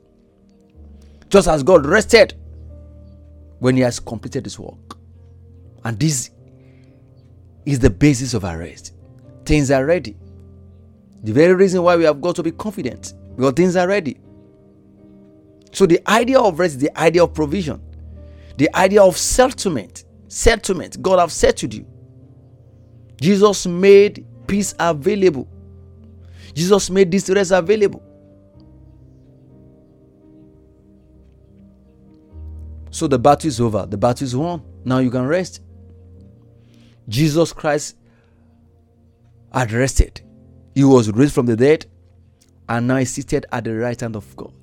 Just 1.29 1.47
as 1.47 1.61
God 1.61 1.85
rested 1.85 2.33
when 3.59 3.75
he 3.75 3.83
has 3.83 3.99
completed 3.99 4.45
his 4.47 4.57
work. 4.57 4.97
And 5.83 5.99
this 5.99 6.31
is 7.67 7.77
the 7.77 7.91
basis 7.91 8.33
of 8.33 8.45
our 8.45 8.57
rest. 8.57 8.95
Things 9.45 9.69
are 9.69 9.85
ready. 9.85 10.17
The 11.23 11.33
very 11.33 11.53
reason 11.53 11.83
why 11.83 11.97
we 11.97 12.03
have 12.05 12.19
got 12.19 12.35
to 12.37 12.43
be 12.43 12.51
confident 12.51 13.13
because 13.35 13.53
things 13.53 13.75
are 13.75 13.87
ready. 13.87 14.17
So 15.71 15.85
the 15.85 16.01
idea 16.09 16.39
of 16.39 16.59
rest 16.59 16.75
is 16.75 16.81
the 16.81 16.99
idea 16.99 17.23
of 17.23 17.33
provision, 17.33 17.81
the 18.57 18.73
idea 18.75 19.01
of 19.01 19.17
settlement. 19.17 20.05
Settlement. 20.27 21.01
God 21.01 21.19
have 21.19 21.31
settled 21.31 21.73
you. 21.73 21.85
Jesus 23.19 23.67
made 23.67 24.25
peace 24.47 24.73
available. 24.79 25.47
Jesus 26.53 26.89
made 26.89 27.11
this 27.11 27.29
rest 27.29 27.51
available. 27.51 28.01
So 32.91 33.07
the 33.07 33.19
battle 33.19 33.47
is 33.47 33.59
over. 33.59 33.85
The 33.85 33.97
battle 33.97 34.25
is 34.25 34.35
won. 34.35 34.61
Now 34.83 34.99
you 34.99 35.09
can 35.11 35.25
rest. 35.25 35.61
Jesus 37.07 37.51
Christ 37.53 37.97
had 39.53 39.71
rested. 39.71 40.21
He 40.75 40.83
was 40.83 41.11
raised 41.11 41.33
from 41.33 41.45
the 41.45 41.55
dead 41.55 41.85
and 42.69 42.87
now 42.87 42.97
is 42.97 43.11
seated 43.11 43.45
at 43.51 43.65
the 43.65 43.75
right 43.75 43.99
hand 43.99 44.15
of 44.15 44.33
God. 44.35 44.53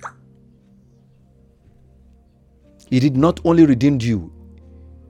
He 2.89 2.99
did 2.99 3.15
not 3.15 3.39
only 3.45 3.65
redeem 3.65 3.99
you, 4.01 4.31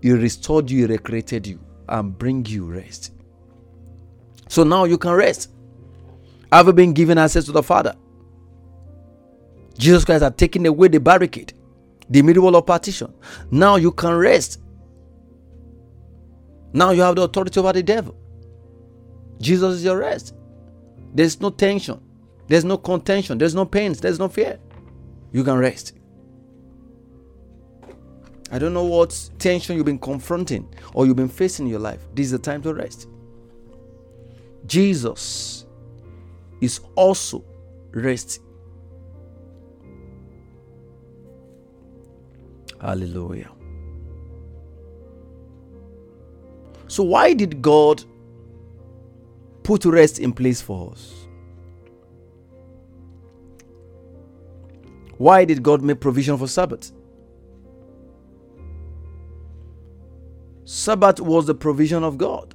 He 0.02 0.12
restored 0.12 0.70
you, 0.70 0.80
He 0.80 0.94
recreated 0.94 1.48
you, 1.48 1.60
and 1.88 2.18
bring 2.18 2.46
you 2.46 2.66
rest. 2.66 3.14
So 4.48 4.64
now 4.64 4.86
you 4.86 4.98
can 4.98 5.14
rest. 5.14 5.52
Having 6.52 6.76
been 6.76 6.94
given 6.94 7.18
access 7.18 7.46
to 7.46 7.52
the 7.52 7.64
Father, 7.64 7.96
Jesus 9.78 10.04
Christ 10.04 10.24
had 10.24 10.38
taken 10.38 10.66
away 10.66 10.88
the 10.90 11.00
barricade, 11.00 11.54
the 12.10 12.22
middle 12.22 12.44
wall 12.44 12.56
of 12.56 12.66
partition. 12.66 13.14
Now 13.52 13.78
you 13.78 13.92
can 13.92 14.16
rest. 14.16 14.60
Now 16.74 16.92
you 16.92 17.02
have 17.02 17.16
the 17.16 17.22
authority 17.24 17.60
over 17.60 17.72
the 17.74 17.84
devil. 17.84 18.16
Jesus 19.40 19.76
is 19.76 19.84
your 19.84 19.98
rest. 19.98 20.36
There's 21.14 21.40
no 21.40 21.50
tension. 21.50 22.02
There's 22.48 22.66
no 22.66 22.78
contention. 22.78 23.38
There's 23.38 23.56
no 23.56 23.66
pains. 23.66 24.02
There's 24.02 24.20
no 24.20 24.28
fear. 24.28 24.60
You 25.32 25.44
can 25.44 25.58
rest. 25.58 25.94
I 28.52 28.58
don't 28.58 28.74
know 28.74 28.86
what 28.86 29.30
tension 29.38 29.76
you've 29.76 29.86
been 29.86 30.00
confronting 30.00 30.68
or 30.94 31.06
you've 31.06 31.16
been 31.16 31.30
facing 31.30 31.68
in 31.68 31.72
your 31.72 31.80
life. 31.80 32.08
This 32.16 32.28
is 32.28 32.32
the 32.32 32.40
time 32.40 32.62
to 32.64 32.74
rest. 32.74 33.08
Jesus 34.66 35.66
is 36.62 36.80
also 36.96 37.44
rest. 37.92 38.42
Hallelujah. 42.82 43.52
So, 46.88 47.04
why 47.04 47.34
did 47.34 47.62
God 47.62 48.04
put 49.64 49.86
rest 49.86 50.18
in 50.20 50.34
place 50.34 50.62
for 50.62 50.92
us? 50.92 51.14
Why 55.18 55.46
did 55.46 55.62
God 55.62 55.84
make 55.84 56.00
provision 56.00 56.38
for 56.38 56.48
Sabbath? 56.48 56.92
Sabbath 60.72 61.20
was 61.20 61.48
the 61.48 61.56
provision 61.56 62.04
of 62.04 62.20
God 62.20 62.54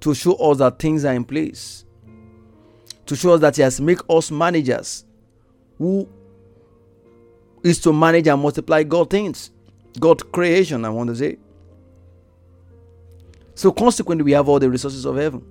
to 0.00 0.14
show 0.14 0.32
us 0.36 0.56
that 0.56 0.78
things 0.78 1.04
are 1.04 1.12
in 1.12 1.22
place, 1.22 1.84
to 3.04 3.14
show 3.14 3.34
us 3.34 3.42
that 3.42 3.56
He 3.56 3.62
has 3.62 3.78
made 3.78 3.98
us 4.08 4.30
managers 4.30 5.04
who 5.76 6.08
is 7.62 7.78
to 7.80 7.92
manage 7.92 8.26
and 8.26 8.40
multiply 8.40 8.82
God 8.84 9.10
things, 9.10 9.50
God 10.00 10.32
creation, 10.32 10.86
I 10.86 10.88
want 10.88 11.10
to 11.10 11.16
say. 11.16 11.36
So, 13.54 13.70
consequently, 13.70 14.24
we 14.24 14.32
have 14.32 14.48
all 14.48 14.58
the 14.58 14.70
resources 14.70 15.04
of 15.04 15.16
heaven. 15.16 15.44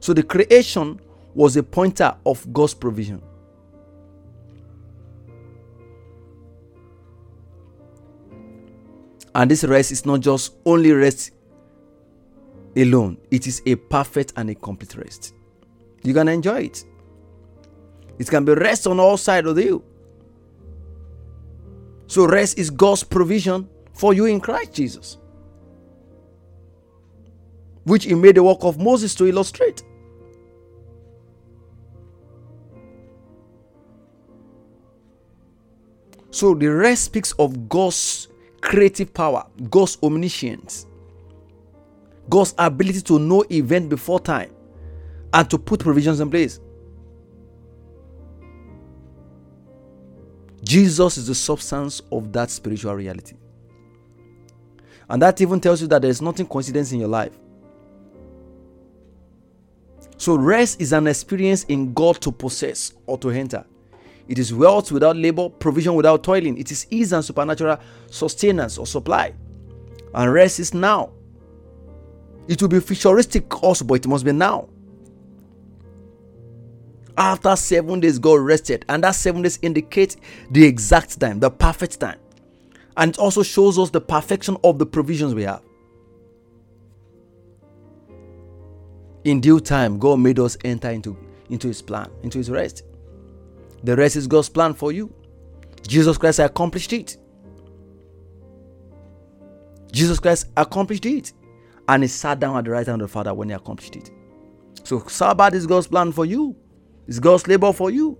So, 0.00 0.12
the 0.12 0.24
creation 0.24 1.00
was 1.34 1.56
a 1.56 1.62
pointer 1.62 2.14
of 2.26 2.52
God's 2.52 2.74
provision. 2.74 3.22
And 9.34 9.50
this 9.50 9.64
rest 9.64 9.92
is 9.92 10.04
not 10.04 10.20
just 10.20 10.54
only 10.64 10.92
rest 10.92 11.32
alone, 12.76 13.18
it 13.30 13.46
is 13.46 13.62
a 13.66 13.76
perfect 13.76 14.32
and 14.36 14.50
a 14.50 14.54
complete 14.54 14.96
rest. 14.96 15.34
You 16.02 16.14
can 16.14 16.28
enjoy 16.28 16.62
it. 16.62 16.84
It 18.18 18.28
can 18.28 18.44
be 18.44 18.52
rest 18.52 18.86
on 18.86 19.00
all 19.00 19.16
sides 19.16 19.46
of 19.46 19.58
you. 19.58 19.84
So, 22.06 22.26
rest 22.26 22.58
is 22.58 22.70
God's 22.70 23.04
provision 23.04 23.68
for 23.92 24.12
you 24.12 24.26
in 24.26 24.40
Christ 24.40 24.74
Jesus, 24.74 25.18
which 27.84 28.04
He 28.04 28.14
made 28.14 28.34
the 28.34 28.42
work 28.42 28.58
of 28.62 28.78
Moses 28.78 29.14
to 29.16 29.26
illustrate. 29.26 29.84
So, 36.32 36.54
the 36.54 36.66
rest 36.66 37.04
speaks 37.04 37.32
of 37.32 37.68
God's 37.68 38.28
creative 38.60 39.12
power, 39.12 39.46
God's 39.70 39.98
omniscience, 40.02 40.86
God's 42.28 42.54
ability 42.58 43.02
to 43.02 43.18
know 43.18 43.44
event 43.50 43.88
before 43.88 44.20
time 44.20 44.52
and 45.32 45.48
to 45.50 45.58
put 45.58 45.80
provisions 45.80 46.20
in 46.20 46.30
place. 46.30 46.60
Jesus 50.62 51.16
is 51.16 51.26
the 51.26 51.34
substance 51.34 52.02
of 52.12 52.32
that 52.32 52.50
spiritual 52.50 52.94
reality. 52.94 53.36
And 55.08 55.20
that 55.22 55.40
even 55.40 55.60
tells 55.60 55.80
you 55.80 55.88
that 55.88 56.02
there 56.02 56.10
is 56.10 56.22
nothing 56.22 56.46
coincidence 56.46 56.92
in 56.92 57.00
your 57.00 57.08
life. 57.08 57.32
So, 60.16 60.36
rest 60.36 60.80
is 60.80 60.92
an 60.92 61.06
experience 61.06 61.64
in 61.64 61.94
God 61.94 62.20
to 62.20 62.30
possess 62.30 62.92
or 63.06 63.16
to 63.18 63.30
enter. 63.30 63.64
It 64.30 64.38
is 64.38 64.54
wealth 64.54 64.92
without 64.92 65.16
labor, 65.16 65.48
provision 65.48 65.96
without 65.96 66.22
toiling. 66.22 66.56
It 66.56 66.70
is 66.70 66.86
ease 66.88 67.12
and 67.12 67.24
supernatural 67.24 67.78
sustenance 68.06 68.78
or 68.78 68.86
supply. 68.86 69.34
And 70.14 70.32
rest 70.32 70.60
is 70.60 70.72
now. 70.72 71.10
It 72.46 72.62
will 72.62 72.68
be 72.68 72.78
futuristic 72.78 73.60
also, 73.60 73.84
but 73.84 73.94
it 73.94 74.06
must 74.06 74.24
be 74.24 74.30
now. 74.30 74.68
After 77.18 77.56
seven 77.56 77.98
days, 77.98 78.20
God 78.20 78.38
rested, 78.38 78.84
and 78.88 79.02
that 79.02 79.16
seven 79.16 79.42
days 79.42 79.58
indicate 79.62 80.14
the 80.52 80.64
exact 80.64 81.18
time, 81.18 81.40
the 81.40 81.50
perfect 81.50 81.98
time. 81.98 82.20
And 82.96 83.12
it 83.12 83.18
also 83.18 83.42
shows 83.42 83.80
us 83.80 83.90
the 83.90 84.00
perfection 84.00 84.56
of 84.62 84.78
the 84.78 84.86
provisions 84.86 85.34
we 85.34 85.42
have. 85.42 85.64
In 89.24 89.40
due 89.40 89.58
time, 89.58 89.98
God 89.98 90.20
made 90.20 90.38
us 90.38 90.56
enter 90.64 90.90
into, 90.90 91.16
into 91.48 91.66
His 91.66 91.82
plan, 91.82 92.08
into 92.22 92.38
His 92.38 92.48
rest. 92.48 92.84
The 93.84 93.96
rest 93.96 94.16
is 94.16 94.26
God's 94.26 94.48
plan 94.48 94.74
for 94.74 94.92
you. 94.92 95.12
Jesus 95.86 96.18
Christ 96.18 96.38
accomplished 96.38 96.92
it. 96.92 97.16
Jesus 99.92 100.20
Christ 100.20 100.48
accomplished 100.56 101.06
it. 101.06 101.32
And 101.88 102.02
he 102.04 102.08
sat 102.08 102.38
down 102.38 102.56
at 102.56 102.64
the 102.64 102.70
right 102.70 102.86
hand 102.86 103.02
of 103.02 103.08
the 103.08 103.12
Father 103.12 103.34
when 103.34 103.48
he 103.48 103.54
accomplished 103.54 103.96
it. 103.96 104.10
So 104.84 105.00
Sabbath 105.06 105.54
is 105.54 105.66
God's 105.66 105.86
plan 105.86 106.12
for 106.12 106.24
you. 106.24 106.54
It's 107.08 107.18
God's 107.18 107.46
labor 107.48 107.72
for 107.72 107.90
you. 107.90 108.16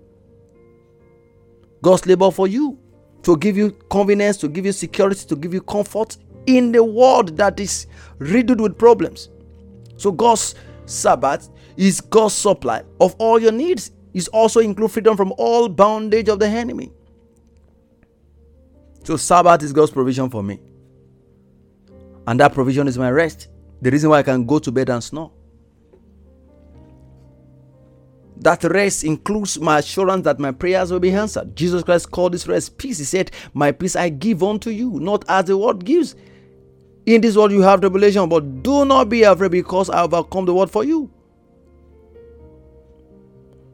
God's 1.81 2.05
labor 2.05 2.31
for 2.31 2.47
you. 2.47 2.77
To 3.23 3.37
give 3.37 3.55
you 3.55 3.71
convenience, 3.89 4.37
to 4.37 4.49
give 4.49 4.65
you 4.65 4.71
security, 4.71 5.27
to 5.27 5.35
give 5.35 5.53
you 5.53 5.61
comfort 5.61 6.17
in 6.47 6.71
the 6.71 6.83
world 6.83 7.37
that 7.37 7.59
is 7.59 7.87
riddled 8.17 8.59
with 8.59 8.77
problems. 8.77 9.29
So 9.95 10.11
God's 10.11 10.55
Sabbath 10.85 11.49
is 11.77 12.01
God's 12.01 12.33
supply 12.33 12.83
of 12.99 13.15
all 13.19 13.39
your 13.39 13.51
needs 13.51 13.91
is 14.13 14.27
also 14.29 14.59
include 14.59 14.91
freedom 14.91 15.17
from 15.17 15.33
all 15.37 15.69
bondage 15.69 16.29
of 16.29 16.39
the 16.39 16.47
enemy. 16.47 16.91
So 19.03 19.17
Sabbath 19.17 19.63
is 19.63 19.73
God's 19.73 19.91
provision 19.91 20.29
for 20.29 20.43
me. 20.43 20.59
And 22.27 22.39
that 22.39 22.53
provision 22.53 22.87
is 22.87 22.97
my 22.97 23.09
rest. 23.09 23.47
The 23.81 23.89
reason 23.91 24.09
why 24.09 24.19
I 24.19 24.23
can 24.23 24.45
go 24.45 24.59
to 24.59 24.71
bed 24.71 24.89
and 24.89 25.03
snore. 25.03 25.31
That 28.37 28.63
rest 28.63 29.03
includes 29.03 29.59
my 29.59 29.79
assurance 29.79 30.23
that 30.23 30.39
my 30.39 30.51
prayers 30.51 30.91
will 30.91 30.99
be 30.99 31.11
answered. 31.11 31.55
Jesus 31.55 31.83
Christ 31.83 32.09
called 32.09 32.33
this 32.33 32.47
rest 32.47 32.77
peace. 32.77 32.97
He 32.97 33.03
said, 33.03 33.31
My 33.53 33.71
peace 33.71 33.95
I 33.95 34.09
give 34.09 34.43
unto 34.43 34.71
you, 34.71 34.99
not 34.99 35.23
as 35.27 35.45
the 35.45 35.57
world 35.57 35.85
gives. 35.85 36.15
In 37.05 37.21
this 37.21 37.35
world 37.35 37.51
you 37.51 37.61
have 37.61 37.81
tribulation, 37.81 38.27
but 38.29 38.63
do 38.63 38.85
not 38.85 39.09
be 39.09 39.23
afraid 39.23 39.51
because 39.51 39.89
I 39.89 40.03
overcome 40.03 40.45
the 40.45 40.53
world 40.53 40.71
for 40.71 40.83
you. 40.83 41.11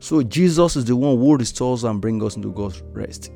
So 0.07 0.23
Jesus 0.23 0.77
is 0.77 0.85
the 0.85 0.95
one 0.95 1.17
who 1.17 1.35
restores 1.35 1.83
and 1.83 1.99
brings 1.99 2.23
us 2.23 2.37
into 2.37 2.53
God's 2.53 2.81
rest. 2.93 3.29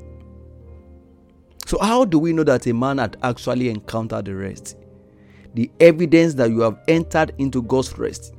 So, 1.66 1.78
how 1.82 2.06
do 2.06 2.18
we 2.18 2.32
know 2.32 2.46
that 2.46 2.66
a 2.66 2.74
man 2.74 2.98
had 2.98 3.18
actually 3.24 3.68
encountered 3.68 4.24
the 4.24 4.36
rest? 4.36 4.78
The 5.54 5.70
evidence 5.82 6.34
that 6.36 6.50
you 6.50 6.62
have 6.62 6.80
entered 6.88 7.34
into 7.40 7.62
God's 7.62 7.98
rest 7.98 8.34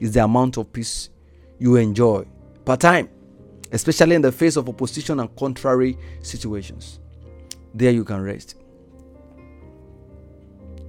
is 0.00 0.14
the 0.14 0.24
amount 0.24 0.56
of 0.56 0.72
peace 0.72 1.10
you 1.60 1.76
enjoy 1.76 2.26
per 2.64 2.74
time, 2.74 3.08
especially 3.70 4.16
in 4.16 4.22
the 4.22 4.32
face 4.32 4.56
of 4.56 4.68
opposition 4.68 5.20
and 5.20 5.36
contrary 5.36 5.96
situations. 6.22 6.98
There 7.72 7.92
you 7.92 8.02
can 8.02 8.20
rest. 8.20 8.56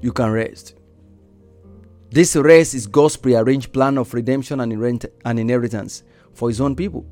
You 0.01 0.11
can 0.11 0.31
rest. 0.31 0.73
This 2.09 2.35
rest 2.35 2.73
is 2.73 2.87
God's 2.87 3.17
prearranged 3.17 3.71
plan 3.71 3.99
of 3.99 4.15
redemption 4.15 4.61
and 4.61 5.39
inheritance 5.39 6.01
for 6.37 6.49
His 6.49 6.61
own 6.61 6.75
people. 6.75 7.05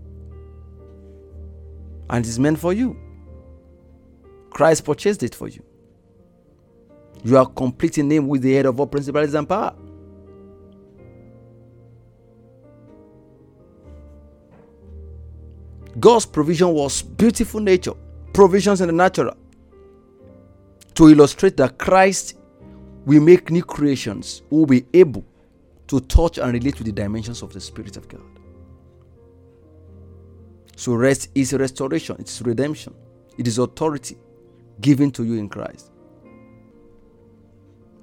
And 2.09 2.23
it 2.23 2.29
is 2.29 2.37
meant 2.37 2.59
for 2.59 2.71
you. 2.71 2.95
Christ 4.51 4.85
purchased 4.85 5.23
it 5.23 5.33
for 5.33 5.47
you. 5.47 5.63
You 7.23 7.37
are 7.37 7.45
complete 7.47 7.97
in 7.97 8.11
Him 8.11 8.27
with 8.27 8.43
the 8.43 8.53
head 8.53 8.67
of 8.67 8.79
all 8.79 8.85
principalities 8.87 9.33
and 9.33 9.49
power. 9.49 9.75
God's 15.99 16.25
provision 16.25 16.69
was 16.69 17.01
beautiful 17.01 17.61
nature, 17.61 17.93
provisions 18.33 18.81
in 18.81 18.87
the 18.87 18.93
natural, 18.93 19.35
to 20.93 21.09
illustrate 21.09 21.57
that 21.57 21.77
Christ 21.77 22.37
will 23.05 23.21
make 23.21 23.49
new 23.49 23.63
creations 23.63 24.41
will 24.49 24.65
be 24.65 24.85
able 24.93 25.23
to 25.87 25.99
touch 26.01 26.37
and 26.37 26.53
relate 26.53 26.77
with 26.77 26.85
the 26.85 26.91
dimensions 26.91 27.41
of 27.41 27.53
the 27.53 27.61
Spirit 27.61 27.97
of 27.97 28.07
God. 28.07 28.34
So, 30.75 30.93
rest 30.93 31.29
is 31.35 31.53
restoration, 31.53 32.17
it's 32.19 32.41
redemption, 32.41 32.93
it 33.37 33.47
is 33.47 33.57
authority 33.57 34.17
given 34.81 35.11
to 35.11 35.23
you 35.23 35.35
in 35.35 35.49
Christ. 35.49 35.91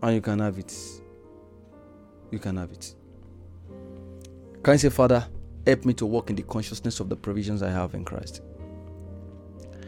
And 0.03 0.15
you 0.15 0.21
can 0.21 0.39
have 0.41 0.59
it. 0.59 0.75
You 2.31 2.39
can 2.39 2.57
have 2.57 2.73
it. 2.73 2.95
Can 4.63 4.75
you 4.75 4.79
say, 4.79 4.89
Father, 4.89 5.27
help 5.67 5.85
me 5.85 5.93
to 5.95 6.07
walk 6.07 6.31
in 6.31 6.37
the 6.37 6.43
consciousness 6.43 6.99
of 7.01 7.09
the 7.09 7.17
provisions 7.17 7.63
I 7.63 7.71
have 7.71 7.95
in 7.95 8.05
Christ? 8.05 8.43